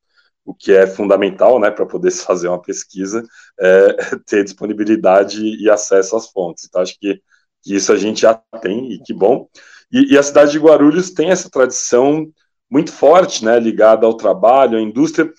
o 0.48 0.54
que 0.54 0.72
é 0.72 0.88
fundamental, 0.88 1.60
né, 1.60 1.70
para 1.70 1.86
poder 1.86 2.10
fazer 2.12 2.48
uma 2.48 2.62
pesquisa, 2.62 3.22
é 3.60 3.94
ter 4.26 4.46
disponibilidade 4.46 5.44
e 5.44 5.70
acesso 5.70 6.16
às 6.16 6.30
fontes. 6.30 6.66
Então, 6.66 6.82
acho 6.82 6.98
que, 6.98 7.22
que 7.62 7.76
isso 7.76 7.92
a 7.92 7.98
gente 7.98 8.22
já 8.22 8.34
tem, 8.62 8.94
e 8.94 9.00
que 9.00 9.14
bom. 9.14 9.50
E, 9.92 10.14
e, 10.14 10.18
a 10.18 10.24
cidade 10.24 10.54
de 10.54 10.60
Guarulhos 10.60 11.12
tem 11.12 11.32
essa 11.32 11.50
tradição 11.50 12.26
muito 12.70 12.94
forte, 12.94 13.44
né, 13.44 13.60
ligada 13.60 14.06
ao 14.06 14.16
trabalho, 14.16 14.78
à 14.78 14.82
indústria, 14.82 15.30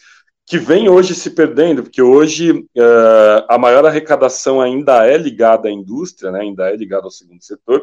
que 0.47 0.59
vem 0.59 0.91
hoje 0.91 1.15
se 1.15 1.31
perdendo, 1.31 1.83
porque 1.83 2.03
hoje 2.03 2.53
uh, 2.53 3.45
a 3.49 3.57
maior 3.59 3.87
arrecadação 3.87 4.61
ainda 4.61 5.07
é 5.07 5.17
ligada 5.17 5.69
à 5.69 5.73
indústria, 5.73 6.31
né, 6.31 6.41
ainda 6.41 6.71
é 6.71 6.77
ligada 6.77 7.05
ao 7.05 7.11
segundo 7.11 7.43
setor, 7.43 7.83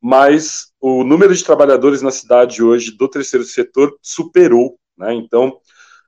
mas 0.00 0.72
o 0.78 1.02
número 1.02 1.34
de 1.34 1.44
trabalhadores 1.44 2.02
na 2.02 2.10
cidade 2.10 2.62
hoje 2.62 2.92
do 2.92 3.08
terceiro 3.08 3.44
setor 3.44 3.96
superou, 4.02 4.78
né, 4.96 5.14
então 5.14 5.58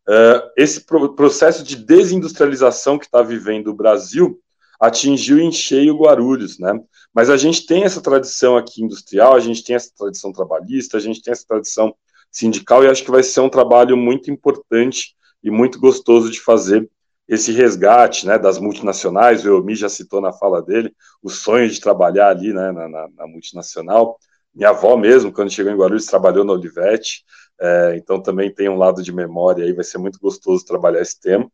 uh, 0.08 0.50
esse 0.56 0.84
pro 0.84 1.14
processo 1.14 1.62
de 1.62 1.76
desindustrialização 1.76 2.98
que 2.98 3.04
está 3.04 3.22
vivendo 3.22 3.68
o 3.68 3.74
Brasil 3.74 4.40
atingiu 4.80 5.38
em 5.38 5.52
cheio 5.52 5.98
Guarulhos, 5.98 6.58
né? 6.58 6.72
Mas 7.12 7.28
a 7.28 7.36
gente 7.36 7.66
tem 7.66 7.84
essa 7.84 8.00
tradição 8.00 8.56
aqui 8.56 8.82
industrial, 8.82 9.34
a 9.34 9.40
gente 9.40 9.64
tem 9.64 9.74
essa 9.74 9.90
tradição 9.96 10.32
trabalhista, 10.32 10.96
a 10.96 11.00
gente 11.00 11.20
tem 11.20 11.32
essa 11.32 11.44
tradição 11.46 11.94
sindical 12.30 12.84
e 12.84 12.88
acho 12.88 13.04
que 13.04 13.10
vai 13.10 13.22
ser 13.22 13.40
um 13.40 13.48
trabalho 13.48 13.96
muito 13.96 14.30
importante 14.30 15.16
e 15.42 15.50
muito 15.50 15.80
gostoso 15.80 16.30
de 16.30 16.40
fazer 16.40 16.88
esse 17.26 17.52
resgate, 17.52 18.26
né, 18.26 18.38
das 18.38 18.58
multinacionais. 18.58 19.44
O 19.44 19.48
Elmi 19.48 19.74
já 19.74 19.88
citou 19.88 20.20
na 20.20 20.32
fala 20.32 20.62
dele 20.62 20.94
o 21.22 21.28
sonho 21.28 21.68
de 21.68 21.80
trabalhar 21.80 22.28
ali, 22.28 22.52
né, 22.52 22.72
na, 22.72 22.88
na, 22.88 23.08
na 23.16 23.26
multinacional. 23.26 24.18
Minha 24.54 24.70
avó 24.70 24.96
mesmo, 24.96 25.32
quando 25.32 25.50
chegou 25.50 25.72
em 25.72 25.76
Guarulhos, 25.76 26.06
trabalhou 26.06 26.44
na 26.44 26.52
Olivetti, 26.52 27.24
é, 27.60 27.96
então 27.96 28.20
também 28.22 28.52
tem 28.52 28.68
um 28.68 28.78
lado 28.78 29.02
de 29.02 29.12
memória 29.12 29.64
aí, 29.64 29.72
vai 29.72 29.84
ser 29.84 29.98
muito 29.98 30.18
gostoso 30.18 30.64
trabalhar 30.64 31.00
esse 31.00 31.20
tema. 31.20 31.50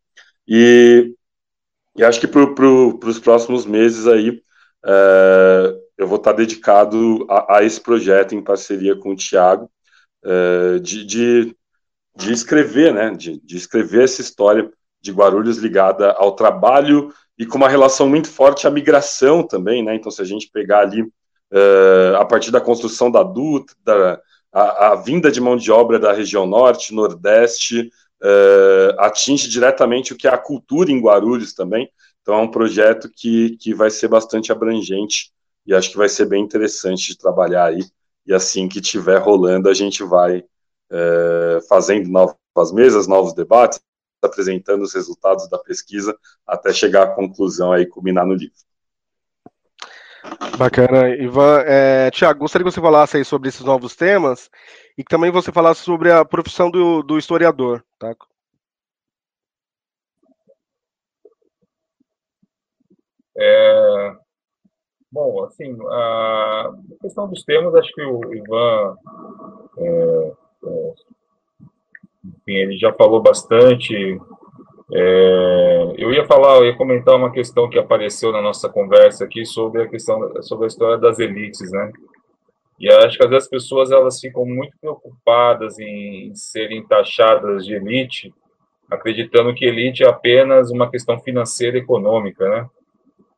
E 0.47 1.15
e 1.97 2.03
acho 2.03 2.21
que 2.21 2.27
para 2.27 2.47
pro, 2.55 2.99
os 3.05 3.19
próximos 3.21 3.65
meses 3.65 4.07
aí, 4.07 4.43
é, 4.85 5.81
eu 5.97 6.09
vou 6.09 6.17
estar 6.19 6.33
dedicado 6.33 7.25
a, 7.31 7.59
a, 7.59 7.65
esse 7.65 7.81
projeto 7.81 8.35
em 8.35 8.43
parceria 8.43 8.97
com 8.97 9.11
o 9.11 9.17
Tiago, 9.17 9.71
é, 10.25 10.79
de, 10.81 11.05
de, 11.05 11.57
de, 12.17 12.33
escrever, 12.33 12.93
né, 12.93 13.11
de, 13.11 13.41
de, 13.41 13.57
escrever 13.57 14.05
essa 14.05 14.21
história 14.21 14.71
de 15.01 15.13
Guarulhos 15.13 15.59
ligada 15.59 16.13
ao 16.13 16.35
trabalho 16.35 17.13
e 17.39 17.47
com 17.47 17.59
uma 17.59 17.69
relação 17.69 18.09
muito 18.09 18.29
forte 18.29 18.67
à 18.67 18.71
migração 18.71 19.47
também, 19.47 19.85
né, 19.85 19.95
então 19.95 20.11
se 20.11 20.21
a 20.21 20.25
gente 20.25 20.51
pegar 20.53 20.81
ali, 20.81 21.07
é, 21.53 22.17
a 22.19 22.25
partir 22.25 22.51
da 22.51 22.61
construção 22.61 23.09
da 23.11 23.23
Dutra, 23.23 24.21
a, 24.55 24.93
a 24.93 24.95
vinda 24.95 25.33
de 25.33 25.41
mão 25.41 25.57
de 25.57 25.73
obra 25.73 25.99
da 25.99 26.13
região 26.13 26.47
norte, 26.47 26.95
nordeste, 26.95 27.91
uh, 28.23 29.01
atinge 29.01 29.49
diretamente 29.49 30.13
o 30.13 30.17
que 30.17 30.29
é 30.29 30.31
a 30.31 30.39
cultura 30.39 30.93
em 30.93 31.01
Guarulhos 31.01 31.53
também. 31.53 31.91
Então 32.23 32.35
é 32.35 32.39
um 32.39 32.51
projeto 32.51 33.11
que, 33.15 33.57
que 33.59 33.75
vai 33.75 33.91
ser 33.91 34.07
bastante 34.07 34.53
abrangente 34.53 35.33
e 35.67 35.75
acho 35.75 35.91
que 35.91 35.97
vai 35.97 36.09
ser 36.09 36.27
bem 36.27 36.43
interessante 36.43 37.09
de 37.09 37.19
trabalhar 37.19 37.67
aí. 37.67 37.81
E 38.27 38.33
assim 38.33 38.69
que 38.69 38.79
estiver 38.79 39.19
rolando, 39.19 39.69
a 39.69 39.75
gente 39.75 40.05
vai 40.05 40.45
é, 40.91 41.59
fazendo 41.69 42.09
novas 42.09 42.73
mesas, 42.73 43.07
novos 43.09 43.35
debates, 43.35 43.81
apresentando 44.23 44.83
os 44.83 44.95
resultados 44.95 45.49
da 45.49 45.59
pesquisa 45.59 46.17
até 46.47 46.73
chegar 46.73 47.03
à 47.03 47.15
conclusão 47.15 47.73
aí, 47.73 47.87
culminar 47.87 48.25
no 48.25 48.35
livro. 48.35 48.57
Bacana, 50.59 51.09
Ivan. 51.11 51.63
É, 51.67 52.11
Tiago, 52.11 52.41
gostaria 52.41 52.65
que 52.65 52.71
você 52.71 52.81
falasse 52.81 53.17
aí 53.17 53.25
sobre 53.25 53.49
esses 53.49 53.65
novos 53.65 53.95
temas 53.97 54.51
e 54.97 55.03
que 55.03 55.11
também 55.11 55.31
você 55.31 55.51
falasse 55.53 55.81
sobre 55.81 56.11
a 56.13 56.25
profissão 56.25 56.71
do, 56.71 57.03
do 57.03 57.19
historiador, 57.19 57.85
tá? 57.99 58.15
É, 63.37 64.13
bom, 65.11 65.45
assim, 65.45 65.77
a 65.91 66.73
questão 67.01 67.29
dos 67.29 67.43
temas, 67.43 67.75
acho 67.75 67.93
que 67.93 68.03
o 68.03 68.33
Ivan, 68.33 68.97
é, 69.79 70.33
é, 70.67 70.95
enfim, 72.25 72.53
ele 72.53 72.79
já 72.79 72.93
falou 72.93 73.21
bastante 73.21 74.21
é, 74.93 75.95
eu 75.97 76.13
ia 76.13 76.27
falar, 76.27 76.57
eu 76.57 76.67
ia 76.67 76.77
comentar 76.77 77.15
uma 77.17 77.33
questão 77.33 77.69
que 77.69 77.79
apareceu 77.79 78.31
na 78.33 78.43
nossa 78.43 78.69
conversa 78.69 79.25
aqui 79.25 79.45
sobre 79.47 79.83
a 79.83 79.89
questão, 79.89 80.43
sobre 80.43 80.65
a 80.65 80.69
história 80.69 80.99
das 80.99 81.19
elites, 81.19 81.71
né? 81.71 81.93
E 82.79 82.91
acho 82.91 83.17
que 83.17 83.25
às 83.25 83.31
vezes 83.31 83.45
as 83.45 83.51
pessoas 83.51 83.91
elas 83.91 84.21
ficam 84.21 84.45
muito 84.45 84.77
preocupadas 84.81 85.79
em, 85.79 86.29
em 86.29 86.35
serem 86.35 86.87
taxadas 86.87 87.65
de 87.65 87.75
elite, 87.75 88.35
acreditando 88.91 89.55
que 89.55 89.65
elite 89.65 90.03
é 90.03 90.09
apenas 90.09 90.71
uma 90.71 90.91
questão 90.91 91.19
financeira 91.19 91.79
e 91.79 91.81
econômica, 91.81 92.47
né? 92.49 92.69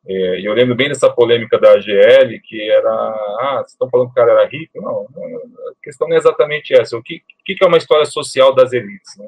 É, 0.09 0.39
e 0.39 0.45
eu 0.45 0.53
lembro 0.53 0.75
bem 0.75 0.87
dessa 0.87 1.09
polêmica 1.09 1.59
da 1.59 1.73
AGL, 1.73 2.39
que 2.43 2.69
era, 2.69 2.89
ah, 2.89 3.57
vocês 3.57 3.71
estão 3.71 3.89
falando 3.89 4.07
que 4.07 4.13
o 4.13 4.15
cara 4.15 4.31
era 4.31 4.47
rico? 4.47 4.81
Não, 4.81 5.01
a 5.01 5.83
questão 5.83 6.07
não 6.07 6.15
é 6.15 6.17
exatamente 6.17 6.73
essa. 6.73 6.97
O 6.97 7.03
que, 7.03 7.21
que 7.45 7.57
é 7.61 7.67
uma 7.67 7.77
história 7.77 8.05
social 8.05 8.55
das 8.55 8.71
elites, 8.71 9.17
né? 9.17 9.27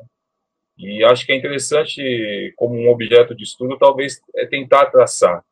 E 0.79 1.03
acho 1.03 1.25
que 1.25 1.33
é 1.33 1.35
interessante, 1.35 2.53
como 2.55 2.73
um 2.73 2.89
objeto 2.89 3.35
de 3.35 3.43
estudo, 3.43 3.77
talvez 3.77 4.21
é 4.35 4.45
tentar 4.45 4.85
traçar. 4.85 5.43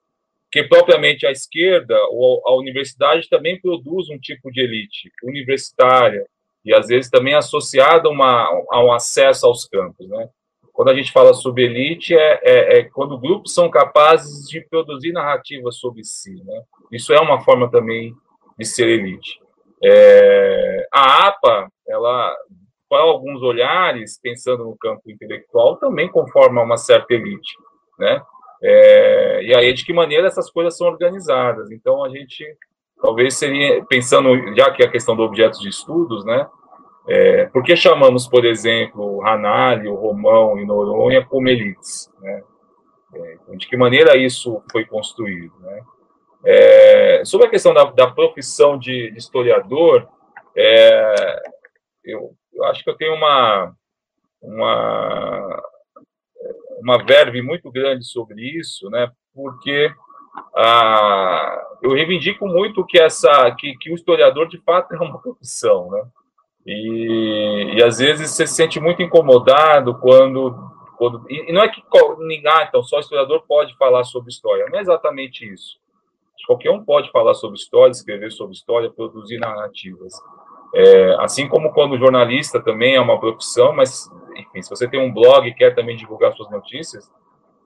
Porque, 0.46 0.64
propriamente, 0.64 1.28
a 1.28 1.32
esquerda 1.32 1.98
ou 2.10 2.42
a 2.48 2.56
universidade 2.56 3.28
também 3.28 3.60
produz 3.60 4.10
um 4.10 4.18
tipo 4.18 4.50
de 4.50 4.62
elite 4.62 5.12
universitária, 5.22 6.26
e 6.64 6.74
às 6.74 6.88
vezes 6.88 7.10
também 7.10 7.34
associada 7.34 8.08
a, 8.08 8.12
uma, 8.12 8.44
a 8.72 8.84
um 8.84 8.92
acesso 8.94 9.46
aos 9.46 9.66
campos. 9.66 10.08
Né? 10.08 10.30
Quando 10.72 10.92
a 10.92 10.96
gente 10.96 11.12
fala 11.12 11.34
sobre 11.34 11.64
elite, 11.64 12.16
é, 12.16 12.40
é, 12.44 12.80
é, 12.80 12.84
quando 12.84 13.20
grupos 13.20 13.54
são 13.54 13.70
capazes 13.70 14.48
de 14.48 14.62
produzir 14.62 15.12
narrativas 15.12 15.78
sobre 15.78 16.04
si. 16.06 16.42
Né? 16.44 16.62
Isso 16.92 17.14
é 17.14 17.20
uma 17.20 17.42
forma 17.42 17.70
também 17.70 18.14
de 18.58 18.66
ser 18.66 18.88
elite. 18.88 19.40
É, 19.84 20.88
a 20.92 21.28
APA, 21.28 21.70
ela 21.88 22.36
para 22.90 23.04
alguns 23.04 23.42
olhares, 23.42 24.20
pensando 24.22 24.64
no 24.64 24.78
campo 24.78 25.10
intelectual, 25.10 25.78
também 25.78 26.10
conforma 26.10 26.62
uma 26.62 26.78
certa 26.78 27.14
elite, 27.14 27.54
né? 28.00 28.22
É, 28.62 29.44
e 29.44 29.56
aí, 29.56 29.74
de 29.74 29.86
que 29.86 29.94
maneira 29.94 30.28
essas 30.28 30.50
coisas 30.50 30.76
são 30.76 30.88
organizadas? 30.88 31.70
Então, 31.72 32.04
a 32.04 32.10
gente 32.10 32.44
talvez 33.02 33.36
seria, 33.36 33.84
pensando, 33.86 34.56
já 34.56 34.72
que 34.72 34.84
é 34.84 34.88
a 34.88 34.92
questão 34.92 35.16
do 35.16 35.24
objeto 35.24 35.60
de 35.60 35.70
estudos, 35.70 36.26
né? 36.26 36.48
É, 37.08 37.46
por 37.46 37.64
que 37.64 37.76
chamamos, 37.76 38.28
por 38.28 38.44
exemplo, 38.44 39.20
Ranalho, 39.22 39.96
Romão 39.96 40.60
e 40.60 40.66
Noronha 40.66 41.26
como 41.26 41.48
elites? 41.48 42.12
Né? 42.20 42.44
É, 43.16 43.56
de 43.56 43.66
que 43.66 43.78
maneira 43.78 44.18
isso 44.18 44.62
foi 44.70 44.86
construído? 44.86 45.54
Né? 45.62 45.82
É, 46.46 47.22
sobre 47.24 47.48
a 47.48 47.50
questão 47.50 47.74
da, 47.74 47.86
da 47.86 48.12
profissão 48.12 48.78
de, 48.78 49.10
de 49.12 49.18
historiador, 49.18 50.06
é, 50.56 51.40
eu 52.04 52.32
eu 52.58 52.66
acho 52.66 52.84
que 52.84 52.90
eu 52.90 52.98
tenho 52.98 53.14
uma, 53.14 53.72
uma, 54.42 55.64
uma 56.80 57.06
verve 57.06 57.42
muito 57.42 57.72
grande 57.72 58.04
sobre 58.06 58.42
isso, 58.42 58.90
né? 58.90 59.12
Porque 59.34 59.92
ah, 60.56 61.64
eu 61.82 61.94
reivindico 61.94 62.48
muito 62.48 62.86
que 62.86 63.00
essa 63.00 63.52
que, 63.58 63.78
que 63.78 63.92
o 63.92 63.96
historiador 63.96 64.48
de 64.48 64.58
fato 64.60 64.94
é 64.96 64.98
uma 64.98 65.22
profissão, 65.22 65.92
né? 65.92 66.04
E, 66.66 67.76
e 67.78 67.84
às 67.84 68.00
vezes 68.00 68.32
você 68.32 68.46
se 68.46 68.56
sente 68.56 68.80
muito 68.80 69.02
incomodado 69.02 69.98
quando 70.00 70.54
quando 70.98 71.24
e 71.30 71.54
não 71.54 71.62
é 71.62 71.70
que 71.70 71.82
ah, 72.48 72.66
então 72.68 72.84
só 72.84 72.98
o 72.98 73.00
historiador 73.00 73.44
pode 73.48 73.78
falar 73.78 74.04
sobre 74.04 74.32
história, 74.32 74.66
não 74.70 74.80
é 74.80 74.82
exatamente 74.82 75.48
isso. 75.48 75.80
Qualquer 76.46 76.72
um 76.72 76.84
pode 76.84 77.12
falar 77.12 77.34
sobre 77.34 77.58
história, 77.58 77.92
escrever 77.92 78.32
sobre 78.32 78.56
história, 78.56 78.90
produzir 78.90 79.38
narrativas. 79.38 80.14
É, 80.74 81.16
assim 81.20 81.48
como 81.48 81.72
quando 81.72 81.98
jornalista 81.98 82.62
também 82.62 82.96
é 82.96 83.02
uma 83.02 83.20
profissão, 83.20 83.74
mas, 83.74 84.10
enfim, 84.36 84.62
se 84.62 84.70
você 84.70 84.88
tem 84.88 85.00
um 85.00 85.14
blog 85.14 85.48
e 85.48 85.54
quer 85.54 85.74
também 85.74 85.96
divulgar 85.96 86.34
suas 86.34 86.50
notícias, 86.52 87.10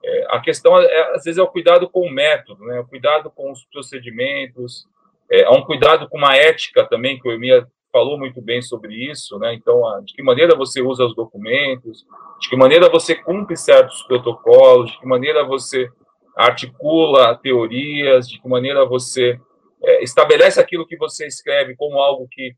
é, 0.04 0.26
a 0.30 0.40
questão, 0.40 0.78
é, 0.80 1.14
às 1.14 1.24
vezes, 1.24 1.38
é 1.38 1.42
o 1.42 1.48
cuidado 1.48 1.88
com 1.88 2.00
o 2.00 2.10
método, 2.10 2.64
né? 2.64 2.80
o 2.80 2.86
cuidado 2.86 3.30
com 3.30 3.50
os 3.50 3.64
procedimentos, 3.66 4.86
é, 5.30 5.44
há 5.44 5.50
um 5.50 5.62
cuidado 5.62 6.08
com 6.08 6.18
uma 6.18 6.36
ética 6.36 6.84
também, 6.84 7.18
que 7.18 7.28
o 7.28 7.32
Emia 7.32 7.66
falou 7.92 8.18
muito 8.18 8.40
bem 8.40 8.62
sobre 8.62 8.94
isso, 9.10 9.38
né? 9.38 9.52
Então, 9.52 9.82
de 10.02 10.14
que 10.14 10.22
maneira 10.22 10.56
você 10.56 10.80
usa 10.80 11.04
os 11.04 11.14
documentos, 11.14 12.06
de 12.40 12.48
que 12.48 12.56
maneira 12.56 12.88
você 12.88 13.14
cumpre 13.14 13.56
certos 13.56 14.02
protocolos, 14.04 14.90
de 14.90 14.98
que 14.98 15.06
maneira 15.06 15.44
você 15.44 15.88
articula 16.34 17.36
teorias, 17.36 18.28
de 18.28 18.40
que 18.40 18.48
maneira 18.48 18.86
você 18.86 19.38
é, 19.82 20.02
estabelece 20.02 20.58
aquilo 20.58 20.86
que 20.86 20.96
você 20.96 21.26
escreve 21.26 21.76
como 21.76 21.98
algo 21.98 22.26
que 22.30 22.54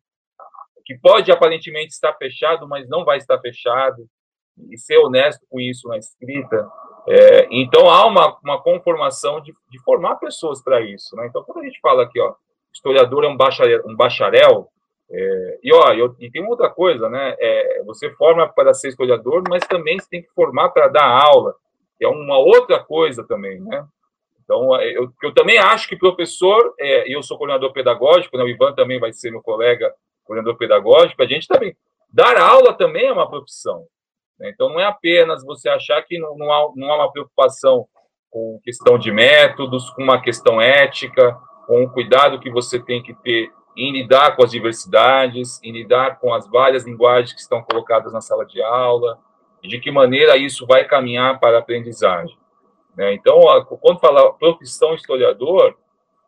que 0.84 0.96
pode 0.98 1.30
aparentemente 1.32 1.92
estar 1.92 2.12
fechado, 2.14 2.68
mas 2.68 2.88
não 2.88 3.04
vai 3.04 3.18
estar 3.18 3.38
fechado, 3.40 4.06
e 4.70 4.78
ser 4.78 4.98
honesto 4.98 5.44
com 5.50 5.60
isso 5.60 5.88
na 5.88 5.98
escrita. 5.98 6.70
É, 7.08 7.48
então, 7.50 7.90
há 7.90 8.06
uma, 8.06 8.38
uma 8.42 8.62
conformação 8.62 9.40
de, 9.40 9.52
de 9.70 9.82
formar 9.82 10.16
pessoas 10.16 10.62
para 10.62 10.80
isso. 10.80 11.16
Né? 11.16 11.26
Então, 11.26 11.42
quando 11.42 11.60
a 11.60 11.64
gente 11.64 11.80
fala 11.80 12.04
aqui, 12.04 12.20
ó, 12.20 12.34
historiador 12.72 13.24
é 13.24 13.28
um 13.28 13.36
bacharel, 13.36 13.82
um 13.86 13.96
bacharel 13.96 14.68
é, 15.10 15.58
e, 15.62 15.72
ó, 15.72 15.92
eu, 15.92 16.14
e 16.18 16.30
tem 16.30 16.44
outra 16.46 16.70
coisa, 16.70 17.08
né? 17.08 17.36
É, 17.38 17.82
você 17.84 18.10
forma 18.14 18.48
para 18.48 18.72
ser 18.72 18.88
historiador, 18.88 19.42
mas 19.48 19.62
também 19.66 19.98
você 19.98 20.08
tem 20.08 20.22
que 20.22 20.30
formar 20.30 20.70
para 20.70 20.88
dar 20.88 21.04
aula, 21.06 21.54
que 21.98 22.04
é 22.04 22.08
uma 22.08 22.38
outra 22.38 22.82
coisa 22.82 23.22
também, 23.22 23.60
né? 23.60 23.86
Então, 24.42 24.74
eu, 24.82 25.12
eu 25.22 25.34
também 25.34 25.58
acho 25.58 25.88
que 25.88 25.96
professor, 25.96 26.74
é, 26.78 27.14
eu 27.14 27.22
sou 27.22 27.36
coordenador 27.36 27.72
pedagógico, 27.72 28.36
né, 28.36 28.44
o 28.44 28.48
Ivan 28.48 28.74
também 28.74 28.98
vai 28.98 29.12
ser 29.12 29.30
meu 29.30 29.42
colega 29.42 29.92
coordenador 30.24 30.56
pedagógico, 30.56 31.22
a 31.22 31.26
gente 31.26 31.46
também. 31.46 31.76
Dar 32.12 32.38
aula 32.38 32.72
também 32.72 33.06
é 33.06 33.12
uma 33.12 33.28
profissão. 33.28 33.86
Né? 34.38 34.50
Então, 34.50 34.68
não 34.68 34.80
é 34.80 34.84
apenas 34.84 35.44
você 35.44 35.68
achar 35.68 36.02
que 36.02 36.18
não, 36.18 36.36
não, 36.36 36.52
há, 36.52 36.72
não 36.76 36.92
há 36.92 36.96
uma 36.96 37.12
preocupação 37.12 37.86
com 38.30 38.60
questão 38.62 38.98
de 38.98 39.12
métodos, 39.12 39.90
com 39.90 40.02
uma 40.02 40.20
questão 40.20 40.60
ética, 40.60 41.36
com 41.66 41.84
o 41.84 41.90
cuidado 41.90 42.40
que 42.40 42.50
você 42.50 42.80
tem 42.80 43.02
que 43.02 43.14
ter 43.14 43.50
em 43.76 43.92
lidar 43.92 44.36
com 44.36 44.44
as 44.44 44.50
diversidades, 44.50 45.60
em 45.62 45.72
lidar 45.72 46.18
com 46.20 46.32
as 46.32 46.48
várias 46.48 46.84
linguagens 46.84 47.32
que 47.32 47.40
estão 47.40 47.62
colocadas 47.62 48.12
na 48.12 48.20
sala 48.20 48.44
de 48.44 48.62
aula, 48.62 49.18
e 49.62 49.68
de 49.68 49.80
que 49.80 49.90
maneira 49.90 50.36
isso 50.36 50.66
vai 50.66 50.84
caminhar 50.84 51.40
para 51.40 51.56
a 51.56 51.60
aprendizagem. 51.60 52.36
Né? 52.96 53.14
Então, 53.14 53.40
quando 53.80 53.98
fala 53.98 54.32
profissão 54.34 54.94
historiador, 54.94 55.76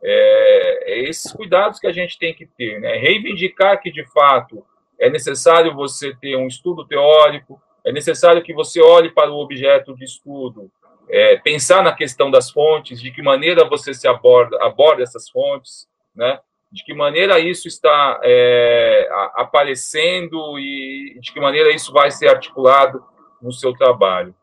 é, 0.03 0.93
é, 0.93 1.09
esses 1.09 1.33
cuidados 1.33 1.79
que 1.79 1.87
a 1.87 1.93
gente 1.93 2.19
tem 2.19 2.35
que 2.35 2.47
ter, 2.47 2.81
né? 2.81 2.97
Reivindicar 2.97 3.81
que, 3.81 3.91
de 3.91 4.05
fato, 4.13 4.65
é 4.99 5.11
necessário 5.11 5.75
você 5.75 6.15
ter 6.17 6.37
um 6.37 6.47
estudo 6.47 6.87
teórico, 6.87 7.61
é 7.85 7.93
necessário 7.93 8.43
que 8.43 8.53
você 8.53 8.81
olhe 8.81 9.11
para 9.11 9.31
o 9.31 9.39
objeto 9.39 9.95
de 9.95 10.05
estudo, 10.05 10.71
é, 11.09 11.37
pensar 11.37 11.83
na 11.83 11.93
questão 11.93 12.31
das 12.31 12.51
fontes, 12.51 13.01
de 13.01 13.11
que 13.11 13.23
maneira 13.23 13.65
você 13.69 13.95
se 13.95 14.09
aborda, 14.09 14.63
aborda 14.63 15.03
essas 15.03 15.29
fontes, 15.29 15.87
né? 16.15 16.41
de 16.71 16.85
que 16.85 16.93
maneira 16.93 17.39
isso 17.39 17.69
está 17.69 18.21
é, 18.23 19.09
aparecendo 19.35 20.59
e 20.59 21.19
de 21.21 21.33
que 21.33 21.41
maneira 21.41 21.71
isso 21.75 21.93
vai 21.93 22.11
ser 22.11 22.29
articulado 22.29 23.03
no 23.41 23.53
seu 23.53 23.73
trabalho. 23.73 24.35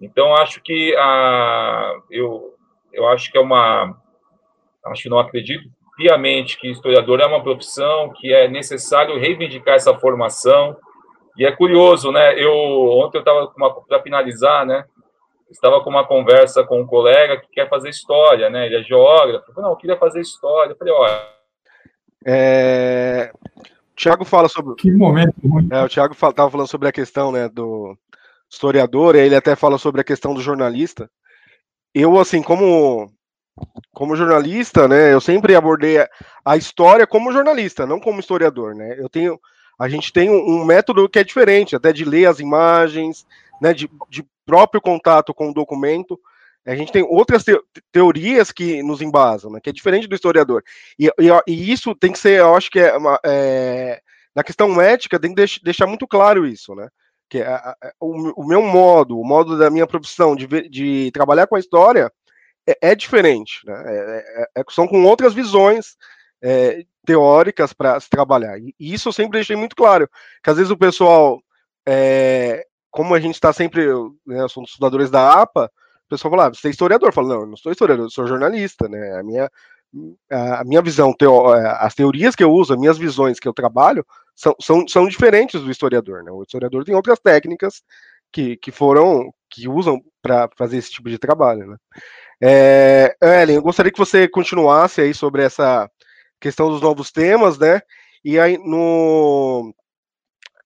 Então, 0.00 0.34
acho 0.34 0.62
que 0.62 0.94
a, 0.96 2.00
eu, 2.10 2.54
eu 2.92 3.08
acho 3.08 3.30
que 3.30 3.38
é 3.38 3.40
uma, 3.40 3.96
acho 4.86 5.02
que 5.02 5.08
não 5.08 5.18
acredito 5.18 5.68
piamente 5.96 6.58
que 6.58 6.70
historiador 6.70 7.20
é 7.20 7.26
uma 7.26 7.42
profissão, 7.42 8.10
que 8.16 8.32
é 8.32 8.48
necessário 8.48 9.18
reivindicar 9.18 9.74
essa 9.74 9.94
formação. 9.98 10.74
E 11.36 11.44
é 11.44 11.52
curioso, 11.52 12.10
né? 12.10 12.42
Eu 12.42 12.52
ontem 12.52 13.18
eu 13.18 13.20
estava 13.20 13.46
para 13.86 14.02
finalizar, 14.02 14.64
né? 14.64 14.84
Estava 15.50 15.82
com 15.82 15.90
uma 15.90 16.06
conversa 16.06 16.64
com 16.64 16.80
um 16.80 16.86
colega 16.86 17.38
que 17.38 17.48
quer 17.48 17.68
fazer 17.68 17.90
história, 17.90 18.48
né? 18.48 18.66
Ele 18.66 18.76
é 18.76 18.82
geógrafo. 18.82 19.52
Falei, 19.52 19.62
não, 19.62 19.70
eu 19.70 19.76
queria 19.76 19.96
fazer 19.96 20.20
história. 20.20 20.72
Eu 20.72 20.76
falei, 20.76 20.94
olha. 20.94 21.28
É... 22.24 23.32
O 23.56 23.96
Tiago 23.96 24.24
fala 24.24 24.48
sobre. 24.48 24.74
Que 24.76 24.90
momento. 24.90 25.34
É, 25.70 25.82
o 25.82 25.88
Tiago 25.88 26.14
estava 26.14 26.50
falando 26.50 26.68
sobre 26.68 26.88
a 26.88 26.92
questão, 26.92 27.30
né, 27.30 27.48
do 27.48 27.96
historiador. 28.50 29.16
E 29.16 29.18
ele 29.18 29.34
até 29.34 29.54
fala 29.54 29.76
sobre 29.76 30.00
a 30.00 30.04
questão 30.04 30.32
do 30.32 30.40
jornalista. 30.40 31.10
Eu, 31.94 32.18
assim, 32.18 32.42
como 32.42 33.10
como 33.92 34.16
jornalista, 34.16 34.88
né, 34.88 35.12
eu 35.12 35.20
sempre 35.20 35.54
abordei 35.54 35.98
a, 36.44 36.56
história 36.56 37.06
como 37.06 37.32
jornalista, 37.32 37.86
não 37.86 38.00
como 38.00 38.20
historiador, 38.20 38.74
né? 38.74 38.96
Eu 38.98 39.08
tenho 39.08 39.38
a 39.78 39.88
gente 39.88 40.12
tem 40.12 40.28
um, 40.28 40.62
método 40.64 41.08
que 41.08 41.18
é 41.18 41.24
diferente, 41.24 41.74
até 41.74 41.90
de 41.90 42.04
ler 42.04 42.26
as 42.26 42.38
imagens, 42.38 43.26
né, 43.62 43.72
de, 43.72 43.90
de 44.10 44.22
próprio 44.44 44.78
contato 44.78 45.32
com 45.32 45.48
o 45.48 45.54
documento. 45.54 46.20
A 46.66 46.74
gente 46.74 46.92
tem 46.92 47.02
outras 47.02 47.42
te 47.42 47.58
teorias 47.90 48.52
que 48.52 48.82
nos 48.82 49.00
embasam, 49.00 49.50
né, 49.50 49.58
que 49.58 49.70
é 49.70 49.72
diferente 49.72 50.06
do 50.06 50.14
historiador. 50.14 50.62
E, 50.98 51.06
e, 51.06 51.30
e, 51.46 51.72
isso 51.72 51.94
tem 51.94 52.12
que 52.12 52.18
ser, 52.18 52.40
eu 52.40 52.54
acho 52.54 52.70
que 52.70 52.78
é, 52.78 52.94
uma, 52.94 53.18
é 53.24 54.02
na 54.34 54.44
questão 54.44 54.80
ética, 54.80 55.18
tem 55.18 55.34
que 55.34 55.46
deixar 55.62 55.86
muito 55.86 56.06
claro 56.06 56.46
isso, 56.46 56.74
né? 56.74 56.88
Que 57.28 57.42
a, 57.42 57.74
o, 57.98 58.42
o, 58.42 58.46
meu 58.46 58.62
modo, 58.62 59.18
o 59.18 59.24
modo 59.24 59.56
da 59.58 59.70
minha 59.70 59.86
profissão 59.86 60.36
de, 60.36 60.46
ver, 60.46 60.68
de 60.68 61.10
trabalhar 61.12 61.46
com 61.46 61.56
a 61.56 61.60
história 61.60 62.12
é, 62.70 62.90
é 62.90 62.94
diferente, 62.94 63.60
né? 63.64 63.82
É, 63.86 64.44
é, 64.56 64.60
é 64.60 64.64
são 64.70 64.86
com 64.86 65.04
outras 65.04 65.34
visões 65.34 65.96
é, 66.42 66.84
teóricas 67.04 67.72
para 67.72 67.98
se 68.00 68.08
trabalhar. 68.08 68.58
E, 68.58 68.74
isso 68.78 69.08
eu 69.08 69.12
sempre 69.12 69.38
deixei 69.38 69.56
muito 69.56 69.76
claro, 69.76 70.08
que 70.42 70.50
às 70.50 70.56
vezes 70.56 70.70
o 70.70 70.76
pessoal, 70.76 71.40
como 72.90 73.14
a 73.14 73.20
gente 73.20 73.34
está 73.34 73.52
sempre, 73.52 73.86
né, 74.26 74.46
são 74.48 74.62
estudadores 74.62 75.10
da 75.10 75.40
APA, 75.40 75.70
o 76.06 76.10
pessoal 76.10 76.30
fala, 76.30 76.46
ah, 76.46 76.48
você 76.48 76.66
é 76.68 76.70
historiador? 76.70 77.12
Fala, 77.12 77.28
não, 77.28 77.40
eu 77.42 77.46
não 77.46 77.56
sou 77.56 77.70
historiador, 77.70 78.06
eu 78.06 78.10
sou 78.10 78.26
jornalista, 78.26 78.88
né? 78.88 79.16
A 79.16 79.22
minha, 79.22 79.50
a 80.28 80.64
minha 80.64 80.82
visão, 80.82 81.12
teo, 81.12 81.52
as 81.52 81.94
teorias 81.94 82.34
que 82.34 82.42
eu 82.42 82.50
uso, 82.50 82.72
as 82.72 82.80
minhas 82.80 82.98
visões 82.98 83.38
que 83.38 83.46
eu 83.46 83.54
trabalho, 83.54 84.04
são, 84.34 84.54
são, 84.60 84.88
são 84.88 85.06
diferentes 85.06 85.60
do 85.60 85.70
historiador, 85.70 86.24
né? 86.24 86.32
O 86.32 86.42
historiador 86.42 86.84
tem 86.84 86.96
outras 86.96 87.20
técnicas 87.20 87.82
que, 88.32 88.56
que 88.56 88.72
foram, 88.72 89.32
que 89.50 89.68
usam 89.68 90.00
para 90.22 90.48
fazer 90.56 90.78
esse 90.78 90.90
tipo 90.90 91.08
de 91.08 91.18
trabalho, 91.18 91.66
né? 91.66 91.76
É, 92.42 93.16
Ellen, 93.22 93.56
eu 93.56 93.62
gostaria 93.62 93.92
que 93.92 93.98
você 93.98 94.26
continuasse 94.28 95.00
aí 95.00 95.12
sobre 95.12 95.42
essa 95.42 95.90
questão 96.40 96.70
dos 96.70 96.80
novos 96.80 97.10
temas, 97.10 97.58
né? 97.58 97.80
E 98.24 98.38
aí 98.38 98.56
no, 98.58 99.74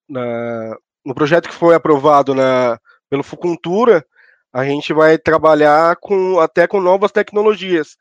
na, 0.09 0.77
no 1.05 1.15
projeto 1.15 1.49
que 1.49 1.55
foi 1.55 1.75
aprovado 1.75 2.35
na, 2.35 2.79
pelo 3.11 3.23
Fucultura, 3.23 4.05
a 4.53 4.65
gente 4.65 4.93
vai 4.93 5.19
trabalhar 5.19 5.97
com 5.97 6.39
até 6.39 6.67
com 6.67 6.81
novas 6.81 7.11
tecnologias. 7.11 7.97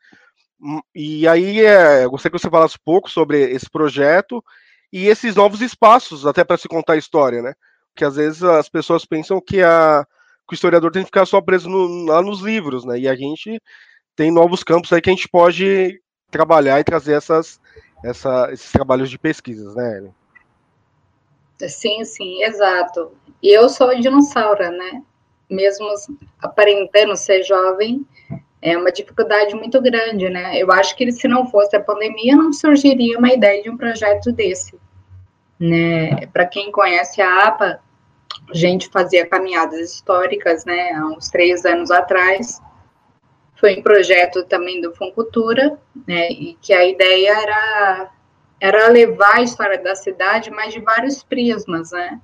Hum, 0.60 0.80
e 0.94 1.26
aí 1.26 1.64
é, 1.64 2.04
eu 2.04 2.10
gostaria 2.10 2.36
que 2.36 2.42
você 2.42 2.50
falasse 2.50 2.76
um 2.76 2.84
pouco 2.84 3.10
sobre 3.10 3.40
esse 3.50 3.68
projeto 3.68 4.42
e 4.92 5.08
esses 5.08 5.34
novos 5.34 5.60
espaços, 5.60 6.24
até 6.24 6.44
para 6.44 6.56
se 6.56 6.68
contar 6.68 6.92
a 6.92 6.96
história, 6.96 7.42
né? 7.42 7.54
Porque 7.92 8.04
às 8.04 8.14
vezes 8.16 8.42
as 8.44 8.68
pessoas 8.68 9.04
pensam 9.04 9.40
que, 9.40 9.60
a, 9.62 10.06
que 10.46 10.52
o 10.52 10.56
historiador 10.56 10.90
tem 10.90 11.02
que 11.02 11.06
ficar 11.06 11.26
só 11.26 11.40
preso 11.40 11.68
no, 11.68 12.06
lá 12.06 12.22
nos 12.22 12.40
livros, 12.40 12.84
né? 12.84 12.98
E 12.98 13.08
a 13.08 13.14
gente 13.14 13.60
tem 14.16 14.30
novos 14.30 14.62
campos 14.62 14.92
aí 14.92 15.00
que 15.00 15.10
a 15.10 15.12
gente 15.12 15.28
pode 15.28 16.00
trabalhar 16.30 16.80
e 16.80 16.84
trazer 16.84 17.14
essas, 17.14 17.60
essa, 18.04 18.50
esses 18.52 18.70
trabalhos 18.70 19.10
de 19.10 19.18
pesquisas, 19.18 19.74
né, 19.74 19.98
Ellen? 19.98 20.14
Sim, 21.68 22.04
sim, 22.04 22.42
exato. 22.42 23.12
E 23.42 23.48
eu 23.56 23.68
sou 23.68 23.94
dinossauro, 23.98 24.70
né? 24.70 25.02
Mesmo 25.48 25.86
aparentando 26.40 27.16
ser 27.16 27.42
jovem, 27.42 28.04
é 28.60 28.76
uma 28.76 28.90
dificuldade 28.90 29.54
muito 29.54 29.80
grande, 29.80 30.28
né? 30.28 30.58
Eu 30.58 30.72
acho 30.72 30.96
que 30.96 31.10
se 31.12 31.28
não 31.28 31.46
fosse 31.46 31.76
a 31.76 31.80
pandemia, 31.80 32.34
não 32.34 32.52
surgiria 32.52 33.18
uma 33.18 33.32
ideia 33.32 33.62
de 33.62 33.70
um 33.70 33.76
projeto 33.76 34.32
desse, 34.32 34.78
né? 35.58 36.26
Para 36.26 36.46
quem 36.46 36.72
conhece 36.72 37.20
a 37.20 37.46
APA, 37.46 37.80
gente 38.52 38.88
fazia 38.88 39.26
caminhadas 39.26 39.92
históricas, 39.92 40.64
né? 40.64 40.92
Há 40.92 41.06
uns 41.06 41.28
três 41.30 41.64
anos 41.64 41.90
atrás, 41.90 42.60
foi 43.64 43.78
um 43.78 43.82
projeto 43.82 44.44
também 44.44 44.80
do 44.82 44.94
Funcultura, 44.94 45.78
né, 46.06 46.30
e 46.30 46.54
que 46.60 46.72
a 46.72 46.84
ideia 46.84 47.30
era, 47.30 48.10
era 48.60 48.88
levar 48.88 49.36
a 49.36 49.42
história 49.42 49.82
da 49.82 49.94
cidade, 49.94 50.50
mas 50.50 50.74
de 50.74 50.80
vários 50.80 51.22
prismas, 51.22 51.90
né, 51.92 52.20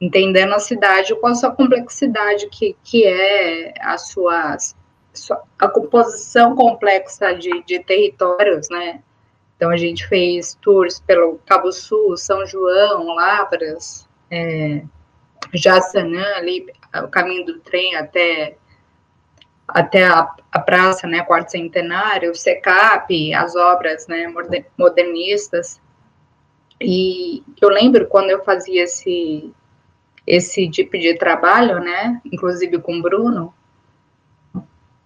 entendendo 0.00 0.54
a 0.54 0.60
cidade 0.60 1.12
com 1.16 1.26
a 1.26 1.34
sua 1.34 1.50
complexidade, 1.50 2.48
que, 2.50 2.76
que 2.84 3.04
é 3.04 3.74
a 3.80 3.98
sua, 3.98 4.56
a 5.58 5.68
composição 5.68 6.54
complexa 6.54 7.34
de, 7.34 7.64
de 7.64 7.80
territórios, 7.80 8.68
né, 8.70 9.02
então 9.56 9.70
a 9.70 9.76
gente 9.76 10.06
fez 10.06 10.56
tours 10.62 11.00
pelo 11.00 11.40
Cabo 11.46 11.72
Sul, 11.72 12.16
São 12.16 12.46
João, 12.46 13.12
Lavras, 13.12 14.08
é, 14.30 14.84
Jaçanã, 15.54 16.24
ali, 16.36 16.66
o 17.04 17.08
caminho 17.08 17.44
do 17.46 17.58
trem 17.60 17.96
até 17.96 18.56
até 19.68 20.06
a, 20.06 20.34
a 20.50 20.58
praça, 20.58 21.06
né, 21.06 21.22
quarto 21.22 21.50
centenário, 21.50 22.30
o 22.30 22.34
SECAP, 22.34 23.34
as 23.34 23.54
obras, 23.54 24.06
né, 24.08 24.32
modernistas. 24.78 25.78
E 26.80 27.42
eu 27.60 27.68
lembro 27.68 28.06
quando 28.06 28.30
eu 28.30 28.42
fazia 28.44 28.84
esse 28.84 29.52
esse 30.26 30.68
tipo 30.68 30.98
de 30.98 31.14
trabalho, 31.14 31.80
né, 31.80 32.20
inclusive 32.24 32.78
com 32.80 32.98
o 32.98 33.02
Bruno, 33.02 33.54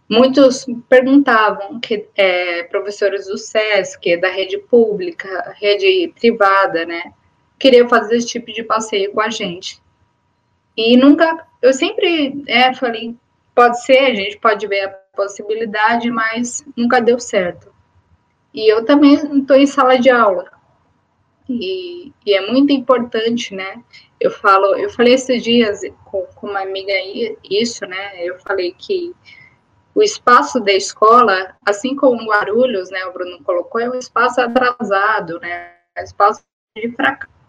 muitos 0.08 0.66
perguntavam 0.88 1.78
que 1.78 2.08
é, 2.16 2.64
professores 2.64 3.26
do 3.26 3.38
SESC, 3.38 4.16
da 4.16 4.28
rede 4.28 4.58
pública, 4.58 5.54
rede 5.60 6.12
privada, 6.18 6.84
né, 6.84 7.12
queriam 7.56 7.88
fazer 7.88 8.16
esse 8.16 8.26
tipo 8.26 8.52
de 8.52 8.64
passeio 8.64 9.12
com 9.12 9.20
a 9.20 9.30
gente. 9.30 9.81
E 10.76 10.96
nunca, 10.96 11.46
eu 11.60 11.72
sempre 11.72 12.42
é, 12.46 12.72
falei, 12.74 13.16
Pode 13.54 13.84
ser, 13.84 13.98
a 13.98 14.14
gente 14.14 14.38
pode 14.38 14.66
ver 14.66 14.84
a 14.84 14.88
possibilidade, 15.14 16.10
mas 16.10 16.64
nunca 16.76 17.00
deu 17.00 17.20
certo. 17.20 17.70
E 18.52 18.72
eu 18.72 18.84
também 18.84 19.14
estou 19.14 19.56
em 19.56 19.66
sala 19.66 19.98
de 19.98 20.08
aula. 20.08 20.50
E, 21.48 22.12
e, 22.24 22.34
é 22.34 22.50
muito 22.50 22.72
importante, 22.72 23.54
né? 23.54 23.82
Eu 24.18 24.30
falo, 24.30 24.74
eu 24.76 24.88
falei 24.88 25.14
esses 25.14 25.42
dias 25.42 25.80
com, 26.04 26.22
com 26.34 26.46
uma 26.46 26.62
amiga 26.62 26.92
isso, 27.44 27.84
né? 27.84 28.26
Eu 28.26 28.38
falei 28.38 28.72
que 28.72 29.14
o 29.94 30.02
espaço 30.02 30.58
da 30.60 30.72
escola, 30.72 31.54
assim 31.66 31.94
como 31.94 32.26
Guarulhos, 32.26 32.90
né? 32.90 33.04
O 33.04 33.12
Bruno 33.12 33.42
colocou, 33.44 33.80
é 33.82 33.90
um 33.90 33.98
espaço 33.98 34.40
atrasado, 34.40 35.38
né? 35.40 35.74
É 35.94 36.00
um 36.00 36.04
espaço 36.04 36.42
de 36.74 36.90
fracasso 36.92 37.41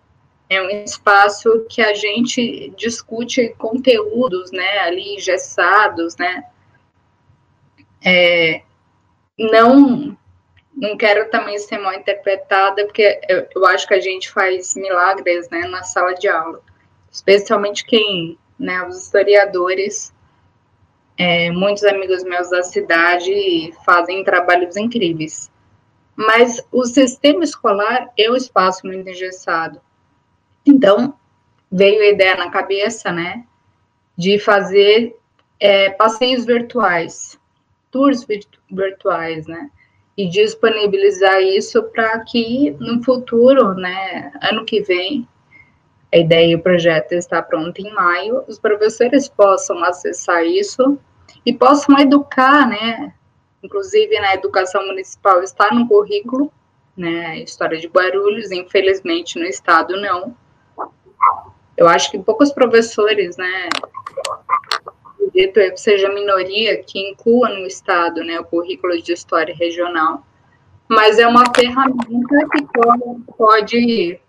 é 0.49 0.61
um 0.61 0.70
espaço 0.84 1.65
que 1.70 1.82
a 1.82 1.94
gente 1.94 2.72
discute 2.78 3.49
conteúdos, 3.57 4.52
né, 4.52 4.80
ali 4.80 5.20
gessados, 5.20 6.15
né, 6.18 6.44
é, 8.06 8.61
não, 9.40 10.18
não 10.76 10.98
quero 10.98 11.30
também 11.30 11.57
ser 11.57 11.78
mal 11.78 11.94
interpretada, 11.94 12.86
porque 12.86 13.20
eu, 13.30 13.48
eu, 13.56 13.65
acho 13.68 13.88
que 13.88 13.94
a 13.94 14.02
gente 14.02 14.30
faz 14.30 14.76
milagres, 14.76 15.49
né, 15.49 15.61
na 15.68 15.84
sala 15.84 16.14
de 16.14 16.28
aula, 16.28 16.61
especialmente 17.11 17.86
quem, 17.86 18.38
né, 18.60 18.86
os 18.86 19.02
historiadores, 19.02 20.14
é, 21.18 21.52
muitos 21.52 21.84
amigos 21.84 22.24
meus 22.24 22.49
da 22.49 22.64
cidade 22.64 23.74
fazem 23.86 24.24
trabalhos 24.24 24.76
incríveis, 24.76 25.52
mas 26.15 26.61
o 26.72 26.84
sistema 26.86 27.44
escolar 27.44 28.11
é 28.18 28.30
um 28.30 28.36
espaço 28.36 28.86
muito 28.86 29.10
engessado, 29.10 29.80
então, 30.65 31.15
veio 31.72 32.02
a 32.02 32.07
ideia 32.07 32.35
na 32.35 32.49
cabeça, 32.49 33.11
né, 33.11 33.44
de 34.18 34.38
fazer 34.40 35.15
é, 35.60 35.90
passeios 35.90 36.45
virtuais, 36.45 37.40
tours 37.91 38.26
virtuais, 38.69 39.48
né, 39.48 39.69
e 40.15 40.30
disponibilizar 40.30 41.41
isso 41.41 41.81
para 41.84 42.19
que 42.19 42.72
no 42.80 43.03
futuro, 43.03 43.73
né, 43.73 44.31
ano 44.41 44.64
que 44.65 44.81
vem, 44.81 45.27
a 46.14 46.18
ideia 46.18 46.52
e 46.52 46.56
o 46.56 46.61
projeto 46.61 47.14
está 47.14 47.41
pronto 47.41 47.80
em 47.80 47.91
maio, 47.91 48.44
os 48.48 48.60
professores 48.60 49.27
possam 49.27 49.84
acessar 49.84 50.45
isso 50.45 50.99
e 51.44 51.52
possam 51.52 51.98
educar, 51.98 52.68
né, 52.68 53.14
inclusive 53.64 54.19
na 54.19 54.35
educação 54.35 54.85
municipal 54.85 55.41
está 55.41 55.73
no 55.73 55.88
currículo, 55.88 56.53
né, 56.95 57.40
história 57.40 57.80
de 57.80 57.88
Guarulhos, 57.88 58.52
infelizmente 58.52 59.40
no 59.40 59.45
estado 59.45 59.99
não, 59.99 60.35
eu 61.78 61.88
acho 61.88 62.12
que 62.12 62.20
poucos 62.20 62.52
professores, 62.52 63.36
né, 63.38 63.70
acredito 65.06 65.54
que 65.54 65.78
seja 65.78 66.10
minoria 66.10 66.84
que 66.84 67.10
inclua 67.10 67.50
no 67.50 67.66
Estado, 67.66 68.24
né, 68.24 68.40
o 68.40 68.45
currículo 68.45 69.02
de 69.02 69.14
História 69.14 69.56
Regional, 69.56 70.24
mas 70.88 71.18
é 71.18 71.28
uma 71.28 71.44
ferramenta 71.56 72.48
que 72.52 72.66
pode, 73.36 74.20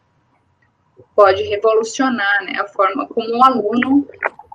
pode 1.15 1.43
revolucionar, 1.43 2.45
né, 2.45 2.59
a 2.59 2.67
forma 2.67 3.07
como 3.07 3.37
o 3.37 3.45
aluno 3.45 4.09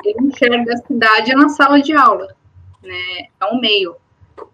enxerga 0.06 0.74
a 0.74 0.78
cidade 0.78 1.36
na 1.36 1.50
sala 1.50 1.82
de 1.82 1.94
aula, 1.94 2.36
né, 2.82 3.28
é 3.40 3.46
um 3.46 3.60
meio. 3.60 3.96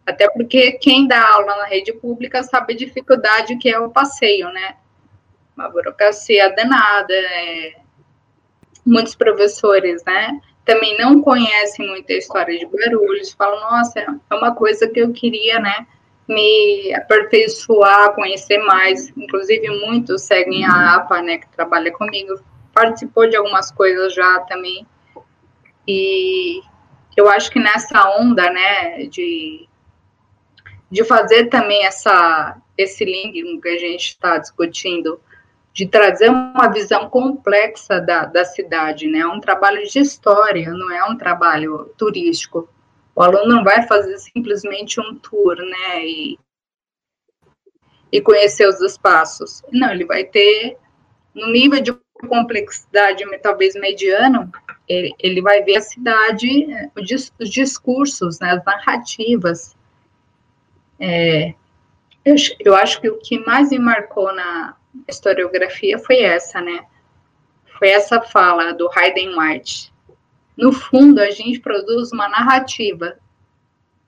Até 0.06 0.28
porque 0.30 0.74
quem 0.74 1.08
dá 1.08 1.34
aula 1.34 1.56
na 1.58 1.66
rede 1.66 1.94
pública 1.94 2.44
sabe 2.44 2.74
a 2.74 2.78
dificuldade 2.78 3.56
que 3.58 3.70
é 3.70 3.80
o 3.80 3.90
passeio, 3.90 4.50
né, 4.50 4.76
uma 5.56 5.70
burocracia 5.70 6.54
danada, 6.56 7.14
é, 7.14 7.76
muitos 8.86 9.16
professores, 9.16 10.04
né, 10.06 10.40
também 10.66 10.98
não 10.98 11.22
conhecem 11.22 11.88
muito 11.88 12.12
a 12.12 12.16
história 12.16 12.58
de 12.58 12.66
Guarulhos, 12.66 13.34
falam, 13.34 13.60
nossa, 13.60 14.00
é 14.00 14.36
uma 14.36 14.54
coisa 14.56 14.88
que 14.88 15.00
eu 15.00 15.14
queria, 15.14 15.60
né, 15.60 15.86
me 16.28 16.94
aperfeiçoar, 16.94 18.14
conhecer 18.14 18.58
mais. 18.60 19.10
Inclusive, 19.16 19.70
muitos 19.86 20.24
seguem 20.24 20.66
a 20.66 20.96
APA, 20.96 21.22
né, 21.22 21.38
que 21.38 21.48
trabalha 21.50 21.92
comigo. 21.92 22.40
Participou 22.74 23.30
de 23.30 23.36
algumas 23.36 23.72
coisas 23.72 24.14
já 24.14 24.40
também. 24.42 24.86
E 25.88 26.62
eu 27.16 27.30
acho 27.30 27.52
que 27.52 27.60
nessa 27.60 28.10
onda, 28.18 28.50
né, 28.50 29.06
de, 29.06 29.68
de 30.90 31.04
fazer 31.04 31.46
também 31.46 31.86
essa, 31.86 32.58
esse 32.78 33.06
link 33.06 33.62
que 33.62 33.70
a 33.70 33.78
gente 33.78 34.08
está 34.08 34.38
discutindo, 34.38 35.20
de 35.76 35.86
trazer 35.86 36.30
uma 36.30 36.70
visão 36.70 37.10
complexa 37.10 38.00
da, 38.00 38.24
da 38.24 38.46
cidade, 38.46 39.08
né, 39.10 39.20
é 39.20 39.28
um 39.28 39.42
trabalho 39.42 39.86
de 39.86 40.00
história, 40.00 40.72
não 40.72 40.90
é 40.90 41.04
um 41.04 41.18
trabalho 41.18 41.94
turístico. 41.98 42.70
O 43.14 43.22
aluno 43.22 43.58
não 43.58 43.62
vai 43.62 43.86
fazer 43.86 44.18
simplesmente 44.18 45.02
um 45.02 45.16
tour, 45.16 45.58
né, 45.58 46.06
e, 46.06 46.40
e 48.10 48.22
conhecer 48.22 48.70
os 48.70 48.80
espaços. 48.80 49.64
Não, 49.70 49.92
ele 49.92 50.06
vai 50.06 50.24
ter, 50.24 50.78
no 51.34 51.52
nível 51.52 51.82
de 51.82 51.94
complexidade 52.30 53.26
talvez 53.40 53.76
mediano, 53.76 54.50
ele, 54.88 55.14
ele 55.20 55.42
vai 55.42 55.62
ver 55.62 55.76
a 55.76 55.82
cidade, 55.82 56.68
os 56.96 57.50
discursos, 57.50 58.40
né, 58.40 58.52
as 58.52 58.64
narrativas. 58.64 59.76
É, 60.98 61.54
eu, 62.24 62.36
eu 62.62 62.76
acho 62.78 63.02
que 63.02 63.10
o 63.10 63.20
que 63.20 63.40
mais 63.40 63.72
me 63.72 63.80
marcou 63.80 64.34
na 64.34 64.78
historiografia 65.08 65.98
foi 66.00 66.22
essa, 66.22 66.62
né? 66.62 66.86
Foi 67.78 67.90
essa 67.90 68.22
fala 68.22 68.74
do 68.74 68.90
Hayden 68.96 69.38
White 69.38 69.94
no 70.58 70.72
fundo, 70.72 71.20
a 71.20 71.32
gente 71.32 71.60
produz 71.60 72.12
uma 72.12 72.30
narrativa. 72.30 73.18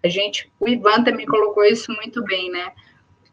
A 0.04 0.08
gente, 0.08 0.50
o 0.60 0.68
Ivan 0.68 1.04
também 1.04 1.26
colocou 1.26 1.64
isso 1.66 1.92
muito 1.92 2.24
bem, 2.24 2.50
né? 2.50 2.72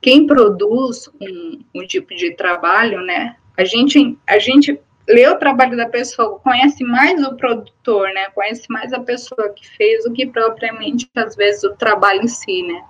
Quem 0.01 0.27
produz 0.27 1.09
um, 1.21 1.65
um 1.75 1.87
tipo 1.87 2.15
de 2.15 2.35
trabalho, 2.35 3.01
né? 3.03 3.37
A 3.57 3.65
gente, 3.65 4.19
a 4.27 4.39
gente 4.39 4.79
lê 5.09 5.29
o 5.29 5.39
trabalho 5.39 5.77
da 5.77 5.89
pessoa, 5.89 6.39
conhece 6.41 6.83
mais 6.83 7.23
o 7.23 7.37
produtor, 7.37 8.09
né? 8.13 8.27
Conhece 8.31 8.65
mais 8.69 8.93
a 8.93 9.01
pessoa 9.01 9.51
que 9.51 9.69
fez 9.77 10.05
do 10.05 10.13
que 10.13 10.27
propriamente, 10.27 11.09
às 11.15 11.37
vezes, 11.37 11.63
o 11.63 11.77
trabalho 11.77 12.23
em 12.23 12.29
si, 12.29 12.63
né? 12.63 12.85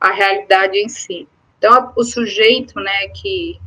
A 0.00 0.10
realidade 0.12 0.78
em 0.78 0.88
si. 0.88 1.28
Então, 1.58 1.92
o 1.94 2.02
sujeito, 2.02 2.80
né, 2.80 3.08
que 3.08 3.60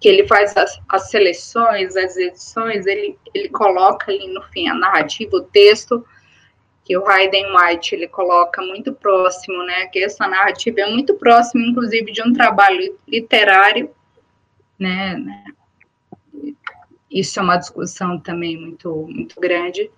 que 0.00 0.08
ele 0.08 0.26
faz 0.26 0.56
as, 0.56 0.80
as, 0.88 1.10
seleções, 1.10 1.94
as 1.94 2.16
edições, 2.16 2.86
ele, 2.86 3.18
ele 3.34 3.50
coloca 3.50 4.10
ali 4.10 4.32
no 4.32 4.42
fim 4.44 4.66
a 4.66 4.74
narrativa, 4.74 5.36
o 5.36 5.42
texto, 5.42 6.04
que 6.84 6.96
o 6.96 7.06
Hayden 7.06 7.54
White 7.54 7.94
ele 7.94 8.08
coloca 8.08 8.62
muito 8.62 8.94
próximo, 8.94 9.62
né? 9.64 9.86
Que 9.88 10.02
essa 10.02 10.26
narrativa 10.26 10.80
é 10.80 10.90
muito 10.90 11.14
próxima, 11.14 11.64
inclusive, 11.64 12.10
de 12.10 12.22
um 12.22 12.32
trabalho 12.32 12.98
literário, 13.06 13.90
né? 14.78 15.22
Isso 17.10 17.38
é 17.38 17.42
uma 17.42 17.58
discussão 17.58 18.18
também 18.18 18.56
muito, 18.56 19.06
muito 19.06 19.38
grande. 19.38 19.90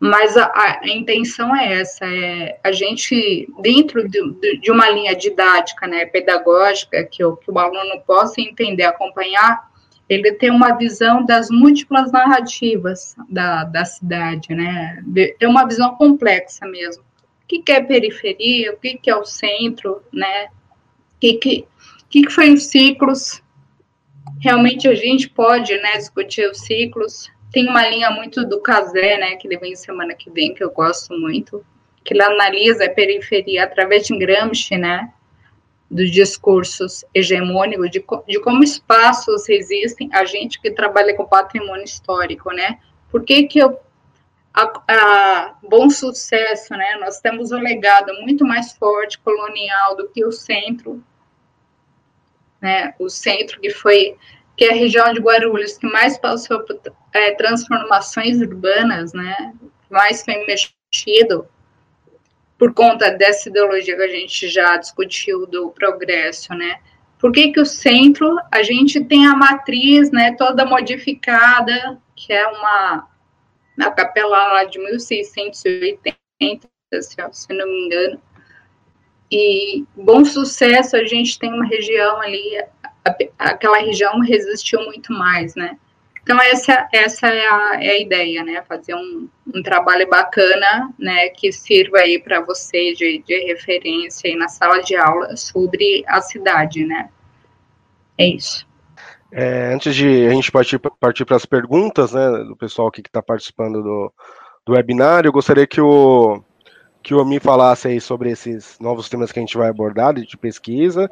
Mas 0.00 0.36
a, 0.36 0.52
a, 0.54 0.88
intenção 0.88 1.54
é 1.54 1.80
essa, 1.80 2.04
é 2.04 2.58
a 2.62 2.72
gente, 2.72 3.48
dentro 3.60 4.06
de, 4.08 4.58
de 4.58 4.70
uma 4.70 4.90
linha 4.90 5.14
didática, 5.14 5.86
né, 5.86 6.04
pedagógica, 6.04 7.04
que 7.04 7.24
o, 7.24 7.36
que 7.36 7.50
o 7.50 7.58
aluno 7.58 8.00
possa 8.06 8.40
entender, 8.40 8.84
acompanhar, 8.84 9.70
ele 10.08 10.32
tem 10.32 10.50
uma 10.50 10.76
visão 10.76 11.24
das 11.24 11.48
múltiplas 11.48 12.12
narrativas 12.12 13.16
da, 13.30 13.64
da 13.64 13.84
cidade, 13.84 14.54
né, 14.54 15.02
tem 15.38 15.48
uma 15.48 15.66
visão 15.66 15.94
complexa 15.94 16.66
mesmo. 16.66 17.02
O 17.02 17.46
que, 17.46 17.62
que 17.62 17.72
é 17.72 17.80
periferia, 17.80 18.72
o 18.72 18.76
que, 18.76 18.98
que 18.98 19.10
é 19.10 19.16
o 19.16 19.24
centro, 19.24 20.02
né, 20.12 20.46
o 20.46 21.20
que, 21.20 21.34
que, 21.34 21.68
que, 22.10 22.22
que 22.22 22.30
foi 22.30 22.52
os 22.52 22.64
ciclos, 22.64 23.42
realmente 24.40 24.86
a 24.88 24.94
gente 24.94 25.30
pode, 25.30 25.74
né, 25.78 25.96
discutir 25.96 26.50
os 26.50 26.58
ciclos, 26.60 27.30
tem 27.54 27.68
uma 27.68 27.88
linha 27.88 28.10
muito 28.10 28.44
do 28.44 28.60
Casé, 28.60 29.16
né, 29.16 29.36
que 29.36 29.46
ele 29.46 29.56
vem 29.56 29.76
semana 29.76 30.12
que 30.12 30.28
vem, 30.28 30.52
que 30.52 30.62
eu 30.62 30.72
gosto 30.72 31.14
muito, 31.14 31.64
que 32.04 32.12
ele 32.12 32.22
analisa 32.22 32.84
a 32.84 32.90
periferia 32.90 33.62
através 33.62 34.08
de 34.08 34.18
Gramsci, 34.18 34.76
né, 34.76 35.12
dos 35.88 36.10
discursos 36.10 37.04
hegemônicos, 37.14 37.88
de, 37.90 38.04
de 38.26 38.40
como 38.40 38.64
espaços 38.64 39.48
existem, 39.48 40.10
a 40.12 40.24
gente 40.24 40.60
que 40.60 40.68
trabalha 40.72 41.14
com 41.14 41.24
patrimônio 41.24 41.84
histórico, 41.84 42.50
né, 42.50 42.80
por 43.08 43.22
que 43.22 43.44
que 43.44 43.60
eu 43.60 43.78
a, 44.52 44.82
a, 44.88 45.54
bom 45.68 45.90
sucesso, 45.90 46.74
né? 46.74 46.96
Nós 47.00 47.18
temos 47.18 47.50
um 47.50 47.58
legado 47.58 48.12
muito 48.22 48.44
mais 48.44 48.72
forte 48.72 49.18
colonial 49.18 49.96
do 49.96 50.08
que 50.08 50.24
o 50.24 50.30
centro, 50.30 51.02
né? 52.60 52.94
O 53.00 53.08
centro 53.08 53.60
que 53.60 53.70
foi 53.70 54.16
que 54.56 54.64
é 54.64 54.70
a 54.70 54.74
região 54.74 55.12
de 55.12 55.20
Guarulhos 55.20 55.76
que 55.76 55.86
mais 55.86 56.18
passou 56.18 56.60
por 56.60 56.80
é, 57.12 57.32
transformações 57.32 58.40
urbanas, 58.40 59.12
né, 59.12 59.52
mais 59.90 60.24
foi 60.24 60.44
mexido 60.46 61.48
por 62.58 62.72
conta 62.72 63.10
dessa 63.10 63.48
ideologia 63.48 63.96
que 63.96 64.02
a 64.02 64.08
gente 64.08 64.48
já 64.48 64.76
discutiu 64.76 65.46
do 65.46 65.70
progresso, 65.70 66.54
né? 66.54 66.78
Por 67.18 67.32
que, 67.32 67.52
que 67.52 67.60
o 67.60 67.66
centro, 67.66 68.36
a 68.50 68.62
gente 68.62 69.02
tem 69.04 69.26
a 69.26 69.34
matriz, 69.34 70.10
né, 70.10 70.34
toda 70.36 70.64
modificada, 70.64 72.00
que 72.14 72.32
é 72.32 72.46
uma, 72.46 73.08
na 73.76 73.90
capela 73.90 74.52
lá 74.52 74.64
de 74.64 74.78
1680, 74.78 76.68
se 77.32 77.52
não 77.52 77.66
me 77.66 77.86
engano, 77.86 78.20
e 79.30 79.84
bom 79.96 80.24
sucesso, 80.24 80.96
a 80.96 81.04
gente 81.04 81.38
tem 81.38 81.52
uma 81.52 81.66
região 81.66 82.20
ali 82.20 82.62
aquela 83.38 83.78
região 83.78 84.20
resistiu 84.20 84.80
muito 84.84 85.12
mais, 85.12 85.54
né? 85.54 85.76
Então, 86.22 86.40
essa, 86.40 86.88
essa 86.90 87.26
é, 87.28 87.46
a, 87.46 87.84
é 87.84 87.90
a 87.90 88.00
ideia, 88.00 88.42
né? 88.42 88.62
Fazer 88.66 88.94
um, 88.94 89.28
um 89.54 89.62
trabalho 89.62 90.08
bacana, 90.08 90.90
né? 90.98 91.28
Que 91.28 91.52
sirva 91.52 91.98
aí 91.98 92.18
para 92.18 92.40
você 92.40 92.94
de, 92.94 93.22
de 93.26 93.44
referência 93.44 94.30
aí 94.30 94.34
na 94.34 94.48
sala 94.48 94.80
de 94.82 94.96
aula 94.96 95.36
sobre 95.36 96.02
a 96.06 96.22
cidade, 96.22 96.86
né? 96.86 97.10
É 98.16 98.26
isso. 98.26 98.66
É, 99.30 99.74
antes 99.74 99.94
de 99.94 100.26
a 100.26 100.30
gente 100.30 100.50
partir, 100.50 100.78
partir 100.78 101.24
para 101.26 101.36
as 101.36 101.44
perguntas, 101.44 102.12
né, 102.12 102.30
do 102.44 102.56
pessoal 102.56 102.90
que 102.90 103.00
está 103.00 103.20
participando 103.20 103.82
do, 103.82 104.12
do 104.64 104.72
webinário, 104.74 105.28
eu 105.28 105.32
gostaria 105.32 105.66
que 105.66 105.80
o, 105.80 106.40
que 107.02 107.12
o 107.12 107.20
Ami 107.20 107.40
falasse 107.40 107.88
aí 107.88 108.00
sobre 108.00 108.30
esses 108.30 108.78
novos 108.78 109.08
temas 109.08 109.32
que 109.32 109.40
a 109.40 109.42
gente 109.42 109.58
vai 109.58 109.68
abordar 109.68 110.14
de 110.14 110.36
pesquisa 110.38 111.10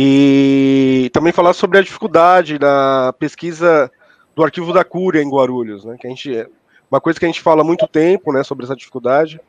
e 0.00 1.10
também 1.12 1.32
falar 1.32 1.52
sobre 1.54 1.76
a 1.76 1.82
dificuldade 1.82 2.56
da 2.56 3.12
pesquisa 3.18 3.90
do 4.36 4.44
arquivo 4.44 4.72
da 4.72 4.84
Cúria 4.84 5.20
em 5.20 5.28
Guarulhos, 5.28 5.84
né? 5.84 5.96
Que 5.98 6.06
a 6.06 6.10
gente 6.10 6.46
uma 6.88 7.00
coisa 7.00 7.18
que 7.18 7.24
a 7.24 7.28
gente 7.28 7.40
fala 7.40 7.62
há 7.62 7.64
muito 7.64 7.84
tempo, 7.88 8.32
né, 8.32 8.44
sobre 8.44 8.64
essa 8.64 8.76
dificuldade. 8.76 9.40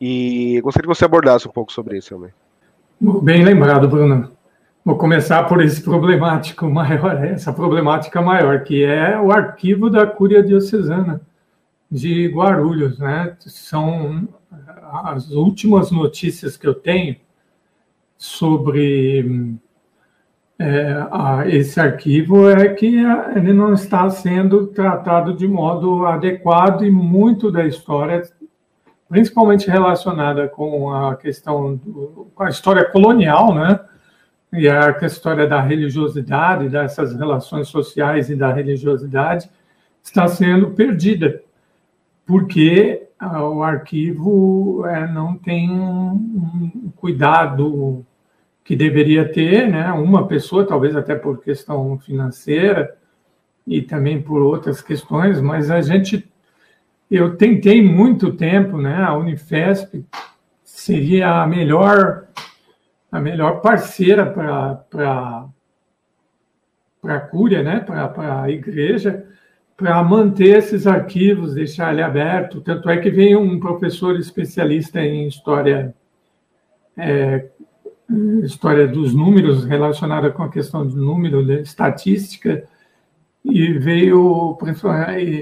E 0.00 0.60
gostaria 0.62 0.88
que 0.88 0.96
você 0.96 1.04
abordasse 1.04 1.48
um 1.48 1.50
pouco 1.50 1.72
sobre 1.72 1.98
isso 1.98 2.10
também. 2.10 2.30
Bem 3.22 3.42
lembrado, 3.44 3.88
Bruno. 3.88 4.30
Vou 4.84 4.96
começar 4.96 5.48
por 5.48 5.60
esse 5.60 5.82
problemático 5.82 6.70
maior, 6.70 7.16
essa 7.26 7.52
problemática 7.52 8.22
maior, 8.22 8.62
que 8.62 8.84
é 8.84 9.18
o 9.18 9.32
arquivo 9.32 9.90
da 9.90 10.06
Cúria 10.06 10.44
Diocesana 10.44 11.20
de 11.90 12.28
Guarulhos, 12.28 13.00
né? 13.00 13.36
São 13.40 14.28
as 15.02 15.32
últimas 15.32 15.90
notícias 15.90 16.56
que 16.56 16.68
eu 16.68 16.74
tenho 16.74 17.16
sobre 18.16 19.58
é, 20.62 21.08
a, 21.10 21.42
esse 21.48 21.80
arquivo 21.80 22.48
é 22.48 22.68
que 22.68 22.86
ele 23.34 23.52
não 23.52 23.74
está 23.74 24.08
sendo 24.08 24.68
tratado 24.68 25.34
de 25.34 25.48
modo 25.48 26.06
adequado 26.06 26.84
e 26.84 26.90
muito 26.90 27.50
da 27.50 27.66
história, 27.66 28.22
principalmente 29.08 29.68
relacionada 29.68 30.46
com 30.46 30.92
a 30.92 31.16
questão 31.16 31.74
do, 31.74 32.30
com 32.32 32.44
a 32.44 32.48
história 32.48 32.84
colonial, 32.84 33.52
né? 33.52 33.80
E 34.52 34.68
a, 34.68 34.96
história 35.02 35.48
da 35.48 35.60
religiosidade, 35.60 36.68
dessas 36.68 37.12
relações 37.12 37.66
sociais 37.66 38.30
e 38.30 38.36
da 38.36 38.52
religiosidade, 38.52 39.50
está 40.00 40.28
sendo 40.28 40.70
perdida, 40.70 41.42
porque 42.24 43.08
o 43.20 43.64
arquivo 43.64 44.86
é, 44.86 45.10
não 45.10 45.36
tem 45.36 45.70
um 45.70 46.92
cuidado 46.94 48.06
que 48.64 48.76
deveria 48.76 49.30
ter, 49.30 49.68
né, 49.68 49.90
uma 49.92 50.26
pessoa, 50.26 50.66
talvez 50.66 50.94
até 50.94 51.14
por 51.14 51.42
questão 51.42 51.98
financeira 51.98 52.96
e 53.66 53.82
também 53.82 54.20
por 54.22 54.40
outras 54.40 54.80
questões, 54.80 55.40
mas 55.40 55.70
a 55.70 55.80
gente, 55.80 56.30
eu 57.10 57.36
tentei 57.36 57.82
muito 57.82 58.32
tempo, 58.34 58.78
né, 58.78 59.02
a 59.02 59.14
Unifesp 59.16 60.04
seria 60.62 61.42
a 61.42 61.46
melhor, 61.46 62.28
a 63.10 63.20
melhor 63.20 63.60
parceira 63.60 64.26
para 64.26 65.48
para 67.02 67.16
a 67.16 67.20
Cúria, 67.20 67.64
né, 67.64 67.80
para 67.80 68.42
a 68.42 68.48
igreja, 68.48 69.26
para 69.76 70.00
manter 70.04 70.58
esses 70.58 70.86
arquivos, 70.86 71.54
deixar 71.54 71.92
ele 71.92 72.00
aberto. 72.00 72.60
Tanto 72.60 72.88
é 72.88 72.96
que 72.96 73.10
vem 73.10 73.34
um 73.34 73.58
professor 73.58 74.14
especialista 74.14 75.00
em 75.00 75.26
história 75.26 75.92
é, 76.96 77.48
história 78.42 78.86
dos 78.86 79.14
números 79.14 79.64
relacionada 79.64 80.30
com 80.30 80.42
a 80.42 80.48
questão 80.48 80.86
do 80.86 80.96
número, 80.96 81.44
de 81.44 81.60
estatística, 81.60 82.64
e 83.44 83.72
veio 83.72 84.56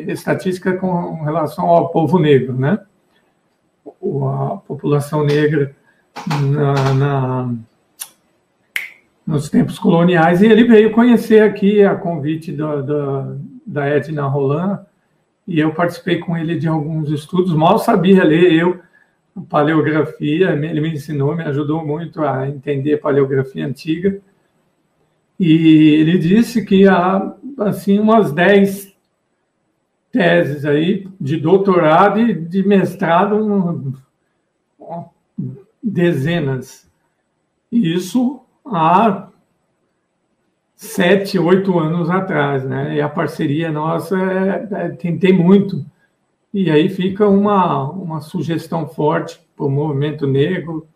estatística 0.09 0.73
com 0.77 1.23
relação 1.23 1.67
ao 1.67 1.91
povo 1.91 2.19
negro, 2.19 2.55
né? 2.55 2.79
A 3.87 4.57
população 4.67 5.25
negra 5.25 5.77
na, 6.43 6.95
na, 6.95 7.55
nos 9.27 9.51
tempos 9.51 9.79
coloniais, 9.79 10.41
e 10.41 10.47
ele 10.47 10.65
veio 10.65 10.93
conhecer 10.93 11.43
aqui 11.43 11.83
a 11.83 11.95
convite 11.95 12.53
da, 12.53 12.81
da, 12.81 13.37
da 13.67 13.87
Edna 13.87 14.27
Roland, 14.27 14.81
e 15.47 15.59
eu 15.59 15.75
participei 15.75 16.19
com 16.19 16.37
ele 16.37 16.59
de 16.59 16.69
alguns 16.69 17.11
estudos, 17.11 17.53
mal 17.53 17.79
sabia 17.79 18.25
ler 18.25 18.53
eu 18.53 18.81
paleografia, 19.49 20.51
ele 20.51 20.81
me 20.81 20.93
ensinou, 20.93 21.35
me 21.35 21.45
ajudou 21.45 21.85
muito 21.85 22.23
a 22.23 22.49
entender 22.49 22.99
paleografia 22.99 23.67
antiga, 23.67 24.21
e 25.39 25.95
ele 26.01 26.19
disse 26.19 26.65
que 26.65 26.87
há, 26.87 27.35
assim, 27.59 27.99
umas 27.99 28.33
10 28.33 28.95
teses 30.13 30.65
aí 30.65 31.09
de 31.21 31.37
doutorado 31.37 32.21
e 32.21 32.35
de 32.35 32.67
mestrado, 32.67 33.95
dezenas. 35.83 36.89
Isso 37.71 38.41
há 38.67 39.29
sete, 40.75 41.39
oito 41.39 41.79
anos 41.79 42.09
atrás, 42.11 42.65
né? 42.65 42.97
E 42.97 43.01
a 43.01 43.09
parceria 43.09 43.71
nossa 43.71 44.17
é, 44.17 44.69
é, 44.73 44.89
muito. 45.33 45.85
E 46.53 46.71
aí 46.71 46.89
fica 46.89 47.29
uma, 47.29 47.89
uma 47.91 48.21
sugestão 48.21 48.89
forte 48.89 49.41
para 49.57 49.67
o 49.67 49.71
movimento 49.71 50.27
negro, 50.27 50.87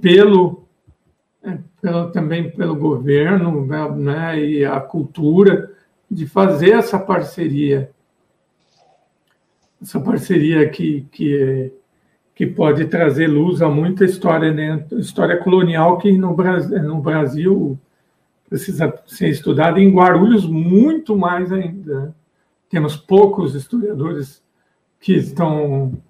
pelo, 0.00 0.64
é, 1.42 1.58
pelo 1.80 2.10
também 2.12 2.50
pelo 2.50 2.76
governo 2.76 3.66
né, 3.96 4.38
e 4.38 4.64
a 4.64 4.80
cultura, 4.80 5.72
de 6.08 6.26
fazer 6.26 6.70
essa 6.70 6.98
parceria. 6.98 7.90
Essa 9.80 9.98
parceria 9.98 10.68
que, 10.68 11.06
que, 11.10 11.72
que 12.34 12.46
pode 12.46 12.84
trazer 12.84 13.26
luz 13.26 13.60
a 13.60 13.68
muita 13.68 14.04
história, 14.04 14.52
dentro, 14.52 15.00
história 15.00 15.36
colonial 15.38 15.98
que 15.98 16.12
no 16.12 16.34
Brasil, 16.34 16.82
no 16.82 17.00
Brasil 17.00 17.78
precisa 18.48 18.92
ser 19.06 19.28
estudada, 19.28 19.80
em 19.80 19.92
Guarulhos 19.92 20.46
muito 20.46 21.16
mais 21.16 21.50
ainda. 21.50 22.00
Né. 22.00 22.12
Temos 22.68 22.96
poucos 22.96 23.54
historiadores 23.54 24.42
que 25.02 25.14
estão 25.14 26.00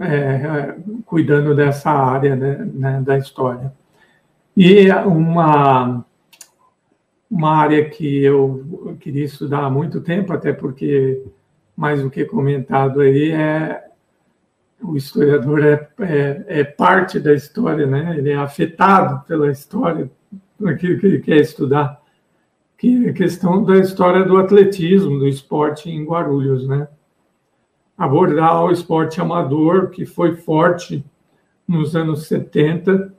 é, 0.00 0.76
cuidando 1.06 1.54
dessa 1.54 1.90
área 1.90 2.34
né, 2.34 2.68
né, 2.74 3.00
da 3.00 3.16
história. 3.16 3.72
E 4.56 4.90
uma, 4.90 6.04
uma 7.30 7.56
área 7.56 7.88
que 7.88 8.22
eu 8.22 8.96
queria 9.00 9.24
estudar 9.24 9.64
há 9.64 9.70
muito 9.70 10.00
tempo, 10.00 10.32
até 10.32 10.52
porque, 10.52 11.24
mais 11.76 12.02
do 12.02 12.10
que 12.10 12.24
comentado 12.24 13.00
aí, 13.00 13.30
é 13.30 13.88
o 14.82 14.96
historiador 14.96 15.64
é, 15.64 15.88
é, 16.00 16.44
é 16.48 16.64
parte 16.64 17.20
da 17.20 17.32
história, 17.32 17.86
né? 17.86 18.16
ele 18.18 18.30
é 18.30 18.36
afetado 18.36 19.24
pela 19.28 19.48
história, 19.48 20.10
aquilo 20.66 20.98
que 20.98 21.06
ele 21.06 21.20
quer 21.20 21.36
estudar, 21.36 22.02
que 22.76 23.06
é 23.06 23.10
a 23.10 23.12
questão 23.12 23.62
da 23.62 23.78
história 23.78 24.24
do 24.24 24.36
atletismo, 24.36 25.20
do 25.20 25.28
esporte 25.28 25.88
em 25.88 26.04
Guarulhos, 26.04 26.66
né? 26.66 26.88
Abordar 28.02 28.64
o 28.64 28.72
esporte 28.72 29.20
amador, 29.20 29.90
que 29.90 30.04
foi 30.04 30.34
forte 30.34 31.04
nos 31.68 31.94
anos 31.94 32.26
70, 32.26 33.14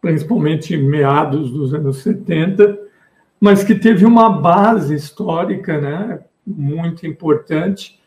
principalmente 0.00 0.76
meados 0.76 1.50
dos 1.50 1.74
anos 1.74 1.96
70, 1.96 2.78
mas 3.40 3.64
que 3.64 3.74
teve 3.74 4.04
uma 4.04 4.30
base 4.30 4.94
histórica 4.94 5.80
né, 5.80 6.20
muito 6.46 7.04
importante. 7.04 8.00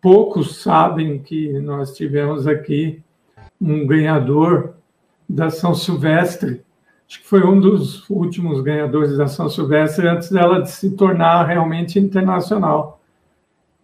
Poucos 0.00 0.62
sabem 0.62 1.18
que 1.18 1.52
nós 1.60 1.94
tivemos 1.94 2.46
aqui 2.46 3.02
um 3.60 3.86
ganhador 3.86 4.72
da 5.28 5.50
São 5.50 5.74
Silvestre, 5.74 6.62
acho 7.06 7.20
que 7.20 7.26
foi 7.26 7.44
um 7.44 7.60
dos 7.60 8.08
últimos 8.08 8.62
ganhadores 8.62 9.18
da 9.18 9.26
São 9.26 9.50
Silvestre 9.50 10.08
antes 10.08 10.30
dela 10.30 10.62
de 10.62 10.70
se 10.70 10.96
tornar 10.96 11.44
realmente 11.44 11.98
internacional 11.98 12.93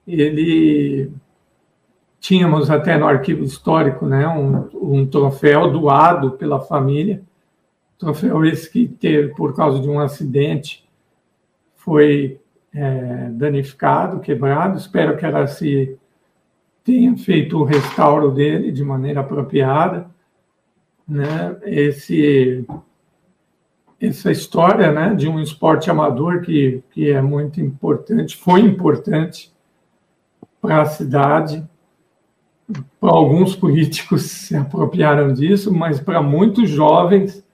ele 0.07 1.13
tínhamos 2.21 2.71
até 2.71 2.99
no 2.99 3.07
arquivo 3.07 3.43
histórico 3.43 4.07
né, 4.07 4.29
um, 4.29 4.69
um 5.01 5.07
troféu 5.07 5.71
doado 5.71 6.33
pela 6.33 6.61
família, 6.61 7.23
troféu 7.99 8.45
esse 8.45 8.71
que 8.71 8.87
teve, 8.87 9.35
por 9.35 9.55
causa 9.55 9.81
de 9.81 9.89
um 9.89 9.99
acidente, 9.99 10.89
foi 11.75 12.41
é, 12.75 13.29
danificado, 13.31 14.21
quebrado. 14.21 14.79
Espero 14.79 15.17
que 15.17 15.25
ela 15.25 15.47
se 15.47 15.99
tenha 16.85 17.17
feito 17.17 17.59
o 17.59 17.65
restauro 17.65 18.31
dele 18.31 18.71
de 18.71 18.85
maneira 18.85 19.21
apropriada. 19.21 20.09
Né? 21.07 21.57
Esse, 21.65 22.65
essa 24.01 24.31
história 24.31 24.93
né, 24.93 25.15
de 25.15 25.29
um 25.29 25.41
esporte 25.41 25.91
amador 25.91 26.43
que, 26.43 26.83
que 26.91 27.11
é 27.11 27.21
muito 27.21 27.61
importante, 27.61 28.37
foi 28.37 28.61
importante 28.61 29.53
para 30.61 30.83
a 30.83 30.87
cidade. 30.87 31.65
Alguns 33.01 33.57
políticos 33.57 34.23
se 34.23 34.55
apropriaram 34.55 35.33
disso, 35.33 35.73
mas 35.73 36.01
para 36.01 36.23
muitos 36.23 36.69
jovens, 36.69 37.45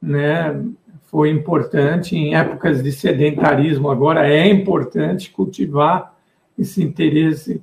né, 0.00 0.62
foi 1.04 1.30
importante. 1.30 2.16
Em 2.16 2.34
épocas 2.34 2.82
de 2.82 2.92
sedentarismo, 2.92 3.90
agora 3.90 4.28
é 4.28 4.46
importante 4.48 5.30
cultivar 5.30 6.14
esse 6.58 6.82
interesse 6.82 7.62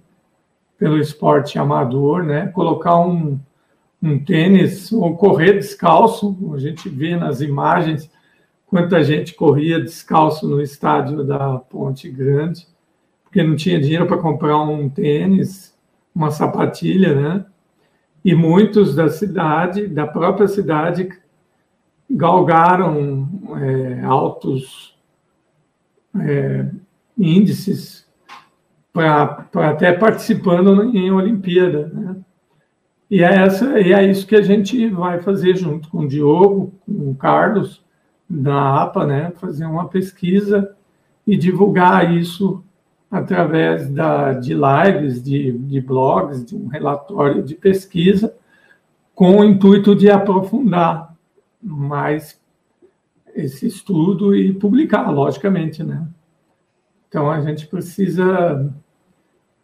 pelo 0.78 0.98
esporte 0.98 1.60
amador, 1.60 2.24
né? 2.24 2.48
Colocar 2.48 3.00
um, 3.00 3.40
um 4.02 4.18
tênis 4.18 4.92
ou 4.92 5.16
correr 5.16 5.54
descalço. 5.54 6.36
A 6.56 6.58
gente 6.58 6.90
vê 6.90 7.16
nas 7.16 7.42
imagens 7.42 8.10
quanta 8.66 9.04
gente 9.04 9.36
corria 9.36 9.80
descalço 9.80 10.48
no 10.48 10.60
estádio 10.60 11.24
da 11.24 11.60
Ponte 11.60 12.10
Grande 12.10 12.71
porque 13.32 13.44
não 13.44 13.56
tinha 13.56 13.80
dinheiro 13.80 14.06
para 14.06 14.18
comprar 14.18 14.62
um 14.62 14.90
tênis, 14.90 15.74
uma 16.14 16.30
sapatilha, 16.32 17.16
né? 17.16 17.46
E 18.26 18.36
muitos 18.36 18.94
da 18.94 19.08
cidade, 19.08 19.88
da 19.88 20.06
própria 20.06 20.50
cidade, 20.50 21.10
galgaram 22.10 23.30
é, 23.58 24.04
altos 24.04 25.00
é, 26.20 26.70
índices 27.18 28.06
para 28.92 29.48
até 29.56 29.94
participando 29.94 30.94
em 30.94 31.10
Olimpíada, 31.10 31.88
né? 31.88 32.18
E 33.10 33.24
é, 33.24 33.44
essa, 33.44 33.80
e 33.80 33.94
é 33.94 34.06
isso 34.06 34.28
que 34.28 34.36
a 34.36 34.42
gente 34.42 34.90
vai 34.90 35.22
fazer 35.22 35.56
junto 35.56 35.88
com 35.88 36.00
o 36.00 36.08
Diogo, 36.08 36.74
com 36.86 37.12
o 37.12 37.16
Carlos, 37.16 37.82
da 38.30 38.84
APA, 38.84 39.06
né? 39.06 39.32
Fazer 39.38 39.66
uma 39.66 39.88
pesquisa 39.88 40.76
e 41.26 41.38
divulgar 41.38 42.14
isso 42.14 42.62
através 43.12 43.90
da, 43.90 44.32
de 44.32 44.54
lives, 44.54 45.22
de, 45.22 45.52
de 45.52 45.82
blogs, 45.82 46.46
de 46.46 46.56
um 46.56 46.68
relatório 46.68 47.44
de 47.44 47.56
pesquisa, 47.56 48.34
com 49.14 49.38
o 49.38 49.44
intuito 49.44 49.94
de 49.94 50.10
aprofundar 50.10 51.14
mais 51.62 52.40
esse 53.36 53.68
estudo 53.68 54.34
e 54.34 54.54
publicar, 54.54 55.10
logicamente, 55.12 55.84
né? 55.84 56.08
Então 57.08 57.30
a 57.30 57.42
gente 57.42 57.68
precisa, 57.68 58.74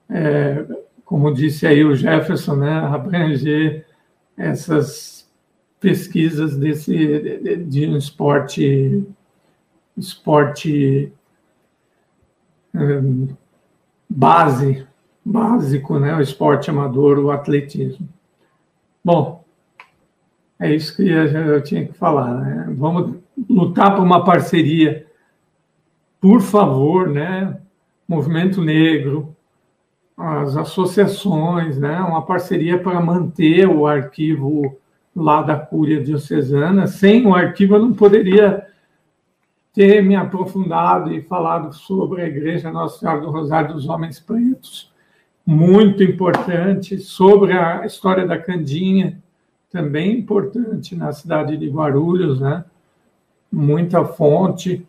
é, 0.09 0.65
como 1.05 1.33
disse 1.33 1.65
aí 1.65 1.83
o 1.85 1.95
Jefferson, 1.95 2.57
né, 2.57 2.71
abranger 2.71 3.85
essas 4.35 5.27
pesquisas 5.79 6.57
desse 6.57 7.63
de, 7.65 7.87
um 7.87 7.95
esporte 7.95 9.05
esporte 9.97 11.11
base, 14.09 14.87
básico, 15.23 15.99
né? 15.99 16.15
O 16.15 16.21
esporte 16.21 16.69
amador, 16.69 17.19
o 17.19 17.31
atletismo. 17.31 18.07
Bom, 19.03 19.43
é 20.59 20.73
isso 20.73 20.95
que 20.95 21.07
eu 21.07 21.61
tinha 21.61 21.85
que 21.85 21.93
falar. 21.93 22.33
Né? 22.35 22.73
Vamos 22.77 23.15
lutar 23.49 23.95
por 23.95 24.03
uma 24.03 24.23
parceria, 24.23 25.05
por 26.19 26.41
favor, 26.41 27.09
né? 27.09 27.57
Movimento 28.07 28.61
Negro, 28.61 29.35
as 30.17 30.57
associações, 30.57 31.77
né? 31.77 31.99
Uma 31.99 32.21
parceria 32.21 32.79
para 32.79 32.99
manter 32.99 33.67
o 33.67 33.85
arquivo 33.85 34.77
lá 35.15 35.41
da 35.41 35.57
Cúria 35.57 36.01
Diocesana. 36.01 36.87
Sem 36.87 37.27
o 37.27 37.35
arquivo 37.35 37.75
eu 37.75 37.79
não 37.79 37.93
poderia 37.93 38.65
ter 39.77 40.01
me 40.01 40.15
aprofundado 40.15 41.13
e 41.13 41.21
falado 41.21 41.71
sobre 41.71 42.23
a 42.23 42.27
Igreja 42.27 42.71
Nossa 42.71 42.97
Senhora 42.97 43.21
do 43.21 43.29
Rosário 43.29 43.75
dos 43.75 43.87
Homens 43.87 44.19
Pretos, 44.19 44.91
muito 45.45 46.01
importante, 46.01 46.97
sobre 46.97 47.53
a 47.53 47.85
história 47.85 48.25
da 48.25 48.39
Candinha, 48.39 49.21
também 49.71 50.17
importante 50.17 50.95
na 50.95 51.13
cidade 51.13 51.55
de 51.55 51.69
Guarulhos, 51.69 52.39
né? 52.39 52.65
Muita 53.51 54.03
fonte 54.03 54.83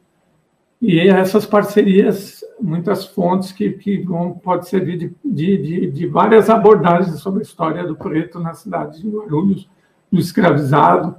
e 0.80 0.98
essas 1.00 1.44
parcerias, 1.44 2.42
muitas 2.58 3.04
fontes 3.04 3.52
que, 3.52 3.72
que 3.72 3.98
vão 3.98 4.32
pode 4.32 4.70
servir 4.70 4.96
de, 4.96 5.14
de, 5.22 5.90
de, 5.90 6.06
várias 6.06 6.48
abordagens 6.48 7.20
sobre 7.20 7.40
a 7.40 7.42
história 7.42 7.86
do 7.86 7.94
preto 7.94 8.40
na 8.40 8.54
cidade 8.54 9.02
de 9.02 9.10
Guarulhos, 9.10 9.68
do 10.10 10.18
escravizado, 10.18 11.14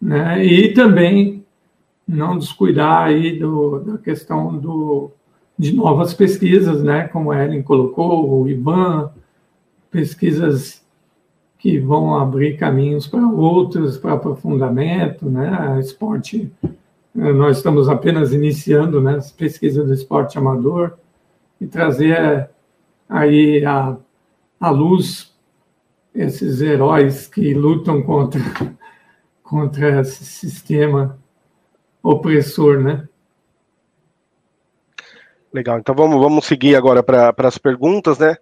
né? 0.00 0.44
E 0.44 0.72
também 0.74 1.37
não 2.08 2.38
descuidar 2.38 3.02
aí 3.02 3.38
do, 3.38 3.80
da 3.80 3.98
questão 3.98 4.56
do, 4.56 5.10
de 5.58 5.74
novas 5.74 6.14
pesquisas, 6.14 6.82
né? 6.82 7.06
Como 7.08 7.30
a 7.30 7.44
Ellen 7.44 7.62
colocou, 7.62 8.40
o 8.40 8.48
Ivan, 8.48 9.12
pesquisas 9.90 10.82
que 11.58 11.78
vão 11.78 12.16
abrir 12.16 12.56
caminhos 12.56 13.06
para 13.06 13.26
outros, 13.26 13.98
para 13.98 14.14
aprofundamento, 14.14 15.28
né? 15.28 15.78
Esporte, 15.80 16.50
nós 17.14 17.58
estamos 17.58 17.88
apenas 17.88 18.32
iniciando, 18.32 19.02
né? 19.02 19.16
As 19.16 19.30
pesquisas 19.30 19.86
do 19.86 19.92
esporte 19.92 20.38
amador 20.38 20.94
e 21.60 21.66
trazer 21.66 22.48
aí 23.06 23.64
a, 23.66 23.96
a 24.58 24.70
luz 24.70 25.36
esses 26.14 26.62
heróis 26.62 27.26
que 27.26 27.52
lutam 27.52 28.02
contra 28.02 28.40
contra 29.42 30.00
esse 30.00 30.24
sistema 30.24 31.18
opressor, 32.10 32.80
né? 32.80 33.06
Legal, 35.52 35.78
então 35.78 35.94
vamos, 35.94 36.18
vamos 36.20 36.46
seguir 36.46 36.74
agora 36.74 37.02
para 37.02 37.34
as 37.36 37.58
perguntas, 37.58 38.18
né? 38.18 38.36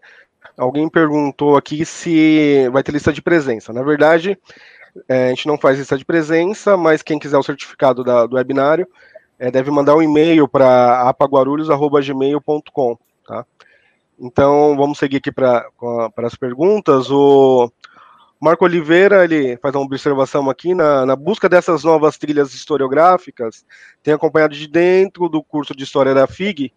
Alguém 0.56 0.88
perguntou 0.88 1.56
aqui 1.56 1.84
se 1.84 2.68
vai 2.70 2.82
ter 2.82 2.92
lista 2.92 3.12
de 3.12 3.20
presença. 3.20 3.72
Na 3.72 3.82
verdade, 3.82 4.38
é, 5.08 5.26
a 5.26 5.28
gente 5.30 5.46
não 5.46 5.58
faz 5.58 5.78
lista 5.78 5.98
de 5.98 6.04
presença, 6.04 6.76
mas 6.76 7.02
quem 7.02 7.18
quiser 7.18 7.36
o 7.38 7.42
certificado 7.42 8.04
da, 8.04 8.24
do 8.26 8.36
webinário 8.36 8.86
é, 9.38 9.50
deve 9.50 9.70
mandar 9.70 9.96
um 9.96 10.02
e-mail 10.02 10.48
para 10.48 11.08
apaguarulhos.gmail.com, 11.08 12.98
tá? 13.26 13.44
Então, 14.18 14.74
vamos 14.76 14.98
seguir 14.98 15.18
aqui 15.18 15.30
para 15.30 15.68
as 16.16 16.34
perguntas. 16.34 17.10
O 17.10 17.70
Marco 18.38 18.64
Oliveira, 18.64 19.24
ele 19.24 19.56
faz 19.56 19.74
uma 19.74 19.84
observação 19.84 20.50
aqui, 20.50 20.74
na, 20.74 21.06
na, 21.06 21.16
busca 21.16 21.48
dessas 21.48 21.82
novas 21.82 22.18
trilhas 22.18 22.52
historiográficas, 22.52 23.64
tem 24.02 24.12
acompanhado 24.12 24.54
de 24.54 24.68
dentro 24.68 25.28
do 25.28 25.42
curso 25.42 25.74
de 25.74 25.84
História 25.84 26.14
da 26.14 26.26
FIG 26.26 26.72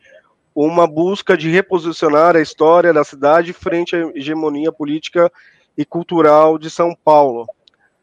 uma 0.55 0.87
busca 0.87 1.37
de 1.37 1.49
reposicionar 1.49 2.35
a 2.35 2.41
história 2.41 2.91
da 2.91 3.03
cidade 3.03 3.53
frente 3.53 3.95
à 3.95 4.11
hegemonia 4.15 4.71
política 4.71 5.31
e 5.77 5.85
cultural 5.85 6.57
de 6.57 6.69
São 6.69 6.95
Paulo. 6.95 7.45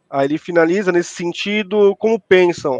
Aí 0.08 0.26
ele 0.26 0.38
finaliza 0.38 0.92
nesse 0.92 1.14
sentido, 1.14 1.94
como 1.96 2.20
pensam 2.20 2.78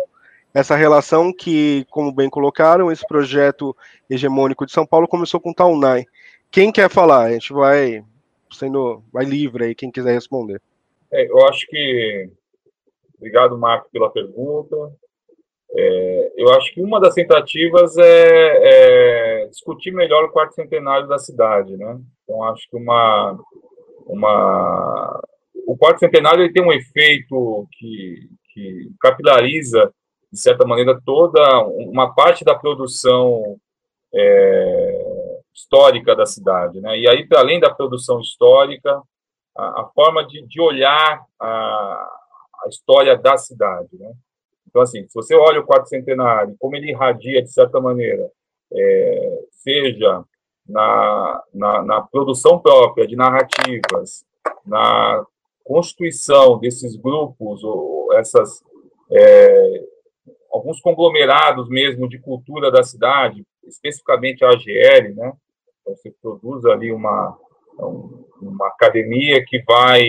essa 0.55 0.75
relação 0.77 1.33
que, 1.33 1.87
como 1.91 2.13
bem 2.13 2.31
colocaram, 2.31 2.91
esse 2.91 3.07
projeto 3.07 3.77
hegemônico 4.09 4.65
de 4.65 4.73
São 4.73 4.87
Paulo 4.87 5.09
começou 5.09 5.41
com 5.41 5.53
Taunay. 5.53 6.07
Quem 6.51 6.73
quer 6.73 6.89
falar? 6.89 7.25
A 7.25 7.33
gente 7.33 7.53
vai 7.53 8.03
sendo 8.51 9.03
vai 9.13 9.25
livre 9.25 9.65
aí, 9.65 9.75
quem 9.75 9.91
quiser 9.91 10.15
responder. 10.15 10.63
É, 11.13 11.31
eu 11.31 11.47
acho 11.47 11.67
que. 11.67 12.31
Obrigado, 13.17 13.59
Marco, 13.59 13.89
pela 13.91 14.11
pergunta. 14.11 14.77
É, 15.71 16.33
eu 16.37 16.53
acho 16.55 16.73
que 16.73 16.81
uma 16.81 17.01
das 17.01 17.15
tentativas 17.15 17.97
é, 17.97 19.43
é, 19.43 19.47
discutir 19.47 19.91
melhor 19.91 20.25
o 20.25 20.31
quarto 20.31 20.55
centenário 20.55 21.09
da 21.09 21.19
cidade, 21.19 21.77
né? 21.77 21.99
Então, 22.23 22.43
acho 22.45 22.69
que 22.69 22.77
uma. 22.77 23.39
uma 24.07 25.23
o 25.67 25.77
quarto 25.77 25.99
centenário 25.99 26.45
ele 26.45 26.53
tem 26.53 26.63
um 26.63 26.73
efeito 26.73 27.67
que, 27.73 28.29
que 28.53 28.91
capilariza, 29.01 29.93
de 30.33 30.41
certa 30.41 30.65
maneira, 30.65 31.01
toda 31.05 31.41
uma 31.67 32.15
parte 32.15 32.45
da 32.45 32.55
produção 32.55 33.57
é, 34.15 35.07
histórica 35.53 36.15
da 36.15 36.27
cidade. 36.27 36.81
Né? 36.81 37.01
E 37.01 37.09
aí, 37.09 37.27
para 37.27 37.41
além 37.41 37.59
da 37.59 37.75
produção 37.75 38.21
histórica, 38.21 39.03
a, 39.57 39.83
a 39.83 39.91
forma 39.95 40.27
de, 40.27 40.43
de 40.47 40.61
olhar 40.61 41.25
a, 41.41 41.47
a, 41.47 42.69
história 42.69 43.17
da 43.17 43.37
cidade. 43.37 43.89
Né? 43.93 44.13
Então, 44.69 44.83
assim, 44.83 45.07
se 45.09 45.15
você 45.15 45.35
olha 45.35 45.61
o 45.61 45.67
quarto 45.67 45.89
centenário, 45.89 46.57
como 46.59 46.77
ele 46.77 46.91
irradia, 46.91 47.43
de 47.43 47.51
certa 47.51 47.81
maneira, 47.81 48.31
é, 48.73 49.39
seja 49.51 50.25
na, 50.69 51.43
na, 51.55 51.83
na, 51.83 52.01
produção 52.03 52.59
própria 52.59 53.07
de 53.07 53.17
narrativas, 53.17 54.25
na 54.65 55.25
constituição 55.65 56.59
desses 56.59 56.97
grupos, 56.97 57.63
ou 57.63 58.13
essas 58.15 58.63
é, 59.11 59.85
alguns 60.53 60.81
conglomerados 60.81 61.69
mesmo 61.69 62.09
de 62.09 62.19
cultura 62.19 62.71
da 62.71 62.83
cidade, 62.83 63.45
especificamente 63.65 64.45
a 64.45 64.51
AGL, 64.51 65.15
né? 65.15 65.33
Você 65.87 66.13
produz 66.21 66.65
ali 66.65 66.91
uma, 66.91 67.39
uma 67.79 68.69
academia 68.69 69.45
que 69.45 69.63
vai, 69.63 70.03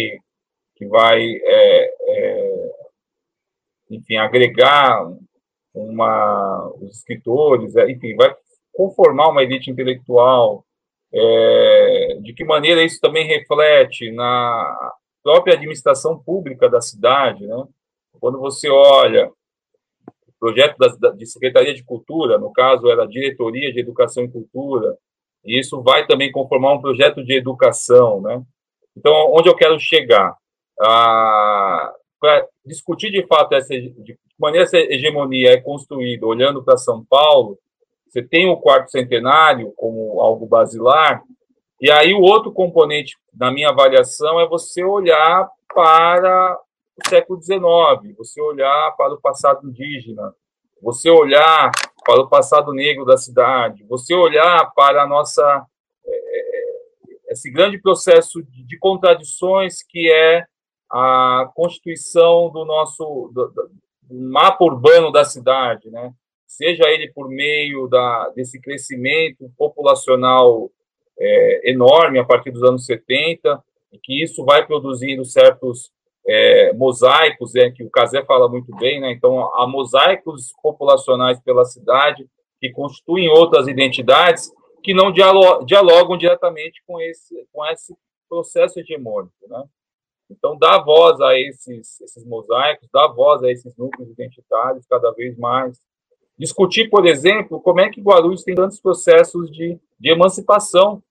que 0.75 0.85
vai 0.87 1.21
é, 1.21 1.93
é, 2.09 2.71
enfim, 3.89 4.17
agregar 4.17 5.05
uma, 5.73 6.71
os 6.81 6.97
escritores, 6.97 7.75
é, 7.75 7.89
enfim, 7.89 8.15
vai 8.15 8.35
conformar 8.73 9.29
uma 9.29 9.43
elite 9.43 9.69
intelectual. 9.71 10.65
É, 11.13 12.17
de 12.21 12.33
que 12.33 12.43
maneira 12.43 12.83
isso 12.83 12.99
também 12.99 13.25
reflete 13.25 14.11
na 14.11 14.93
própria 15.23 15.55
administração 15.55 16.19
pública 16.19 16.69
da 16.69 16.81
cidade, 16.81 17.47
né? 17.47 17.65
Quando 18.19 18.39
você 18.39 18.69
olha 18.69 19.31
o 20.27 20.33
projeto 20.39 20.77
da, 20.77 21.11
de 21.11 21.25
Secretaria 21.25 21.73
de 21.73 21.83
Cultura, 21.83 22.37
no 22.37 22.51
caso 22.51 22.89
era 22.89 23.03
a 23.03 23.07
Diretoria 23.07 23.71
de 23.71 23.79
Educação 23.79 24.25
e 24.25 24.31
Cultura, 24.31 24.97
e 25.45 25.59
isso 25.59 25.81
vai 25.81 26.05
também 26.05 26.31
conformar 26.31 26.73
um 26.73 26.81
projeto 26.81 27.23
de 27.23 27.33
educação, 27.33 28.21
né? 28.21 28.41
Então, 28.95 29.31
onde 29.31 29.47
eu 29.47 29.55
quero 29.55 29.79
chegar? 29.79 30.35
Ah, 30.81 31.93
para 32.19 32.47
discutir 32.65 33.11
de 33.11 33.25
fato 33.27 33.53
essa, 33.53 33.69
de 33.69 34.17
maneira 34.39 34.65
essa 34.65 34.77
hegemonia 34.77 35.51
é 35.51 35.61
construída, 35.61 36.25
olhando 36.25 36.63
para 36.63 36.77
São 36.77 37.03
Paulo, 37.05 37.57
você 38.07 38.21
tem 38.21 38.49
o 38.49 38.57
quarto 38.57 38.89
centenário 38.89 39.73
como 39.75 40.21
algo 40.21 40.45
basilar, 40.45 41.21
e 41.79 41.91
aí 41.91 42.13
o 42.13 42.21
outro 42.21 42.51
componente, 42.51 43.15
na 43.33 43.51
minha 43.51 43.69
avaliação, 43.69 44.39
é 44.39 44.47
você 44.47 44.83
olhar 44.83 45.47
para 45.73 46.59
o 47.05 47.09
século 47.09 47.39
XIX, 47.41 48.17
você 48.17 48.41
olhar 48.41 48.95
para 48.97 49.13
o 49.13 49.21
passado 49.21 49.67
indígena, 49.67 50.33
você 50.81 51.09
olhar 51.09 51.71
para 52.05 52.21
o 52.21 52.29
passado 52.29 52.73
negro 52.73 53.05
da 53.05 53.17
cidade, 53.17 53.83
você 53.85 54.13
olhar 54.13 54.71
para 54.75 55.03
a 55.03 55.07
nossa 55.07 55.65
é, 56.05 56.09
é, 56.09 57.33
esse 57.33 57.51
grande 57.51 57.81
processo 57.81 58.41
de, 58.43 58.77
contradições 58.79 59.83
que 59.83 60.11
é 60.11 60.45
a 60.89 61.51
constituição 61.53 62.49
do 62.49 62.63
nosso 62.63 63.29
do, 63.33 63.47
do 64.03 64.15
mapa 64.29 64.63
urbano 64.63 65.11
da 65.11 65.25
cidade, 65.25 65.89
né? 65.89 66.13
Seja 66.45 66.89
ele 66.89 67.11
por 67.11 67.27
meio 67.27 67.87
da, 67.87 68.29
desse 68.29 68.59
crescimento 68.61 69.51
populacional 69.57 70.71
é, 71.19 71.71
enorme 71.71 72.19
a 72.19 72.23
partir 72.23 72.51
dos 72.51 72.63
anos 72.63 72.85
70, 72.85 73.61
e 73.91 73.99
que 73.99 74.23
isso 74.23 74.45
vai 74.45 74.65
produzindo 74.65 75.25
certos 75.25 75.91
é, 76.27 76.73
mosaicos, 76.73 77.55
é, 77.55 77.71
que 77.71 77.83
o 77.83 77.89
Casé 77.89 78.23
fala 78.25 78.49
muito 78.49 78.75
bem, 78.75 78.99
né? 78.99 79.11
Então, 79.11 79.39
há 79.55 79.65
mosaicos 79.65 80.53
populacionais 80.61 81.39
pela 81.39 81.63
cidade 81.63 82.27
que 82.59 82.69
constituem 82.71 83.29
outras 83.29 83.67
identidades 83.67 84.51
que 84.83 84.93
não 84.93 85.11
dialogam 85.11 86.17
diretamente 86.17 86.81
com 86.85 86.99
esse, 86.99 87.47
com 87.51 87.65
esse 87.65 87.95
processo 88.29 88.79
hegemônico, 88.79 89.33
né? 89.47 89.63
Então, 90.29 90.57
dá 90.57 90.77
voz 90.79 91.21
a 91.21 91.39
esses, 91.39 92.01
esses 92.01 92.25
mosaicos, 92.25 92.89
dá 92.91 93.07
voz 93.07 93.41
a 93.43 93.49
esses 93.49 93.73
núcleos 93.77 94.11
identitários 94.11 94.85
cada 94.85 95.11
vez 95.11 95.37
mais. 95.37 95.81
Discutir, 96.37 96.89
por 96.89 97.05
exemplo, 97.05 97.61
como 97.61 97.79
é 97.79 97.89
que 97.89 98.01
Guarulhos 98.01 98.43
tem 98.43 98.53
tantos 98.53 98.79
processos 98.81 99.49
de, 99.49 99.79
de 99.97 100.11
emancipação? 100.11 101.01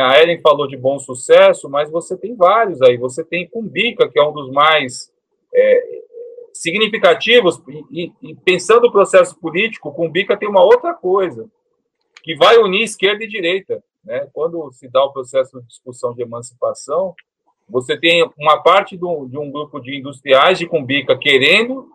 A 0.00 0.20
Ellen 0.20 0.40
falou 0.40 0.66
de 0.66 0.76
bom 0.76 0.98
sucesso, 0.98 1.68
mas 1.68 1.90
você 1.90 2.16
tem 2.16 2.34
vários 2.34 2.80
aí. 2.80 2.96
Você 2.96 3.22
tem 3.22 3.48
Cumbica, 3.48 4.08
que 4.08 4.18
é 4.18 4.22
um 4.22 4.32
dos 4.32 4.50
mais 4.50 5.12
é, 5.54 6.02
significativos, 6.52 7.62
e, 7.90 8.12
e, 8.22 8.34
pensando 8.36 8.86
o 8.86 8.92
processo 8.92 9.38
político, 9.38 9.92
Cumbica 9.92 10.36
tem 10.36 10.48
uma 10.48 10.62
outra 10.62 10.94
coisa, 10.94 11.48
que 12.22 12.34
vai 12.36 12.56
unir 12.58 12.84
esquerda 12.84 13.24
e 13.24 13.28
direita. 13.28 13.82
Né? 14.04 14.28
Quando 14.32 14.70
se 14.72 14.88
dá 14.88 15.04
o 15.04 15.12
processo 15.12 15.60
de 15.60 15.66
discussão 15.66 16.14
de 16.14 16.22
emancipação, 16.22 17.14
você 17.68 17.98
tem 17.98 18.28
uma 18.38 18.62
parte 18.62 18.96
do, 18.96 19.26
de 19.26 19.38
um 19.38 19.50
grupo 19.50 19.80
de 19.80 19.96
industriais 19.96 20.58
de 20.58 20.66
Cumbica 20.66 21.18
querendo, 21.18 21.88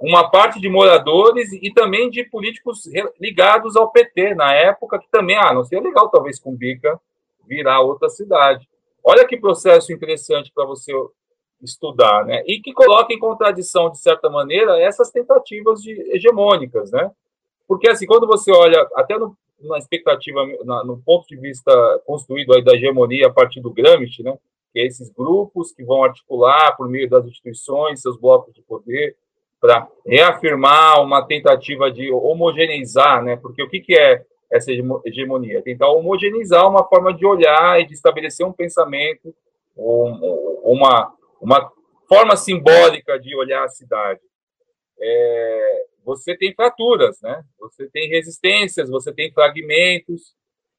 uma 0.00 0.30
parte 0.30 0.60
de 0.60 0.68
moradores 0.68 1.52
e 1.52 1.72
também 1.72 2.10
de 2.10 2.24
políticos 2.24 2.84
ligados 3.20 3.76
ao 3.76 3.90
PT 3.90 4.34
na 4.34 4.52
época, 4.52 4.98
que 4.98 5.08
também, 5.10 5.36
ah, 5.36 5.52
não 5.52 5.64
seria 5.64 5.84
legal 5.84 6.08
talvez 6.08 6.38
Cumbica 6.38 7.00
virar 7.46 7.80
outra 7.80 8.08
cidade. 8.08 8.68
Olha 9.02 9.26
que 9.26 9.36
processo 9.36 9.92
interessante 9.92 10.50
para 10.54 10.64
você 10.64 10.92
estudar, 11.62 12.24
né? 12.24 12.42
E 12.46 12.60
que 12.60 12.72
coloca 12.72 13.12
em 13.12 13.18
contradição, 13.18 13.90
de 13.90 13.98
certa 13.98 14.28
maneira, 14.30 14.78
essas 14.80 15.10
tentativas 15.10 15.82
de 15.82 15.92
hegemônicas, 16.14 16.90
né? 16.90 17.10
Porque, 17.66 17.88
assim, 17.88 18.06
quando 18.06 18.26
você 18.26 18.52
olha, 18.52 18.86
até 18.94 19.18
no, 19.18 19.36
na 19.60 19.78
expectativa, 19.78 20.46
na, 20.64 20.84
no 20.84 20.98
ponto 20.98 21.26
de 21.26 21.36
vista 21.36 21.72
construído 22.06 22.54
aí 22.54 22.62
da 22.62 22.74
hegemonia 22.74 23.28
a 23.28 23.32
partir 23.32 23.60
do 23.60 23.72
Gramsci, 23.72 24.22
né? 24.22 24.36
Que 24.72 24.80
é 24.80 24.86
esses 24.86 25.10
grupos 25.10 25.72
que 25.72 25.84
vão 25.84 26.04
articular 26.04 26.76
por 26.76 26.88
meio 26.88 27.08
das 27.08 27.24
instituições 27.26 28.02
seus 28.02 28.18
blocos 28.18 28.54
de 28.54 28.62
poder 28.62 29.16
para 29.60 29.88
reafirmar 30.04 31.00
uma 31.00 31.22
tentativa 31.22 31.90
de 31.90 32.12
homogeneizar, 32.12 33.22
né? 33.22 33.36
Porque 33.36 33.62
o 33.62 33.68
que, 33.68 33.80
que 33.80 33.96
é 33.96 34.22
essa 34.54 34.70
hegemonia? 35.04 35.62
Tentar 35.62 35.88
homogeneizar 35.88 36.68
uma 36.68 36.84
forma 36.84 37.12
de 37.12 37.26
olhar 37.26 37.80
e 37.80 37.86
de 37.86 37.94
estabelecer 37.94 38.46
um 38.46 38.52
pensamento, 38.52 39.34
uma, 39.76 41.12
uma 41.40 41.72
forma 42.08 42.36
simbólica 42.36 43.18
de 43.18 43.36
olhar 43.36 43.64
a 43.64 43.68
cidade. 43.68 44.20
É, 45.00 45.84
você 46.04 46.36
tem 46.36 46.54
fraturas, 46.54 47.20
né? 47.20 47.42
Você 47.58 47.88
tem 47.88 48.08
resistências, 48.08 48.88
você 48.88 49.12
tem 49.12 49.32
fragmentos, 49.32 50.34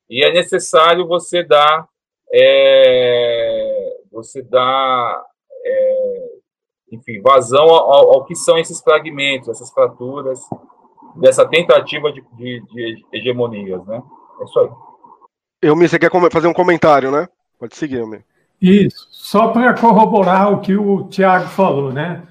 e 0.09 0.23
é 0.23 0.31
necessário 0.31 1.07
você 1.07 1.43
dar, 1.43 1.87
é, 2.31 3.97
você 4.11 4.41
dar, 4.41 5.25
é, 5.65 6.29
enfim, 6.91 7.21
vazão 7.21 7.65
ao, 7.65 8.13
ao, 8.13 8.25
que 8.25 8.35
são 8.35 8.57
esses 8.57 8.79
fragmentos, 8.81 9.49
essas 9.49 9.71
fraturas, 9.71 10.39
dessa 11.15 11.47
tentativa 11.47 12.11
de, 12.11 12.21
de, 12.33 12.61
de 12.61 13.05
hegemonias, 13.13 13.85
né? 13.85 14.01
É 14.39 14.43
isso 14.43 14.59
aí. 14.59 14.69
Eu, 15.61 15.75
você 15.75 15.97
quer 15.97 16.11
fazer 16.31 16.47
um 16.47 16.53
comentário, 16.53 17.11
né? 17.11 17.27
Pode 17.59 17.75
seguir, 17.75 17.97
Elmi. 17.97 18.23
Isso, 18.61 19.07
só 19.11 19.49
para 19.49 19.73
corroborar 19.73 20.51
o 20.51 20.61
que 20.61 20.75
o 20.75 21.07
Tiago 21.07 21.47
falou, 21.47 21.91
né? 21.91 22.23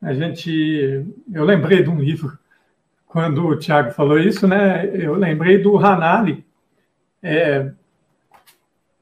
A 0.00 0.12
gente, 0.12 1.06
eu 1.32 1.44
lembrei 1.44 1.82
de 1.82 1.90
um 1.90 1.98
livro 1.98 2.38
quando 3.06 3.46
o 3.46 3.58
Tiago 3.58 3.90
falou 3.90 4.18
isso, 4.18 4.46
né? 4.46 4.86
Eu 4.94 5.14
lembrei 5.14 5.58
do 5.58 5.76
Hanali 5.76 6.44
é, 7.22 7.70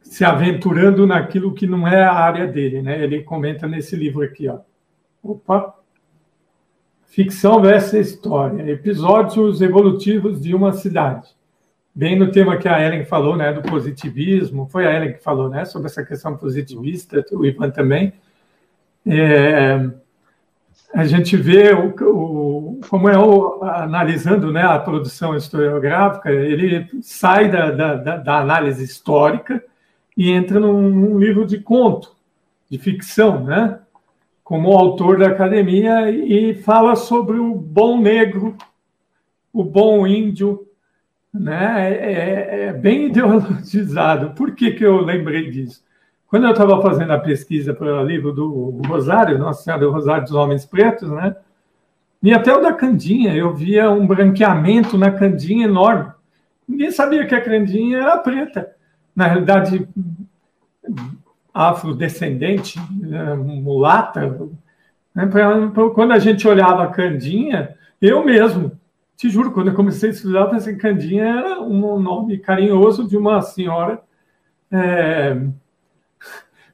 se 0.02 0.24
aventurando 0.24 1.06
naquilo 1.06 1.54
que 1.54 1.66
não 1.66 1.86
é 1.86 2.02
a 2.02 2.12
área 2.12 2.46
dele, 2.46 2.82
né? 2.82 3.02
Ele 3.02 3.22
comenta 3.22 3.68
nesse 3.68 3.94
livro 3.94 4.22
aqui, 4.22 4.48
ó. 4.48 4.60
Opa. 5.22 5.77
Ficção 7.08 7.60
versus 7.60 7.94
história, 7.94 8.70
episódios 8.70 9.60
evolutivos 9.60 10.40
de 10.40 10.54
uma 10.54 10.72
cidade 10.72 11.36
bem 11.98 12.16
no 12.16 12.30
tema 12.30 12.56
que 12.56 12.68
a 12.68 12.80
Ellen 12.80 13.04
falou, 13.04 13.36
né, 13.36 13.52
do 13.52 13.60
positivismo, 13.60 14.68
foi 14.70 14.86
a 14.86 14.94
Ellen 14.94 15.14
que 15.14 15.18
falou, 15.20 15.48
né, 15.48 15.64
sobre 15.64 15.88
essa 15.88 16.04
questão 16.04 16.36
positivista, 16.36 17.24
o 17.32 17.44
Ivan 17.44 17.70
também. 17.70 18.12
É, 19.04 19.90
a 20.94 21.04
gente 21.04 21.36
vê 21.36 21.72
o, 21.72 21.92
o 22.08 22.80
como 22.88 23.08
é 23.08 23.18
o, 23.18 23.64
analisando 23.64 24.52
né, 24.52 24.62
a 24.62 24.78
produção 24.78 25.34
historiográfica, 25.34 26.30
ele 26.30 26.88
sai 27.02 27.50
da, 27.50 27.72
da, 27.72 28.16
da 28.16 28.38
análise 28.38 28.84
histórica 28.84 29.60
e 30.16 30.30
entra 30.30 30.60
num, 30.60 30.80
num, 30.80 31.18
livro 31.18 31.44
de 31.44 31.58
conto, 31.58 32.14
de 32.70 32.78
ficção, 32.78 33.42
né, 33.42 33.80
como 34.48 34.72
autor 34.72 35.18
da 35.18 35.26
academia 35.26 36.10
e 36.10 36.54
fala 36.54 36.96
sobre 36.96 37.38
o 37.38 37.54
bom 37.54 38.00
negro, 38.00 38.56
o 39.52 39.62
bom 39.62 40.06
índio, 40.06 40.66
né, 41.34 41.92
é, 41.92 42.12
é, 42.12 42.64
é 42.68 42.72
bem 42.72 43.08
ideologizado. 43.12 44.30
Por 44.30 44.54
que, 44.54 44.70
que 44.70 44.82
eu 44.82 45.02
lembrei 45.02 45.50
disso? 45.50 45.84
Quando 46.28 46.46
eu 46.46 46.52
estava 46.52 46.80
fazendo 46.80 47.12
a 47.12 47.18
pesquisa 47.18 47.74
para 47.74 48.00
o 48.00 48.06
livro 48.06 48.32
do 48.32 48.80
Rosário, 48.86 49.36
Nossa 49.36 49.64
Senhora 49.64 49.84
do 49.84 49.92
Rosário 49.92 50.24
dos 50.24 50.32
Homens 50.32 50.64
Pretos, 50.64 51.10
né? 51.10 51.36
E 52.22 52.32
até 52.32 52.50
o 52.50 52.62
da 52.62 52.72
Candinha, 52.72 53.34
eu 53.34 53.52
via 53.52 53.90
um 53.90 54.06
branqueamento 54.06 54.96
na 54.96 55.10
Candinha 55.10 55.66
enorme. 55.66 56.10
Ninguém 56.66 56.90
sabia 56.90 57.26
que 57.26 57.34
a 57.34 57.40
Candinha 57.44 57.98
era 57.98 58.16
preta. 58.16 58.70
Na 59.14 59.26
realidade, 59.26 59.86
afrodescendente, 61.58 62.78
né, 63.00 63.34
mulata. 63.34 64.48
Né? 65.12 65.28
Quando 65.92 66.12
a 66.12 66.18
gente 66.20 66.46
olhava 66.46 66.86
Candinha, 66.92 67.74
eu 68.00 68.24
mesmo, 68.24 68.70
te 69.16 69.28
juro, 69.28 69.50
quando 69.50 69.68
eu 69.68 69.74
comecei 69.74 70.10
a 70.10 70.12
estudar, 70.12 70.40
eu 70.42 70.50
pensei 70.50 70.74
que 70.74 70.80
Candinha 70.80 71.24
era 71.24 71.60
um 71.60 71.98
nome 71.98 72.38
carinhoso 72.38 73.08
de 73.08 73.16
uma 73.16 73.42
senhora 73.42 74.00
é, 74.70 75.36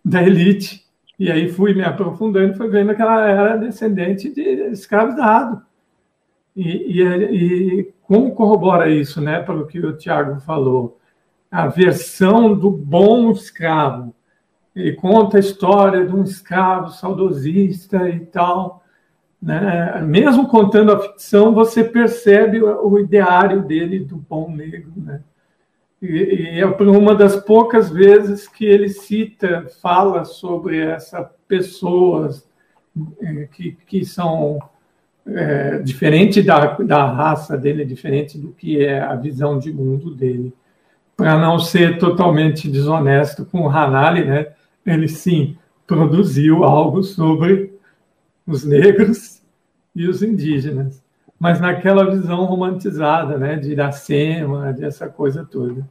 da 0.04 0.22
elite. 0.22 0.84
E 1.18 1.30
aí 1.30 1.48
fui 1.48 1.72
me 1.72 1.82
aprofundando 1.82 2.56
fui 2.56 2.68
vendo 2.68 2.94
que 2.94 3.00
ela 3.00 3.26
era 3.26 3.56
descendente 3.56 4.28
de 4.28 4.42
escravizado. 4.70 5.62
E, 6.54 7.00
e, 7.00 7.80
e 7.80 7.92
como 8.02 8.34
corrobora 8.34 8.90
isso, 8.90 9.18
né, 9.20 9.40
pelo 9.40 9.66
que 9.66 9.78
o 9.78 9.96
Tiago 9.96 10.40
falou? 10.40 11.00
A 11.50 11.68
versão 11.68 12.54
do 12.54 12.70
bom 12.70 13.30
escravo. 13.30 14.14
Ele 14.74 14.92
conta 14.92 15.36
a 15.36 15.40
história 15.40 16.06
de 16.06 16.14
um 16.14 16.22
escravo 16.22 16.90
saudosista 16.90 18.08
e 18.08 18.20
tal 18.20 18.84
né? 19.44 20.00
Mesmo 20.00 20.48
contando 20.48 20.90
a 20.90 20.98
ficção, 20.98 21.52
você 21.52 21.84
percebe 21.84 22.62
o 22.62 22.98
ideário 22.98 23.62
dele 23.62 23.98
do 23.98 24.16
bom 24.16 24.50
negro. 24.50 24.90
Né? 24.96 25.20
E, 26.00 26.56
e 26.56 26.60
é 26.60 26.66
uma 26.66 27.14
das 27.14 27.36
poucas 27.36 27.90
vezes 27.90 28.48
que 28.48 28.64
ele 28.64 28.88
cita, 28.88 29.66
fala 29.82 30.24
sobre 30.24 30.80
essas 30.80 31.26
pessoas 31.46 32.48
é, 33.20 33.48
que, 33.52 33.76
que 33.86 34.02
são 34.02 34.58
é, 35.26 35.78
diferente 35.80 36.40
da, 36.40 36.78
da 36.78 37.04
raça 37.04 37.58
dele, 37.58 37.84
diferente 37.84 38.38
do 38.38 38.48
que 38.48 38.82
é 38.82 38.98
a 38.98 39.14
visão 39.14 39.58
de 39.58 39.70
mundo 39.70 40.14
dele. 40.14 40.54
Para 41.14 41.38
não 41.38 41.58
ser 41.58 41.98
totalmente 41.98 42.66
desonesto 42.66 43.44
com 43.44 43.60
o 43.60 43.68
Hanali, 43.68 44.24
né? 44.24 44.46
Ele 44.86 45.08
sim 45.08 45.56
produziu 45.86 46.64
algo 46.64 47.02
sobre 47.02 47.72
os 48.46 48.64
negros 48.64 49.42
e 49.94 50.08
os 50.08 50.22
indígenas, 50.22 51.02
mas 51.38 51.60
naquela 51.60 52.10
visão 52.10 52.44
romantizada, 52.44 53.38
né, 53.38 53.56
de 53.56 53.72
Iracema, 53.72 54.72
dessa 54.72 55.08
coisa 55.08 55.46
toda. 55.50 55.86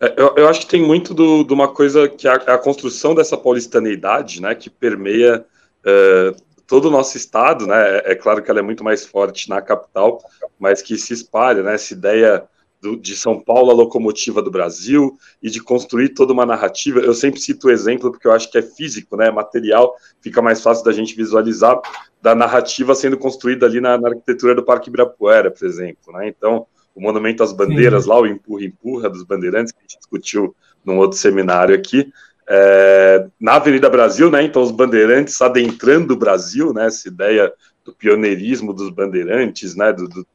É, 0.00 0.14
eu, 0.16 0.34
eu, 0.36 0.48
acho 0.48 0.60
que 0.60 0.68
tem 0.68 0.82
muito 0.82 1.12
do, 1.12 1.42
de 1.42 1.52
uma 1.52 1.68
coisa 1.68 2.08
que 2.08 2.28
é 2.28 2.30
a, 2.30 2.34
a, 2.34 2.58
construção 2.58 3.14
dessa 3.14 3.36
paulistaneidade, 3.36 4.40
né, 4.40 4.54
que 4.54 4.70
permeia 4.70 5.44
é, 5.84 6.34
todo 6.66 6.86
o 6.86 6.90
nosso 6.90 7.16
estado, 7.16 7.66
né, 7.66 7.98
é, 7.98 8.12
é, 8.12 8.14
claro 8.14 8.42
que 8.42 8.50
ela 8.50 8.60
é 8.60 8.62
muito 8.62 8.84
mais 8.84 9.04
forte 9.04 9.48
na 9.48 9.60
capital, 9.60 10.20
mas 10.58 10.82
que 10.82 10.96
se 10.96 11.14
espalha, 11.14 11.62
né, 11.62 11.74
essa 11.74 11.94
ideia 11.94 12.44
do, 12.80 12.96
de 12.96 13.16
São 13.16 13.40
Paulo 13.40 13.70
a 13.70 13.74
locomotiva 13.74 14.40
do 14.40 14.50
Brasil 14.50 15.16
e 15.42 15.50
de 15.50 15.60
construir 15.60 16.10
toda 16.10 16.32
uma 16.32 16.46
narrativa. 16.46 17.00
Eu 17.00 17.14
sempre 17.14 17.40
cito 17.40 17.68
o 17.68 17.70
exemplo 17.70 18.10
porque 18.10 18.26
eu 18.26 18.32
acho 18.32 18.50
que 18.50 18.58
é 18.58 18.62
físico, 18.62 19.16
né, 19.16 19.30
material, 19.30 19.94
fica 20.20 20.40
mais 20.40 20.62
fácil 20.62 20.84
da 20.84 20.92
gente 20.92 21.14
visualizar 21.16 21.80
da 22.20 22.34
narrativa 22.34 22.94
sendo 22.94 23.16
construída 23.16 23.66
ali 23.66 23.80
na, 23.80 23.98
na 23.98 24.08
arquitetura 24.08 24.54
do 24.54 24.64
Parque 24.64 24.88
Ibirapuera, 24.88 25.50
por 25.50 25.66
exemplo. 25.66 26.12
Né? 26.14 26.28
Então, 26.28 26.66
o 26.94 27.00
Monumento 27.00 27.42
às 27.42 27.52
Bandeiras, 27.52 28.04
Sim. 28.04 28.10
lá, 28.10 28.20
o 28.20 28.26
empurra-empurra 28.26 29.08
dos 29.08 29.22
bandeirantes, 29.22 29.72
que 29.72 29.78
a 29.78 29.82
gente 29.82 29.98
discutiu 29.98 30.54
num 30.84 30.98
outro 30.98 31.16
seminário 31.16 31.74
aqui, 31.74 32.10
é, 32.48 33.26
na 33.38 33.54
Avenida 33.54 33.90
Brasil, 33.90 34.30
né? 34.30 34.42
Então, 34.42 34.62
os 34.62 34.70
bandeirantes 34.70 35.40
adentrando 35.40 36.14
o 36.14 36.16
Brasil, 36.16 36.72
né? 36.72 36.86
Essa 36.86 37.08
ideia 37.08 37.52
do 37.84 37.92
pioneirismo 37.92 38.72
dos 38.72 38.90
bandeirantes, 38.90 39.76
né? 39.76 39.92
Do, 39.92 40.08
do, 40.08 40.26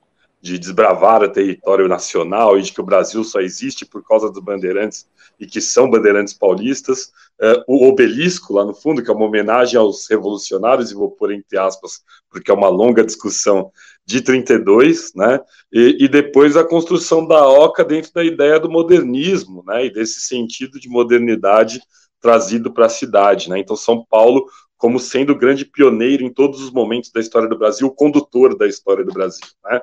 de 0.44 0.60
desbravar 0.60 1.24
o 1.24 1.32
território 1.32 1.88
nacional 1.88 2.60
e 2.60 2.62
de 2.62 2.74
que 2.74 2.82
o 2.82 2.86
Brasil 2.86 3.24
só 3.24 3.40
existe 3.40 3.86
por 3.86 4.06
causa 4.06 4.30
dos 4.30 4.44
bandeirantes 4.44 5.08
e 5.40 5.48
que 5.48 5.62
são 5.62 5.90
bandeirantes 5.90 6.34
paulistas. 6.34 7.14
Uh, 7.42 7.64
o 7.66 7.88
obelisco, 7.88 8.54
lá 8.54 8.66
no 8.66 8.74
fundo, 8.74 9.02
que 9.02 9.10
é 9.10 9.14
uma 9.14 9.26
homenagem 9.26 9.80
aos 9.80 10.06
revolucionários, 10.10 10.92
e 10.92 10.96
vou 10.96 11.10
pôr 11.10 11.32
entre 11.32 11.58
aspas, 11.58 12.02
porque 12.30 12.52
é 12.52 12.54
uma 12.54 12.68
longa 12.68 13.06
discussão 13.06 13.72
de 14.06 14.20
32, 14.20 15.14
né? 15.16 15.40
E, 15.72 15.96
e 16.02 16.08
depois 16.10 16.58
a 16.58 16.64
construção 16.66 17.26
da 17.26 17.48
OCA 17.48 17.86
dentro 17.86 18.12
da 18.14 18.22
ideia 18.22 18.60
do 18.60 18.70
modernismo, 18.70 19.64
né? 19.66 19.86
E 19.86 19.94
desse 19.94 20.20
sentido 20.20 20.78
de 20.78 20.90
modernidade 20.90 21.82
trazido 22.20 22.74
para 22.74 22.88
a 22.88 22.90
cidade, 22.90 23.50
né? 23.50 23.60
Então, 23.60 23.78
São 23.78 24.06
Paulo 24.10 24.46
como 24.76 25.00
sendo 25.00 25.34
grande 25.34 25.64
pioneiro 25.64 26.26
em 26.26 26.34
todos 26.34 26.62
os 26.62 26.70
momentos 26.70 27.10
da 27.10 27.22
história 27.22 27.48
do 27.48 27.58
Brasil, 27.58 27.90
condutor 27.90 28.58
da 28.58 28.68
história 28.68 29.06
do 29.06 29.14
Brasil, 29.14 29.48
né? 29.64 29.80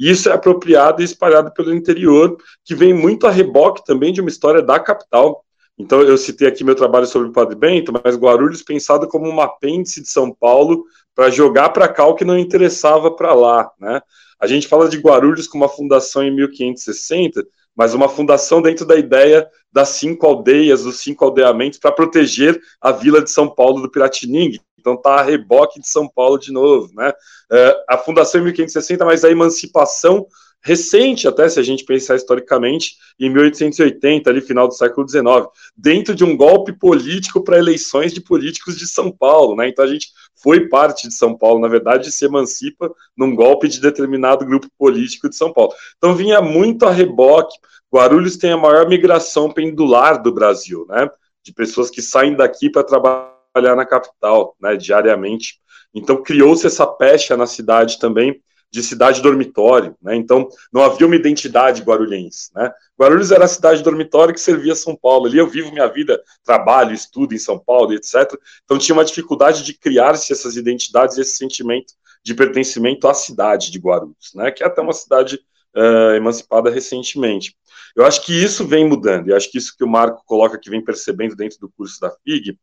E 0.00 0.10
isso 0.10 0.30
é 0.30 0.32
apropriado 0.32 1.02
e 1.02 1.04
espalhado 1.04 1.52
pelo 1.52 1.74
interior, 1.74 2.34
que 2.64 2.74
vem 2.74 2.94
muito 2.94 3.26
a 3.26 3.30
reboque 3.30 3.84
também 3.84 4.14
de 4.14 4.22
uma 4.22 4.30
história 4.30 4.62
da 4.62 4.80
capital. 4.80 5.44
Então, 5.78 6.00
eu 6.00 6.16
citei 6.16 6.48
aqui 6.48 6.64
meu 6.64 6.74
trabalho 6.74 7.06
sobre 7.06 7.28
o 7.28 7.32
Padre 7.32 7.54
Bento, 7.54 7.92
mas 7.92 8.16
Guarulhos 8.16 8.62
pensado 8.62 9.06
como 9.06 9.28
um 9.28 9.42
apêndice 9.42 10.00
de 10.00 10.08
São 10.08 10.34
Paulo 10.34 10.84
para 11.14 11.28
jogar 11.28 11.68
para 11.68 11.86
cá 11.86 12.06
o 12.06 12.14
que 12.14 12.24
não 12.24 12.38
interessava 12.38 13.14
para 13.14 13.34
lá. 13.34 13.70
Né? 13.78 14.00
A 14.40 14.46
gente 14.46 14.66
fala 14.66 14.88
de 14.88 14.96
Guarulhos 14.96 15.46
com 15.46 15.58
uma 15.58 15.68
fundação 15.68 16.22
em 16.22 16.34
1560, 16.34 17.44
mas 17.76 17.92
uma 17.92 18.08
fundação 18.08 18.62
dentro 18.62 18.86
da 18.86 18.96
ideia 18.96 19.46
das 19.70 19.90
cinco 19.90 20.26
aldeias, 20.26 20.82
dos 20.82 21.00
cinco 21.00 21.26
aldeamentos, 21.26 21.78
para 21.78 21.92
proteger 21.92 22.58
a 22.80 22.90
vila 22.90 23.22
de 23.22 23.30
São 23.30 23.48
Paulo 23.48 23.82
do 23.82 23.90
Piratiningue, 23.90 24.60
Então 24.80 24.96
tá 24.96 25.16
a 25.16 25.22
reboque 25.22 25.80
de 25.80 25.88
São 25.88 26.08
Paulo 26.08 26.38
de 26.38 26.52
novo, 26.52 26.90
né? 26.94 27.12
É, 27.52 27.84
a 27.88 27.98
fundação 27.98 28.40
em 28.40 28.44
1560, 28.44 29.04
mas 29.04 29.24
a 29.24 29.30
emancipação 29.30 30.26
recente, 30.62 31.26
até 31.26 31.48
se 31.48 31.58
a 31.58 31.62
gente 31.62 31.84
pensar 31.84 32.16
historicamente, 32.16 32.96
em 33.18 33.30
1880, 33.30 34.28
ali 34.28 34.40
final 34.40 34.68
do 34.68 34.74
século 34.74 35.08
XIX, 35.08 35.48
dentro 35.76 36.14
de 36.14 36.22
um 36.22 36.36
golpe 36.36 36.72
político 36.72 37.42
para 37.42 37.58
eleições 37.58 38.12
de 38.12 38.20
políticos 38.20 38.76
de 38.76 38.86
São 38.86 39.10
Paulo, 39.10 39.56
né? 39.56 39.68
Então 39.68 39.84
a 39.84 39.88
gente 39.88 40.08
foi 40.42 40.68
parte 40.68 41.08
de 41.08 41.14
São 41.14 41.36
Paulo, 41.36 41.60
na 41.60 41.68
verdade, 41.68 42.12
se 42.12 42.24
emancipa 42.24 42.92
num 43.16 43.34
golpe 43.34 43.68
de 43.68 43.80
determinado 43.80 44.44
grupo 44.44 44.68
político 44.78 45.28
de 45.28 45.36
São 45.36 45.52
Paulo. 45.52 45.72
Então 45.96 46.14
vinha 46.14 46.40
muito 46.40 46.84
a 46.84 46.90
reboque. 46.90 47.56
Guarulhos 47.92 48.36
tem 48.36 48.52
a 48.52 48.56
maior 48.56 48.88
migração 48.88 49.50
pendular 49.50 50.22
do 50.22 50.32
Brasil, 50.32 50.86
né? 50.88 51.10
De 51.42 51.52
pessoas 51.52 51.90
que 51.90 52.02
saem 52.02 52.36
daqui 52.36 52.70
para 52.70 52.84
trabalhar 52.84 53.29
na 53.54 53.86
capital, 53.86 54.56
né? 54.60 54.76
Diariamente. 54.76 55.60
Então 55.94 56.22
criou-se 56.22 56.66
essa 56.66 56.86
pecha 56.86 57.36
na 57.36 57.46
cidade 57.46 57.98
também 57.98 58.40
de 58.70 58.82
cidade 58.84 59.20
dormitório, 59.20 59.96
né? 60.00 60.14
Então 60.14 60.48
não 60.72 60.82
havia 60.82 61.06
uma 61.06 61.16
identidade 61.16 61.82
guarulhense, 61.82 62.50
né? 62.54 62.70
Guarulhos 62.98 63.32
era 63.32 63.44
a 63.44 63.48
cidade 63.48 63.82
dormitório 63.82 64.32
que 64.32 64.40
servia 64.40 64.76
São 64.76 64.94
Paulo. 64.94 65.26
Ali 65.26 65.38
eu 65.38 65.48
vivo 65.48 65.72
minha 65.72 65.88
vida, 65.88 66.22
trabalho, 66.44 66.94
estudo 66.94 67.34
em 67.34 67.38
São 67.38 67.58
Paulo, 67.58 67.92
etc. 67.92 68.32
Então 68.64 68.78
tinha 68.78 68.94
uma 68.94 69.04
dificuldade 69.04 69.64
de 69.64 69.74
criar-se 69.74 70.32
essas 70.32 70.56
identidades 70.56 71.18
esse 71.18 71.36
sentimento 71.36 71.94
de 72.22 72.34
pertencimento 72.34 73.08
à 73.08 73.14
cidade 73.14 73.72
de 73.72 73.78
Guarulhos, 73.78 74.32
né? 74.34 74.52
Que 74.52 74.62
é 74.62 74.66
até 74.66 74.80
uma 74.80 74.92
cidade 74.92 75.40
uh, 75.76 76.14
emancipada 76.14 76.70
recentemente. 76.70 77.56
Eu 77.96 78.04
acho 78.04 78.24
que 78.24 78.32
isso 78.32 78.66
vem 78.66 78.86
mudando, 78.86 79.28
e 79.28 79.34
acho 79.34 79.50
que 79.50 79.58
isso 79.58 79.76
que 79.76 79.82
o 79.82 79.88
Marco 79.88 80.22
coloca 80.24 80.58
que 80.58 80.70
vem 80.70 80.84
percebendo 80.84 81.34
dentro 81.34 81.58
do 81.58 81.70
curso 81.70 82.00
da 82.00 82.10
FIG, 82.10 82.56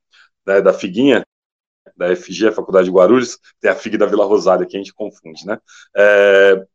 né, 0.48 0.62
da 0.62 0.74
Figuinha, 0.74 1.24
da 1.96 2.16
FG, 2.16 2.48
a 2.48 2.52
Faculdade 2.52 2.86
de 2.86 2.92
Guarulhos, 2.92 3.38
tem 3.60 3.70
a 3.70 3.76
FIG 3.76 3.98
da 3.98 4.06
Vila 4.06 4.26
Rosália, 4.26 4.66
que 4.66 4.78
a 4.78 4.80
gente 4.80 4.94
confunde, 4.94 5.46
né? 5.46 5.60
É, 5.96 6.66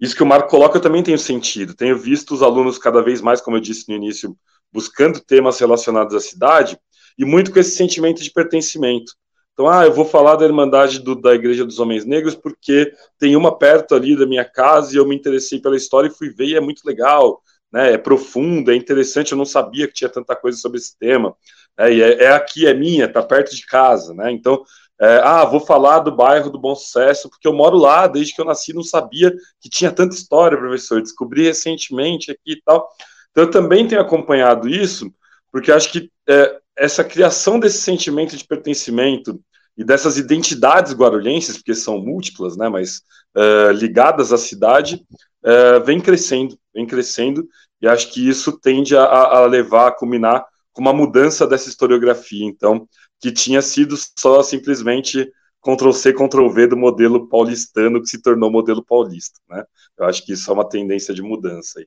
isso 0.00 0.14
que 0.14 0.22
o 0.22 0.26
Marco 0.26 0.50
coloca 0.50 0.76
eu 0.76 0.82
também 0.82 1.02
tenho 1.02 1.18
sentido. 1.18 1.74
Tenho 1.74 1.98
visto 1.98 2.34
os 2.34 2.42
alunos 2.42 2.78
cada 2.78 3.02
vez 3.02 3.20
mais, 3.20 3.40
como 3.40 3.56
eu 3.56 3.60
disse 3.60 3.88
no 3.88 3.94
início, 3.94 4.36
buscando 4.72 5.20
temas 5.20 5.58
relacionados 5.58 6.14
à 6.14 6.20
cidade 6.20 6.78
e 7.18 7.24
muito 7.24 7.50
com 7.50 7.58
esse 7.58 7.76
sentimento 7.76 8.22
de 8.22 8.30
pertencimento. 8.30 9.14
Então, 9.54 9.66
ah, 9.66 9.86
eu 9.86 9.92
vou 9.92 10.04
falar 10.04 10.36
da 10.36 10.44
Irmandade 10.44 10.98
do, 10.98 11.14
da 11.14 11.34
Igreja 11.34 11.64
dos 11.64 11.78
Homens 11.78 12.04
Negros 12.04 12.34
porque 12.34 12.92
tem 13.18 13.34
uma 13.34 13.56
perto 13.56 13.94
ali 13.94 14.14
da 14.14 14.26
minha 14.26 14.44
casa 14.44 14.92
e 14.92 14.98
eu 14.98 15.06
me 15.06 15.16
interessei 15.16 15.58
pela 15.58 15.76
história 15.76 16.08
e 16.08 16.14
fui 16.14 16.28
ver 16.28 16.48
e 16.48 16.56
é 16.56 16.60
muito 16.60 16.82
legal, 16.84 17.40
né? 17.72 17.92
É 17.92 17.98
profundo, 17.98 18.70
é 18.70 18.76
interessante. 18.76 19.32
Eu 19.32 19.38
não 19.38 19.44
sabia 19.44 19.86
que 19.86 19.94
tinha 19.94 20.10
tanta 20.10 20.34
coisa 20.36 20.58
sobre 20.58 20.78
esse 20.78 20.96
tema. 20.98 21.34
É, 21.78 21.92
e 21.92 22.02
é, 22.02 22.24
é, 22.24 22.32
aqui, 22.32 22.66
é 22.66 22.74
minha, 22.74 23.10
tá 23.10 23.22
perto 23.22 23.54
de 23.54 23.66
casa, 23.66 24.14
né? 24.14 24.30
Então, 24.32 24.62
é, 25.00 25.20
ah, 25.22 25.44
vou 25.44 25.60
falar 25.60 26.00
do 26.00 26.14
bairro 26.14 26.50
do 26.50 26.58
Bom 26.58 26.74
Sucesso, 26.74 27.28
porque 27.28 27.46
eu 27.46 27.52
moro 27.52 27.76
lá 27.76 28.06
desde 28.06 28.34
que 28.34 28.40
eu 28.40 28.46
nasci, 28.46 28.72
não 28.72 28.82
sabia 28.82 29.30
que 29.60 29.68
tinha 29.68 29.92
tanta 29.92 30.14
história, 30.14 30.56
professor. 30.56 31.02
Descobri 31.02 31.42
recentemente 31.44 32.30
aqui 32.30 32.52
e 32.52 32.62
tal. 32.62 32.88
Então, 33.30 33.44
eu 33.44 33.50
também 33.50 33.86
tenho 33.86 34.00
acompanhado 34.00 34.68
isso, 34.68 35.12
porque 35.52 35.70
acho 35.70 35.92
que 35.92 36.10
é, 36.28 36.58
essa 36.76 37.04
criação 37.04 37.60
desse 37.60 37.78
sentimento 37.78 38.36
de 38.36 38.44
pertencimento 38.44 39.40
e 39.76 39.84
dessas 39.84 40.16
identidades 40.16 40.94
guarulhenses, 40.94 41.56
porque 41.58 41.74
são 41.74 41.98
múltiplas, 41.98 42.56
né, 42.56 42.68
mas 42.68 43.02
é, 43.36 43.72
ligadas 43.72 44.32
à 44.32 44.38
cidade, 44.38 45.04
é, 45.44 45.78
vem 45.80 46.00
crescendo, 46.00 46.58
vem 46.76 46.86
crescendo, 46.86 47.48
e 47.80 47.88
acho 47.88 48.12
que 48.12 48.28
isso 48.28 48.58
tende 48.60 48.94
a, 48.96 49.04
a 49.04 49.46
levar, 49.46 49.88
a 49.88 49.92
culminar 49.92 50.44
com 50.72 50.82
uma 50.82 50.92
mudança 50.92 51.46
dessa 51.46 51.70
historiografia, 51.70 52.44
então, 52.44 52.86
que 53.18 53.32
tinha 53.32 53.62
sido 53.62 53.96
só 54.18 54.42
simplesmente 54.42 55.32
Ctrl-C, 55.62 56.12
Ctrl-V 56.12 56.66
do 56.68 56.76
modelo 56.76 57.28
paulistano 57.28 58.00
que 58.00 58.08
se 58.08 58.20
tornou 58.20 58.50
modelo 58.50 58.84
paulista, 58.84 59.40
né? 59.48 59.64
Eu 59.98 60.04
acho 60.04 60.24
que 60.24 60.34
isso 60.34 60.50
é 60.50 60.54
uma 60.54 60.68
tendência 60.68 61.14
de 61.14 61.22
mudança 61.22 61.80
aí. 61.80 61.86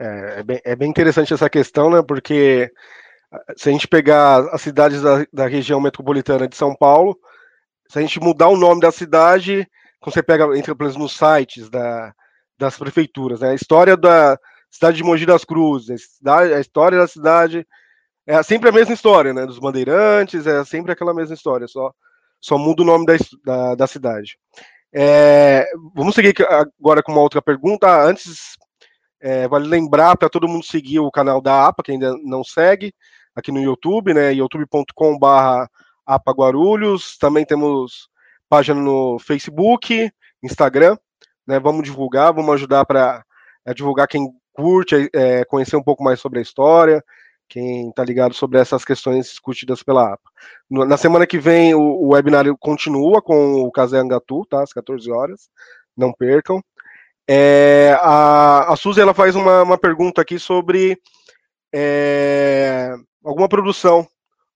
É, 0.00 0.40
é, 0.40 0.42
bem, 0.42 0.60
é 0.64 0.74
bem 0.74 0.88
interessante 0.88 1.34
essa 1.34 1.50
questão, 1.50 1.90
né? 1.90 2.02
Porque 2.02 2.72
se 3.56 3.68
a 3.68 3.72
gente 3.72 3.86
pegar 3.86 4.48
as 4.54 4.62
cidades 4.62 5.02
da, 5.02 5.26
da 5.30 5.46
região 5.46 5.80
metropolitana 5.80 6.48
de 6.48 6.56
São 6.56 6.74
Paulo, 6.74 7.18
se 7.90 7.98
a 7.98 8.00
gente 8.02 8.18
mudar 8.18 8.48
o 8.48 8.56
nome 8.56 8.80
da 8.80 8.90
cidade, 8.90 9.68
quando 10.00 10.14
você 10.14 10.22
pega, 10.22 10.44
entra 10.56 10.74
por 10.74 10.84
exemplo, 10.84 11.02
nos 11.02 11.16
sites 11.16 11.68
da, 11.68 12.14
das 12.58 12.76
prefeituras, 12.76 13.40
né? 13.40 13.50
A 13.50 13.54
história 13.54 13.96
da 13.96 14.38
cidade 14.70 14.96
de 14.98 15.04
Mogi 15.04 15.24
das 15.24 15.44
Cruzes, 15.44 16.18
a 16.26 16.60
história 16.60 16.98
da 16.98 17.06
cidade 17.06 17.66
é 18.26 18.42
sempre 18.42 18.68
a 18.68 18.72
mesma 18.72 18.92
história, 18.92 19.32
né? 19.32 19.46
Dos 19.46 19.58
bandeirantes, 19.58 20.46
é 20.46 20.64
sempre 20.64 20.92
aquela 20.92 21.14
mesma 21.14 21.34
história, 21.34 21.66
só, 21.66 21.92
só 22.40 22.58
muda 22.58 22.82
o 22.82 22.86
nome 22.86 23.06
da, 23.06 23.16
da, 23.44 23.74
da 23.74 23.86
cidade. 23.86 24.38
É, 24.92 25.66
vamos 25.94 26.14
seguir 26.14 26.34
agora 26.78 27.02
com 27.02 27.12
uma 27.12 27.20
outra 27.20 27.40
pergunta. 27.40 28.02
Antes, 28.02 28.56
é, 29.20 29.48
vale 29.48 29.66
lembrar 29.66 30.16
para 30.16 30.28
todo 30.28 30.48
mundo 30.48 30.64
seguir 30.64 31.00
o 31.00 31.10
canal 31.10 31.40
da 31.40 31.66
APA, 31.66 31.82
que 31.82 31.92
ainda 31.92 32.14
não 32.24 32.42
segue, 32.44 32.94
aqui 33.34 33.50
no 33.52 33.60
YouTube, 33.60 34.12
né? 34.14 34.32
youtube.com.br 34.32 35.66
APA 36.06 36.32
Guarulhos. 36.32 37.16
Também 37.18 37.44
temos 37.44 38.08
página 38.48 38.80
no 38.80 39.18
Facebook, 39.18 40.10
Instagram. 40.42 40.96
Né? 41.48 41.58
Vamos 41.58 41.82
divulgar, 41.82 42.32
vamos 42.34 42.54
ajudar 42.54 42.84
para 42.84 43.24
divulgar 43.74 44.06
quem 44.06 44.28
curte, 44.52 45.08
é, 45.14 45.44
conhecer 45.46 45.76
um 45.76 45.82
pouco 45.82 46.04
mais 46.04 46.20
sobre 46.20 46.38
a 46.38 46.42
história, 46.42 47.02
quem 47.48 47.88
está 47.88 48.04
ligado 48.04 48.34
sobre 48.34 48.58
essas 48.58 48.84
questões 48.84 49.26
discutidas 49.26 49.82
pela 49.82 50.12
APA. 50.12 50.30
Na 50.70 50.98
semana 50.98 51.26
que 51.26 51.38
vem, 51.38 51.74
o, 51.74 51.80
o 51.80 52.08
webinário 52.12 52.56
continua 52.58 53.22
com 53.22 53.62
o 53.62 53.72
Casé 53.72 53.98
Angatu, 53.98 54.44
tá? 54.44 54.62
Às 54.62 54.72
14 54.72 55.10
horas. 55.10 55.48
Não 55.96 56.12
percam. 56.12 56.62
É, 57.26 57.96
a, 58.00 58.72
a 58.72 58.76
Suzy 58.76 59.00
ela 59.00 59.14
faz 59.14 59.34
uma, 59.34 59.62
uma 59.62 59.78
pergunta 59.78 60.20
aqui 60.20 60.38
sobre 60.38 60.98
é, 61.74 62.94
alguma 63.24 63.48
produção 63.48 64.06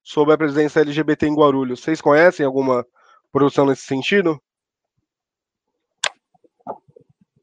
sobre 0.03 0.35
a 0.35 0.39
presença 0.39 0.81
LGBT 0.81 1.27
em 1.27 1.35
Guarulhos. 1.35 1.81
Vocês 1.81 2.01
conhecem 2.01 2.45
alguma 2.45 2.85
produção 3.31 3.67
nesse 3.67 3.83
sentido? 3.83 4.41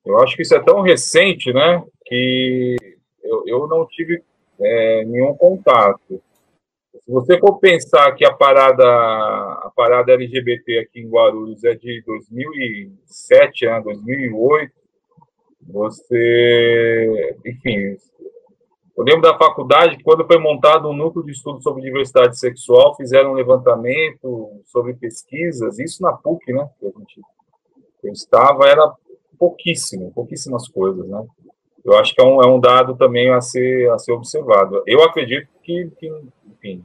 Eu 0.06 0.20
acho 0.20 0.36
que 0.36 0.42
isso 0.42 0.56
é 0.56 0.64
tão 0.64 0.82
recente, 0.82 1.54
né? 1.54 1.84
Que 2.06 2.76
eu, 3.24 3.44
eu 3.46 3.68
não 3.68 3.86
tive 3.86 4.24
é, 4.60 5.06
nenhum 5.06 5.36
contato. 5.36 6.22
Se 7.02 7.12
você 7.12 7.40
for 7.40 7.60
pensar 7.60 8.12
que 8.14 8.26
a 8.26 8.34
parada, 8.34 8.84
a 8.84 9.72
parada 9.76 10.14
LGBT 10.14 10.80
aqui 10.80 11.02
em 11.02 11.10
Guarulhos 11.10 11.64
é 11.64 11.76
de 11.76 12.04
2007, 12.06 13.66
né, 13.66 13.82
2008, 13.82 14.74
você, 15.62 17.38
enfim, 17.46 17.96
eu 18.98 19.04
lembro 19.04 19.22
da 19.22 19.38
faculdade 19.38 19.98
que 19.98 20.04
quando 20.04 20.26
foi 20.26 20.38
montado 20.40 20.90
um 20.90 20.96
núcleo 20.96 21.26
de 21.26 21.32
estudo 21.32 21.62
sobre 21.62 21.84
diversidade 21.84 22.38
sexual, 22.38 22.96
fizeram 22.96 23.32
um 23.32 23.36
levantamento 23.36 24.62
sobre 24.66 24.94
pesquisas, 24.94 25.80
isso 25.80 26.02
na 26.02 26.14
PUC, 26.14 26.52
né, 26.52 26.70
que 26.80 26.86
a 26.86 26.90
gente 26.90 27.22
eu 28.02 28.14
estava, 28.14 28.68
era 28.68 28.94
pouquíssimo, 29.40 30.12
pouquíssimas 30.14 30.68
coisas, 30.68 31.08
né 31.08 31.26
eu 31.84 31.98
acho 31.98 32.14
que 32.14 32.22
é 32.22 32.26
um, 32.26 32.42
é 32.42 32.48
um 32.48 32.60
dado 32.60 32.96
também 32.96 33.32
a 33.32 33.42
ser, 33.42 33.90
a 33.92 33.98
ser 33.98 34.12
observado. 34.12 34.84
Eu 34.86 35.04
acredito 35.04 35.48
que, 35.64 35.90
que, 35.98 36.12
enfim, 36.46 36.84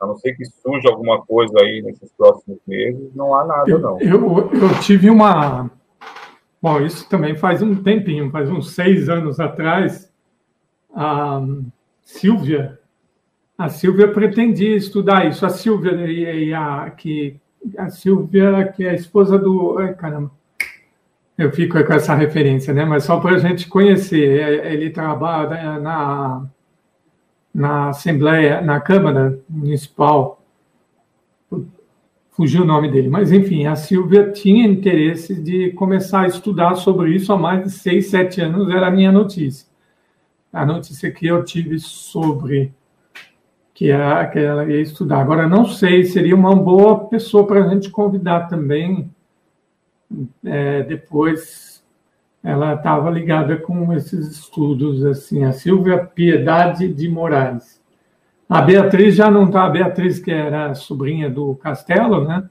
a 0.00 0.06
não 0.06 0.16
ser 0.16 0.34
que 0.34 0.44
surja 0.44 0.88
alguma 0.88 1.22
coisa 1.22 1.52
aí 1.60 1.82
nesses 1.82 2.10
próximos 2.12 2.58
meses, 2.66 3.14
não 3.14 3.34
há 3.34 3.44
nada, 3.44 3.70
eu, 3.70 3.78
não. 3.78 4.00
Eu, 4.00 4.50
eu 4.52 4.80
tive 4.80 5.10
uma. 5.10 5.70
Bom, 6.60 6.80
isso 6.80 7.08
também 7.08 7.36
faz 7.36 7.62
um 7.62 7.82
tempinho, 7.82 8.30
faz 8.30 8.50
uns 8.50 8.74
seis 8.74 9.08
anos 9.08 9.38
atrás, 9.38 10.10
a 10.94 11.42
Silvia, 12.02 12.80
a 13.58 13.68
Silvia 13.68 14.10
pretendia 14.10 14.74
estudar 14.74 15.26
isso. 15.28 15.44
A 15.44 15.50
Silvia 15.50 15.92
e, 16.06 16.46
e 16.46 16.54
a 16.54 16.90
que 16.90 17.36
a 17.76 17.90
Silvia, 17.90 18.72
que 18.74 18.84
é 18.84 18.90
a 18.90 18.94
esposa 18.94 19.38
do. 19.38 19.78
Ai, 19.78 19.94
caramba 19.94 20.30
eu 21.36 21.50
fico 21.52 21.82
com 21.84 21.92
essa 21.92 22.14
referência, 22.14 22.72
né? 22.72 22.84
Mas 22.84 23.04
só 23.04 23.18
para 23.18 23.36
a 23.36 23.38
gente 23.38 23.68
conhecer, 23.68 24.40
é, 24.40 24.72
ele 24.72 24.90
trabalha 24.90 25.78
na, 25.78 26.46
na 27.52 27.88
Assembleia, 27.88 28.60
na 28.60 28.80
Câmara 28.80 29.38
Municipal, 29.48 30.40
fugiu 32.30 32.62
o 32.62 32.66
nome 32.66 32.90
dele, 32.90 33.08
mas 33.08 33.30
enfim, 33.30 33.66
a 33.66 33.76
Silvia 33.76 34.32
tinha 34.32 34.66
interesse 34.66 35.40
de 35.40 35.70
começar 35.70 36.22
a 36.22 36.26
estudar 36.26 36.74
sobre 36.74 37.14
isso 37.14 37.32
há 37.32 37.36
mais 37.36 37.62
de 37.62 37.70
seis, 37.70 38.08
sete 38.08 38.40
anos, 38.40 38.68
era 38.70 38.88
a 38.88 38.90
minha 38.90 39.12
notícia. 39.12 39.68
A 40.52 40.66
notícia 40.66 41.10
que 41.10 41.26
eu 41.26 41.44
tive 41.44 41.78
sobre 41.78 42.72
que, 43.72 43.90
era, 43.90 44.26
que 44.26 44.38
ela 44.38 44.64
ia 44.68 44.80
estudar. 44.80 45.20
Agora, 45.20 45.48
não 45.48 45.66
sei, 45.66 46.04
seria 46.04 46.34
uma 46.34 46.54
boa 46.54 47.06
pessoa 47.06 47.46
para 47.46 47.64
a 47.64 47.68
gente 47.68 47.90
convidar 47.90 48.48
também 48.48 49.10
é, 50.44 50.82
depois 50.82 51.84
ela 52.42 52.74
estava 52.74 53.10
ligada 53.10 53.56
com 53.56 53.92
esses 53.92 54.28
estudos, 54.28 55.04
assim, 55.04 55.44
a 55.44 55.52
Silvia 55.52 56.04
Piedade 56.04 56.92
de 56.92 57.08
Moraes. 57.08 57.82
A 58.48 58.60
Beatriz 58.60 59.14
já 59.16 59.30
não 59.30 59.44
está, 59.44 59.64
a 59.64 59.70
Beatriz 59.70 60.18
que 60.18 60.30
era 60.30 60.74
sobrinha 60.74 61.30
do 61.30 61.54
Castelo, 61.56 62.24
né? 62.24 62.48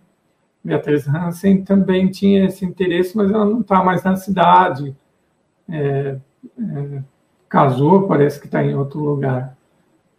Beatriz 0.63 1.07
Hansen 1.07 1.63
também 1.63 2.09
tinha 2.09 2.45
esse 2.45 2.65
interesse, 2.65 3.15
mas 3.15 3.29
ela 3.29 3.45
não 3.45 3.61
está 3.61 3.83
mais 3.83 4.01
na 4.03 4.15
cidade. 4.15 4.95
É, 5.69 6.17
é, 6.57 7.03
casou, 7.49 8.07
parece 8.07 8.39
que 8.39 8.47
está 8.47 8.63
em 8.63 8.73
outro 8.73 8.99
lugar. 8.99 9.55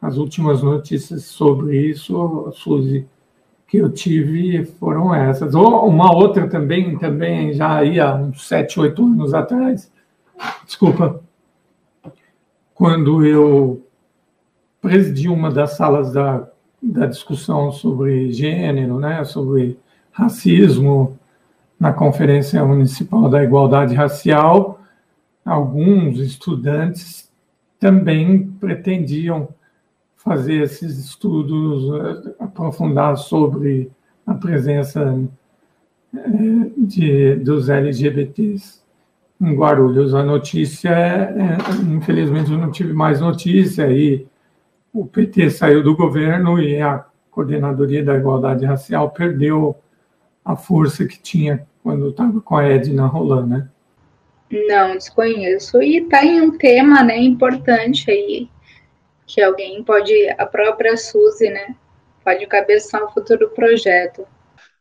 As 0.00 0.18
últimas 0.18 0.62
notícias 0.62 1.24
sobre 1.24 1.76
isso, 1.88 2.52
Suzy, 2.52 3.08
que 3.74 3.78
eu 3.78 3.90
tive 3.90 4.64
foram 4.78 5.12
essas. 5.12 5.52
Ou 5.52 5.88
uma 5.88 6.14
outra 6.14 6.46
também, 6.46 6.96
também 6.96 7.52
já 7.52 7.78
aí 7.78 7.98
há 7.98 8.14
uns 8.14 8.46
sete, 8.46 8.78
oito 8.78 9.04
anos 9.04 9.34
atrás, 9.34 9.90
desculpa, 10.64 11.20
quando 12.72 13.26
eu 13.26 13.84
presidi 14.80 15.28
uma 15.28 15.50
das 15.50 15.76
salas 15.76 16.12
da, 16.12 16.48
da 16.80 17.06
discussão 17.06 17.72
sobre 17.72 18.30
gênero, 18.30 19.00
né, 19.00 19.24
sobre 19.24 19.76
racismo, 20.12 21.18
na 21.80 21.92
Conferência 21.92 22.64
Municipal 22.64 23.28
da 23.28 23.42
Igualdade 23.42 23.92
Racial, 23.92 24.80
alguns 25.44 26.20
estudantes 26.20 27.28
também 27.80 28.46
pretendiam 28.60 29.48
fazer 30.24 30.62
esses 30.62 30.98
estudos 30.98 31.84
eh, 32.00 32.34
aprofundados 32.40 33.24
sobre 33.24 33.90
a 34.26 34.34
presença 34.34 35.20
eh, 36.14 36.70
de, 36.76 37.34
dos 37.36 37.68
LGBTs 37.68 38.82
em 39.40 39.54
Guarulhos. 39.54 40.14
A 40.14 40.22
notícia, 40.22 40.88
é, 40.88 41.34
é, 41.38 41.94
infelizmente, 41.94 42.50
eu 42.50 42.58
não 42.58 42.70
tive 42.70 42.92
mais 42.92 43.20
notícia 43.20 43.90
e 43.90 44.26
o 44.92 45.04
PT 45.04 45.50
saiu 45.50 45.82
do 45.82 45.94
governo 45.94 46.58
e 46.60 46.80
a 46.80 47.04
Coordenadoria 47.30 48.02
da 48.02 48.16
Igualdade 48.16 48.64
Racial 48.64 49.10
perdeu 49.10 49.76
a 50.44 50.56
força 50.56 51.04
que 51.04 51.20
tinha 51.20 51.66
quando 51.82 52.08
estava 52.08 52.40
com 52.40 52.56
a 52.56 52.64
Edna 52.64 53.06
rolando, 53.06 53.48
né? 53.48 53.68
Não, 54.68 54.92
desconheço. 54.92 55.82
E 55.82 56.02
tem 56.02 56.38
tá 56.38 56.46
um 56.46 56.56
tema, 56.56 57.02
né, 57.02 57.18
importante 57.18 58.10
aí, 58.10 58.48
que 59.26 59.42
alguém 59.42 59.82
pode, 59.82 60.12
a 60.38 60.46
própria 60.46 60.96
Suzy, 60.96 61.48
né, 61.50 61.74
pode 62.22 62.46
cabeçar 62.46 63.02
o 63.04 63.12
futuro 63.12 63.50
projeto. 63.50 64.26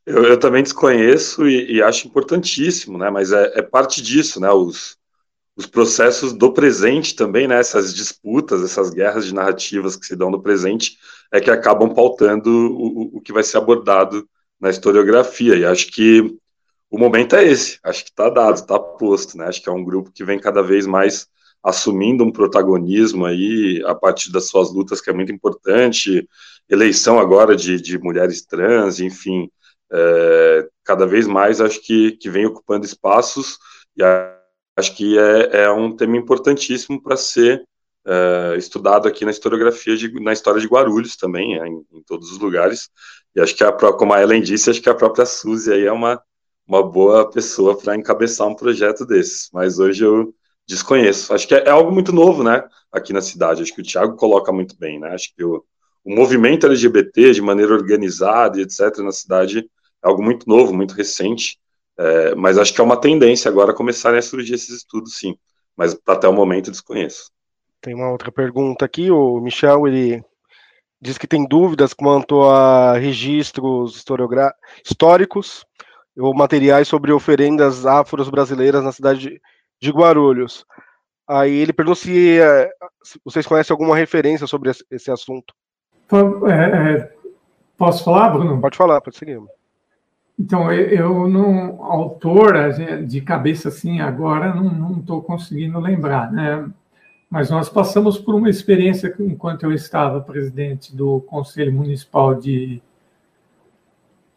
Eu, 0.05 0.23
eu 0.23 0.39
também 0.39 0.63
desconheço 0.63 1.47
e, 1.47 1.77
e, 1.77 1.81
acho 1.81 2.07
importantíssimo, 2.07 2.97
né, 2.97 3.09
mas 3.09 3.31
é, 3.31 3.53
é, 3.55 3.61
parte 3.61 4.01
disso, 4.01 4.39
né, 4.39 4.51
os, 4.51 4.97
os 5.55 5.65
processos 5.65 6.33
do 6.33 6.51
presente 6.51 7.15
também, 7.15 7.47
né, 7.47 7.59
essas 7.59 7.93
disputas, 7.93 8.63
essas 8.63 8.89
guerras 8.89 9.25
de 9.25 9.33
narrativas 9.33 9.95
que 9.95 10.05
se 10.05 10.15
dão 10.15 10.29
no 10.29 10.41
presente, 10.41 10.97
é 11.31 11.39
que 11.39 11.49
acabam 11.49 11.93
pautando 11.93 12.49
o, 12.49 13.17
o 13.17 13.21
que 13.21 13.33
vai 13.33 13.43
ser 13.43 13.57
abordado 13.57 14.27
na 14.59 14.69
historiografia, 14.69 15.55
e 15.55 15.65
acho 15.65 15.87
que 15.87 16.37
o 16.93 16.97
momento 16.97 17.35
é 17.35 17.43
esse, 17.43 17.79
acho 17.83 18.03
que 18.03 18.11
está 18.11 18.29
dado, 18.29 18.55
está 18.55 18.77
posto, 18.77 19.35
né? 19.35 19.47
Acho 19.47 19.63
que 19.63 19.67
é 19.67 19.71
um 19.71 19.83
grupo 19.83 20.11
que 20.11 20.23
vem 20.23 20.37
cada 20.37 20.61
vez 20.61 20.85
mais 20.85 21.27
assumindo 21.63 22.23
um 22.23 22.31
protagonismo 22.31 23.25
aí 23.25 23.81
a 23.85 23.95
partir 23.95 24.31
das 24.31 24.49
suas 24.49 24.71
lutas, 24.71 24.99
que 24.99 25.09
é 25.09 25.13
muito 25.13 25.31
importante, 25.31 26.27
eleição 26.69 27.19
agora 27.19 27.55
de, 27.55 27.79
de 27.79 27.97
mulheres 27.97 28.45
trans, 28.45 28.99
enfim, 28.99 29.49
é, 29.91 30.67
cada 30.83 31.05
vez 31.05 31.25
mais 31.25 31.61
acho 31.61 31.81
que, 31.81 32.13
que 32.13 32.29
vem 32.29 32.45
ocupando 32.45 32.85
espaços 32.85 33.57
e 33.95 34.03
acho 34.75 34.95
que 34.95 35.17
é, 35.17 35.63
é 35.63 35.71
um 35.71 35.95
tema 35.95 36.17
importantíssimo 36.17 37.01
para 37.01 37.15
ser 37.15 37.63
é, 38.05 38.55
estudado 38.57 39.07
aqui 39.07 39.23
na 39.23 39.31
historiografia, 39.31 39.95
de, 39.95 40.11
na 40.19 40.33
história 40.33 40.59
de 40.59 40.67
Guarulhos 40.67 41.15
também, 41.15 41.57
é, 41.59 41.67
em, 41.67 41.85
em, 41.93 42.03
todos 42.03 42.31
os 42.31 42.39
lugares, 42.39 42.89
e 43.35 43.39
acho 43.39 43.55
que, 43.55 43.63
a, 43.63 43.71
como 43.71 44.13
a 44.13 44.21
Ellen 44.21 44.41
disse, 44.41 44.69
acho 44.69 44.81
que 44.81 44.89
a 44.89 44.95
própria 44.95 45.25
Suzy 45.25 45.71
aí 45.71 45.85
é 45.85 45.91
uma, 45.91 46.21
uma 46.67 46.83
boa 46.83 47.29
pessoa 47.29 47.77
para 47.77 47.95
encabeçar 47.95 48.47
um 48.47 48.55
projeto 48.55 49.05
desses, 49.05 49.49
mas 49.53 49.79
hoje 49.79 50.03
eu 50.03 50.33
desconheço. 50.67 51.33
Acho 51.33 51.47
que 51.47 51.55
é, 51.55 51.65
é, 51.65 51.69
algo 51.69 51.91
muito 51.91 52.11
novo, 52.11 52.43
né, 52.43 52.63
aqui 52.91 53.13
na 53.13 53.21
cidade. 53.21 53.61
Acho 53.61 53.73
que 53.73 53.81
o 53.81 53.83
Thiago 53.83 54.15
coloca 54.15 54.51
muito 54.51 54.77
bem, 54.77 54.99
né? 54.99 55.09
Acho 55.13 55.33
que 55.35 55.43
o, 55.43 55.63
o 56.03 56.13
movimento 56.13 56.65
LGBT 56.65 57.31
de 57.31 57.41
maneira 57.41 57.73
organizada 57.73 58.59
e 58.59 58.63
etc 58.63 58.97
na 58.99 59.11
cidade 59.11 59.59
é 59.59 60.07
algo 60.07 60.23
muito 60.23 60.47
novo, 60.47 60.73
muito 60.73 60.93
recente. 60.93 61.59
É, 61.97 62.35
mas 62.35 62.57
acho 62.57 62.73
que 62.73 62.81
é 62.81 62.83
uma 62.83 62.99
tendência 62.99 63.49
agora 63.49 63.73
começarem 63.73 64.19
a 64.19 64.21
surgir 64.21 64.55
esses 64.55 64.77
estudos, 64.77 65.17
sim. 65.17 65.37
Mas 65.75 65.97
até 66.07 66.27
o 66.27 66.33
momento 66.33 66.71
desconheço. 66.71 67.31
Tem 67.81 67.93
uma 67.93 68.11
outra 68.11 68.31
pergunta 68.31 68.85
aqui. 68.85 69.11
O 69.11 69.39
Michel 69.39 69.87
ele 69.87 70.23
diz 71.01 71.17
que 71.17 71.27
tem 71.27 71.45
dúvidas 71.45 71.93
quanto 71.93 72.41
a 72.43 72.97
registros 72.97 74.03
históricos 74.85 75.65
ou 76.17 76.33
materiais 76.33 76.87
sobre 76.87 77.11
oferendas 77.11 77.85
afros 77.85 78.29
brasileiras 78.29 78.83
na 78.83 78.91
cidade 78.91 79.19
de 79.19 79.41
Guarulhos. 79.91 80.65
Aí 81.27 81.53
ele 81.55 81.73
perguntou 81.73 81.95
se, 81.95 82.39
é, 82.39 82.69
se 83.03 83.19
vocês 83.23 83.45
conhecem 83.45 83.73
alguma 83.73 83.95
referência 83.95 84.45
sobre 84.45 84.71
esse 84.91 85.11
assunto. 85.11 85.53
É, 86.47 86.93
é, 86.93 87.15
posso 87.77 88.03
falar, 88.03 88.29
Bruno? 88.29 88.59
Pode 88.59 88.77
falar, 88.77 89.01
pode 89.01 89.17
seguir. 89.17 89.41
Então, 90.37 90.71
eu 90.71 91.27
não, 91.27 91.83
autor 91.83 92.73
de 93.05 93.21
cabeça 93.21 93.69
assim, 93.69 94.01
agora 94.01 94.53
não 94.53 94.99
estou 94.99 95.21
conseguindo 95.21 95.79
lembrar, 95.79 96.31
né? 96.31 96.67
Mas 97.29 97.49
nós 97.49 97.69
passamos 97.69 98.19
por 98.19 98.35
uma 98.35 98.49
experiência 98.49 99.13
enquanto 99.19 99.63
eu 99.63 99.71
estava 99.71 100.21
presidente 100.21 100.95
do 100.95 101.21
Conselho 101.21 101.73
Municipal 101.73 102.35
de 102.35 102.81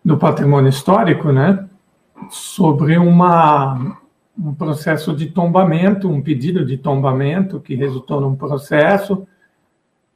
do 0.07 0.17
patrimônio 0.17 0.71
histórico, 0.71 1.33
né, 1.33 1.69
sobre 2.31 2.97
uma, 2.97 3.99
um 4.39 4.55
processo 4.55 5.15
de 5.15 5.27
tombamento, 5.27 6.09
um 6.09 6.21
pedido 6.21 6.65
de 6.65 6.77
tombamento 6.77 7.61
que 7.61 7.75
resultou 7.75 8.21
num 8.21 8.37
processo 8.37 9.27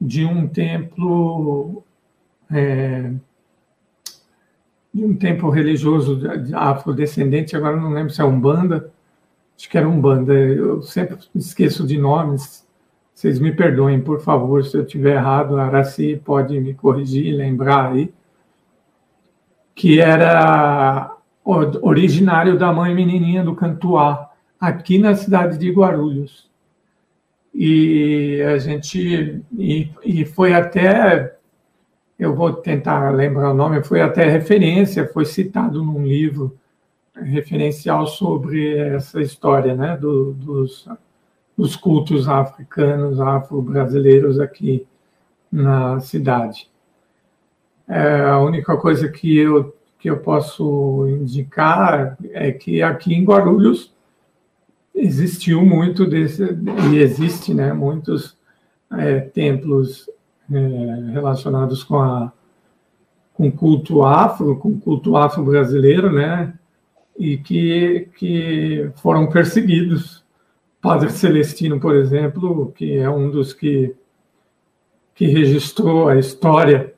de 0.01 0.24
um 0.24 0.47
templo 0.47 1.82
é, 2.51 3.12
de 4.92 5.05
um 5.05 5.14
templo 5.14 5.51
religioso 5.51 6.20
afrodescendente, 6.55 7.56
agora 7.56 7.76
não 7.76 7.90
lembro 7.90 8.12
se 8.12 8.20
é 8.20 8.24
Umbanda, 8.24 8.92
acho 9.56 9.68
que 9.68 9.78
era 9.78 9.88
Umbanda, 9.88 10.32
eu 10.34 10.82
sempre 10.82 11.16
esqueço 11.34 11.86
de 11.86 11.97
nomes, 11.97 12.66
vocês 13.14 13.38
me 13.38 13.52
perdoem, 13.52 14.01
por 14.01 14.20
favor, 14.20 14.64
se 14.64 14.76
eu 14.76 14.82
estiver 14.82 15.16
errado, 15.16 15.59
Araci 15.59 16.20
pode 16.24 16.59
me 16.59 16.74
corrigir, 16.74 17.36
lembrar 17.36 17.92
aí, 17.92 18.12
que 19.74 20.01
era 20.01 21.16
originário 21.45 22.59
da 22.59 22.73
mãe 22.73 22.95
menininha 22.95 23.43
do 23.43 23.55
Cantuá, 23.55 24.31
aqui 24.59 24.99
na 24.99 25.15
cidade 25.15 25.59
de 25.59 25.71
Guarulhos. 25.71 26.49
E 27.55 28.41
a 28.43 28.59
gente 28.59 29.43
e, 29.59 29.91
e 30.05 30.25
foi 30.25 30.53
até 30.53 31.37
eu 32.21 32.35
vou 32.35 32.53
tentar 32.53 33.11
lembrar 33.11 33.51
o 33.51 33.55
nome, 33.55 33.83
foi 33.83 34.03
até 34.03 34.29
referência, 34.29 35.09
foi 35.09 35.25
citado 35.25 35.83
num 35.83 36.05
livro 36.05 36.55
referencial 37.15 38.07
sobre 38.07 38.77
essa 38.77 39.23
história, 39.23 39.75
né, 39.75 39.97
do, 39.97 40.35
dos, 40.35 40.87
dos 41.57 41.77
cultos 41.77 42.29
africanos, 42.29 43.19
afro-brasileiros 43.21 44.39
aqui 44.39 44.87
na 45.51 45.99
cidade. 46.01 46.71
É, 47.89 48.21
a 48.21 48.39
única 48.39 48.77
coisa 48.77 49.09
que 49.09 49.39
eu, 49.39 49.75
que 50.01 50.09
eu 50.09 50.16
posso 50.16 51.06
indicar 51.09 52.16
é 52.32 52.51
que 52.51 52.82
aqui 52.82 53.14
em 53.14 53.24
Guarulhos 53.24 53.93
existiu 54.94 55.64
muito 55.64 56.06
desse, 56.06 56.43
e 56.93 56.98
existe, 56.98 57.52
né, 57.52 57.72
muitos 57.72 58.36
é, 58.93 59.20
templos 59.20 60.09
é, 60.51 61.12
relacionados 61.12 61.85
com 61.85 62.01
a 62.01 62.32
com 63.35 63.51
culto 63.51 64.05
afro, 64.05 64.56
com 64.56 64.78
culto 64.78 65.16
afro 65.16 65.43
brasileiro, 65.43 66.12
né, 66.12 66.52
e 67.18 67.39
que, 67.39 68.06
que 68.16 68.90
foram 68.97 69.31
perseguidos. 69.31 70.22
Padre 70.78 71.10
Celestino, 71.10 71.81
por 71.81 71.94
exemplo, 71.94 72.70
que 72.77 72.98
é 72.98 73.09
um 73.09 73.31
dos 73.31 73.55
que, 73.55 73.94
que 75.14 75.27
registrou 75.27 76.10
a 76.10 76.18
história 76.18 76.93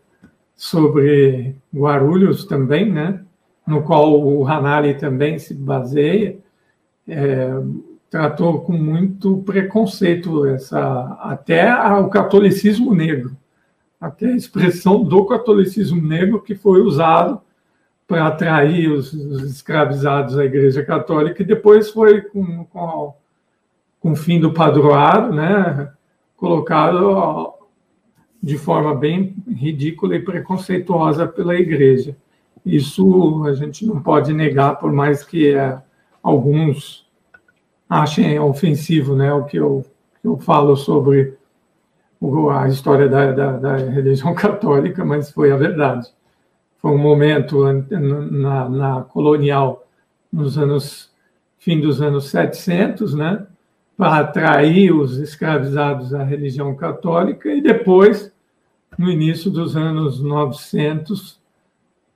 sobre 0.56 1.56
Guarulhos 1.74 2.44
também, 2.44 2.90
né? 2.90 3.22
no 3.66 3.82
qual 3.82 4.20
o 4.20 4.46
Hanali 4.46 4.94
também 4.94 5.38
se 5.38 5.54
baseia, 5.54 6.38
é, 7.08 7.50
tratou 8.10 8.60
com 8.60 8.72
muito 8.72 9.38
preconceito 9.38 10.46
essa 10.46 11.18
até 11.20 11.72
o 11.98 12.08
catolicismo 12.08 12.94
negro, 12.94 13.36
até 14.00 14.26
a 14.26 14.36
expressão 14.36 15.02
do 15.02 15.24
catolicismo 15.24 16.00
negro 16.00 16.42
que 16.42 16.54
foi 16.54 16.82
usado 16.82 17.40
para 18.06 18.26
atrair 18.26 18.90
os, 18.90 19.12
os, 19.12 19.44
escravizados 19.44 20.36
à 20.36 20.44
Igreja 20.44 20.84
Católica 20.84 21.42
e 21.42 21.46
depois 21.46 21.90
foi 21.90 22.20
com, 22.20 22.64
com, 22.64 23.14
com 24.00 24.12
o 24.12 24.16
fim 24.16 24.38
do 24.38 24.52
padroado, 24.52 25.32
né, 25.32 25.90
colocado 26.36 27.54
de 28.43 28.59
forma 28.59 28.94
bem 28.94 29.36
ridícula 29.48 30.16
e 30.16 30.23
preconceituosa 30.23 31.27
pela 31.27 31.55
igreja. 31.55 32.16
Isso 32.64 33.44
a 33.44 33.52
gente 33.52 33.86
não 33.86 34.02
pode 34.02 34.32
negar, 34.32 34.78
por 34.78 34.93
mais 34.93 35.24
que 35.24 35.55
é, 35.55 35.78
alguns 36.23 37.06
achem 37.89 38.39
ofensivo 38.39 39.14
né, 39.14 39.32
o 39.32 39.44
que 39.44 39.59
eu, 39.59 39.85
que 40.20 40.27
eu 40.27 40.39
falo 40.39 40.77
sobre 40.77 41.35
a 42.52 42.69
história 42.69 43.09
da, 43.09 43.32
da, 43.32 43.52
da, 43.59 43.77
religião 43.77 44.32
católica, 44.35 45.05
mas 45.05 45.31
foi 45.31 45.52
a 45.52 45.56
verdade. 45.56 46.09
Foi 46.78 46.90
um 46.90 46.98
momento 46.98 47.64
na, 47.90 48.69
na 48.69 49.02
colonial, 49.02 49.86
nos 50.32 50.56
anos 50.59 51.12
fim 51.62 51.81
dos 51.81 52.02
anos 52.02 52.28
700, 52.28 53.14
né, 53.14 53.47
para 53.97 54.19
atrair 54.19 54.93
os 54.93 55.19
escravizados 55.19 56.12
à 56.12 56.24
religião 56.24 56.74
católica 56.74 57.48
e 57.48 57.60
depois, 57.60 58.31
no 58.98 59.10
início 59.10 59.51
dos 59.51 59.77
anos 59.77 60.20
900, 60.20 61.40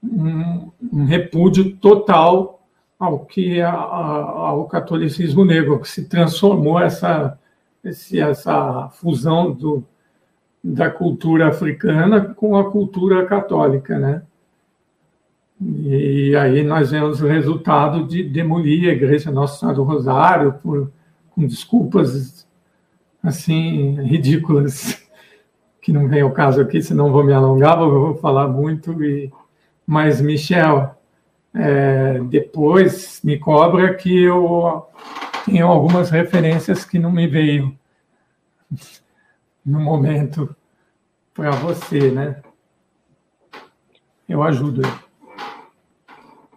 um, 0.03 0.71
repúdio 1.05 1.77
total 1.77 2.63
ao 2.99 3.21
que 3.21 3.61
a, 3.61 3.73
ao 3.73 4.67
catolicismo 4.67 5.45
negro, 5.45 5.81
que 5.81 5.89
se 5.89 6.09
transformou 6.09 6.79
essa 6.79 7.39
essa 8.15 8.89
fusão 8.89 9.53
do, 9.53 9.85
da 10.63 10.91
cultura 10.91 11.49
africana 11.49 12.35
com 12.35 12.57
a 12.57 12.69
cultura 12.69 13.25
católica, 13.27 13.97
né? 13.97 14.23
E 15.61 16.35
aí 16.37 16.65
nós 16.65 16.91
vemos 16.91 17.23
o 17.23 17.27
resultado 17.27 18.05
de 18.07 18.25
demolir 18.25 18.91
a 18.91 18.93
igreja 18.93 19.31
Nossa 19.31 19.61
Senhora 19.61 19.77
do 19.77 19.85
Rosário 19.85 20.53
por, 20.55 20.91
com 21.31 21.47
desculpas 21.47 22.47
assim 23.23 23.95
ridículas 24.03 25.06
que 25.87 25.93
não 25.93 26.09
vem 26.09 26.21
ao 26.21 26.33
caso 26.33 26.61
aqui, 26.61 26.83
senão 26.83 27.13
vou 27.13 27.23
me 27.23 27.33
alongar, 27.33 27.79
vou 27.79 28.17
falar 28.17 28.49
muito 28.49 29.05
e 29.05 29.33
mas, 29.87 30.21
Michel, 30.21 30.97
é, 31.55 32.19
depois 32.25 33.21
me 33.23 33.39
cobra 33.39 33.95
que 33.95 34.25
eu 34.25 34.85
tenho 35.45 35.65
algumas 35.69 36.11
referências 36.11 36.85
que 36.85 36.99
não 36.99 37.13
me 37.13 37.29
veio 37.29 37.79
no 39.65 39.79
momento 39.79 40.57
para 41.33 41.53
você, 41.53 42.11
né? 42.11 42.43
Eu 44.29 44.43
ajudo. 44.43 44.83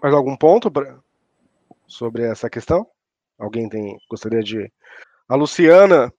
Mais 0.01 0.15
algum 0.15 0.35
ponto 0.35 0.72
pra, 0.72 0.97
sobre 1.85 2.23
essa 2.23 2.49
questão? 2.49 2.88
Alguém 3.38 3.69
tem 3.69 3.95
gostaria 4.10 4.41
de? 4.41 4.73
A 5.27 5.35
Luciana, 5.35 6.11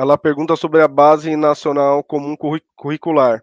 ela 0.00 0.16
pergunta 0.16 0.56
sobre 0.56 0.82
a 0.82 0.88
base 0.88 1.36
nacional 1.36 2.02
comum 2.02 2.36
curricular 2.76 3.42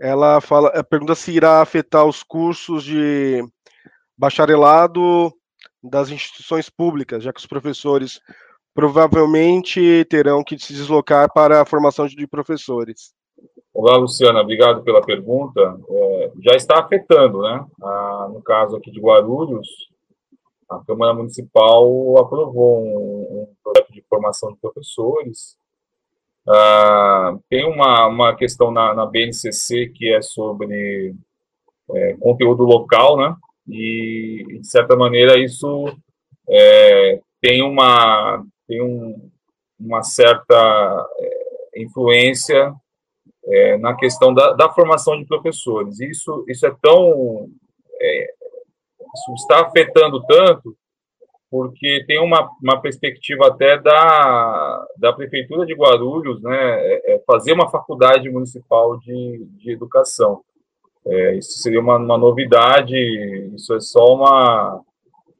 ela 0.00 0.40
fala, 0.40 0.82
pergunta 0.84 1.14
se 1.14 1.32
irá 1.32 1.60
afetar 1.60 2.04
os 2.04 2.22
cursos 2.22 2.82
de 2.82 3.42
bacharelado 4.16 5.32
das 5.82 6.10
instituições 6.10 6.68
públicas, 6.68 7.22
já 7.22 7.32
que 7.32 7.40
os 7.40 7.46
professores 7.46 8.20
provavelmente 8.74 10.04
terão 10.10 10.42
que 10.42 10.58
se 10.58 10.72
deslocar 10.72 11.32
para 11.32 11.62
a 11.62 11.66
formação 11.66 12.06
de 12.06 12.26
professores. 12.26 13.14
Olá, 13.72 13.96
Luciana, 13.96 14.40
obrigado 14.40 14.82
pela 14.82 15.00
pergunta. 15.00 15.60
É, 15.88 16.32
já 16.44 16.54
está 16.54 16.80
afetando, 16.80 17.42
né? 17.42 17.64
Ah, 17.82 18.28
no 18.32 18.42
caso 18.42 18.76
aqui 18.76 18.90
de 18.90 19.00
Guarulhos, 19.00 19.68
a 20.68 20.78
Câmara 20.86 21.14
Municipal 21.14 22.18
aprovou 22.18 22.82
um, 22.82 23.42
um 23.42 23.48
projeto 23.62 23.92
de 23.92 24.02
formação 24.08 24.52
de 24.52 24.58
professores 24.58 25.56
Uh, 26.46 27.42
tem 27.48 27.64
uma, 27.64 28.06
uma 28.06 28.36
questão 28.36 28.70
na, 28.70 28.92
na 28.92 29.06
BNCC 29.06 29.88
que 29.94 30.12
é 30.12 30.20
sobre 30.20 31.14
é, 31.90 32.14
conteúdo 32.14 32.64
local, 32.64 33.16
né? 33.16 33.34
E, 33.66 34.58
de 34.60 34.66
certa 34.66 34.94
maneira, 34.94 35.38
isso 35.38 35.86
é, 36.46 37.18
tem 37.40 37.62
uma, 37.62 38.44
tem 38.68 38.82
um, 38.82 39.30
uma 39.80 40.02
certa 40.02 41.08
é, 41.18 41.82
influência 41.82 42.74
é, 43.46 43.78
na 43.78 43.94
questão 43.94 44.34
da, 44.34 44.52
da, 44.52 44.70
formação 44.70 45.18
de 45.18 45.24
professores. 45.24 45.98
Isso, 46.00 46.44
isso 46.46 46.66
é 46.66 46.74
tão. 46.82 47.48
Isso 49.14 49.32
está 49.34 49.62
afetando 49.62 50.22
tanto 50.26 50.76
porque 51.54 52.04
tem 52.04 52.20
uma, 52.20 52.50
uma 52.60 52.80
perspectiva 52.80 53.46
até 53.46 53.78
da, 53.78 54.86
da 54.98 55.12
Prefeitura 55.12 55.64
de 55.64 55.72
Guarulhos, 55.72 56.42
né, 56.42 56.56
é, 56.56 57.14
é 57.14 57.22
fazer 57.24 57.52
uma 57.52 57.70
faculdade 57.70 58.28
municipal 58.28 58.98
de, 58.98 59.46
de 59.58 59.70
educação. 59.70 60.40
É, 61.06 61.36
isso 61.36 61.58
seria 61.60 61.78
uma, 61.78 61.96
uma 61.96 62.18
novidade, 62.18 62.96
isso 63.54 63.72
é 63.72 63.78
só 63.78 64.16
uma, 64.16 64.80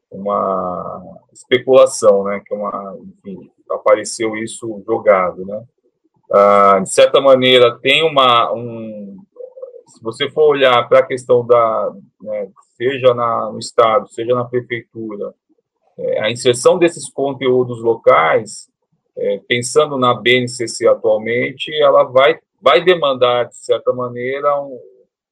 uma 0.08 1.02
especulação, 1.32 2.22
né, 2.22 2.40
que 2.46 2.54
é 2.54 2.56
uma, 2.56 2.96
enfim, 3.02 3.50
apareceu 3.68 4.36
isso 4.36 4.84
jogado, 4.86 5.44
né. 5.44 5.64
Ah, 6.32 6.78
de 6.80 6.90
certa 6.90 7.20
maneira, 7.20 7.76
tem 7.80 8.08
uma, 8.08 8.52
um, 8.52 9.16
se 9.88 10.00
você 10.00 10.30
for 10.30 10.50
olhar 10.50 10.88
para 10.88 11.00
a 11.00 11.06
questão 11.06 11.44
da, 11.44 11.92
né, 12.22 12.48
seja 12.76 13.14
na, 13.14 13.50
no 13.50 13.58
Estado, 13.58 14.08
seja 14.08 14.34
na 14.34 14.44
Prefeitura, 14.44 15.34
é, 15.96 16.20
a 16.22 16.30
inserção 16.30 16.78
desses 16.78 17.08
conteúdos 17.08 17.80
locais, 17.80 18.68
é, 19.16 19.40
pensando 19.46 19.96
na 19.96 20.14
BNCC 20.14 20.86
atualmente, 20.88 21.72
ela 21.80 22.04
vai, 22.04 22.38
vai 22.60 22.82
demandar, 22.82 23.44
de 23.44 23.56
certa 23.56 23.92
maneira, 23.92 24.60
um, 24.60 24.78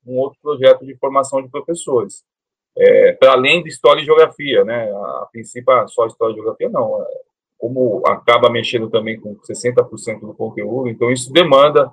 um 0.06 0.18
outro 0.18 0.38
projeto 0.40 0.86
de 0.86 0.96
formação 0.96 1.42
de 1.42 1.48
professores. 1.48 2.24
É, 2.76 3.12
para 3.12 3.32
além 3.32 3.62
de 3.62 3.68
história 3.68 4.00
e 4.00 4.04
geografia, 4.04 4.64
né? 4.64 4.90
A, 4.90 5.22
a 5.22 5.28
princípio, 5.30 5.72
ah, 5.74 5.86
só 5.86 6.06
história 6.06 6.32
e 6.32 6.36
geografia, 6.36 6.70
não. 6.70 7.02
É, 7.02 7.06
como 7.58 8.02
acaba 8.06 8.50
mexendo 8.50 8.88
também 8.88 9.20
com 9.20 9.36
60% 9.36 10.20
do 10.20 10.34
conteúdo, 10.34 10.88
então 10.88 11.12
isso 11.12 11.32
demanda 11.32 11.92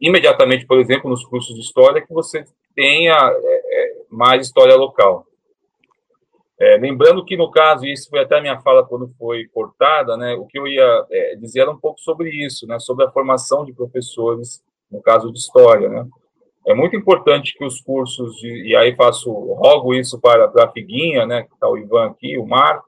imediatamente, 0.00 0.66
por 0.66 0.80
exemplo, 0.80 1.08
nos 1.08 1.24
cursos 1.24 1.54
de 1.54 1.60
história, 1.60 2.00
que 2.00 2.12
você 2.12 2.44
tenha 2.74 3.14
é, 3.14 3.69
é 3.69 3.69
mais 4.10 4.46
história 4.46 4.76
local. 4.76 5.26
É, 6.60 6.76
lembrando 6.76 7.24
que, 7.24 7.38
no 7.38 7.50
caso, 7.50 7.86
e 7.86 7.92
isso 7.92 8.10
foi 8.10 8.20
até 8.20 8.36
a 8.36 8.40
minha 8.40 8.60
fala 8.60 8.84
quando 8.84 9.08
foi 9.18 9.46
cortada, 9.46 10.14
né, 10.18 10.34
o 10.34 10.44
que 10.44 10.58
eu 10.58 10.66
ia 10.66 11.06
é, 11.10 11.36
dizer 11.36 11.60
era 11.60 11.70
um 11.70 11.78
pouco 11.78 11.98
sobre 12.00 12.28
isso, 12.28 12.66
né, 12.66 12.78
sobre 12.78 13.06
a 13.06 13.10
formação 13.10 13.64
de 13.64 13.72
professores, 13.72 14.62
no 14.92 15.00
caso 15.00 15.32
de 15.32 15.38
História. 15.38 15.88
Né. 15.88 16.06
É 16.66 16.74
muito 16.74 16.94
importante 16.94 17.56
que 17.56 17.64
os 17.64 17.80
cursos, 17.80 18.36
de, 18.36 18.68
e 18.68 18.76
aí 18.76 18.94
faço, 18.94 19.32
rogo 19.32 19.94
isso 19.94 20.20
para, 20.20 20.48
para 20.48 20.66
a 20.66 20.70
Figuinha, 20.70 21.24
né, 21.24 21.44
que 21.44 21.54
está 21.54 21.66
o 21.66 21.78
Ivan 21.78 22.08
aqui, 22.08 22.36
o 22.36 22.46
Marco, 22.46 22.86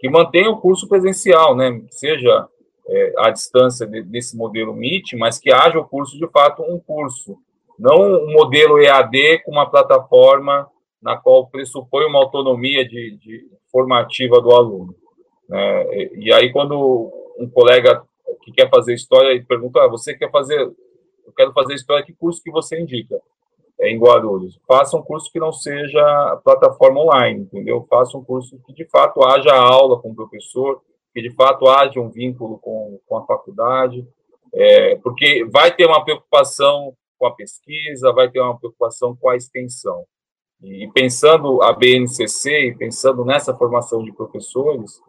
que 0.00 0.10
mantenha 0.10 0.50
o 0.50 0.60
curso 0.60 0.88
presencial, 0.88 1.54
né, 1.54 1.80
seja 1.90 2.48
é, 2.88 3.12
à 3.18 3.30
distância 3.30 3.86
de, 3.86 4.02
desse 4.02 4.36
modelo 4.36 4.72
MIT, 4.72 5.16
mas 5.16 5.38
que 5.38 5.52
haja 5.52 5.78
o 5.78 5.86
curso, 5.86 6.18
de 6.18 6.26
fato, 6.32 6.62
um 6.62 6.80
curso, 6.80 7.38
não 7.78 8.24
um 8.24 8.32
modelo 8.32 8.78
EAD 8.78 9.42
com 9.44 9.52
uma 9.52 9.68
plataforma 9.68 10.68
na 11.02 11.16
qual 11.16 11.46
pressupõe 11.48 12.06
uma 12.06 12.18
autonomia 12.18 12.86
de, 12.88 13.16
de 13.18 13.46
formativa 13.70 14.40
do 14.40 14.52
aluno. 14.52 14.94
Né? 15.48 15.84
E, 15.94 16.26
e, 16.26 16.32
aí, 16.32 16.50
quando 16.52 17.12
um 17.38 17.48
colega 17.48 18.02
que 18.42 18.52
quer 18.52 18.70
fazer 18.70 18.94
história 18.94 19.34
e 19.34 19.44
pergunta, 19.44 19.82
ah, 19.82 19.88
você 19.88 20.16
quer 20.16 20.30
fazer, 20.30 20.60
eu 20.60 21.32
quero 21.36 21.52
fazer 21.52 21.74
história, 21.74 22.04
que 22.04 22.14
curso 22.14 22.42
que 22.42 22.50
você 22.50 22.80
indica? 22.80 23.20
É 23.78 23.90
em 23.90 23.98
Guarulhos. 23.98 24.58
Faça 24.66 24.96
um 24.96 25.02
curso 25.02 25.30
que 25.30 25.38
não 25.38 25.52
seja 25.52 26.40
plataforma 26.44 27.00
online, 27.00 27.42
entendeu? 27.42 27.86
Faça 27.90 28.16
um 28.16 28.24
curso 28.24 28.58
que, 28.66 28.72
de 28.72 28.86
fato, 28.86 29.22
haja 29.24 29.54
aula 29.54 30.00
com 30.00 30.10
o 30.10 30.14
professor, 30.14 30.80
que, 31.12 31.20
de 31.20 31.30
fato, 31.34 31.68
haja 31.68 32.00
um 32.00 32.08
vínculo 32.08 32.58
com, 32.58 32.98
com 33.06 33.16
a 33.16 33.26
faculdade, 33.26 34.06
é, 34.54 34.96
porque 34.96 35.44
vai 35.50 35.74
ter 35.74 35.86
uma 35.86 36.04
preocupação 36.04 36.94
com 37.24 37.28
a 37.28 37.34
pesquisa, 37.34 38.12
vai 38.12 38.30
ter 38.30 38.40
uma 38.40 38.58
preocupação 38.58 39.16
com 39.16 39.30
a 39.30 39.36
extensão. 39.36 40.04
E 40.62 40.86
pensando 40.92 41.62
a 41.62 41.72
BNCC 41.72 42.68
e 42.68 42.74
pensando 42.74 43.24
nessa 43.24 43.54
formação 43.54 44.04
de 44.04 44.12
professores, 44.12 45.00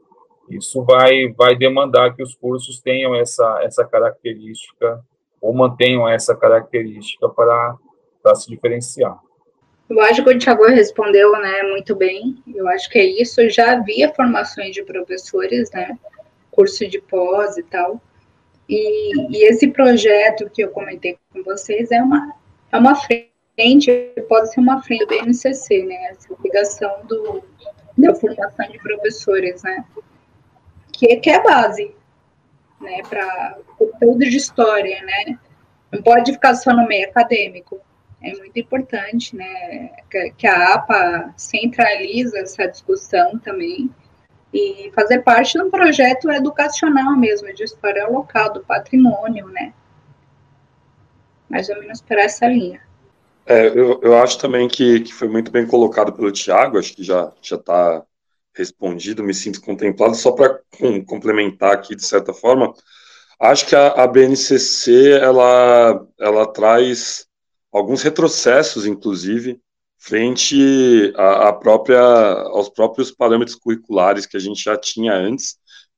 isso 0.49 0.81
vai, 0.83 1.27
vai 1.33 1.55
demandar 1.55 2.15
que 2.15 2.23
os 2.23 2.33
cursos 2.33 2.79
tenham 2.79 3.13
essa, 3.13 3.61
essa 3.63 3.83
característica 3.83 5.03
ou 5.41 5.53
mantenham 5.53 6.07
essa 6.07 6.33
característica 6.35 7.27
para, 7.27 7.75
para 8.23 8.35
se 8.35 8.49
diferenciar. 8.49 9.19
Eu 9.89 9.99
acho 10.01 10.23
que 10.23 10.29
o 10.29 10.39
Tiago 10.39 10.65
respondeu 10.67 11.31
né, 11.33 11.63
muito 11.63 11.95
bem. 11.95 12.41
Eu 12.55 12.67
acho 12.69 12.89
que 12.89 12.97
é 12.97 13.05
isso. 13.05 13.47
Já 13.49 13.73
havia 13.73 14.13
formações 14.13 14.73
de 14.73 14.83
professores, 14.83 15.69
né, 15.71 15.97
curso 16.49 16.87
de 16.87 16.99
pós 17.01 17.57
e 17.57 17.63
tal. 17.63 18.01
E, 18.67 19.37
e 19.37 19.45
esse 19.45 19.67
projeto 19.67 20.49
que 20.49 20.63
eu 20.63 20.69
comentei 20.71 21.17
com 21.31 21.43
vocês 21.43 21.91
é 21.91 22.01
uma, 22.01 22.33
é 22.71 22.77
uma 22.77 22.95
frente 22.95 23.31
pode 24.27 24.51
ser 24.51 24.59
uma 24.59 24.81
frente 24.81 25.05
do 25.05 25.07
BNCC, 25.07 25.83
né? 25.83 26.07
Essa 26.11 26.35
ligação 26.43 27.05
do, 27.05 27.43
da 27.97 28.13
formação 28.15 28.67
de 28.67 28.77
professores, 28.79 29.63
né? 29.63 29.85
Que, 30.91 31.15
que 31.17 31.29
é 31.29 31.35
a 31.35 31.43
base, 31.43 31.93
né? 32.81 33.01
Para 33.07 33.57
conteúdo 33.77 34.19
de 34.19 34.37
história, 34.37 35.01
né? 35.03 35.39
Não 35.91 36.01
pode 36.01 36.33
ficar 36.33 36.55
só 36.55 36.73
no 36.73 36.87
meio 36.87 37.07
acadêmico. 37.07 37.79
é 38.21 38.33
muito 38.33 38.59
importante, 38.59 39.35
né, 39.35 39.91
que 40.37 40.47
a 40.47 40.73
APA 40.73 41.33
centraliza 41.37 42.39
essa 42.39 42.67
discussão 42.67 43.37
também 43.39 43.89
e 44.55 44.89
fazer 44.95 45.21
parte 45.21 45.57
de 45.57 45.63
um 45.63 45.69
projeto 45.69 46.31
educacional 46.31 47.13
mesmo, 47.17 47.53
de 47.53 47.65
história 47.65 48.07
local, 48.07 48.53
do 48.53 48.61
patrimônio, 48.61 49.47
né, 49.49 49.73
mais 51.49 51.67
ou 51.67 51.77
menos 51.77 52.01
por 52.01 52.17
essa 52.17 52.47
linha. 52.47 52.81
É, 53.45 53.67
eu, 53.67 53.99
eu 54.01 54.17
acho 54.17 54.39
também 54.39 54.67
que, 54.69 55.01
que 55.01 55.13
foi 55.13 55.27
muito 55.27 55.51
bem 55.51 55.67
colocado 55.67 56.13
pelo 56.13 56.31
Tiago, 56.31 56.79
acho 56.79 56.95
que 56.95 57.03
já 57.03 57.33
está 57.41 58.01
respondido, 58.55 59.21
me 59.21 59.33
sinto 59.33 59.59
contemplado, 59.59 60.15
só 60.15 60.31
para 60.31 60.61
complementar 61.05 61.73
aqui, 61.73 61.93
de 61.93 62.05
certa 62.05 62.33
forma, 62.33 62.73
acho 63.37 63.67
que 63.67 63.75
a, 63.75 63.87
a 63.89 64.07
BNCC, 64.07 65.19
ela, 65.21 66.07
ela 66.17 66.47
traz 66.47 67.27
alguns 67.73 68.01
retrocessos, 68.01 68.85
inclusive, 68.85 69.59
frente 69.97 71.13
à, 71.15 71.49
à 71.49 71.53
própria, 71.53 71.99
aos 71.99 72.69
próprios 72.69 73.11
parâmetros 73.11 73.55
curriculares 73.55 74.25
que 74.25 74.37
a 74.37 74.39
gente 74.39 74.63
já 74.63 74.77
tinha 74.77 75.13
antes, 75.13 75.57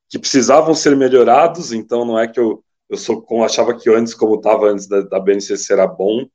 que 0.09 0.19
precisavam 0.19 0.73
ser 0.73 0.95
melhorados, 0.95 1.71
então 1.71 2.05
não 2.05 2.17
é 2.17 2.27
que 2.27 2.39
eu, 2.39 2.63
eu 2.89 2.97
sou 2.97 3.25
achava 3.43 3.77
que 3.77 3.89
antes, 3.89 4.13
como 4.13 4.35
estava 4.35 4.67
antes 4.67 4.87
da, 4.87 5.01
da 5.01 5.19
BNCC, 5.19 5.73
era 5.73 5.87
bom, 5.87 6.25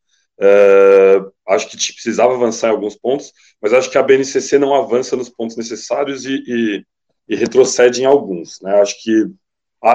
Uh, 0.43 1.31
acho 1.47 1.69
que 1.69 1.77
precisava 1.77 2.35
avançar 2.35 2.69
em 2.69 2.73
alguns 2.73 2.97
pontos, 2.97 3.33
mas 3.61 3.73
acho 3.73 3.91
que 3.91 3.99
a 3.99 4.03
BNCC 4.03 4.59
não 4.59 4.75
avança 4.75 5.15
nos 5.15 5.29
pontos 5.29 5.57
necessários 5.57 6.25
e, 6.25 6.43
e, 6.47 6.87
e 7.29 7.37
retrocede 7.37 8.03
em 8.03 8.07
alguns. 8.07 8.61
Né? 8.61 8.81
Acho 8.81 9.01
que 9.03 9.27
a, 9.81 9.91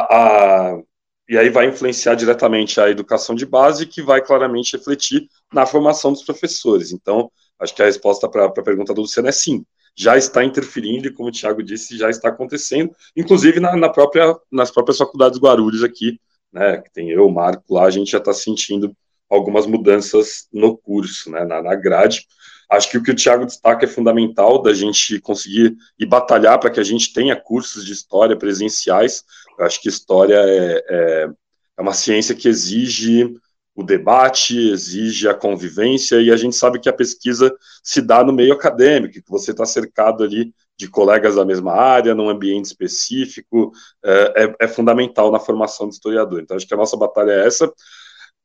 a, 0.75 0.81
e 1.27 1.37
aí 1.37 1.49
vai 1.49 1.67
influenciar 1.67 2.15
diretamente 2.15 2.79
a 2.79 2.89
educação 2.89 3.35
de 3.35 3.45
base, 3.45 3.85
que 3.85 4.01
vai 4.01 4.21
claramente 4.21 4.77
refletir 4.77 5.27
na 5.51 5.65
formação 5.65 6.13
dos 6.13 6.23
professores. 6.23 6.93
Então, 6.93 7.29
acho 7.60 7.76
que 7.76 7.82
a 7.82 7.86
resposta 7.86 8.30
para 8.30 8.45
a 8.45 8.64
pergunta 8.64 8.94
do 8.94 9.02
Luciano 9.02 9.27
é 9.27 9.32
sim. 9.32 9.66
Já 9.95 10.18
está 10.18 10.44
interferindo, 10.44 11.08
e 11.08 11.11
como 11.11 11.30
o 11.30 11.32
Tiago 11.32 11.64
disse, 11.64 11.98
já 11.98 12.10
está 12.10 12.30
acontecendo, 12.30 12.92
inclusive 13.16 13.60
na, 13.60 13.76
na, 13.76 13.90
própria, 13.90 14.36
nas 14.52 14.69
próprias 14.69 14.98
faculdades 14.98 15.40
Guarulhos 15.40 15.84
aqui, 15.84 16.19
né, 16.53 16.77
que 16.77 16.92
tem 16.92 17.10
eu, 17.10 17.26
o 17.26 17.32
Marco 17.32 17.74
lá, 17.74 17.86
a 17.86 17.90
gente 17.90 18.11
já 18.11 18.19
está 18.19 18.32
sentindo 18.32 18.95
algumas 19.30 19.66
mudanças 19.66 20.48
no 20.53 20.77
curso, 20.77 21.32
né, 21.32 21.44
na, 21.44 21.61
na 21.61 21.76
grade. 21.76 22.27
Acho 22.69 22.92
que 22.92 22.98
o 22.98 23.03
que 23.03 23.11
o 23.11 23.16
Tiago 23.16 23.45
destaca 23.45 23.86
é 23.86 23.88
fundamental 23.88 24.61
da 24.61 24.74
gente 24.74 25.19
conseguir 25.22 25.76
e 25.98 26.06
batalhar 26.06 26.60
para 26.60 26.69
que 26.69 26.80
a 26.80 26.84
gente 26.84 27.14
tenha 27.14 27.36
cursos 27.36 27.86
de 27.86 27.94
história 27.94 28.38
presenciais. 28.38 29.24
Eu 29.58 29.66
acho 29.66 29.82
que 29.82 29.88
história 29.88 30.36
é, 30.36 30.84
é, 30.90 31.30
é 31.77 31.82
uma 31.82 31.94
ciência 31.94 32.36
que 32.36 32.48
exige 32.48 33.34
o 33.77 33.83
debate, 33.83 34.72
exige 34.72 35.30
a 35.30 35.33
convivência, 35.33 36.19
e 36.19 36.31
a 36.31 36.35
gente 36.35 36.56
sabe 36.56 36.80
que 36.80 36.89
a 36.89 36.93
pesquisa 36.93 37.56
se 37.83 38.01
dá 38.01 38.23
no 38.23 38.33
meio 38.33 38.51
acadêmico, 38.51 39.14
que 39.14 39.30
você 39.30 39.51
está 39.51 39.65
cercado 39.65 40.23
ali 40.23 40.51
de 40.75 40.89
colegas 40.89 41.35
da 41.35 41.45
mesma 41.45 41.73
área, 41.73 42.15
num 42.15 42.27
ambiente 42.27 42.65
específico, 42.65 43.72
é, 44.03 44.33
é, 44.35 44.56
é, 44.61 44.67
fundamental 44.67 45.31
na 45.31 45.39
formação 45.39 45.88
do 45.88 45.93
historiador. 45.93 46.41
Então, 46.41 46.57
acho 46.57 46.67
que 46.67 46.73
a 46.73 46.77
nossa 46.77 46.97
batalha 46.97 47.31
é 47.31 47.47
essa 47.47 47.72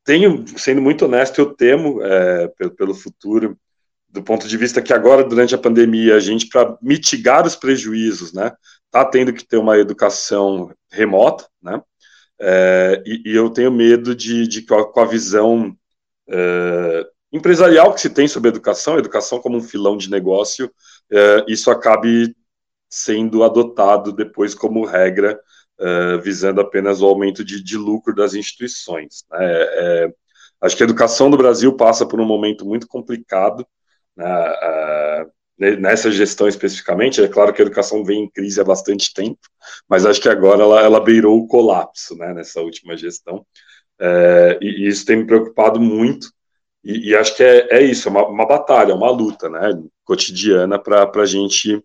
tenho, 0.05 0.45
sendo 0.59 0.83
muito 0.83 1.05
honesto, 1.05 1.41
eu 1.41 1.55
temo 1.55 2.03
é, 2.03 2.49
pelo, 2.49 2.71
pelo 2.73 2.95
futuro, 2.95 3.57
do 4.09 4.23
ponto 4.23 4.47
de 4.47 4.57
vista 4.57 4.83
que 4.83 4.93
agora, 4.93 5.25
durante 5.25 5.55
a 5.55 5.59
pandemia, 5.59 6.17
a 6.17 6.21
gente, 6.21 6.49
para 6.49 6.77
mitigar 6.83 7.47
os 7.47 7.57
prejuízos, 7.57 8.33
né, 8.33 8.53
está 8.87 9.05
tendo 9.05 9.33
que 9.33 9.45
ter 9.45 9.57
uma 9.57 9.79
educação 9.79 10.71
remota, 10.91 11.47
né, 11.63 11.81
é, 12.45 13.03
e, 13.07 13.23
e, 13.31 13.37
eu 13.37 13.49
tenho 13.51 13.71
medo 13.71 14.15
de, 14.17 14.49
de 14.49 14.63
com 14.63 15.01
a 15.01 15.05
visão 15.05 15.77
é, 16.29 17.07
empresarial 17.33 17.95
que 17.95 18.01
se 18.01 18.11
tem 18.11 18.27
sobre 18.27 18.49
a 18.49 18.53
educação, 18.53 18.99
educação 18.99 19.41
como 19.41 19.59
um 19.59 19.63
filão 19.63 19.97
de 19.97 20.11
negócio, 20.11 20.71
é, 21.11 21.45
isso 21.47 21.71
acabe 21.71 22.35
sendo 22.91 23.45
adotado 23.45 24.13
depois 24.13 24.55
como 24.55 24.85
regra 24.85 25.41
uh, 25.81 26.21
visando 26.21 26.61
apenas 26.61 27.01
o 27.01 27.07
aumento 27.07 27.45
de, 27.45 27.63
de 27.63 27.77
lucro 27.77 28.15
das 28.15 28.35
instituições. 28.35 29.25
Né? 29.31 29.39
É, 29.41 30.15
acho 30.61 30.77
que 30.77 30.83
a 30.83 30.85
educação 30.85 31.31
do 31.31 31.37
Brasil 31.37 31.75
passa 31.75 32.05
por 32.05 32.21
um 32.21 32.27
momento 32.27 32.67
muito 32.67 32.87
complicado, 32.87 33.67
né? 34.15 34.27
Uh, 35.61 35.81
nessa 35.81 36.11
gestão 36.11 36.49
especificamente, 36.49 37.23
é 37.23 37.29
claro 37.29 37.53
que 37.53 37.63
a 37.63 37.65
educação 37.65 38.05
vem 38.05 38.25
em 38.25 38.31
crise 38.31 38.61
há 38.61 38.65
bastante 38.65 39.13
tempo, 39.13 39.41
mas 39.89 40.07
acho 40.07 40.21
que 40.21 40.29
agora 40.29 40.63
ela, 40.63 40.81
ela 40.81 41.01
beirou 41.01 41.39
o 41.39 41.47
colapso, 41.47 42.17
né, 42.17 42.33
nessa 42.35 42.61
última 42.61 42.97
gestão, 42.97 43.47
é, 44.01 44.59
e, 44.61 44.85
e, 44.85 44.89
isso 44.89 45.05
tem 45.05 45.17
me 45.17 45.27
preocupado 45.27 45.81
muito, 45.81 46.29
e, 46.85 47.11
e 47.11 47.17
acho 47.17 47.37
que 47.37 47.43
é, 47.43 47.79
é 47.79 47.83
isso, 47.83 48.09
é 48.09 48.11
uma, 48.11 48.27
uma, 48.27 48.47
batalha, 48.47 48.95
uma 48.95 49.11
luta, 49.11 49.49
né, 49.49 49.81
cotidiana 50.05 50.79
para 50.79 51.11
a 51.15 51.27
gente 51.27 51.83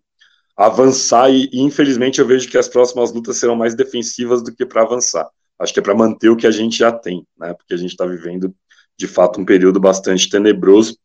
avançar 0.56 1.30
e, 1.30 1.48
e, 1.52 1.60
infelizmente 1.60 2.20
eu 2.20 2.26
vejo 2.26 2.48
que 2.48 2.58
as 2.58 2.68
próximas 2.68 3.12
lutas 3.12 3.36
serão 3.36 3.54
mais 3.54 3.76
defensivas 3.76 4.42
do 4.42 4.52
que 4.52 4.66
para 4.66 4.82
avançar. 4.82 5.28
Acho 5.58 5.72
que 5.72 5.78
é 5.78 5.82
para 5.82 5.94
manter 5.94 6.28
o 6.28 6.36
que 6.36 6.46
a 6.46 6.50
gente 6.50 6.78
já 6.78 6.92
tem, 6.92 7.24
né? 7.38 7.54
Porque 7.54 7.74
a 7.74 7.76
gente 7.76 7.90
está 7.90 8.04
vivendo 8.04 8.54
de 8.96 9.06
fato 9.06 9.40
um 9.40 9.44
período 9.44 9.78
bastante 9.78 10.28
tenebroso. 10.28 10.96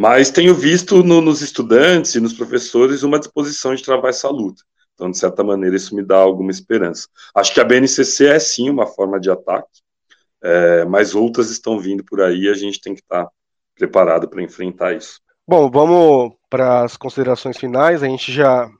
Mas 0.00 0.30
tenho 0.30 0.54
visto 0.54 1.02
no, 1.02 1.20
nos 1.20 1.42
estudantes 1.42 2.14
e 2.14 2.20
nos 2.20 2.32
professores 2.32 3.02
uma 3.02 3.18
disposição 3.18 3.74
de 3.74 3.82
travar 3.82 4.10
essa 4.10 4.28
luta. 4.28 4.62
Então, 4.94 5.10
de 5.10 5.18
certa 5.18 5.42
maneira, 5.42 5.74
isso 5.74 5.92
me 5.92 6.04
dá 6.04 6.18
alguma 6.18 6.52
esperança. 6.52 7.08
Acho 7.34 7.52
que 7.52 7.60
a 7.60 7.64
BNCC 7.64 8.26
é 8.28 8.38
sim 8.38 8.70
uma 8.70 8.86
forma 8.86 9.18
de 9.18 9.28
ataque, 9.28 9.80
é, 10.40 10.84
mas 10.84 11.16
outras 11.16 11.50
estão 11.50 11.80
vindo 11.80 12.04
por 12.04 12.20
aí 12.20 12.42
e 12.42 12.48
a 12.48 12.54
gente 12.54 12.80
tem 12.80 12.94
que 12.94 13.00
estar 13.00 13.26
preparado 13.74 14.28
para 14.28 14.40
enfrentar 14.40 14.96
isso. 14.96 15.20
Bom, 15.44 15.68
vamos 15.68 16.32
para 16.48 16.84
as 16.84 16.96
considerações 16.96 17.58
finais. 17.58 18.00
A 18.00 18.06
gente 18.06 18.32
já 18.32 18.70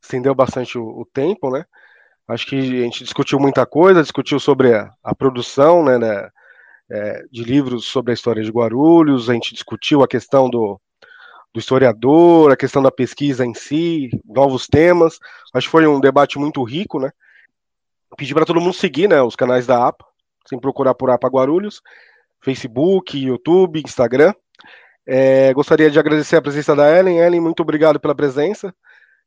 estendeu 0.00 0.32
bastante 0.32 0.78
o, 0.78 1.00
o, 1.00 1.04
tempo, 1.12 1.50
né? 1.50 1.64
Acho 2.28 2.46
que 2.46 2.56
a 2.56 2.84
gente 2.84 3.02
discutiu 3.02 3.40
muita 3.40 3.66
coisa, 3.66 4.00
discutiu 4.00 4.38
sobre 4.38 4.74
a, 4.76 4.92
a 5.02 5.12
produção, 5.12 5.84
né, 5.84 5.98
né 5.98 6.30
é, 6.90 7.22
de 7.30 7.44
livros 7.44 7.86
sobre 7.86 8.10
a 8.10 8.14
história 8.14 8.42
de 8.42 8.50
Guarulhos, 8.50 9.30
a 9.30 9.34
gente 9.34 9.54
discutiu 9.54 10.02
a 10.02 10.08
questão 10.08 10.50
do, 10.50 10.80
do 11.52 11.60
historiador, 11.60 12.50
a 12.50 12.56
questão 12.56 12.82
da 12.82 12.90
pesquisa 12.90 13.44
em 13.44 13.54
si, 13.54 14.10
novos 14.24 14.66
temas. 14.66 15.18
Acho 15.54 15.68
que 15.68 15.70
foi 15.70 15.86
um 15.86 16.00
debate 16.00 16.38
muito 16.38 16.62
rico, 16.62 16.98
né? 16.98 17.10
Pedi 18.16 18.34
para 18.34 18.44
todo 18.44 18.60
mundo 18.60 18.74
seguir, 18.74 19.08
né, 19.08 19.22
os 19.22 19.36
canais 19.36 19.66
da 19.66 19.86
APA, 19.86 20.04
sem 20.48 20.58
procurar 20.58 20.94
por 20.94 21.10
APA 21.10 21.28
Guarulhos, 21.28 21.80
Facebook, 22.40 23.16
YouTube, 23.16 23.80
Instagram. 23.80 24.34
É, 25.06 25.52
gostaria 25.54 25.90
de 25.90 25.98
agradecer 25.98 26.36
a 26.36 26.42
presença 26.42 26.74
da 26.74 26.98
Ellen. 26.98 27.18
Ellen, 27.18 27.40
muito 27.40 27.60
obrigado 27.60 28.00
pela 28.00 28.14
presença. 28.14 28.74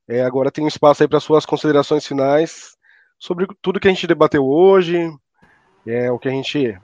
É, 0.08 0.22
agora 0.22 0.52
tem 0.52 0.68
espaço 0.68 1.02
aí 1.02 1.08
para 1.08 1.22
suas 1.22 1.46
considerações 1.46 2.06
finais 2.06 2.76
sobre 3.18 3.48
tudo 3.62 3.80
que 3.80 3.88
a 3.88 3.92
gente 3.92 4.06
debateu 4.06 4.46
hoje, 4.46 5.10
é 5.88 6.12
o 6.12 6.20
que 6.20 6.28
a 6.28 6.32
gente 6.32 6.78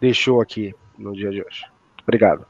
deixou 0.00 0.40
aqui 0.40 0.74
no 0.98 1.12
dia 1.12 1.30
de 1.30 1.42
hoje. 1.42 1.64
Obrigado. 2.02 2.46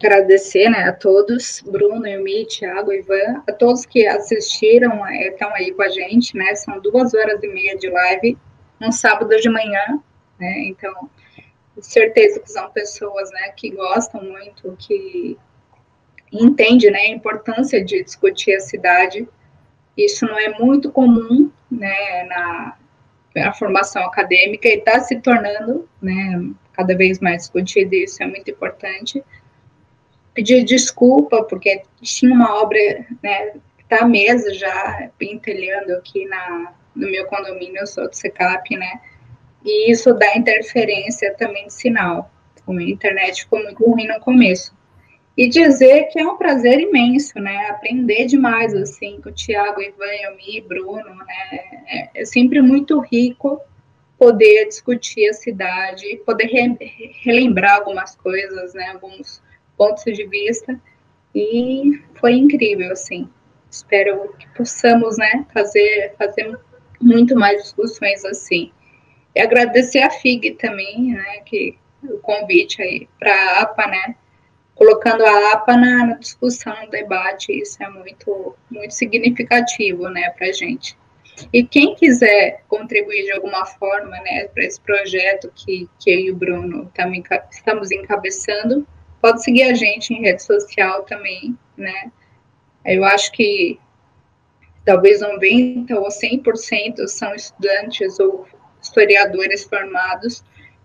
Agradecer 0.00 0.68
né, 0.70 0.84
a 0.84 0.92
todos, 0.92 1.60
Bruno, 1.66 2.06
Elmi, 2.06 2.46
Thiago, 2.46 2.92
Ivan, 2.92 3.42
a 3.48 3.52
todos 3.52 3.84
que 3.84 4.06
assistiram, 4.06 5.04
é, 5.06 5.28
estão 5.28 5.52
aí 5.54 5.72
com 5.72 5.82
a 5.82 5.88
gente, 5.88 6.36
né? 6.36 6.54
São 6.54 6.80
duas 6.80 7.14
horas 7.14 7.42
e 7.42 7.48
meia 7.48 7.76
de 7.76 7.90
live, 7.90 8.38
um 8.80 8.92
sábado 8.92 9.36
de 9.36 9.50
manhã, 9.50 10.00
né? 10.38 10.66
Então, 10.66 11.10
certeza 11.80 12.40
que 12.40 12.50
são 12.50 12.70
pessoas 12.70 13.30
né, 13.32 13.48
que 13.56 13.70
gostam 13.70 14.22
muito, 14.22 14.76
que 14.78 15.36
entende 16.32 16.90
né, 16.90 17.00
a 17.00 17.08
importância 17.08 17.84
de 17.84 18.02
discutir 18.02 18.54
a 18.54 18.60
cidade. 18.60 19.28
Isso 19.96 20.26
não 20.26 20.38
é 20.38 20.48
muito 20.58 20.90
comum 20.92 21.50
né, 21.70 22.24
na, 22.24 22.76
na 23.34 23.52
formação 23.52 24.04
acadêmica 24.04 24.68
e 24.68 24.78
está 24.78 25.00
se 25.00 25.20
tornando 25.20 25.88
né, 26.00 26.52
cada 26.78 26.96
vez 26.96 27.18
mais 27.18 27.42
discutido, 27.42 27.92
isso 27.92 28.22
é 28.22 28.26
muito 28.26 28.48
importante. 28.48 29.20
Pedir 30.32 30.62
desculpa, 30.62 31.42
porque 31.42 31.82
tinha 32.00 32.32
uma 32.32 32.62
obra, 32.62 32.78
né, 33.20 33.54
está 33.80 34.04
à 34.04 34.08
mesa 34.08 34.54
já, 34.54 35.10
pentelhando 35.18 35.92
aqui 35.94 36.24
na, 36.26 36.72
no 36.94 37.10
meu 37.10 37.26
condomínio, 37.26 37.80
eu 37.80 37.86
sou 37.86 38.08
do 38.08 38.14
SECAP, 38.14 38.76
né, 38.76 39.00
e 39.64 39.90
isso 39.90 40.14
dá 40.14 40.36
interferência 40.36 41.34
também 41.34 41.66
de 41.66 41.74
sinal. 41.74 42.30
A 42.68 42.72
internet 42.82 43.42
ficou 43.42 43.60
muito 43.60 43.84
ruim 43.84 44.06
no 44.06 44.20
começo. 44.20 44.76
E 45.36 45.48
dizer 45.48 46.04
que 46.12 46.20
é 46.20 46.26
um 46.26 46.36
prazer 46.36 46.78
imenso, 46.80 47.38
né? 47.38 47.68
Aprender 47.70 48.26
demais, 48.26 48.74
assim, 48.74 49.20
com 49.22 49.30
o 49.30 49.32
Tiago, 49.32 49.80
Ivan, 49.80 50.04
Yomi, 50.04 50.60
Bruno, 50.60 51.14
né? 51.14 51.60
É, 51.86 52.10
é 52.22 52.24
sempre 52.26 52.60
muito 52.60 53.00
rico 53.00 53.58
poder 54.18 54.66
discutir 54.66 55.28
a 55.28 55.32
cidade, 55.32 56.20
poder 56.26 56.46
re 56.46 57.12
relembrar 57.22 57.76
algumas 57.76 58.16
coisas, 58.16 58.74
né? 58.74 58.90
Alguns 58.90 59.40
pontos 59.76 60.04
de 60.04 60.26
vista. 60.26 60.80
E 61.34 62.02
foi 62.14 62.32
incrível, 62.32 62.90
assim. 62.92 63.28
Espero 63.70 64.34
que 64.38 64.48
possamos, 64.56 65.16
né? 65.16 65.46
Fazer, 65.54 66.14
fazer 66.18 66.58
muito 67.00 67.36
mais 67.36 67.62
discussões 67.62 68.24
assim. 68.24 68.72
E 69.34 69.40
agradecer 69.40 70.00
a 70.00 70.10
FIG 70.10 70.52
também, 70.52 71.12
né? 71.12 71.40
Que 71.44 71.78
o 72.02 72.18
convite 72.18 72.82
aí 72.82 73.08
para 73.18 73.32
a 73.32 73.62
APA, 73.62 73.86
né? 73.86 74.16
Colocando 74.74 75.24
a 75.24 75.52
APA 75.52 75.76
na, 75.76 76.06
na, 76.06 76.14
discussão, 76.14 76.74
no 76.84 76.90
debate, 76.90 77.52
isso 77.52 77.82
é 77.82 77.88
muito, 77.88 78.54
muito 78.70 78.94
significativo, 78.94 80.08
né, 80.08 80.30
para 80.30 80.46
a 80.46 80.52
gente. 80.52 80.96
E 81.52 81.62
quem 81.64 81.94
quiser 81.94 82.62
contribuir 82.68 83.24
de 83.24 83.32
alguma 83.32 83.64
forma, 83.66 84.10
né, 84.20 84.48
para 84.48 84.64
esse 84.64 84.80
projeto 84.80 85.50
que, 85.54 85.88
que 85.98 86.10
eu 86.10 86.18
e 86.18 86.30
o 86.30 86.36
Bruno 86.36 86.90
estamos 87.50 87.90
encabeçando, 87.90 88.86
pode 89.20 89.42
seguir 89.42 89.64
a 89.64 89.74
gente 89.74 90.12
em 90.14 90.22
rede 90.22 90.42
social 90.42 91.02
também, 91.04 91.56
né? 91.76 92.10
Eu 92.84 93.04
acho 93.04 93.30
que 93.32 93.78
talvez 94.84 95.20
90% 95.20 95.90
ou 95.90 96.08
100% 96.08 97.06
são 97.06 97.34
estudantes 97.34 98.18
ou 98.18 98.46
historiadores 98.80 99.64
formados, 99.64 100.42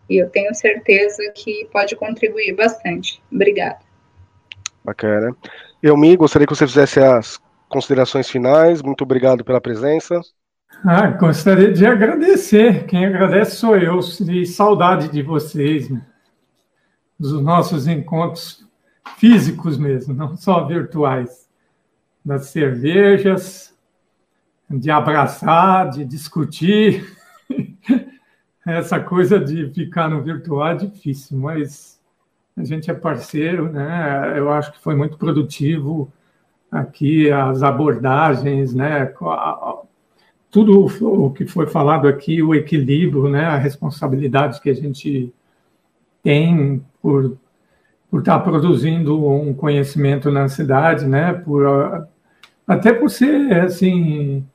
e 0.10 0.18
eu 0.22 0.30
tenho 0.30 0.54
certeza 0.54 1.32
que 1.34 1.66
pode 1.72 1.96
contribuir 1.96 2.54
bastante. 2.54 3.22
Obrigada. 3.32 3.80
Bacana. 4.84 5.36
Eu, 5.82 5.96
me 5.96 6.16
gostaria 6.18 6.46
que 6.46 6.54
você 6.54 6.68
fizesse 6.68 7.00
as 7.00 7.40
considerações 7.70 8.30
finais. 8.30 8.82
Muito 8.82 9.04
obrigado 9.04 9.46
pela 9.46 9.62
presença. 9.62 10.20
Ah, 10.86 11.08
gostaria 11.08 11.72
de 11.72 11.86
agradecer. 11.86 12.86
Quem 12.88 13.06
agradece 13.06 13.56
sou 13.56 13.78
eu, 13.78 14.02
e 14.30 14.45
saudade 14.45 15.08
de 15.08 15.22
vocês, 15.22 15.90
né? 15.90 16.06
dos 17.18 17.42
nossos 17.42 17.88
encontros 17.88 18.68
físicos 19.18 19.78
mesmo, 19.78 20.14
não 20.14 20.36
só 20.36 20.68
virtuais, 20.68 21.50
das 22.24 22.48
cervejas, 22.48 23.74
de 24.70 24.92
abraçar, 24.92 25.90
de 25.90 26.03
discutir. 26.03 27.16
Essa 28.68 29.00
coisa 29.00 29.40
de 29.40 29.70
ficar 29.70 30.10
no 30.10 30.22
virtual 30.22 30.68
é 30.68 30.76
difícil, 30.76 31.38
mas 31.38 31.98
a 32.58 32.64
gente 32.66 32.92
é 32.92 32.94
parceiro, 32.94 33.72
né? 33.72 34.34
Eu 34.38 34.52
acho 34.52 34.74
que 34.74 34.80
foi 34.80 34.95
muito 34.95 35.18
produtivo 35.18 36.12
aqui 36.70 37.32
as 37.32 37.64
abordagens, 37.64 38.74
né? 38.74 39.14
Tudo 40.54 40.86
o 40.86 41.32
que 41.32 41.48
foi 41.48 41.66
falado 41.66 42.08
aqui, 42.08 42.44
o 42.44 42.54
equilíbrio, 42.54 43.28
né? 43.28 43.44
A 43.44 43.58
responsabilidade 43.58 44.62
que 44.62 44.70
a 44.70 44.76
gente 44.76 45.34
tem 46.22 46.86
por, 47.02 47.36
por 48.08 48.20
estar 48.20 48.40
produzindo 48.42 49.28
um 49.28 49.52
conhecimento 49.52 50.30
na 50.30 50.48
cidade, 50.48 51.08
né? 51.08 51.34
Por, 51.34 52.08
até 52.68 52.94
por 52.94 53.10
ser, 53.10 53.52
assim, 53.62 54.46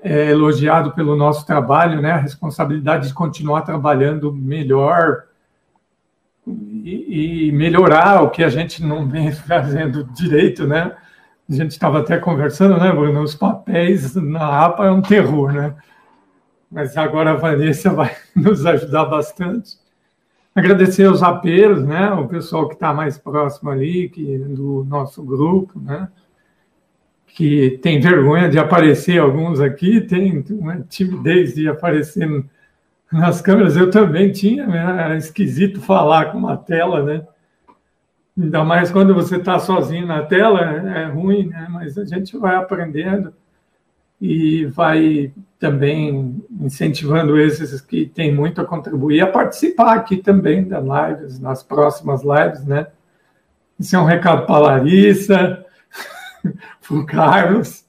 é, 0.00 0.30
elogiado 0.30 0.92
pelo 0.92 1.16
nosso 1.16 1.44
trabalho, 1.44 2.00
né? 2.00 2.12
A 2.12 2.18
responsabilidade 2.18 3.08
de 3.08 3.14
continuar 3.14 3.62
trabalhando 3.62 4.32
melhor 4.32 5.24
e, 6.46 7.48
e 7.48 7.52
melhorar 7.52 8.22
o 8.22 8.30
que 8.30 8.44
a 8.44 8.48
gente 8.48 8.80
não 8.80 9.08
vem 9.08 9.32
fazendo 9.34 10.04
direito, 10.04 10.68
né? 10.68 10.94
A 11.48 11.52
gente 11.52 11.70
estava 11.70 12.00
até 12.00 12.18
conversando, 12.18 12.76
né, 12.76 12.90
Bruno? 12.90 13.22
Os 13.22 13.34
papéis 13.34 14.16
na 14.16 14.64
APA 14.64 14.86
é 14.86 14.90
um 14.90 15.00
terror, 15.00 15.52
né? 15.52 15.76
Mas 16.70 16.96
agora 16.96 17.30
a 17.30 17.36
Vanessa 17.36 17.90
vai 17.90 18.14
nos 18.34 18.66
ajudar 18.66 19.04
bastante. 19.04 19.76
Agradecer 20.54 21.04
aos 21.04 21.22
apelos, 21.22 21.84
né? 21.84 22.10
O 22.12 22.26
pessoal 22.26 22.66
que 22.66 22.74
está 22.74 22.92
mais 22.92 23.16
próximo 23.16 23.70
ali, 23.70 24.08
que 24.08 24.38
do 24.38 24.84
nosso 24.88 25.22
grupo, 25.22 25.78
né? 25.78 26.08
Que 27.28 27.78
tem 27.82 28.00
vergonha 28.00 28.48
de 28.48 28.58
aparecer 28.58 29.20
alguns 29.20 29.60
aqui, 29.60 30.00
tem 30.00 30.44
uma 30.50 30.80
timidez 30.80 31.54
de 31.54 31.68
aparecer 31.68 32.28
nas 33.12 33.40
câmeras. 33.40 33.76
Eu 33.76 33.88
também 33.88 34.32
tinha, 34.32 34.66
né? 34.66 34.78
Era 34.78 35.16
esquisito 35.16 35.80
falar 35.80 36.32
com 36.32 36.38
uma 36.38 36.56
tela, 36.56 37.04
né? 37.04 37.24
Ainda 38.38 38.64
mais 38.64 38.90
quando 38.90 39.14
você 39.14 39.36
está 39.36 39.58
sozinho 39.58 40.06
na 40.06 40.22
tela, 40.22 40.60
é 40.60 41.06
ruim, 41.06 41.46
né? 41.46 41.66
Mas 41.70 41.96
a 41.96 42.04
gente 42.04 42.36
vai 42.36 42.54
aprendendo 42.54 43.32
e 44.20 44.66
vai 44.66 45.32
também 45.58 46.42
incentivando 46.60 47.38
esses 47.38 47.80
que 47.80 48.06
têm 48.06 48.34
muito 48.34 48.60
a 48.60 48.64
contribuir 48.64 49.20
a 49.22 49.26
participar 49.26 49.94
aqui 49.94 50.18
também 50.18 50.64
das 50.66 50.84
lives, 50.84 51.38
nas 51.40 51.62
próximas 51.62 52.22
lives, 52.22 52.64
né? 52.64 52.88
Isso 53.78 53.94
é 53.94 53.98
um 53.98 54.04
recado 54.04 54.46
para 54.46 54.54
a 54.56 54.58
Larissa, 54.58 55.64
para 56.86 56.96
o 56.96 57.06
Carlos, 57.06 57.84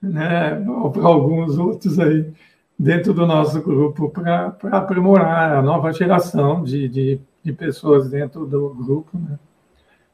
né? 0.00 0.62
ou 0.68 0.90
para 0.90 1.04
alguns 1.04 1.58
outros 1.58 1.98
aí 1.98 2.32
dentro 2.78 3.14
do 3.14 3.26
nosso 3.26 3.62
grupo 3.62 4.10
para 4.10 4.56
aprimorar 4.72 5.56
a 5.56 5.62
nova 5.62 5.92
geração 5.92 6.62
de, 6.62 6.88
de, 6.88 7.20
de, 7.44 7.52
pessoas 7.52 8.08
dentro 8.08 8.46
do 8.46 8.70
grupo. 8.70 9.18
Né? 9.18 9.38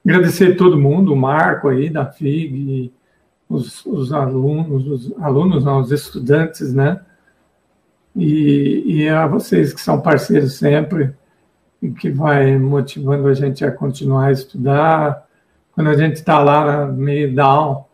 Agradecer 0.04 0.52
a 0.52 0.56
todo 0.56 0.78
mundo, 0.78 1.12
o 1.12 1.16
Marco 1.16 1.68
aí 1.68 1.88
da 1.88 2.06
FIG, 2.06 2.92
os, 3.48 3.84
os 3.86 4.12
alunos, 4.12 4.86
os 4.86 5.22
alunos, 5.22 5.64
não, 5.64 5.80
os 5.80 5.90
estudantes, 5.90 6.72
né? 6.72 7.00
E, 8.14 8.82
e 8.86 9.08
a 9.08 9.26
vocês 9.26 9.72
que 9.72 9.80
são 9.80 10.00
parceiros 10.00 10.54
sempre 10.54 11.14
e 11.80 11.90
que 11.90 12.10
vai 12.10 12.58
motivando 12.58 13.28
a 13.28 13.34
gente 13.34 13.64
a 13.64 13.70
continuar 13.70 14.26
a 14.26 14.32
estudar. 14.32 15.26
Quando 15.72 15.90
a 15.90 15.96
gente 15.96 16.16
está 16.16 16.38
lá 16.38 16.86
meio 16.86 17.34
down, 17.34 17.84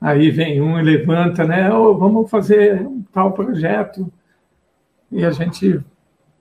aí 0.00 0.30
vem 0.30 0.60
um 0.60 0.78
e 0.78 0.82
levanta, 0.82 1.44
né? 1.44 1.72
Oh, 1.72 1.96
vamos 1.96 2.30
fazer 2.30 2.82
um 2.86 3.02
tal 3.12 3.32
projeto. 3.32 4.10
E 5.10 5.24
a 5.24 5.30
gente 5.30 5.80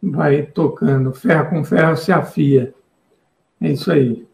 vai 0.01 0.43
tocando. 0.43 1.13
Ferro 1.13 1.49
com 1.49 1.63
ferro 1.63 1.95
se 1.95 2.11
afia. 2.11 2.73
É 3.61 3.71
isso 3.71 3.91
aí. 3.91 4.25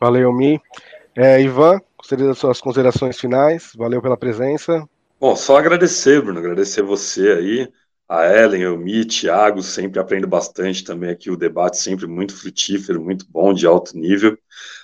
Valeu, 0.00 0.32
Mi. 0.32 0.60
É, 1.14 1.40
Ivan, 1.40 1.80
gostaria 1.96 2.26
das 2.26 2.38
suas 2.38 2.60
considerações 2.60 3.18
finais. 3.18 3.72
Valeu 3.76 4.00
pela 4.00 4.16
presença. 4.16 4.88
Bom, 5.20 5.34
só 5.34 5.56
agradecer, 5.56 6.22
Bruno, 6.22 6.38
agradecer 6.38 6.80
você 6.82 7.32
aí, 7.32 7.68
a 8.08 8.24
Ellen, 8.24 8.68
o 8.68 8.78
Mi, 8.78 9.04
Thiago, 9.04 9.62
sempre 9.62 9.98
aprendo 9.98 10.28
bastante 10.28 10.84
também 10.84 11.10
aqui, 11.10 11.28
o 11.28 11.36
debate 11.36 11.76
sempre 11.78 12.06
muito 12.06 12.34
frutífero, 12.34 13.02
muito 13.02 13.26
bom, 13.28 13.52
de 13.52 13.66
alto 13.66 13.98
nível. 13.98 14.38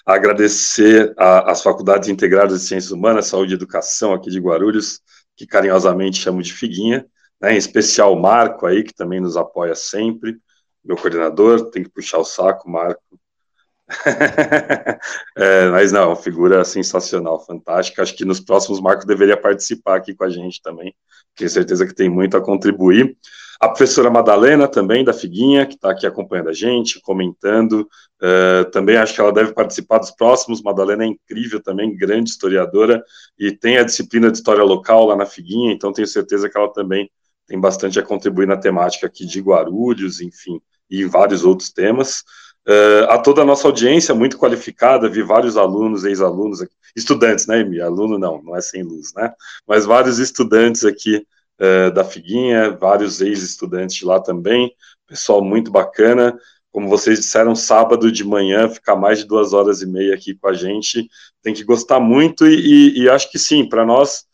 Agradecer 0.05 1.15
às 1.17 1.63
Faculdades 1.63 2.09
Integradas 2.09 2.61
de 2.61 2.67
Ciências 2.67 2.91
Humanas, 2.91 3.29
Saúde 3.29 3.53
e 3.53 3.55
Educação 3.55 4.13
aqui 4.13 4.29
de 4.29 4.41
Guarulhos, 4.41 5.01
que 5.37 5.47
carinhosamente 5.47 6.19
chamo 6.19 6.43
de 6.43 6.53
Figuinha, 6.53 7.07
né, 7.45 7.55
em 7.55 7.59
especial 7.59 8.13
o 8.13 8.21
Marco 8.21 8.67
aí, 8.67 8.83
que 8.83 8.95
também 8.95 9.21
nos 9.21 9.37
apoia 9.37 9.75
sempre, 9.75 10.37
meu 10.85 10.97
coordenador, 10.97 11.71
tem 11.71 11.83
que 11.83 11.91
puxar 11.91 12.19
o 12.19 12.25
saco, 12.25 12.69
Marco, 12.69 13.03
é, 15.37 15.69
mas 15.69 15.93
não, 15.93 16.17
figura 16.17 16.65
sensacional, 16.65 17.45
fantástica. 17.45 18.03
Acho 18.03 18.17
que 18.17 18.25
nos 18.25 18.41
próximos 18.41 18.81
Marcos 18.81 19.05
deveria 19.05 19.37
participar 19.37 19.97
aqui 19.97 20.15
com 20.15 20.25
a 20.25 20.31
gente 20.31 20.63
também. 20.63 20.95
Tenho 21.37 21.51
certeza 21.51 21.87
que 21.87 21.95
tem 21.95 22.09
muito 22.09 22.37
a 22.37 22.41
contribuir. 22.41 23.17
A 23.61 23.69
professora 23.69 24.11
Madalena 24.11 24.67
também, 24.67 25.05
da 25.05 25.13
Figuinha, 25.13 25.67
que 25.67 25.75
está 25.75 25.91
aqui 25.91 26.07
acompanhando 26.07 26.49
a 26.49 26.53
gente, 26.53 27.01
comentando. 27.01 27.89
Uh, 28.21 28.71
também 28.71 28.97
acho 28.97 29.15
que 29.15 29.21
ela 29.21 29.33
deve 29.33 29.53
participar 29.53 29.99
dos 29.99 30.11
próximos. 30.11 30.63
Madalena 30.63 31.05
é 31.05 31.07
incrível 31.07 31.63
também, 31.63 31.97
grande 31.97 32.31
historiadora, 32.31 33.03
e 33.39 33.53
tem 33.53 33.77
a 33.77 33.85
disciplina 33.85 34.31
de 34.31 34.39
história 34.39 34.63
local 34.63 35.07
lá 35.07 35.17
na 35.17 35.27
Figuinha, 35.27 35.73
então 35.73 35.93
tenho 35.93 36.09
certeza 36.09 36.49
que 36.49 36.57
ela 36.57 36.73
também 36.73 37.11
tem 37.47 37.61
bastante 37.61 37.99
a 37.99 38.03
contribuir 38.03 38.47
na 38.47 38.57
temática 38.57 39.07
aqui 39.07 39.27
de 39.27 39.41
Guarulhos, 39.41 40.21
enfim, 40.21 40.61
e 40.91 41.05
vários 41.05 41.45
outros 41.45 41.71
temas. 41.71 42.25
Uh, 42.67 43.05
a 43.11 43.19
toda 43.19 43.43
a 43.43 43.45
nossa 43.45 43.69
audiência 43.69 44.15
muito 44.15 44.39
qualificada, 44.39 45.09
vi 45.09 45.23
vários 45.23 45.57
alunos, 45.57 46.05
ex-alunos, 46.05 46.65
estudantes, 46.97 47.47
né, 47.47 47.61
Emi? 47.61 47.81
Aluno 47.81 48.19
não, 48.19 48.43
não 48.43 48.57
é 48.57 48.61
sem 48.63 48.83
luz, 48.83 49.13
né? 49.15 49.33
Mas 49.67 49.85
vários 49.85 50.19
estudantes 50.19 50.85
aqui 50.85 51.27
uh, 51.61 51.93
da 51.93 52.05
Figuinha, 52.05 52.71
vários 52.71 53.21
ex-estudantes 53.21 54.01
lá 54.03 54.19
também, 54.19 54.73
pessoal 55.07 55.45
muito 55.45 55.71
bacana. 55.71 56.39
Como 56.73 56.89
vocês 56.89 57.21
disseram, 57.21 57.55
sábado 57.55 58.11
de 58.11 58.25
manhã, 58.25 58.69
ficar 58.69 58.97
mais 58.97 59.19
de 59.19 59.27
duas 59.27 59.53
horas 59.53 59.83
e 59.83 59.87
meia 59.87 60.15
aqui 60.15 60.35
com 60.35 60.49
a 60.49 60.55
gente, 60.55 61.09
tem 61.43 61.55
que 61.55 61.63
gostar 61.63 62.01
muito 62.01 62.47
e, 62.47 62.55
e, 62.97 63.03
e 63.03 63.09
acho 63.09 63.31
que 63.31 63.39
sim, 63.39 63.69
para 63.69 63.85
nós 63.85 64.25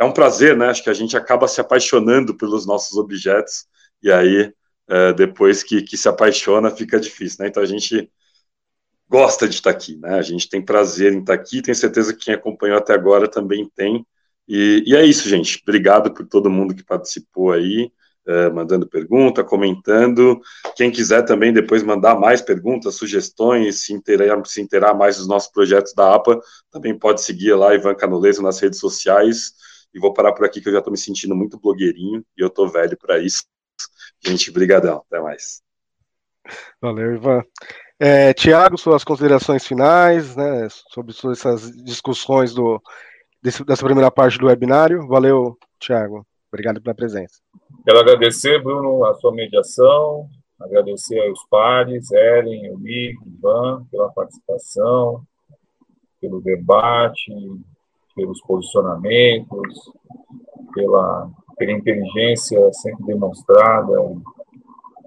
é 0.00 0.04
um 0.04 0.12
prazer, 0.12 0.56
né? 0.56 0.68
Acho 0.70 0.82
que 0.82 0.88
a 0.88 0.94
gente 0.94 1.14
acaba 1.14 1.46
se 1.46 1.60
apaixonando 1.60 2.34
pelos 2.34 2.66
nossos 2.66 2.96
objetos 2.96 3.66
e 4.02 4.10
aí 4.10 4.50
é, 4.88 5.12
depois 5.12 5.62
que, 5.62 5.82
que 5.82 5.94
se 5.94 6.08
apaixona, 6.08 6.70
fica 6.70 6.98
difícil, 6.98 7.36
né? 7.40 7.48
Então 7.48 7.62
a 7.62 7.66
gente 7.66 8.10
gosta 9.06 9.46
de 9.46 9.56
estar 9.56 9.68
aqui, 9.68 9.96
né? 9.98 10.14
A 10.14 10.22
gente 10.22 10.48
tem 10.48 10.64
prazer 10.64 11.12
em 11.12 11.20
estar 11.20 11.34
aqui, 11.34 11.60
tenho 11.60 11.74
certeza 11.74 12.14
que 12.14 12.24
quem 12.24 12.34
acompanhou 12.34 12.78
até 12.78 12.94
agora 12.94 13.28
também 13.28 13.70
tem. 13.76 14.06
E, 14.48 14.82
e 14.86 14.96
é 14.96 15.04
isso, 15.04 15.28
gente. 15.28 15.60
Obrigado 15.62 16.14
por 16.14 16.26
todo 16.26 16.48
mundo 16.48 16.74
que 16.74 16.82
participou 16.82 17.52
aí, 17.52 17.92
é, 18.26 18.48
mandando 18.48 18.88
pergunta, 18.88 19.44
comentando. 19.44 20.40
Quem 20.76 20.90
quiser 20.90 21.26
também 21.26 21.52
depois 21.52 21.82
mandar 21.82 22.18
mais 22.18 22.40
perguntas, 22.40 22.94
sugestões, 22.94 23.82
se 23.82 23.92
inteirar, 23.92 24.40
se 24.46 24.62
inteirar 24.62 24.94
mais 24.94 25.18
dos 25.18 25.28
nossos 25.28 25.52
projetos 25.52 25.92
da 25.92 26.14
APA, 26.14 26.40
também 26.70 26.98
pode 26.98 27.20
seguir 27.20 27.52
lá, 27.54 27.74
Ivan 27.74 27.94
Canoleto, 27.94 28.40
nas 28.40 28.58
redes 28.58 28.78
sociais. 28.78 29.52
E 29.94 29.98
vou 29.98 30.12
parar 30.12 30.32
por 30.32 30.44
aqui, 30.44 30.60
que 30.60 30.68
eu 30.68 30.72
já 30.72 30.78
estou 30.78 30.92
me 30.92 30.98
sentindo 30.98 31.34
muito 31.34 31.58
blogueirinho, 31.58 32.24
e 32.36 32.42
eu 32.42 32.48
estou 32.48 32.68
velho 32.68 32.96
para 32.96 33.18
isso. 33.18 33.44
Gente, 34.24 34.50
brigadão. 34.50 35.02
Até 35.06 35.20
mais. 35.20 35.62
Valeu, 36.80 37.14
Ivan. 37.14 37.42
É, 37.98 38.32
Tiago, 38.32 38.78
suas 38.78 39.04
considerações 39.04 39.66
finais, 39.66 40.34
né, 40.34 40.68
sobre 40.88 41.14
essas 41.32 41.70
discussões 41.84 42.54
do, 42.54 42.80
desse, 43.42 43.62
dessa 43.64 43.84
primeira 43.84 44.10
parte 44.10 44.38
do 44.38 44.46
webinário. 44.46 45.06
Valeu, 45.06 45.58
Tiago. 45.78 46.26
Obrigado 46.50 46.80
pela 46.80 46.94
presença. 46.94 47.34
Quero 47.84 48.00
agradecer, 48.00 48.62
Bruno, 48.62 49.04
a 49.04 49.14
sua 49.14 49.32
mediação, 49.32 50.28
agradecer 50.58 51.20
aos 51.20 51.44
pares, 51.48 52.10
Ellen, 52.10 52.66
Euli, 52.66 53.14
Ivan, 53.26 53.86
pela 53.90 54.10
participação, 54.10 55.22
pelo 56.20 56.40
debate, 56.40 57.32
pelos 58.20 58.40
posicionamentos, 58.42 59.92
pela, 60.74 61.30
pela 61.56 61.72
inteligência 61.72 62.70
sempre 62.74 63.06
demonstrada, 63.06 63.94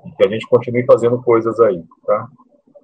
e 0.06 0.12
que 0.12 0.26
a 0.26 0.30
gente 0.30 0.48
continue 0.48 0.84
fazendo 0.86 1.22
coisas 1.22 1.60
aí, 1.60 1.84
tá? 2.06 2.28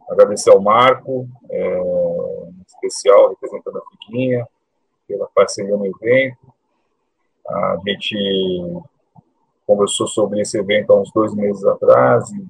Agradecer 0.09 0.51
ao 0.51 0.61
Marco, 0.61 1.27
é, 1.49 1.79
em 1.79 2.63
especial, 2.67 3.29
representando 3.29 3.77
a 3.79 4.05
Figuinha, 4.05 4.47
pela 5.07 5.27
parceria 5.33 5.75
no 5.75 5.85
evento. 5.85 6.37
A 7.47 7.77
gente 7.85 8.15
conversou 9.65 10.07
sobre 10.07 10.41
esse 10.41 10.57
evento 10.59 10.93
há 10.93 11.01
uns 11.01 11.11
dois 11.11 11.33
meses 11.33 11.65
atrás, 11.65 12.31
e, 12.31 12.47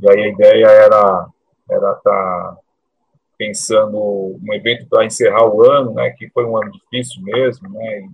e 0.00 0.10
aí 0.10 0.24
a 0.24 0.28
ideia 0.28 0.66
era 0.66 1.28
era 1.70 1.92
estar 1.92 2.02
tá 2.02 2.58
pensando 3.38 3.96
um 3.96 4.52
evento 4.52 4.86
para 4.88 5.06
encerrar 5.06 5.46
o 5.48 5.62
ano, 5.62 5.94
né, 5.94 6.10
que 6.10 6.28
foi 6.30 6.44
um 6.44 6.56
ano 6.56 6.72
difícil 6.72 7.22
mesmo, 7.22 7.68
né, 7.70 8.00
e, 8.00 8.10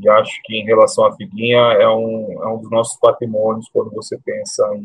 e 0.00 0.08
acho 0.08 0.40
que 0.44 0.56
em 0.56 0.64
relação 0.64 1.04
à 1.04 1.14
Figuinha 1.14 1.58
é 1.58 1.88
um, 1.88 2.42
é 2.42 2.48
um 2.48 2.58
dos 2.58 2.70
nossos 2.70 2.98
patrimônios 2.98 3.68
quando 3.70 3.90
você 3.90 4.18
pensa 4.18 4.66
em 4.74 4.82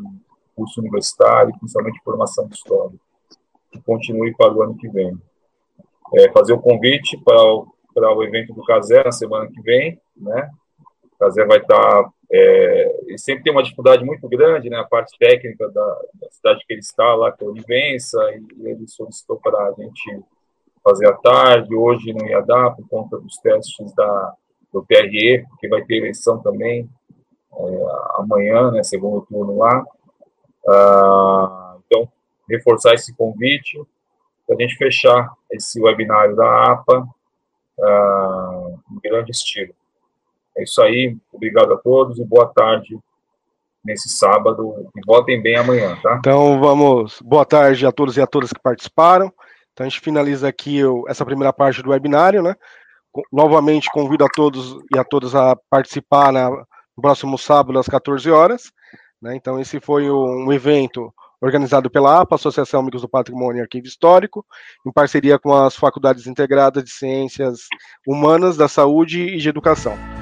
curso 0.54 0.82
universitário, 0.82 1.58
principalmente 1.58 2.04
formação 2.04 2.48
de 2.48 2.56
história, 2.56 2.98
que 3.72 3.82
continue 3.82 4.36
para 4.36 4.54
o 4.54 4.62
ano 4.62 4.78
que 4.78 4.90
vem. 4.90 5.18
É, 6.16 6.32
fazer 6.32 6.54
o 6.54 6.60
convite 6.60 7.18
para 7.18 7.42
o, 7.42 7.68
para 7.94 8.14
o 8.14 8.24
evento 8.24 8.54
do 8.54 8.64
Casé 8.64 9.04
na 9.04 9.12
semana 9.12 9.50
que 9.50 9.62
vem, 9.62 10.00
né? 10.16 10.50
O 11.16 11.20
Casé 11.20 11.46
vai 11.46 11.58
estar, 11.60 12.10
é, 12.32 13.00
ele 13.08 13.18
sempre 13.18 13.44
tem 13.44 13.54
uma 13.54 13.64
dificuldade 13.64 14.04
muito 14.04 14.28
grande, 14.28 14.70
né? 14.70 14.78
A 14.78 14.84
parte 14.84 15.18
técnica 15.18 15.70
da, 15.70 16.02
da 16.14 16.30
cidade 16.30 16.64
que 16.66 16.74
ele 16.74 16.82
está 16.82 17.16
lá, 17.16 17.32
que 17.32 17.44
é 17.44 17.48
Olivença, 17.48 18.20
e 18.34 18.68
ele 18.68 18.88
solicitou 18.88 19.38
para 19.38 19.58
a 19.58 19.74
gente 19.74 20.24
fazer 20.84 21.08
à 21.08 21.14
tarde, 21.14 21.74
hoje 21.74 22.14
não 22.14 22.28
ia 22.28 22.42
dar 22.42 22.72
por 22.72 22.88
conta 22.88 23.18
dos 23.18 23.38
testes 23.38 23.94
da, 23.96 24.34
do 24.72 24.86
PRE, 24.86 25.44
que 25.60 25.68
vai 25.68 25.84
ter 25.84 25.98
eleição 25.98 26.40
também 26.42 26.88
é, 27.54 27.86
amanhã, 28.18 28.70
né, 28.72 28.84
segundo 28.84 29.26
turno 29.26 29.58
lá. 29.58 29.84
Ah, 30.68 31.78
então, 31.86 32.08
reforçar 32.50 32.94
esse 32.94 33.16
convite 33.16 33.82
para 34.46 34.56
a 34.56 34.62
gente 34.62 34.76
fechar 34.76 35.32
esse 35.52 35.82
webinário 35.82 36.36
da 36.36 36.72
APA 36.72 37.08
ah, 37.82 38.68
em 38.92 39.00
grande 39.10 39.32
estilo. 39.32 39.74
É 40.58 40.64
isso 40.64 40.82
aí, 40.82 41.16
obrigado 41.32 41.74
a 41.74 41.78
todos 41.78 42.20
e 42.20 42.24
boa 42.24 42.48
tarde 42.48 42.98
nesse 43.84 44.10
sábado 44.10 44.90
e 44.96 45.02
votem 45.06 45.42
bem 45.42 45.58
amanhã, 45.58 45.98
tá? 46.02 46.16
Então 46.20 46.60
vamos, 46.60 47.22
boa 47.22 47.46
tarde 47.46 47.86
a 47.86 47.92
todos 47.92 48.18
e 48.18 48.22
a 48.22 48.28
todas 48.28 48.52
que 48.52 48.62
participaram. 48.62 49.32
Então 49.74 49.86
a 49.86 49.90
gente 49.90 50.02
finaliza 50.02 50.48
aqui 50.48 50.80
essa 51.08 51.26
primeira 51.26 51.54
parte 51.54 51.84
do 51.84 51.92
webinário, 51.92 52.42
né? 52.42 52.56
Novamente 53.32 53.90
convido 53.92 54.26
a 54.26 54.30
todos 54.30 54.78
e 54.94 54.98
a 54.98 55.04
todas 55.04 55.36
a 55.36 55.56
participar 55.70 56.32
na, 56.32 56.50
no 56.50 57.02
próximo 57.02 57.38
sábado 57.38 57.78
às 57.78 57.88
14 57.88 58.30
horas. 58.32 58.72
Né? 59.22 59.36
Então, 59.36 59.60
esse 59.60 59.80
foi 59.80 60.10
um 60.10 60.52
evento 60.52 61.14
organizado 61.42 61.90
pela 61.90 62.22
APA, 62.22 62.36
Associação 62.36 62.80
Amigos 62.80 63.02
do 63.02 63.10
Patrimônio 63.10 63.60
e 63.60 63.62
Arquivo 63.62 63.86
Histórico, 63.86 64.46
em 64.86 64.92
parceria 64.92 65.38
com 65.38 65.54
as 65.54 65.76
Faculdades 65.76 66.28
Integradas 66.28 66.84
de 66.84 66.92
Ciências 66.92 67.68
Humanas, 68.08 68.58
da 68.58 68.68
Saúde 68.68 69.22
e 69.22 69.38
de 69.38 69.50
Educação. 69.50 70.15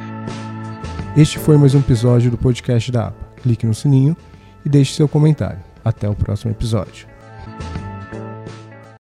Este 1.16 1.38
foi 1.38 1.58
mais 1.58 1.76
um 1.76 1.80
episódio 1.80 2.32
do 2.32 2.38
podcast 2.40 2.92
da 2.92 3.10
APA. 3.10 3.28
Clique 3.44 3.68
no 3.68 3.74
sininho 3.76 4.18
e 4.66 4.70
deixe 4.70 4.96
seu 4.96 5.08
comentário. 5.08 5.60
Até 5.86 6.10
o 6.10 6.16
próximo 6.16 6.52
episódio. 6.52 7.06